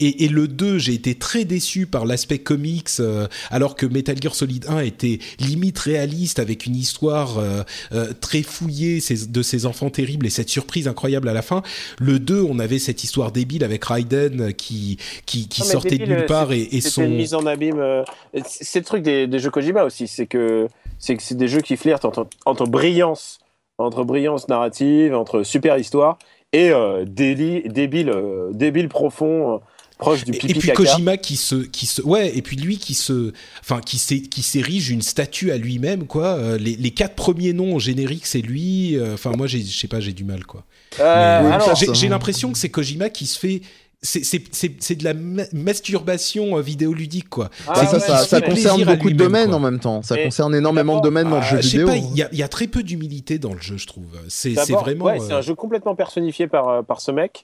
Et, 0.01 0.25
et, 0.25 0.27
le 0.27 0.47
2, 0.47 0.77
j'ai 0.77 0.93
été 0.93 1.15
très 1.15 1.45
déçu 1.45 1.85
par 1.85 2.05
l'aspect 2.05 2.39
comics, 2.39 2.89
alors 3.49 3.75
que 3.75 3.85
Metal 3.85 4.15
Gear 4.21 4.35
Solid 4.35 4.65
1 4.67 4.79
était 4.79 5.19
limite 5.39 5.79
réaliste 5.79 6.39
avec 6.39 6.65
une 6.65 6.75
histoire 6.75 7.39
très 8.19 8.41
fouillée 8.41 8.99
de 9.29 9.41
ces 9.41 9.65
enfants 9.65 9.89
terribles 9.89 10.25
et 10.25 10.29
cette 10.29 10.49
surprise 10.49 10.87
incroyable 10.87 11.29
à 11.29 11.33
la 11.33 11.41
fin. 11.41 11.61
Le 11.99 12.19
2, 12.19 12.41
on 12.41 12.59
avait 12.59 12.79
cette 12.79 13.03
histoire 13.03 13.31
débile 13.31 13.63
avec 13.63 13.83
Raiden 13.85 14.53
qui 14.53 14.97
qui, 15.25 15.47
qui 15.47 15.61
sortait 15.61 15.97
de 15.97 16.05
nulle 16.05 16.25
part 16.25 16.51
et, 16.51 16.61
et 16.71 16.81
son 16.81 17.03
une 17.03 17.15
mise 17.15 17.33
en 17.33 17.45
abîme. 17.45 18.03
c'est 18.45 18.79
le 18.79 18.85
truc 18.85 19.03
des, 19.03 19.27
des 19.27 19.39
jeux 19.39 19.51
Kojima 19.51 19.83
aussi 19.83 20.07
c'est 20.07 20.27
que 20.27 20.67
c'est 21.01 21.17
que 21.17 21.23
c'est 21.23 21.35
des 21.35 21.47
jeux 21.47 21.61
qui 21.61 21.75
flirtent 21.75 22.05
entre, 22.05 22.27
entre 22.45 22.65
brillance, 22.65 23.39
entre 23.77 24.03
brillance 24.03 24.47
narrative, 24.47 25.15
entre 25.15 25.43
super 25.43 25.77
histoire 25.77 26.17
et 26.53 26.69
euh, 26.71 27.05
débile, 27.05 28.09
euh, 28.09 28.51
débile 28.53 28.87
profond. 28.87 29.61
Euh, 30.01 30.05
proche 30.05 30.23
du 30.23 30.31
pipi 30.31 30.51
et 30.51 30.53
puis 30.55 30.71
Kojima 30.73 31.17
qui 31.17 31.35
se 31.35 31.55
qui 31.55 31.85
se 31.85 32.01
ouais 32.01 32.35
et 32.35 32.41
puis 32.41 32.57
lui 32.57 32.77
qui 32.77 32.93
se 32.93 33.33
enfin 33.61 33.81
qui 33.81 33.97
qui 34.29 34.41
s'érige 34.41 34.89
une 34.89 35.01
statue 35.01 35.51
à 35.51 35.57
lui-même 35.57 36.07
quoi 36.07 36.35
euh, 36.37 36.57
les, 36.57 36.75
les, 36.75 36.91
quatre 36.91 37.15
premiers 37.15 37.53
noms 37.53 37.77
génériques 37.77 38.25
c'est 38.25 38.41
lui 38.41 38.97
enfin 39.13 39.31
moi 39.37 39.47
je 39.47 39.59
sais 39.59 39.87
pas 39.87 39.99
j'ai 39.99 40.13
du 40.13 40.23
mal 40.23 40.45
quoi 40.45 40.65
j'ai 40.97 42.09
l'impression 42.09 42.51
que 42.51 42.57
c'est 42.57 42.69
Kojima 42.69 43.09
qui 43.09 43.27
se 43.27 43.37
fait 43.37 43.61
c'est 44.03 44.95
de 44.95 45.03
la 45.03 45.13
masturbation 45.53 46.57
euh, 46.57 46.61
vidéoludique 46.61 47.29
quoi. 47.29 47.49
Ah, 47.67 47.85
ça, 47.85 47.99
ça, 47.99 48.17
ça 48.17 48.41
concerne 48.41 48.83
beaucoup 48.83 49.11
de 49.11 49.15
domaines 49.15 49.53
en 49.53 49.59
même 49.59 49.79
temps. 49.79 50.01
Ça 50.01 50.17
concerne 50.17 50.55
énormément 50.55 50.97
de 50.97 51.03
domaines 51.03 51.29
dans 51.29 51.37
le 51.37 51.43
ah, 51.43 51.51
jeu 51.51 51.57
vidéo. 51.57 51.89
Il 51.91 52.17
y, 52.17 52.37
y, 52.37 52.43
a 52.43 52.47
très 52.47 52.67
peu 52.67 52.81
d'humilité 52.81 53.37
dans 53.37 53.53
le 53.53 53.61
jeu, 53.61 53.77
je 53.77 53.85
trouve. 53.85 54.05
C'est 54.27 54.53
vraiment. 54.53 55.05
Ouais, 55.05 55.19
c'est 55.19 55.33
un 55.33 55.37
euh, 55.37 55.41
jeu 55.41 55.53
complètement 55.53 55.95
personnifié 55.95 56.47
par 56.47 56.67
euh, 56.69 56.81
par 56.81 56.99
ce 56.99 57.11
mec 57.11 57.43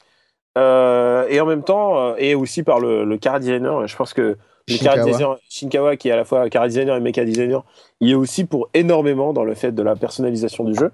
euh, 0.57 1.25
et 1.29 1.39
en 1.39 1.45
même 1.45 1.63
temps 1.63 2.15
et 2.15 2.35
aussi 2.35 2.63
par 2.63 2.79
le, 2.79 3.05
le 3.05 3.17
car 3.17 3.39
designer. 3.39 3.87
Je 3.87 3.95
pense 3.95 4.13
que 4.13 4.37
le 4.67 5.05
designer 5.05 5.37
Shinkawa 5.49 5.95
qui 5.95 6.09
est 6.09 6.11
à 6.11 6.17
la 6.17 6.25
fois 6.25 6.49
car 6.49 6.65
designer 6.67 6.95
et 6.97 6.99
mecha 6.99 7.23
designer, 7.23 7.63
il 8.01 8.11
est 8.11 8.15
aussi 8.15 8.45
pour 8.45 8.69
énormément 8.73 9.31
dans 9.31 9.43
le 9.43 9.53
fait 9.53 9.71
de 9.71 9.81
la 9.83 9.95
personnalisation 9.95 10.63
du 10.63 10.75
jeu. 10.75 10.91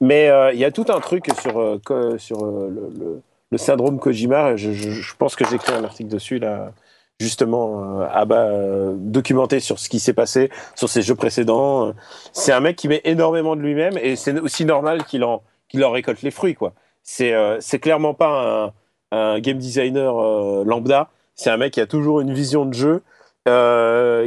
Mais 0.00 0.30
il 0.52 0.58
y 0.58 0.64
a 0.64 0.70
tout 0.70 0.86
un 0.88 1.00
truc 1.00 1.26
sur 1.40 1.80
sur 2.18 2.44
le 2.46 3.22
le 3.50 3.58
syndrome 3.58 3.98
Kojima. 3.98 4.56
Je, 4.56 4.72
je, 4.72 5.14
pense 5.16 5.36
que 5.36 5.44
j'ai 5.46 5.56
écrit 5.56 5.72
un 5.72 5.84
article 5.84 6.10
dessus 6.10 6.38
là, 6.38 6.72
justement, 7.20 8.00
euh, 8.02 8.24
euh, 8.30 8.94
documenté 8.96 9.60
sur 9.60 9.78
ce 9.78 9.88
qui 9.88 10.00
s'est 10.00 10.14
passé 10.14 10.50
sur 10.74 10.88
ses 10.88 11.02
jeux 11.02 11.14
précédents. 11.14 11.92
C'est 12.32 12.52
un 12.52 12.60
mec 12.60 12.76
qui 12.76 12.88
met 12.88 13.00
énormément 13.04 13.56
de 13.56 13.60
lui-même 13.60 13.98
et 14.00 14.16
c'est 14.16 14.38
aussi 14.38 14.64
normal 14.64 15.04
qu'il 15.04 15.24
en, 15.24 15.42
qu'il 15.68 15.84
en 15.84 15.90
récolte 15.90 16.22
les 16.22 16.30
fruits, 16.30 16.54
quoi. 16.54 16.72
C'est, 17.02 17.32
euh, 17.32 17.58
c'est 17.60 17.78
clairement 17.78 18.14
pas 18.14 18.66
un, 18.66 18.72
un 19.12 19.38
game 19.40 19.58
designer 19.58 20.18
euh, 20.18 20.64
lambda. 20.64 21.10
C'est 21.34 21.50
un 21.50 21.56
mec 21.56 21.72
qui 21.74 21.80
a 21.80 21.86
toujours 21.86 22.20
une 22.20 22.32
vision 22.32 22.64
de 22.66 22.74
jeu, 22.74 23.02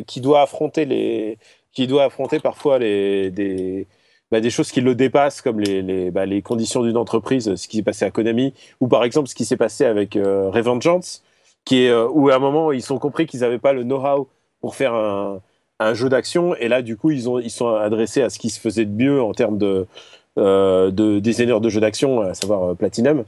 qui 0.06 0.22
doit 0.22 0.42
affronter 0.42 0.86
les, 0.86 1.38
qui 1.74 1.88
doit 1.88 2.06
affronter 2.06 2.40
parfois 2.40 2.80
des, 2.80 3.88
bah, 4.32 4.42
des 4.42 4.50
choses 4.50 4.72
qui 4.72 4.82
le 4.82 4.96
dépassent, 4.96 5.42
comme 5.42 5.60
les, 5.60 6.12
bah, 6.12 6.26
les 6.26 6.42
conditions 6.42 6.84
d'une 6.84 6.98
entreprise, 6.98 7.56
ce 7.56 7.68
qui 7.68 7.78
s'est 7.78 7.84
passé 7.84 8.06
à 8.06 8.12
Konami, 8.12 8.54
ou 8.80 8.88
par 8.88 9.04
exemple 9.04 9.28
ce 9.28 9.36
qui 9.36 9.46
s'est 9.46 9.58
passé 9.58 9.86
avec 9.86 10.16
euh, 10.16 10.50
Revengeance, 10.50 11.24
qui 11.66 11.84
est 11.86 11.90
euh, 11.90 12.08
où 12.08 12.30
à 12.30 12.36
un 12.36 12.40
moment 12.40 12.72
ils 12.72 12.84
sont 12.84 13.00
compris 13.00 13.26
qu'ils 13.26 13.42
n'avaient 13.42 13.60
pas 13.60 13.74
le 13.74 13.84
know-how 13.84 14.28
pour 14.62 14.76
faire 14.76 14.94
un, 14.94 15.42
jeu 15.94 16.10
d'action, 16.10 16.56
et 16.56 16.68
là 16.68 16.82
du 16.82 16.98
coup 16.98 17.12
ils 17.12 17.30
ont 17.30 17.40
ils 17.40 17.50
sont 17.50 17.70
adressés 17.70 18.22
à 18.22 18.30
ce 18.30 18.38
qui 18.38 18.50
se 18.50 18.60
faisait 18.60 18.86
de 18.86 18.92
mieux 18.92 19.22
en 19.22 19.34
termes 19.34 19.58
de 19.58 19.88
euh, 20.38 20.92
de 20.92 21.20
designer 21.20 21.60
de 21.60 21.70
jeux 21.70 21.82
d'action, 21.82 22.22
à 22.22 22.34
savoir 22.34 22.72
euh, 22.72 22.74
Platinum. 22.76 23.26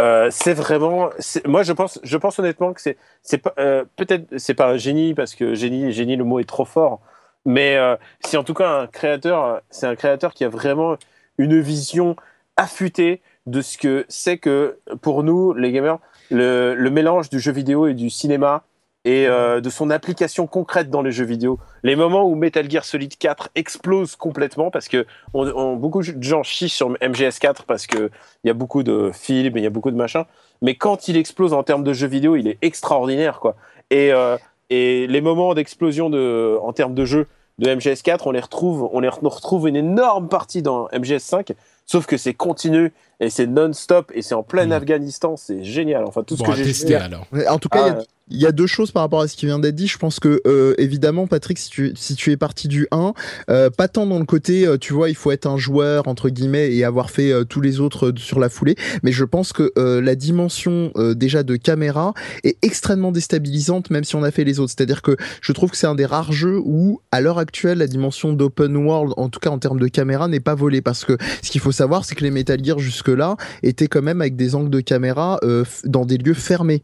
Euh, 0.00 0.28
c'est 0.30 0.54
vraiment, 0.54 1.10
moi 1.46 1.62
je 1.62 1.72
pense, 1.72 2.00
je 2.02 2.16
pense 2.16 2.38
honnêtement 2.38 2.72
que 2.72 2.80
c'est, 2.80 2.96
c'est 3.22 3.42
euh, 3.58 3.84
peut-être 3.96 4.38
c'est 4.38 4.54
pas 4.54 4.68
un 4.68 4.78
génie 4.78 5.12
parce 5.12 5.34
que 5.34 5.54
génie, 5.54 5.92
génie 5.92 6.16
le 6.16 6.24
mot 6.24 6.40
est 6.40 6.48
trop 6.48 6.64
fort, 6.64 7.00
mais 7.44 7.76
euh, 7.76 7.96
c'est 8.20 8.38
en 8.38 8.44
tout 8.44 8.54
cas 8.54 8.70
un 8.70 8.86
créateur, 8.86 9.60
c'est 9.70 9.86
un 9.86 9.94
créateur 9.94 10.32
qui 10.32 10.44
a 10.44 10.48
vraiment 10.48 10.96
une 11.36 11.60
vision 11.60 12.16
affûtée 12.56 13.20
de 13.46 13.60
ce 13.60 13.76
que 13.76 14.06
c'est 14.08 14.38
que 14.38 14.78
pour 15.02 15.24
nous, 15.24 15.52
les 15.52 15.72
gamers, 15.72 15.98
le, 16.30 16.74
le, 16.74 16.90
mélange 16.90 17.28
du 17.28 17.38
jeu 17.40 17.52
vidéo 17.52 17.86
et 17.86 17.94
du 17.94 18.08
cinéma 18.08 18.64
et 19.04 19.26
euh, 19.26 19.60
de 19.60 19.68
son 19.68 19.90
application 19.90 20.46
concrète 20.46 20.88
dans 20.88 21.02
les 21.02 21.10
jeux 21.10 21.24
vidéo. 21.24 21.58
Les 21.82 21.96
moments 21.96 22.28
où 22.28 22.34
Metal 22.34 22.70
Gear 22.70 22.84
Solid 22.84 23.16
4 23.16 23.50
explose 23.54 24.14
complètement 24.14 24.70
parce 24.70 24.88
que 24.88 25.06
on, 25.34 25.74
beaucoup 25.76 26.02
de 26.02 26.22
gens 26.22 26.42
chient 26.42 26.68
sur 26.68 26.92
MGS4 26.92 27.64
parce 27.66 27.86
que 27.86 28.10
il 28.44 28.48
y 28.48 28.50
a 28.50 28.54
beaucoup 28.54 28.82
de 28.82 29.10
films, 29.12 29.56
il 29.56 29.62
y 29.62 29.66
a 29.66 29.70
beaucoup 29.70 29.90
de 29.90 29.96
machins, 29.96 30.24
mais 30.60 30.76
quand 30.76 31.08
il 31.08 31.16
explose 31.16 31.52
en 31.52 31.64
termes 31.64 31.84
de 31.84 31.92
jeux 31.92 32.06
vidéo, 32.06 32.36
il 32.36 32.46
est 32.46 32.58
extraordinaire 32.62 33.40
quoi. 33.40 33.56
Et, 33.90 34.12
euh, 34.12 34.38
et 34.70 35.06
les 35.08 35.20
moments 35.20 35.54
d'explosion 35.54 36.08
de, 36.08 36.56
en 36.62 36.72
termes 36.72 36.94
de 36.94 37.04
jeu 37.04 37.26
de 37.58 37.68
MGS4, 37.68 38.20
on 38.24 38.30
les 38.30 38.40
retrouve, 38.40 38.88
on 38.92 39.00
les 39.00 39.08
retrouve 39.08 39.68
une 39.68 39.76
énorme 39.76 40.28
partie 40.28 40.62
dans 40.62 40.86
MGS5, 40.88 41.52
sauf 41.86 42.06
que 42.06 42.16
c'est 42.16 42.34
continu 42.34 42.92
et 43.20 43.30
c'est 43.30 43.46
non-stop 43.46 44.10
et 44.14 44.22
c'est 44.22 44.34
en 44.34 44.42
plein 44.42 44.66
mmh. 44.66 44.72
Afghanistan, 44.72 45.36
c'est 45.36 45.62
génial. 45.62 46.04
Enfin 46.04 46.22
tout 46.22 46.36
ce 46.36 46.42
que 46.42 46.52
j'ai 46.52 46.64
testé 46.64 46.94
alors. 46.94 47.26
En 47.48 47.58
tout 47.58 47.68
cas, 47.68 47.84
ah, 47.84 47.88
il 47.88 47.94
y 47.94 47.96
a 47.96 48.04
deux 48.32 48.66
choses 48.66 48.90
par 48.92 49.02
rapport 49.02 49.20
à 49.20 49.28
ce 49.28 49.36
qui 49.36 49.46
vient 49.46 49.58
d'être 49.58 49.74
dit. 49.74 49.86
Je 49.86 49.98
pense 49.98 50.20
que 50.20 50.40
euh, 50.46 50.74
évidemment, 50.78 51.26
Patrick, 51.26 51.58
si 51.58 51.70
tu, 51.70 51.92
si 51.96 52.14
tu 52.14 52.30
es 52.30 52.36
parti 52.36 52.68
du 52.68 52.86
1, 52.90 53.14
euh, 53.50 53.70
pas 53.70 53.88
tant 53.88 54.06
dans 54.06 54.18
le 54.18 54.24
côté, 54.24 54.66
euh, 54.66 54.78
tu 54.78 54.92
vois, 54.92 55.10
il 55.10 55.14
faut 55.14 55.30
être 55.30 55.46
un 55.46 55.56
joueur 55.56 56.08
entre 56.08 56.28
guillemets 56.28 56.74
et 56.74 56.84
avoir 56.84 57.10
fait 57.10 57.32
tous 57.46 57.60
les 57.60 57.80
autres 57.80 58.12
sur 58.16 58.40
la 58.40 58.48
foulée, 58.48 58.76
mais 59.02 59.12
je 59.12 59.24
pense 59.24 59.52
que 59.52 59.72
la 59.76 60.14
dimension 60.14 60.92
déjà 61.14 61.42
de 61.42 61.56
caméra 61.56 62.14
est 62.44 62.56
extrêmement 62.62 63.12
déstabilisante, 63.12 63.90
même 63.90 64.04
si 64.04 64.16
on 64.16 64.22
a 64.22 64.30
fait 64.30 64.44
les 64.44 64.60
autres. 64.60 64.72
C'est-à-dire 64.76 65.02
que 65.02 65.16
je 65.40 65.52
trouve 65.52 65.70
que 65.70 65.76
c'est 65.76 65.86
un 65.86 65.94
des 65.94 66.06
rares 66.06 66.32
jeux 66.32 66.60
où, 66.64 67.00
à 67.10 67.20
l'heure 67.20 67.38
actuelle, 67.38 67.78
la 67.78 67.86
dimension 67.86 68.32
d'open 68.32 68.76
world, 68.76 69.12
en 69.16 69.28
tout 69.28 69.40
cas 69.40 69.50
en 69.50 69.58
termes 69.58 69.80
de 69.80 69.88
caméra, 69.88 70.28
n'est 70.28 70.40
pas 70.40 70.54
volée 70.54 70.82
parce 70.82 71.04
que 71.04 71.16
ce 71.42 71.50
qu'il 71.50 71.60
faut 71.60 71.72
savoir, 71.72 72.04
c'est 72.04 72.14
que 72.14 72.24
les 72.24 72.30
Metal 72.30 72.62
Gear 72.62 72.78
jusque-là 72.78 73.36
étaient 73.62 73.88
quand 73.88 74.02
même 74.02 74.20
avec 74.20 74.36
des 74.36 74.54
angles 74.54 74.70
de 74.70 74.80
caméra 74.80 75.40
dans 75.84 76.04
des 76.04 76.18
lieux 76.18 76.34
fermés. 76.34 76.82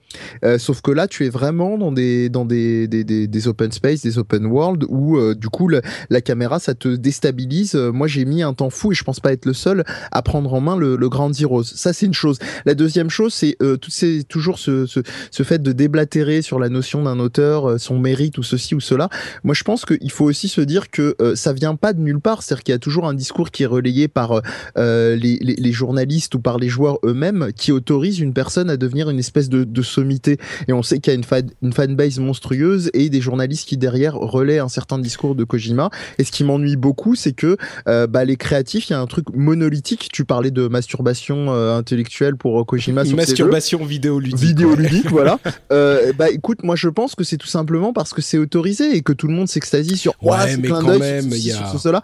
sauf 0.59 0.81
que 0.81 0.91
là, 0.91 1.09
tu 1.09 1.27
es 1.27 1.29
vraiment 1.39 1.79
dans 1.79 1.93
des 1.93 2.29
dans 2.29 2.45
des, 2.45 2.89
des, 2.89 3.05
des, 3.05 3.49
open 3.49 3.71
space, 3.71 4.03
des 4.03 4.19
open 4.19 4.47
world 4.47 4.85
où 4.89 5.17
euh, 5.17 5.37
du 5.37 5.49
coup 5.49 5.69
la 5.69 6.21
caméra 6.21 6.59
ça 6.59 6.75
te 6.75 6.89
déstabilise. 6.97 7.77
Euh, 7.77 7.93
moi 7.93 8.09
j'ai 8.09 8.25
mis 8.25 8.43
un 8.43 8.55
temps 8.55 8.71
fou 8.71 8.91
et 8.91 8.95
je 8.97 9.05
pense 9.05 9.21
pas 9.21 9.33
être 9.33 9.47
le 9.47 9.53
seul 9.53 9.85
à 10.11 10.23
prendre 10.23 10.53
en 10.53 10.61
main 10.61 10.77
le, 10.77 10.97
le 10.97 11.09
Grand 11.09 11.33
Zeroes. 11.33 11.63
Ça 11.63 11.93
c'est 11.93 12.07
une 12.07 12.15
chose. 12.15 12.39
La 12.67 12.75
deuxième 12.75 13.09
chose 13.09 13.33
c'est 13.33 13.57
euh, 13.63 13.77
tout 13.77 13.93
c'est 13.93 14.25
toujours 14.27 14.59
ce, 14.59 14.85
ce, 14.87 15.01
ce 15.31 15.43
fait 15.45 15.63
de 15.63 15.71
déblatérer 15.71 16.43
sur 16.43 16.59
la 16.59 16.69
notion 16.69 17.05
d'un 17.05 17.21
auteur, 17.21 17.71
euh, 17.71 17.79
son 17.79 18.01
mérite 18.01 18.37
ou 18.39 18.43
ceci 18.43 18.75
ou 18.75 18.81
cela. 18.81 19.09
Moi 19.45 19.55
je 19.55 19.63
pense 19.63 19.85
qu'il 19.85 20.11
faut 20.11 20.25
aussi 20.25 20.49
se 20.49 20.61
dire 20.61 20.91
que 20.91 21.17
ça 21.35 21.53
vient 21.53 21.77
pas 21.77 21.93
de 21.93 22.01
nulle 22.01 22.21
part. 22.21 22.43
C'est-à-dire 22.43 22.65
qu'il 22.65 22.73
y 22.73 22.77
a 22.77 22.81
toujours 22.81 23.07
un 23.07 23.15
discours 23.15 23.51
qui 23.51 23.63
est 23.63 23.67
relayé 23.67 24.09
par 24.09 24.43
les, 24.77 25.73
journalistes 25.73 26.35
ou 26.35 26.41
par 26.41 26.59
les 26.59 26.69
joueurs 26.69 26.99
eux-mêmes 27.05 27.53
qui 27.55 27.71
autorise 27.71 28.19
une 28.19 28.33
personne 28.33 28.71
à 28.71 28.77
devenir 28.77 29.11
une 29.11 29.19
espèce 29.19 29.49
de, 29.49 29.65
de 29.65 29.83
sommité. 29.83 30.39
Et 30.67 30.73
on 30.73 30.83
sait 30.83 30.99
qu'il 30.99 31.13
y 31.13 31.15
a 31.15 31.18
une 31.19 31.25
une 31.63 31.73
fanbase 31.73 32.19
monstrueuse 32.19 32.91
et 32.95 33.11
des 33.11 33.21
journalistes 33.21 33.69
qui 33.69 33.77
derrière 33.77 34.15
relaient 34.15 34.59
un 34.59 34.69
certain 34.69 34.99
discours 34.99 35.35
de 35.35 35.45
Kojima. 35.45 35.91
Et 36.19 36.25
ce 36.25 36.33
qui 36.33 36.45
m'ennuie 36.45 36.77
beaucoup, 36.77 37.15
c'est 37.15 37.33
que 37.33 37.57
euh, 37.89 38.07
bah, 38.07 38.25
les 38.25 38.37
créatifs, 38.37 38.89
il 38.89 38.93
y 38.93 38.97
a 38.97 39.01
un 39.01 39.07
truc 39.07 39.27
monolithique. 39.35 40.09
Tu 40.13 40.25
parlais 40.25 40.51
de 40.51 40.69
masturbation 40.69 41.53
euh, 41.53 41.77
intellectuelle 41.77 42.37
pour 42.37 42.65
Kojima. 42.67 43.05
Sur 43.05 43.17
masturbation 43.17 43.85
vidéoludique. 43.85 44.39
Vidéoludique, 44.39 45.07
voilà. 45.11 45.39
Euh, 45.71 46.13
bah 46.17 46.31
écoute, 46.31 46.63
moi 46.63 46.77
je 46.77 46.89
pense 46.89 47.15
que 47.15 47.25
c'est 47.25 47.37
tout 47.37 47.49
simplement 47.49 47.93
parce 47.93 48.15
que 48.15 48.23
c'est 48.23 48.39
autorisé 48.39 48.97
et 48.97 49.03
que 49.03 49.13
tout 49.13 49.27
le 49.27 49.35
monde 49.35 49.49
s'extasie 49.49 49.97
sur 49.97 50.15
ouais, 50.23 50.57
mais 50.57 50.69
quand 50.69 50.99
même, 50.99 51.29
il 51.31 51.47
y 51.47 51.53
a... 51.53 51.67
cela. 51.77 52.01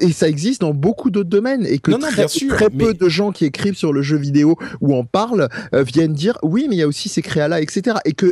Et 0.00 0.12
ça 0.12 0.28
existe 0.28 0.60
dans 0.60 0.74
beaucoup 0.74 1.10
d'autres 1.10 1.30
domaines 1.30 1.64
et 1.64 1.78
que 1.78 1.92
très, 1.92 2.26
très 2.26 2.70
peu 2.70 2.94
de 2.94 3.08
gens 3.08 3.32
qui 3.32 3.44
écrivent 3.44 3.76
sur 3.76 3.92
le 3.92 4.02
jeu 4.02 4.16
vidéo 4.16 4.56
ou 4.80 4.94
en 4.94 5.04
parlent 5.04 5.48
viennent 5.72 6.12
dire 6.12 6.36
oui, 6.42 6.66
mais 6.68 6.76
il 6.76 6.78
y 6.78 6.82
a 6.82 6.88
aussi 6.88 7.08
ces 7.08 7.22
créas-là, 7.22 7.60
etc. 7.60 7.98
Et 8.04 8.12
que 8.12 8.30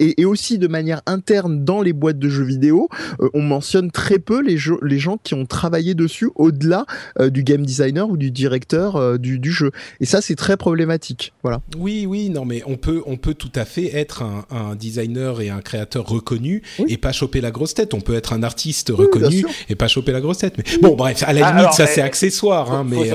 et, 0.00 0.24
aussi 0.24 0.58
de 0.58 0.68
manière 0.68 1.02
interne 1.06 1.64
dans 1.64 1.82
les 1.82 1.92
boîtes 1.92 2.18
de 2.18 2.28
jeux 2.28 2.44
vidéo, 2.44 2.88
euh, 3.20 3.28
on 3.34 3.42
mentionne 3.42 3.90
très 3.90 4.18
peu 4.18 4.40
les, 4.40 4.56
les 4.82 4.98
gens 4.98 5.18
qui 5.22 5.34
ont 5.34 5.46
travaillé 5.46 5.94
dessus 5.94 6.30
au-delà 6.34 6.86
euh, 7.20 7.30
du 7.30 7.42
game 7.42 7.64
designer 7.64 8.08
ou 8.08 8.16
du 8.16 8.30
directeur 8.30 8.96
euh, 8.96 9.16
du, 9.18 9.38
du, 9.38 9.52
jeu. 9.52 9.70
Et 10.00 10.06
ça, 10.06 10.20
c'est 10.20 10.34
très 10.34 10.56
problématique. 10.56 11.32
Voilà. 11.42 11.60
Oui, 11.78 12.06
oui, 12.06 12.30
non, 12.30 12.44
mais 12.44 12.62
on 12.66 12.76
peut, 12.76 13.02
on 13.06 13.16
peut 13.16 13.34
tout 13.34 13.52
à 13.54 13.64
fait 13.64 13.94
être 13.94 14.22
un, 14.22 14.44
un 14.50 14.74
designer 14.74 15.40
et 15.40 15.50
un 15.50 15.60
créateur 15.60 16.06
reconnu 16.06 16.62
et 16.88 16.96
pas 16.96 17.12
choper 17.12 17.40
la 17.40 17.50
grosse 17.50 17.74
tête. 17.74 17.94
On 17.94 18.00
peut 18.00 18.14
être 18.14 18.32
un 18.32 18.42
artiste 18.42 18.90
reconnu 18.90 19.44
et 19.68 19.74
pas 19.74 19.88
choper 19.88 20.12
la 20.12 20.20
grosse 20.20 20.38
tête. 20.38 20.54
Mais 20.56 20.64
bon, 20.80 20.96
bref, 20.96 21.22
à 21.26 21.32
la 21.32 21.46
ah, 21.46 21.52
limite, 21.52 21.72
ça 21.72 21.86
c'est 21.86 22.02
accessoire. 22.02 22.72
Hein, 22.72 22.84
mais 22.88 23.12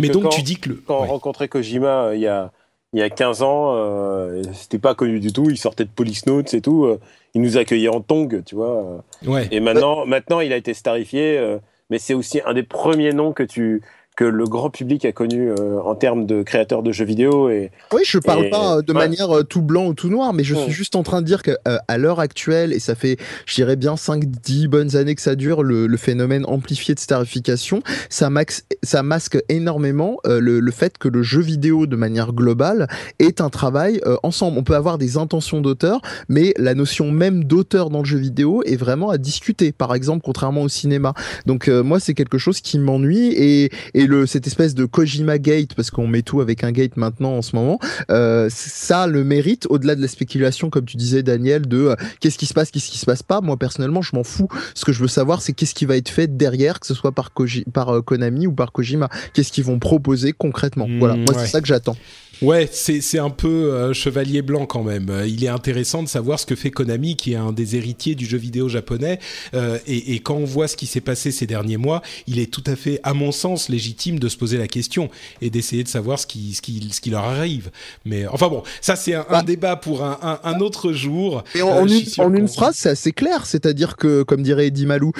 mais 0.00 0.08
donc 0.08 0.30
tu 0.30 0.42
dis 0.42 0.56
que 0.56 0.70
le... 0.70 0.82
quand 0.86 1.00
on 1.00 1.06
rencontrait 1.06 1.48
Kojima, 1.48 2.10
il 2.14 2.20
y 2.20 2.26
a 2.26 2.52
il 2.92 2.98
y 2.98 3.02
a 3.02 3.10
15 3.10 3.42
ans, 3.42 3.74
euh, 3.76 4.42
c'était 4.52 4.78
pas 4.78 4.94
connu 4.94 5.20
du 5.20 5.32
tout. 5.32 5.48
Il 5.48 5.58
sortait 5.58 5.84
de 5.84 5.90
Police 5.90 6.26
Notes 6.26 6.54
et 6.54 6.60
tout. 6.60 6.84
Euh, 6.84 6.98
il 7.34 7.40
nous 7.40 7.56
accueillait 7.56 7.88
en 7.88 8.00
tong, 8.00 8.42
tu 8.44 8.56
vois. 8.56 9.04
Ouais. 9.24 9.46
Et 9.52 9.60
maintenant, 9.60 10.04
maintenant, 10.06 10.40
il 10.40 10.52
a 10.52 10.56
été 10.56 10.74
starifié. 10.74 11.38
Euh, 11.38 11.58
mais 11.90 11.98
c'est 11.98 12.14
aussi 12.14 12.40
un 12.44 12.54
des 12.54 12.62
premiers 12.62 13.12
noms 13.12 13.32
que 13.32 13.42
tu 13.42 13.82
que 14.20 14.24
le 14.26 14.44
grand 14.44 14.68
public 14.68 15.06
a 15.06 15.12
connu 15.12 15.48
euh, 15.48 15.80
en 15.82 15.94
termes 15.94 16.26
de 16.26 16.42
créateurs 16.42 16.82
de 16.82 16.92
jeux 16.92 17.06
vidéo. 17.06 17.48
Et, 17.48 17.70
oui, 17.90 18.02
je 18.04 18.18
parle 18.18 18.50
pas 18.50 18.76
euh, 18.76 18.82
de 18.82 18.92
manière 18.92 19.34
euh, 19.34 19.44
tout 19.44 19.62
blanc 19.62 19.86
ou 19.86 19.94
tout 19.94 20.10
noir, 20.10 20.34
mais 20.34 20.44
je 20.44 20.54
suis 20.54 20.72
juste 20.72 20.94
en 20.94 21.02
train 21.02 21.22
de 21.22 21.26
dire 21.26 21.42
que 21.42 21.52
à 21.64 21.96
l'heure 21.96 22.20
actuelle, 22.20 22.74
et 22.74 22.80
ça 22.80 22.94
fait, 22.94 23.16
je 23.46 23.54
dirais 23.54 23.76
bien 23.76 23.94
5-10 23.94 24.68
bonnes 24.68 24.94
années 24.94 25.14
que 25.14 25.22
ça 25.22 25.36
dure, 25.36 25.62
le, 25.62 25.86
le 25.86 25.96
phénomène 25.96 26.44
amplifié 26.44 26.94
de 26.94 27.00
starification, 27.00 27.82
ça, 28.10 28.28
max, 28.28 28.66
ça 28.82 29.02
masque 29.02 29.38
énormément 29.48 30.18
le, 30.26 30.60
le, 30.60 30.70
fait 30.70 30.98
que 30.98 31.08
le 31.08 31.22
jeu 31.22 31.40
vidéo, 31.40 31.86
de 31.86 31.96
manière 31.96 32.34
globale, 32.34 32.88
est 33.20 33.40
un 33.40 33.48
travail 33.48 34.02
ensemble. 34.22 34.58
On 34.58 34.64
peut 34.64 34.76
avoir 34.76 34.98
des 34.98 35.16
intentions 35.16 35.62
d'auteur, 35.62 36.02
mais 36.28 36.52
la 36.58 36.74
notion 36.74 37.10
même 37.10 37.44
d'auteur 37.44 37.88
dans 37.88 38.00
le 38.00 38.04
jeu 38.04 38.18
vidéo 38.18 38.62
est 38.66 38.76
vraiment 38.76 39.08
à 39.08 39.16
discuter, 39.16 39.72
par 39.72 39.94
exemple, 39.94 40.20
contrairement 40.22 40.60
au 40.60 40.68
cinéma. 40.68 41.14
Donc 41.46 41.68
moi, 41.68 42.00
c'est 42.00 42.12
quelque 42.12 42.36
chose 42.36 42.60
qui 42.60 42.78
m'ennuie 42.78 43.28
et, 43.28 43.70
et 43.94 44.09
cette 44.26 44.46
espèce 44.46 44.74
de 44.74 44.84
Kojima 44.84 45.38
Gate, 45.38 45.74
parce 45.74 45.90
qu'on 45.90 46.06
met 46.06 46.22
tout 46.22 46.40
avec 46.40 46.64
un 46.64 46.72
gate 46.72 46.96
maintenant 46.96 47.32
en 47.32 47.42
ce 47.42 47.56
moment, 47.56 47.78
euh, 48.10 48.48
ça 48.50 49.06
le 49.06 49.24
mérite 49.24 49.66
au-delà 49.70 49.94
de 49.94 50.02
la 50.02 50.08
spéculation, 50.08 50.70
comme 50.70 50.84
tu 50.84 50.96
disais 50.96 51.22
Daniel, 51.22 51.66
de 51.66 51.78
euh, 51.78 51.96
qu'est-ce 52.20 52.38
qui 52.38 52.46
se 52.46 52.54
passe, 52.54 52.70
qu'est-ce 52.70 52.90
qui 52.90 52.98
se 52.98 53.06
passe 53.06 53.22
pas. 53.22 53.40
Moi 53.40 53.56
personnellement, 53.56 54.02
je 54.02 54.14
m'en 54.14 54.24
fous. 54.24 54.48
Ce 54.74 54.84
que 54.84 54.92
je 54.92 55.00
veux 55.00 55.08
savoir, 55.08 55.42
c'est 55.42 55.52
qu'est-ce 55.52 55.74
qui 55.74 55.86
va 55.86 55.96
être 55.96 56.08
fait 56.08 56.36
derrière, 56.36 56.80
que 56.80 56.86
ce 56.86 56.94
soit 56.94 57.12
par, 57.12 57.30
par 57.72 57.96
euh, 57.96 58.02
Konami 58.02 58.46
ou 58.46 58.52
par 58.52 58.72
Kojima. 58.72 59.08
Qu'est-ce 59.34 59.52
qu'ils 59.52 59.64
vont 59.64 59.78
proposer 59.78 60.32
concrètement. 60.32 60.86
voilà, 60.98 61.16
moi 61.16 61.34
c'est 61.36 61.46
ça 61.46 61.60
que 61.60 61.66
j'attends. 61.66 61.96
Ouais, 62.42 62.68
c'est 62.72 63.18
un 63.18 63.28
peu 63.28 63.48
euh, 63.48 63.92
chevalier 63.92 64.40
blanc 64.40 64.64
quand 64.64 64.82
même. 64.82 65.10
Euh, 65.10 65.26
il 65.26 65.44
est 65.44 65.48
intéressant 65.48 66.02
de 66.02 66.08
savoir 66.08 66.40
ce 66.40 66.46
que 66.46 66.54
fait 66.54 66.70
Konami, 66.70 67.14
qui 67.16 67.34
est 67.34 67.36
un 67.36 67.52
des 67.52 67.76
héritiers 67.76 68.14
du 68.14 68.24
jeu 68.24 68.38
vidéo 68.38 68.68
japonais. 68.68 69.18
Euh, 69.52 69.78
et, 69.86 70.14
et, 70.14 70.20
quand 70.20 70.36
on 70.36 70.46
voit 70.46 70.66
ce 70.66 70.76
qui 70.76 70.86
s'est 70.86 71.02
passé 71.02 71.32
ces 71.32 71.46
derniers 71.46 71.76
mois, 71.76 72.00
il 72.26 72.38
est 72.38 72.50
tout 72.50 72.64
à 72.66 72.76
fait, 72.76 72.98
à 73.02 73.12
mon 73.12 73.30
sens, 73.30 73.68
légitime 73.68 74.18
de 74.18 74.28
se 74.28 74.38
poser 74.38 74.56
la 74.56 74.68
question 74.68 75.10
et 75.42 75.50
d'essayer 75.50 75.84
de 75.84 75.88
savoir 75.88 76.18
ce 76.18 76.26
qui, 76.26 76.54
ce, 76.54 76.62
qui, 76.62 76.88
ce 76.90 77.02
qui 77.02 77.10
leur 77.10 77.24
arrive. 77.24 77.70
Mais 78.06 78.26
enfin 78.26 78.48
bon, 78.48 78.62
ça 78.80 78.96
c'est 78.96 79.14
un, 79.14 79.26
bah, 79.28 79.42
débat 79.42 79.76
pour 79.76 80.02
un, 80.02 80.18
un, 80.22 80.40
un, 80.42 80.60
autre 80.60 80.92
jour. 80.92 81.44
Et 81.54 81.60
en, 81.60 81.86
une, 81.86 82.00
en 82.18 82.32
une, 82.32 82.48
phrase, 82.48 82.76
c'est 82.76 82.90
assez 82.90 83.12
clair. 83.12 83.44
C'est-à-dire 83.44 83.96
que, 83.96 84.22
comme 84.22 84.42
dirait 84.42 84.68
Eddie 84.68 84.86
Malou, 84.86 85.12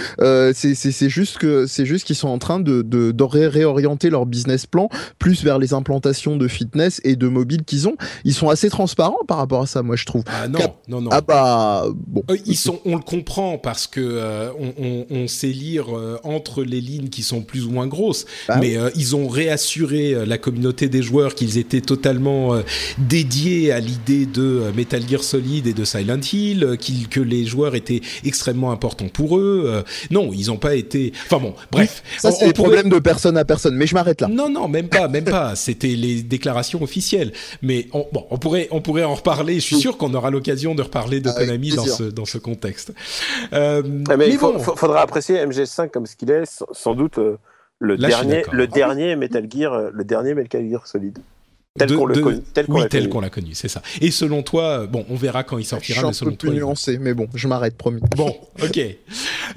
c'est 0.55 1.09
juste 1.11 1.37
que 1.37 1.67
c'est 1.67 1.85
juste 1.85 2.07
qu'ils 2.07 2.17
sont 2.17 2.29
en 2.29 2.39
train 2.39 2.61
de, 2.61 2.81
de, 2.81 3.13
de 3.13 3.25
réorienter 3.25 4.09
leur 4.09 4.25
business 4.25 4.65
plan 4.65 4.89
plus 5.19 5.45
vers 5.45 5.59
les 5.59 5.75
implantations 5.75 6.37
de 6.37 6.49
fitness 6.49 7.03
et 7.05 7.10
de 7.17 7.29
mobile 7.29 7.65
qu'ils 7.65 7.89
ont, 7.89 7.97
ils 8.25 8.35
sont 8.35 8.49
assez 8.49 8.71
transparents 8.71 9.25
par 9.27 9.39
rapport 9.39 9.63
à 9.63 9.67
ça, 9.67 9.83
moi 9.83 9.97
je 9.97 10.05
trouve. 10.05 10.25
Ah 10.27 10.49
non, 10.49 10.75
non, 10.89 11.01
non. 11.01 11.11
Ah 11.13 11.21
bah 11.21 11.87
bon. 12.07 12.23
Euh, 12.31 12.37
ils 12.47 12.57
sont, 12.57 12.81
on 12.85 12.97
le 12.97 13.03
comprend 13.03 13.59
parce 13.59 13.87
que 13.87 14.01
euh, 14.01 14.51
on, 14.59 15.07
on, 15.11 15.29
sait 15.29 15.49
lire 15.49 15.97
euh, 15.97 16.19
entre 16.25 16.63
les 16.63 16.81
lignes 16.81 17.09
qui 17.09 17.23
sont 17.23 17.43
plus 17.43 17.67
ou 17.67 17.71
moins 17.71 17.87
grosses, 17.87 18.27
bah 18.49 18.57
mais 18.61 18.77
ils 18.97 19.17
ont 19.17 19.29
réassuré 19.29 20.27
la 20.27 20.39
communauté 20.39 20.89
des 20.89 21.03
joueurs 21.03 21.35
qu'ils 21.35 21.59
étaient 21.59 21.81
totalement 21.81 22.55
dédiés 22.99 23.73
à 23.73 23.81
l'idée 23.81 24.27
de 24.27 24.65
Metal 24.77 25.03
Gear 25.09 25.23
Solid 25.23 25.67
et 25.67 25.73
de 25.73 25.85
Silent 25.85 26.21
Hill, 26.33 26.77
qu'ils 26.79 27.09
que 27.09 27.21
les 27.21 27.45
joueurs 27.45 27.75
étaient 27.75 28.01
extrêmement 28.25 28.73
importants 28.73 29.09
pour 29.09 29.39
eux. 29.39 29.85
non, 30.11 30.31
ils 30.33 30.49
n'ont 30.49 30.57
pas 30.57 30.75
été. 30.75 31.13
Enfin 31.27 31.39
bon, 31.39 31.55
bref. 31.71 32.03
Ça 32.19 32.33
c'est 32.33 32.47
des 32.47 32.53
problèmes 32.53 32.89
de 32.89 32.99
personne 32.99 33.37
à 33.37 33.45
personne, 33.45 33.75
mais 33.77 33.87
je 33.87 33.95
m'arrête 33.95 34.21
là. 34.21 34.29
Non, 34.29 34.49
non, 34.49 34.69
même 34.69 34.89
pas, 34.89 35.09
même 35.09 35.25
pas. 35.25 35.57
C'était 35.57 35.89
les 35.89 36.23
déclarations 36.23 36.83
officielles 36.83 37.00
mais 37.63 37.89
on, 37.93 38.07
bon, 38.13 38.27
on 38.31 38.39
pourrait, 38.39 38.69
on 38.71 38.81
pourrait 38.81 39.05
en 39.05 39.15
reparler. 39.15 39.55
Je 39.55 39.61
suis 39.61 39.77
sûr 39.77 39.97
qu'on 39.97 40.13
aura 40.15 40.31
l'occasion 40.31 40.75
de 40.75 40.83
reparler 40.83 41.21
de 41.21 41.31
Konami 41.31 41.71
dans 41.71 41.85
ce, 41.85 42.05
dans 42.05 42.25
ce 42.25 42.39
contexte. 42.39 42.93
Euh, 43.53 43.83
ah, 44.09 44.17
mais, 44.17 44.29
il 44.29 44.39
faudra 44.39 45.01
apprécier 45.01 45.37
MGS5 45.45 45.91
comme 45.91 46.07
ce 46.07 46.17
qu'il 46.17 46.31
est, 46.31 46.45
sans 46.73 46.95
doute 46.95 47.19
euh, 47.19 47.37
le 47.79 47.97
dernier, 47.97 48.45
le 48.53 48.67
dernier 48.67 49.17
Metal 49.17 49.47
Gear, 49.51 49.73
euh, 49.73 49.91
le 49.93 50.05
dernier 50.05 50.35
Metal 50.35 50.69
Gear 50.69 50.87
Solid. 50.87 51.19
Tel 51.87 51.97
qu'on 51.97 52.07
le 52.07 52.21
connu. 52.21 52.41
oui, 52.69 52.83
tel 52.89 53.09
qu'on 53.09 53.21
l'a 53.21 53.31
connu, 53.31 53.51
c'est 53.55 53.69
ça. 53.69 53.83
Et 54.01 54.11
selon 54.11 54.43
toi, 54.43 54.87
bon, 54.87 55.05
on 55.09 55.17
verra 55.17 55.45
quand 55.45 55.59
il 55.59 55.65
sortira, 55.65 56.07
mais 56.07 56.13
selon 56.13 56.33
un 56.33 56.35
peu 56.35 56.49
plus 56.49 56.57
nuancé, 56.57 56.99
mais 56.99 57.15
bon, 57.15 57.29
je 57.35 57.49
m'arrête, 57.49 57.77
promis. 57.77 58.01
Bon, 58.17 58.35
ok. 58.63 58.81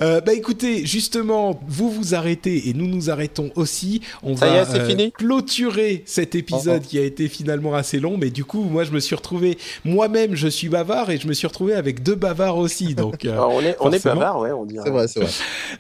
Euh, 0.02 0.22
bah 0.22 0.34
écoutez, 0.34 0.86
justement, 0.86 1.60
vous 1.68 1.92
vous 1.92 2.16
arrêtez 2.16 2.70
et 2.70 2.74
nous 2.74 2.88
nous 2.88 3.10
arrêtons 3.10 3.52
aussi. 3.56 4.02
On 4.24 4.36
Ça 4.36 4.48
va 4.48 4.56
y 4.56 4.58
est, 4.58 4.66
c'est 4.66 4.86
fini 4.86 5.12
clôturer 5.12 6.04
cet 6.06 6.36
épisode 6.36 6.82
oh, 6.82 6.86
oh. 6.86 6.90
qui 6.90 7.00
a 7.00 7.04
été 7.04 7.28
finalement 7.28 7.76
assez 7.76 8.00
long, 8.00 8.18
mais 8.18 8.30
du 8.30 8.46
coup, 8.46 8.64
moi, 8.64 8.84
je 8.84 8.92
me 8.92 9.00
suis 9.00 9.16
retrouvé, 9.16 9.58
moi-même, 9.86 10.36
je 10.36 10.48
suis 10.48 10.70
bavard 10.70 11.10
et 11.10 11.18
je 11.18 11.28
me 11.28 11.34
suis 11.34 11.48
retrouvé 11.48 11.74
avec 11.74 12.04
deux 12.04 12.16
bavards 12.16 12.58
aussi. 12.58 12.96
Donc, 12.96 13.26
ah, 13.26 13.48
on 13.48 13.62
est, 13.62 13.76
on 13.80 13.92
est 13.92 14.04
bavard, 14.04 14.40
ouais, 14.40 14.52
on 14.52 14.66
dirait. 14.66 14.84
C'est 14.86 14.92
vrai, 14.92 15.08
c'est 15.08 15.20
vrai. 15.20 15.32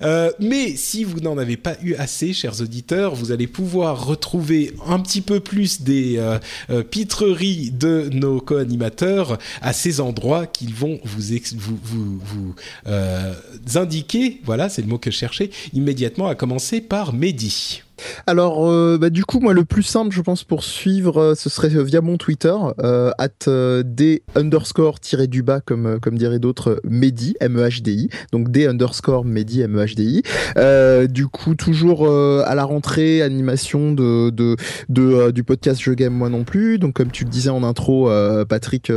Euh, 0.01 0.31
mais 0.39 0.75
si 0.75 1.03
vous 1.03 1.19
n'en 1.19 1.37
avez 1.37 1.57
pas 1.57 1.75
eu 1.81 1.95
assez, 1.95 2.33
chers 2.33 2.61
auditeurs, 2.61 3.15
vous 3.15 3.31
allez 3.31 3.47
pouvoir 3.47 4.05
retrouver 4.05 4.73
un 4.87 4.99
petit 4.99 5.21
peu 5.21 5.39
plus 5.39 5.81
des 5.81 6.15
euh, 6.69 6.83
pitreries 6.83 7.71
de 7.71 8.09
nos 8.11 8.39
co-animateurs 8.39 9.37
à 9.61 9.73
ces 9.73 9.99
endroits 9.99 10.47
qu'ils 10.47 10.73
vont 10.73 10.99
vous, 11.03 11.21
vous, 11.55 11.79
vous, 11.83 12.19
vous 12.19 12.55
euh, 12.87 13.33
indiquer. 13.75 14.41
Voilà, 14.43 14.69
c'est 14.69 14.81
le 14.81 14.87
mot 14.87 14.97
que 14.97 15.11
je 15.11 15.17
cherchais 15.17 15.49
immédiatement, 15.73 16.27
à 16.27 16.35
commencer 16.35 16.81
par 16.81 17.13
Mehdi. 17.13 17.83
Alors, 18.25 18.69
euh, 18.69 18.97
bah, 18.99 19.09
du 19.09 19.25
coup, 19.25 19.39
moi, 19.39 19.53
le 19.53 19.65
plus 19.65 19.83
simple, 19.83 20.13
je 20.13 20.21
pense, 20.21 20.43
pour 20.43 20.63
suivre, 20.63 21.19
euh, 21.19 21.35
ce 21.35 21.49
serait 21.49 21.69
via 21.83 22.01
mon 22.01 22.17
Twitter, 22.17 22.53
euh, 22.83 23.11
at 23.17 23.83
d 23.83 24.23
underscore 24.35 24.99
tiré 24.99 25.27
du 25.27 25.43
bas, 25.43 25.61
comme, 25.61 25.99
comme 26.01 26.17
diraient 26.17 26.39
d'autres, 26.39 26.79
Mehdi, 26.83 27.35
M-E-H-D-I. 27.39 28.09
Donc, 28.31 28.49
d 28.49 28.67
underscore 28.67 29.25
Mehdi, 29.25 29.61
M-E-H-D-I. 29.61 30.23
du 31.07 31.27
coup, 31.27 31.55
toujours 31.55 32.09
à 32.09 32.55
la 32.55 32.63
rentrée, 32.63 33.21
animation 33.21 33.93
du 33.93 35.43
podcast 35.45 35.81
Je 35.81 35.91
Game 35.91 36.13
Moi 36.13 36.29
Non 36.29 36.43
Plus. 36.43 36.79
Donc, 36.79 36.93
comme 36.93 37.11
tu 37.11 37.23
le 37.23 37.29
disais 37.29 37.49
en 37.49 37.63
intro, 37.63 38.09
Patrick, 38.47 38.91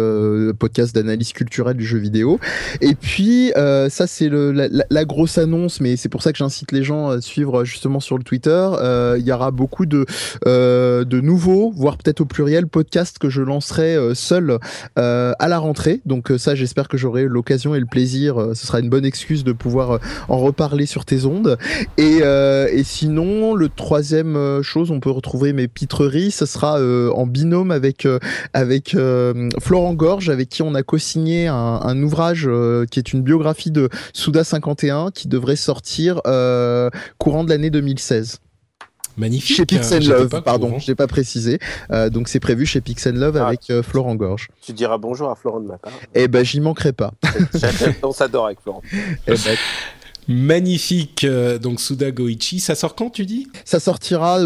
podcast 0.59 0.95
d'analyse 0.95 1.33
culturelle 1.33 1.77
du 1.77 1.85
jeu 1.85 1.99
vidéo. 1.99 2.39
Et 2.81 2.95
puis, 2.95 3.53
ça, 3.55 4.07
c'est 4.07 4.29
la, 4.31 5.05
grosse 5.05 5.39
annonce, 5.39 5.81
mais 5.81 5.97
c'est 5.97 6.09
pour 6.09 6.23
ça 6.23 6.33
que 6.33 6.39
j'incite 6.39 6.73
les 6.73 6.83
gens 6.83 7.11
à 7.11 7.21
suivre 7.21 7.65
justement 7.65 8.01
sur 8.01 8.19
le 8.19 8.25
Twitter. 8.25 8.69
Euh, 8.87 8.96
il 9.19 9.27
y 9.27 9.33
aura 9.33 9.51
beaucoup 9.51 9.87
de, 9.87 10.07
euh, 10.47 11.05
de 11.05 11.21
nouveaux, 11.21 11.73
voire 11.75 11.97
peut-être 11.97 12.21
au 12.21 12.25
pluriel, 12.25 12.67
podcasts 12.67 13.19
que 13.19 13.29
je 13.29 13.43
lancerai 13.43 13.97
euh, 13.97 14.15
seul 14.15 14.59
à 14.97 15.49
la 15.49 15.59
rentrée. 15.59 16.01
Donc 16.07 16.33
ça, 16.39 16.55
j'espère 16.55 16.89
que 16.89 16.97
j'aurai 16.97 17.25
l'occasion 17.25 17.75
et 17.75 17.81
le 17.81 17.87
plaisir. 17.87 18.51
ce 18.55 18.67
sera 18.67 18.81
une 18.81 18.89
bonne 18.89 19.05
excuse 19.05 19.45
de 19.45 19.53
pouvoir 19.53 20.01
en 20.29 20.39
reparler 20.39 20.87
sur 20.87 21.05
tes 21.05 21.25
ondes. 21.25 21.59
Et, 21.99 22.23
sinon, 22.85 23.55
le 23.55 23.69
troisième 23.69 24.63
chose, 24.63 24.91
on 24.91 25.01
peut 25.01 25.11
retrouver 25.11 25.53
mes 25.53 25.69
pitreries. 25.69 26.31
Ce 26.31 26.47
sera 26.47 26.81
en 26.81 27.27
binôme 27.27 27.71
avec 27.71 28.07
Florent 29.61 29.95
Gorge, 29.95 30.31
avec 30.31 30.49
qui 30.49 30.63
on 30.63 30.75
a 30.75 30.83
co-signé 30.83 31.49
un, 31.49 31.55
un 31.55 32.03
ouvrage 32.03 32.49
qui 32.91 32.99
est 32.99 33.13
une 33.13 33.23
biographie 33.23 33.71
de 33.71 33.89
Souda 34.13 34.45
51 34.45 35.11
qui 35.11 35.29
devrait 35.29 35.57
sortir 35.57 36.21
courant 37.19 37.45
de 37.45 37.51
l'année 37.51 37.71
2016. 37.71 38.41
Magnifique. 39.17 39.57
Chez 39.57 39.67
Pixel 39.67 40.07
Love, 40.07 40.43
pardon, 40.43 40.79
je 40.79 40.91
n'ai 40.91 40.95
pas 40.95 41.07
précisé. 41.07 41.59
Euh, 41.91 42.11
donc 42.11 42.29
c'est 42.29 42.41
prévu 42.41 42.67
chez 42.67 42.81
Pixel 42.81 43.15
Love 43.15 43.37
ah. 43.39 43.49
avec 43.49 43.71
euh, 43.71 43.83
Florent 43.83 44.15
Gorge. 44.15 44.49
Tu 44.63 44.73
diras 44.73 44.99
bonjour 44.99 45.31
à 45.31 45.35
Florent 45.35 45.61
de 45.61 45.67
ma 45.67 45.79
part. 45.79 45.93
Eh 46.15 46.29
ben 46.29 46.45
j'y 46.45 46.61
manquerai 46.61 46.93
pas. 46.93 47.13
on 48.03 48.13
s'adore 48.13 48.47
avec 48.47 48.61
Florent. 48.61 48.83
Eh 49.27 49.33
ben, 49.33 49.57
Magnifique. 50.29 51.25
Euh, 51.25 51.59
donc 51.59 51.81
Suda 51.81 52.11
Goichi, 52.11 52.61
ça 52.61 52.75
sort 52.75 52.95
quand 52.95 53.11
tu 53.11 53.27
dis? 53.27 53.49
Ça 53.65 53.81
sortira 53.81 54.41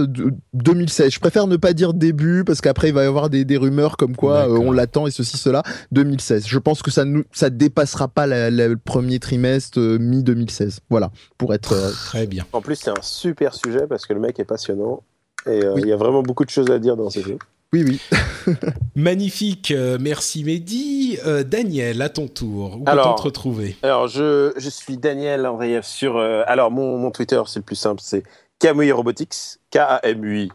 2016. 0.55 1.13
Je 1.13 1.21
préfère 1.21 1.47
ne 1.47 1.57
pas 1.57 1.73
dire 1.73 1.95
début 1.95 2.45
parce 2.45 2.61
qu'après 2.61 2.89
il 2.89 2.95
va 2.95 3.05
y 3.05 3.07
avoir 3.07 3.31
des, 3.31 3.57
rumeurs 3.57 3.97
comme 3.97 4.17
quoi 4.17 4.49
euh, 4.49 4.59
on 4.59 4.73
l'attend 4.73 5.07
et 5.07 5.11
ceci 5.11 5.39
cela. 5.39 5.63
2016. 5.93 6.47
Je 6.47 6.59
pense 6.59 6.83
que 6.83 6.91
ça 6.91 7.05
ne 7.05 7.23
ça 7.33 7.51
dépassera 7.51 8.09
pas 8.09 8.27
le 8.27 8.75
premier 8.77 9.19
trimestre 9.19 9.79
euh, 9.81 9.99
mi 9.99 10.23
2016. 10.23 10.81
Voilà 10.91 11.11
pour 11.39 11.55
être 11.55 11.93
très 11.93 12.27
bien. 12.27 12.45
En 12.53 12.61
plus 12.61 12.77
c'est 12.77 12.91
un 12.91 13.03
super 13.03 13.55
sujet 13.55 13.87
parce 13.89 14.07
que 14.07 14.13
le 14.13 14.21
mec 14.21 14.39
est 14.39 14.45
passionnant 14.45 15.03
et 15.47 15.61
il 15.77 15.87
y 15.87 15.93
a 15.93 15.97
vraiment 15.97 16.23
beaucoup 16.23 16.45
de 16.45 16.51
choses 16.51 16.71
à 16.71 16.79
dire 16.79 16.97
dans 16.97 17.09
ce 17.09 17.21
jeu. 17.21 17.39
Oui, 17.73 17.85
oui. 17.85 18.01
Magnifique, 18.97 19.71
euh, 19.71 19.97
merci 20.01 20.43
Mehdi. 20.43 21.19
Euh, 21.25 21.45
Daniel, 21.45 22.03
à 22.03 22.09
ton 22.09 22.27
tour, 22.27 22.79
où 22.81 22.85
peut-on 22.85 23.15
te 23.15 23.23
retrouver? 23.23 23.77
Alors, 23.85 24.09
je, 24.09 24.53
je, 24.57 24.69
suis 24.69 24.97
Daniel 24.97 25.47
Andreev 25.47 25.85
sur... 25.85 26.17
Euh, 26.17 26.43
alors, 26.49 26.73
mon, 26.73 26.99
mon 26.99 27.13
Twitter, 27.13 27.41
c'est 27.47 27.61
le 27.61 27.65
plus 27.65 27.77
simple, 27.77 28.01
c'est 28.03 28.25
Kamui 28.59 28.91
Robotics, 28.91 29.61
K-A-M-U-I-R-O-B-I-T-C-S. 29.71 30.51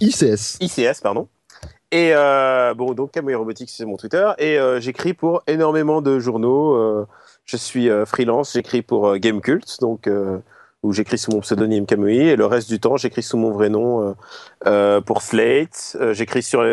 ICS. 0.00 0.56
ICS, 0.60 1.02
pardon. 1.02 1.28
Et 1.92 2.14
bon, 2.76 2.94
donc 2.94 3.10
Kamui 3.10 3.34
Robotics, 3.34 3.68
c'est 3.68 3.84
mon 3.84 3.98
Twitter. 3.98 4.30
Et 4.38 4.58
j'écris 4.78 5.12
pour 5.12 5.42
énormément 5.48 6.00
de 6.00 6.18
journaux. 6.18 7.04
je 7.44 7.56
suis 7.58 7.90
freelance, 8.06 8.52
j'écris 8.54 8.80
pour 8.82 9.18
Gamecult, 9.18 9.80
donc 9.80 10.08
où 10.82 10.92
j'écris 10.92 11.18
sous 11.18 11.30
mon 11.30 11.40
pseudonyme 11.40 11.86
Kamui 11.86 12.18
et 12.18 12.36
le 12.36 12.46
reste 12.46 12.68
du 12.68 12.80
temps 12.80 12.96
j'écris 12.96 13.22
sous 13.22 13.36
mon 13.36 13.50
vrai 13.50 13.68
nom 13.68 14.02
euh, 14.02 14.12
euh, 14.66 15.00
pour 15.00 15.22
Slate. 15.22 15.96
Euh, 16.00 16.14
j'écris 16.14 16.42
sur, 16.42 16.64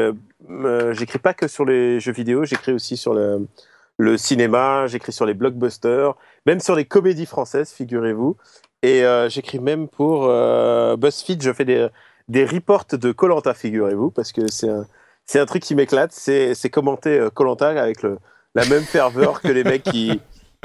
j'écris 0.92 1.20
pas 1.20 1.34
que 1.34 1.48
sur 1.48 1.66
les 1.66 2.00
jeux 2.00 2.14
vidéo, 2.14 2.46
j'écris 2.46 2.72
aussi 2.72 2.98
sur 2.98 3.14
le, 3.14 3.48
le 3.98 4.18
cinéma, 4.18 4.88
j'écris 4.88 5.12
sur 5.12 5.26
les 5.26 5.34
blockbusters, 5.34 6.16
même 6.46 6.60
sur 6.60 6.76
les 6.76 6.86
comédies 6.86 7.26
françaises, 7.26 7.72
figurez-vous. 7.72 8.38
Et 8.84 9.04
j'écris 9.28 9.60
même 9.60 9.88
pour 9.88 10.28
BuzzFeed, 10.98 11.42
je 11.42 11.52
fais 11.52 11.66
des, 11.66 11.88
des 12.30 12.46
reports 12.46 12.86
de 12.92 13.12
Colanta, 13.12 13.54
figurez-vous, 13.56 14.12
parce 14.12 14.32
que 14.32 14.48
c'est 14.48 14.70
un, 14.70 14.86
c'est 15.26 15.40
un 15.40 15.46
truc 15.46 15.64
qui 15.64 15.74
m'éclate, 15.74 16.12
c'est, 16.14 16.54
c'est 16.54 16.70
commenter 16.70 17.28
Colanta 17.34 17.70
avec 17.70 18.04
le, 18.04 18.20
la 18.54 18.66
même 18.66 18.84
ferveur 18.84 19.42
que 19.42 19.50
les 19.50 19.64
mecs 19.64 19.84
qui 19.84 20.22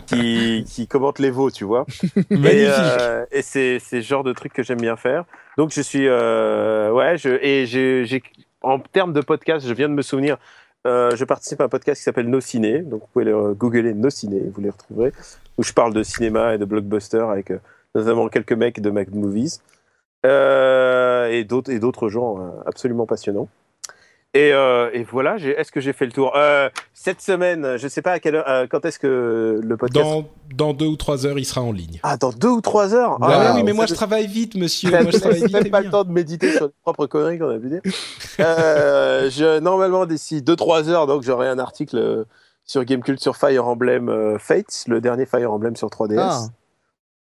qui, 0.07 0.65
qui 0.69 0.87
commente 0.87 1.19
les 1.19 1.31
veaux, 1.31 1.51
tu 1.51 1.65
vois. 1.65 1.87
et, 2.31 2.67
euh, 2.69 3.25
et 3.31 3.43
c'est 3.43 3.81
le 3.93 4.01
genre 4.01 4.25
de 4.25 4.33
truc 4.33 4.53
que 4.53 4.63
j'aime 4.63 4.81
bien 4.81 4.97
faire. 4.97 5.25
Donc 5.59 5.73
je 5.73 5.81
suis 5.81 6.07
euh, 6.09 6.91
ouais, 6.93 7.19
je 7.19 7.31
et 7.43 7.67
j'ai 7.67 8.23
en 8.63 8.79
termes 8.79 9.13
de 9.13 9.21
podcast, 9.21 9.67
je 9.67 9.75
viens 9.75 9.89
de 9.89 9.95
me 9.95 10.03
souvenir. 10.03 10.39
Euh, 10.85 11.15
je 11.15 11.25
participe 11.25 11.61
à 11.61 11.65
un 11.65 11.69
podcast 11.69 12.01
qui 12.01 12.05
s'appelle 12.05 12.29
Nos 12.29 12.41
Ciné, 12.41 12.81
donc 12.81 13.03
vous 13.03 13.09
pouvez 13.13 13.25
le 13.25 13.55
googler 13.55 13.95
Nos 13.95 14.11
Ciné, 14.11 14.41
vous 14.53 14.61
les 14.61 14.71
retrouverez, 14.71 15.13
où 15.57 15.63
je 15.63 15.73
parle 15.73 15.95
de 15.95 16.03
cinéma 16.03 16.55
et 16.55 16.59
de 16.59 16.65
blockbuster 16.65 17.25
avec 17.31 17.53
notamment 17.95 18.29
quelques 18.29 18.53
mecs 18.53 18.81
de 18.81 18.91
Mac 18.91 19.09
Movies 19.11 19.61
et 20.25 21.45
d'autres 21.49 21.71
et 21.71 21.79
d'autres 21.79 22.09
gens 22.09 22.39
absolument 22.67 23.07
passionnants. 23.07 23.49
Et, 24.35 24.53
euh, 24.55 24.89
et, 24.95 25.05
voilà, 25.05 25.37
est-ce 25.37 25.71
que 25.71 25.81
j'ai 25.81 25.93
fait 25.93 26.07
le 26.07 26.13
tour? 26.13 26.33
Euh, 26.37 26.71
Cette 26.95 27.21
semaine, 27.21 27.77
je 27.77 27.85
ne 27.85 27.89
sais 27.89 28.01
pas 28.01 28.13
à 28.13 28.19
quelle 28.19 28.37
heure, 28.37 28.49
euh, 28.49 28.67
quand 28.67 28.83
est-ce 28.87 28.99
que 28.99 29.61
le 29.63 29.77
podcast... 29.77 30.07
Dans, 30.07 30.25
dans, 30.55 30.73
deux 30.73 30.87
ou 30.87 30.97
trois 30.97 31.27
heures, 31.27 31.39
il 31.39 31.45
sera 31.45 31.61
en 31.61 31.71
ligne. 31.73 32.01
Ah, 32.03 32.17
dans 32.17 32.31
deux 32.31 32.49
ou 32.49 32.63
trois 32.63 32.95
heures? 32.95 33.19
Ah, 33.21 33.53
Oui, 33.55 33.63
mais 33.63 33.73
moi 33.75 33.85
je 33.85 33.93
travaille 33.93 34.27
vite, 34.27 34.55
monsieur. 34.55 34.91
moi, 34.91 35.11
je 35.11 35.19
travaille 35.19 35.43
vite 35.43 35.53
même 35.53 35.71
pas 35.71 35.83
le 35.83 35.91
temps 35.91 36.05
de 36.05 36.13
méditer 36.13 36.51
sur 36.53 36.67
les 36.67 36.73
propres 36.83 37.07
conneries 37.07 37.39
qu'on 37.39 37.51
a 37.51 37.59
pu 37.59 37.69
dire. 37.69 37.83
euh, 38.41 39.29
je, 39.29 39.59
normalement, 39.61 40.07
d'ici 40.07 40.41
deux, 40.41 40.57
trois 40.57 40.89
heures, 40.89 41.07
donc 41.07 41.23
j'aurai 41.25 41.49
un 41.49 41.59
article 41.59 42.25
sur 42.65 42.85
Gamecult 42.85 43.21
sur 43.21 43.37
Fire 43.37 43.67
Emblem 43.67 44.39
Fates, 44.39 44.85
le 44.87 45.03
dernier 45.03 45.27
Fire 45.27 45.53
Emblem 45.53 45.77
sur 45.77 45.89
3DS. 45.89 46.49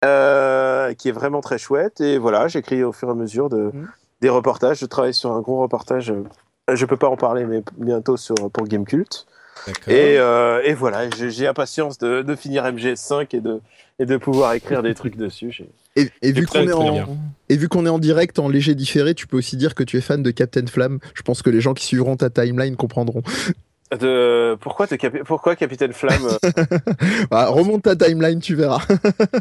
Ah. 0.03 0.93
qui 0.97 1.09
est 1.09 1.13
vraiment 1.13 1.41
très 1.41 1.57
chouette. 1.57 1.99
Et 1.99 2.17
voilà, 2.17 2.47
j'écris 2.47 2.85
au 2.85 2.93
fur 2.93 3.09
et 3.09 3.11
à 3.11 3.15
mesure 3.15 3.49
de, 3.49 3.63
mmh. 3.73 3.87
des 4.21 4.29
reportages. 4.29 4.79
Je 4.79 4.85
travaille 4.85 5.13
sur 5.13 5.33
un 5.33 5.41
gros 5.41 5.59
reportage 5.59 6.13
je 6.71 6.85
peux 6.85 6.97
pas 6.97 7.09
en 7.09 7.17
parler, 7.17 7.45
mais 7.45 7.63
bientôt 7.77 8.17
sur, 8.17 8.35
pour 8.51 8.67
Gamecult. 8.67 9.25
Et, 9.87 10.17
euh, 10.17 10.61
et 10.63 10.73
voilà, 10.73 11.09
j'ai 11.09 11.47
impatience 11.47 11.97
de, 11.97 12.21
de, 12.21 12.35
finir 12.35 12.63
MGS5 12.63 13.35
et 13.35 13.41
de, 13.41 13.61
et 13.99 14.05
de 14.05 14.17
pouvoir 14.17 14.53
écrire 14.53 14.81
des 14.81 14.95
trucs 14.95 15.17
dessus. 15.17 15.63
Et, 15.95 16.09
et, 16.21 16.31
vu 16.31 16.47
qu'on 16.47 16.67
est 16.67 16.73
en, 16.73 17.17
et 17.49 17.57
vu 17.57 17.67
qu'on 17.67 17.85
est 17.85 17.89
en 17.89 17.99
direct, 17.99 18.39
en 18.39 18.49
léger 18.49 18.73
différé, 18.75 19.13
tu 19.13 19.27
peux 19.27 19.37
aussi 19.37 19.57
dire 19.57 19.75
que 19.75 19.83
tu 19.83 19.97
es 19.97 20.01
fan 20.01 20.23
de 20.23 20.31
Captain 20.31 20.65
Flamme. 20.65 20.99
Je 21.13 21.21
pense 21.21 21.41
que 21.41 21.49
les 21.49 21.61
gens 21.61 21.73
qui 21.73 21.85
suivront 21.85 22.15
ta 22.15 22.29
timeline 22.29 22.75
comprendront. 22.75 23.21
De... 23.99 24.55
Pourquoi, 24.61 24.87
de 24.87 25.23
Pourquoi 25.23 25.55
Captain 25.55 25.91
Flamme 25.91 26.25
euh? 26.45 26.51
Bah, 27.29 27.49
Remonte 27.49 27.83
ta 27.83 27.95
timeline, 27.95 28.39
tu 28.39 28.55
verras. 28.55 28.81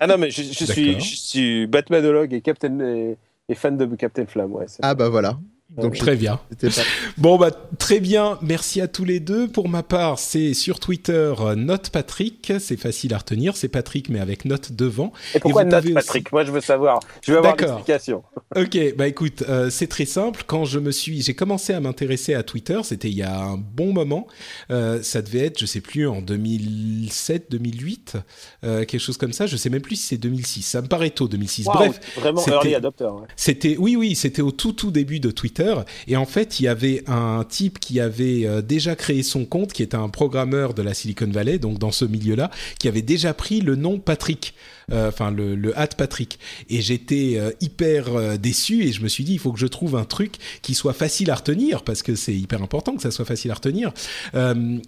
ah 0.01 0.07
non, 0.07 0.19
mais 0.19 0.31
je, 0.31 0.43
je 0.43 0.65
suis, 0.65 1.01
je 1.01 1.17
suis 1.17 1.67
Batmanologue 1.67 2.35
et 2.35 2.41
Captain 2.41 2.81
et, 2.81 3.17
et 3.49 3.55
fan 3.55 3.77
de 3.79 3.87
Captain 3.95 4.27
Flamme. 4.27 4.53
Ouais, 4.53 4.67
ah 4.83 4.95
bah 4.95 5.09
voilà. 5.09 5.39
Donc 5.77 5.97
très 5.97 6.17
bien. 6.17 6.41
Bon 7.19 7.39
bah 7.39 7.51
très 7.79 8.01
bien, 8.01 8.39
merci 8.43 8.81
à 8.81 8.89
tous 8.89 9.05
les 9.05 9.21
deux. 9.21 9.47
Pour 9.47 9.69
ma 9.69 9.83
part, 9.83 10.19
c'est 10.19 10.55
sur 10.55 10.81
Twitter 10.81 11.33
euh, 11.39 11.55
Note 11.55 11.91
Patrick, 11.91 12.53
c'est 12.59 12.77
facile 12.77 13.15
à 13.15 13.19
retenir, 13.19 13.57
c'est 13.57 13.69
Patrick 13.69 14.09
mais 14.09 14.21
avec 14.21 14.45
note 14.45 14.73
devant. 14.73 15.13
Et 15.35 15.41
pourquoi 15.41 15.65
Note 15.65 15.93
Patrick 15.93 16.33
Moi 16.33 16.45
je 16.45 16.51
veux 16.51 16.61
savoir, 16.61 17.01
je 17.23 17.33
veux 17.33 17.39
avoir 17.39 17.57
l'explication. 17.57 18.23
Ok, 18.57 18.77
bah 18.97 19.07
écoute, 19.07 19.45
euh, 19.49 19.71
c'est 19.71 19.87
très 19.87 20.07
simple. 20.07 20.43
Quand 20.45 20.65
je 20.65 20.81
me 20.81 20.91
suis, 20.91 21.23
j'ai 21.23 21.35
commencé 21.35 21.73
à 21.73 21.79
m'intéresser 21.79 22.35
à 22.35 22.43
Twitter, 22.43 22.81
c'était 22.83 23.09
il 23.09 23.17
y 23.17 23.23
a 23.23 23.39
un 23.39 23.57
bon 23.57 23.93
moment. 23.93 24.27
Euh, 24.73 25.01
ça 25.03 25.23
devait 25.23 25.47
être, 25.47 25.59
je 25.61 25.67
sais 25.67 25.81
plus, 25.81 26.09
en 26.09 26.21
2007, 26.21 27.49
2008, 27.49 28.17
quelque 28.63 28.99
chose 28.99 29.19
comme 29.19 29.33
ça. 29.33 29.47
Je 29.47 29.57
sais 29.57 29.71
même 29.71 29.83
plus 29.83 29.95
si 29.95 30.09
c'est 30.09 30.17
2006. 30.17 30.63
Ça 30.63 30.83
me 30.83 30.89
paraît 30.89 31.11
tôt, 31.11 31.29
2006. 31.29 31.67
Bref, 31.67 32.01
vraiment 32.17 32.45
early 32.45 32.75
adopter. 32.75 33.09
C'était, 33.37 33.77
oui 33.77 33.95
oui, 33.95 34.17
c'était 34.17 34.43
au 34.43 34.51
tout 34.51 34.73
tout 34.73 34.91
début 34.91 35.21
de 35.21 35.31
Twitter 35.31 35.60
Et 36.07 36.17
en 36.17 36.27
fait, 36.27 36.61
il 36.61 36.65
y 36.65 36.69
avait 36.69 37.03
un 37.07 37.45
type 37.49 37.79
qui 37.79 38.01
avait 38.01 38.47
euh, 38.47 38.63
déjà 38.63 38.97
créé 38.97 39.23
son 39.23 39.45
compte, 39.45 39.73
qui 39.73 39.83
était 39.83 39.97
un 39.97 40.09
programmeur 40.09 40.75
de 40.75 40.83
la 40.83 40.95
Silicon 40.95 41.31
Valley, 41.31 41.59
donc 41.59 41.79
dans 41.79 41.93
ce 41.93 42.05
milieu-là, 42.05 42.51
qui 42.79 42.89
avait 42.89 43.03
déjà 43.03 43.35
pris 43.35 43.61
le 43.61 43.77
nom 43.77 43.99
Patrick. 43.99 44.55
Euh, 44.93 45.09
enfin 45.09 45.31
le, 45.31 45.55
le 45.55 45.79
hat 45.79 45.89
Patrick. 45.97 46.39
Et 46.69 46.81
j'étais 46.81 47.35
euh, 47.37 47.53
hyper 47.61 48.15
euh, 48.15 48.37
déçu 48.37 48.85
et 48.85 48.93
je 48.93 49.03
me 49.03 49.09
suis 49.09 49.25
dit 49.25 49.35
il 49.35 49.39
faut 49.39 49.53
que 49.53 49.59
je 49.59 49.67
trouve 49.67 49.97
un 49.97 50.05
truc 50.05 50.35
qui 50.63 50.75
soit 50.75 50.93
facile 50.93 51.31
à 51.31 51.35
retenir 51.37 51.83
parce 51.83 52.03
que 52.03 52.15
c'est 52.15 52.35
hyper 52.35 52.63
important 52.63 52.97
que 52.97 53.03
ça 53.03 53.11
soit 53.11 53.25
facile 53.25 53.51
à 53.51 53.55
retenir 53.55 53.93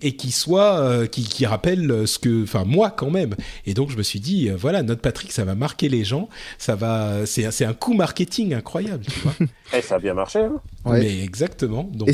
et 0.02 0.16
qui 0.16 0.32
soit 0.32 1.06
qui, 1.08 1.24
qui 1.24 1.46
rappelle 1.46 2.06
ce 2.06 2.18
que, 2.18 2.42
enfin 2.42 2.64
moi 2.64 2.90
quand 2.90 3.10
même. 3.10 3.34
Et 3.66 3.74
donc 3.74 3.90
je 3.90 3.96
me 3.96 4.02
suis 4.02 4.20
dit 4.20 4.48
voilà 4.50 4.82
notre 4.82 5.00
Patrick 5.00 5.32
ça 5.32 5.44
va 5.44 5.54
marquer 5.54 5.88
les 5.88 6.04
gens, 6.04 6.28
ça 6.58 6.74
va 6.74 7.26
c'est 7.26 7.50
c'est 7.50 7.64
un 7.64 7.74
coup 7.74 7.94
marketing 7.94 8.54
incroyable. 8.54 9.04
Tu 9.04 9.20
vois 9.20 9.34
et 9.78 9.82
ça 9.82 9.96
a 9.96 9.98
bien 9.98 10.14
marché. 10.14 10.40
Hein 10.40 10.60
ouais. 10.84 11.00
Mais 11.00 11.22
exactement. 11.22 11.88
Donc 11.92 12.08
et, 12.08 12.12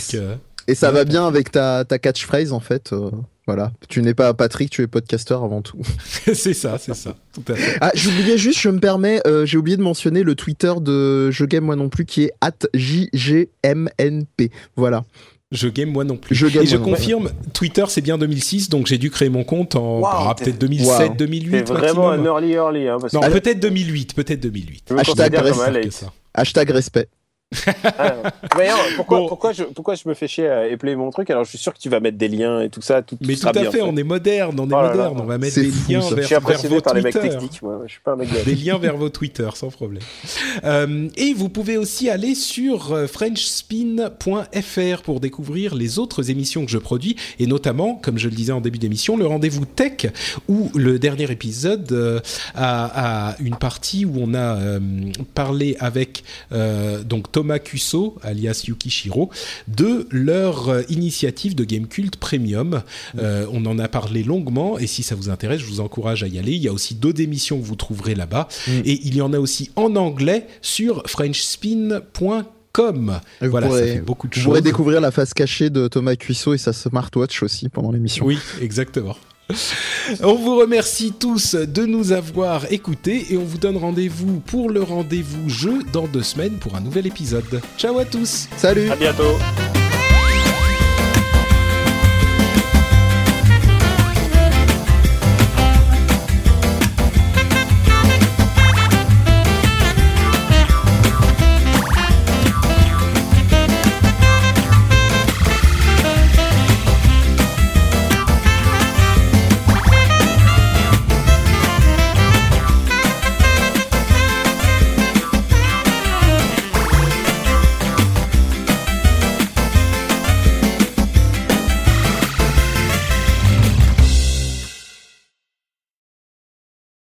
et 0.68 0.76
ça 0.76 0.92
va 0.92 1.04
bien 1.04 1.26
avec 1.26 1.50
ta 1.50 1.84
ta 1.84 1.98
catchphrase 1.98 2.52
en 2.52 2.60
fait. 2.60 2.94
Voilà, 3.48 3.72
tu 3.88 4.02
n'es 4.02 4.12
pas 4.12 4.34
Patrick, 4.34 4.68
tu 4.68 4.82
es 4.82 4.86
podcasteur 4.86 5.42
avant 5.42 5.62
tout. 5.62 5.80
c'est 6.34 6.52
ça, 6.52 6.76
c'est 6.78 6.94
ça, 6.94 7.16
tout 7.32 7.42
à 7.50 7.54
fait. 7.54 7.78
Ah, 7.80 7.90
j'oubliais 7.94 8.36
juste, 8.36 8.60
je 8.60 8.68
me 8.68 8.78
permets, 8.78 9.22
euh, 9.26 9.46
j'ai 9.46 9.56
oublié 9.56 9.78
de 9.78 9.82
mentionner 9.82 10.22
le 10.22 10.34
Twitter 10.34 10.74
de 10.82 11.30
Je 11.30 11.46
Game 11.46 11.64
Moi 11.64 11.74
Non 11.74 11.88
Plus 11.88 12.04
qui 12.04 12.24
est 12.24 12.32
JGMNP. 12.74 14.50
Voilà. 14.76 15.04
Je 15.50 15.68
game 15.68 15.90
moi 15.90 16.04
non 16.04 16.18
plus. 16.18 16.34
Je 16.34 16.46
game 16.46 16.62
Et 16.62 16.66
je 16.66 16.76
confirme, 16.76 17.30
Twitter 17.54 17.84
c'est 17.88 18.02
bien 18.02 18.18
2006, 18.18 18.68
donc 18.68 18.86
j'ai 18.86 18.98
dû 18.98 19.10
créer 19.10 19.30
mon 19.30 19.44
compte 19.44 19.76
en 19.76 20.00
wow, 20.00 20.06
ah, 20.06 20.34
peut-être 20.38 20.58
2007, 20.58 21.08
wow. 21.08 21.16
2008. 21.16 21.50
C'est 21.50 21.72
vraiment 21.72 22.10
un 22.10 22.22
early 22.22 22.52
early. 22.52 22.86
Hein, 22.86 22.98
non, 23.14 23.20
peut-être 23.22 23.58
2008, 23.58 24.14
peut-être 24.14 24.40
2008. 24.40 24.92
Hashtag, 24.98 25.34
respect. 25.34 25.90
Hashtag 26.34 26.70
respect 26.70 27.08
ah, 27.98 28.14
pourquoi, 28.96 29.18
bon. 29.18 29.28
pourquoi, 29.28 29.52
je, 29.52 29.64
pourquoi 29.64 29.94
je 29.94 30.08
me 30.08 30.14
fais 30.14 30.28
chier 30.28 30.48
à 30.48 30.68
épeler 30.68 30.96
mon 30.96 31.10
truc 31.10 31.30
Alors 31.30 31.44
je 31.44 31.50
suis 31.50 31.58
sûr 31.58 31.72
que 31.72 31.78
tu 31.78 31.88
vas 31.88 32.00
mettre 32.00 32.18
des 32.18 32.28
liens 32.28 32.60
et 32.60 32.68
tout 32.68 32.82
ça. 32.82 33.02
Tout, 33.02 33.16
mais 33.20 33.34
tout, 33.34 33.40
tout 33.40 33.48
à 33.48 33.52
bien, 33.52 33.70
fait, 33.70 33.80
on 33.82 33.96
est 33.96 34.02
moderne, 34.02 34.58
on 34.58 34.68
est 34.68 34.74
oh 34.74 34.80
moderne. 34.82 34.98
Là, 34.98 35.12
on 35.12 35.24
va 35.24 35.38
mettre 35.38 35.54
des 35.54 35.70
fou, 35.70 35.92
liens 35.92 36.00
ça. 36.02 36.14
vers, 36.14 36.22
je 36.22 36.26
suis 36.26 36.34
impressionné 36.34 36.74
vers 36.74 36.82
par 36.82 36.94
vos 36.94 36.98
les 36.98 37.02
Twitter. 37.04 37.20
mecs 37.20 37.30
techniques. 37.32 37.62
Moi. 37.62 37.80
Je 37.86 37.92
suis 37.92 38.00
pas 38.00 38.12
un 38.12 38.16
mec 38.16 38.28
des 38.44 38.54
liens 38.54 38.78
vers 38.78 38.96
vos 38.96 39.08
Twitter, 39.08 39.48
sans 39.54 39.68
problème. 39.68 40.02
Euh, 40.64 41.08
et 41.16 41.32
vous 41.32 41.48
pouvez 41.48 41.76
aussi 41.76 42.10
aller 42.10 42.34
sur 42.34 42.92
euh, 42.92 43.06
FrenchSpin.fr 43.06 45.02
pour 45.02 45.20
découvrir 45.20 45.74
les 45.74 45.98
autres 45.98 46.30
émissions 46.30 46.64
que 46.64 46.70
je 46.70 46.78
produis 46.78 47.16
et 47.38 47.46
notamment, 47.46 47.94
comme 47.94 48.18
je 48.18 48.28
le 48.28 48.34
disais 48.34 48.52
en 48.52 48.60
début 48.60 48.78
d'émission, 48.78 49.16
le 49.16 49.26
rendez-vous 49.26 49.64
tech 49.64 50.06
où 50.48 50.70
le 50.74 50.98
dernier 50.98 51.30
épisode 51.30 51.90
euh, 51.92 52.20
a, 52.54 53.30
a, 53.30 53.36
une 53.40 53.56
partie 53.56 54.04
où 54.04 54.14
on 54.18 54.34
a 54.34 54.56
euh, 54.56 54.80
parlé 55.34 55.76
avec 55.80 56.24
euh, 56.52 57.02
donc 57.02 57.30
Thomas 57.39 57.60
Cusso 57.60 58.16
alias 58.24 58.65
Yukishiro, 58.66 59.31
de 59.69 60.09
leur 60.10 60.70
euh, 60.70 60.82
initiative 60.89 61.55
de 61.55 61.62
Gamecult 61.62 62.16
Premium. 62.16 62.82
Euh, 63.16 63.47
on 63.52 63.65
en 63.65 63.78
a 63.78 63.86
parlé 63.86 64.24
longuement 64.24 64.77
et 64.77 64.89
si 64.89 65.05
ça 65.05 65.15
vous 65.15 65.31
intéresse, 65.31 65.60
je 65.60 65.66
vous 65.66 65.78
encourage 65.78 66.24
à 66.24 66.27
y 66.27 66.40
aller. 66.40 66.51
Il 66.51 66.60
y 66.60 66.66
a 66.66 66.73
aussi 66.73 66.97
d'autres 66.97 67.20
émissions 67.20 67.60
que 67.60 67.65
vous 67.65 67.77
trouverez 67.77 68.16
là-bas 68.16 68.48
mm. 68.66 68.73
et 68.85 69.06
il 69.06 69.15
y 69.15 69.23
en 69.23 69.32
a 69.32 69.39
aussi 69.39 69.70
en 69.77 69.94
anglais 69.94 70.48
sur 70.62 71.05
frenchspin.com. 71.06 73.20
Vous 73.40 73.51
voilà, 73.51 73.69
pourrez, 73.69 73.86
ça 73.86 73.94
fait 73.94 74.01
beaucoup 74.01 74.27
de 74.27 74.35
vous 74.35 74.40
choses. 74.40 74.47
pourrez 74.47 74.62
découvrir 74.62 75.01
la 75.01 75.12
face 75.12 75.32
cachée 75.32 75.70
de 75.70 75.86
Thomas 75.86 76.16
Cuissot 76.16 76.55
et 76.55 76.59
sa 76.59 76.73
smartwatch 76.73 77.44
aussi 77.44 77.69
pendant 77.69 77.93
l'émission. 77.93 78.27
Oui, 78.27 78.40
exactement. 78.60 79.15
On 80.22 80.34
vous 80.34 80.56
remercie 80.56 81.12
tous 81.12 81.54
de 81.54 81.86
nous 81.86 82.12
avoir 82.12 82.70
écoutés 82.72 83.26
et 83.30 83.36
on 83.36 83.44
vous 83.44 83.58
donne 83.58 83.76
rendez-vous 83.76 84.40
pour 84.40 84.70
le 84.70 84.82
rendez-vous 84.82 85.48
jeu 85.48 85.82
dans 85.92 86.06
deux 86.06 86.22
semaines 86.22 86.58
pour 86.58 86.76
un 86.76 86.80
nouvel 86.80 87.06
épisode. 87.06 87.60
Ciao 87.76 87.98
à 87.98 88.04
tous. 88.04 88.48
Salut. 88.56 88.90
À 88.90 88.96
bientôt 88.96 89.38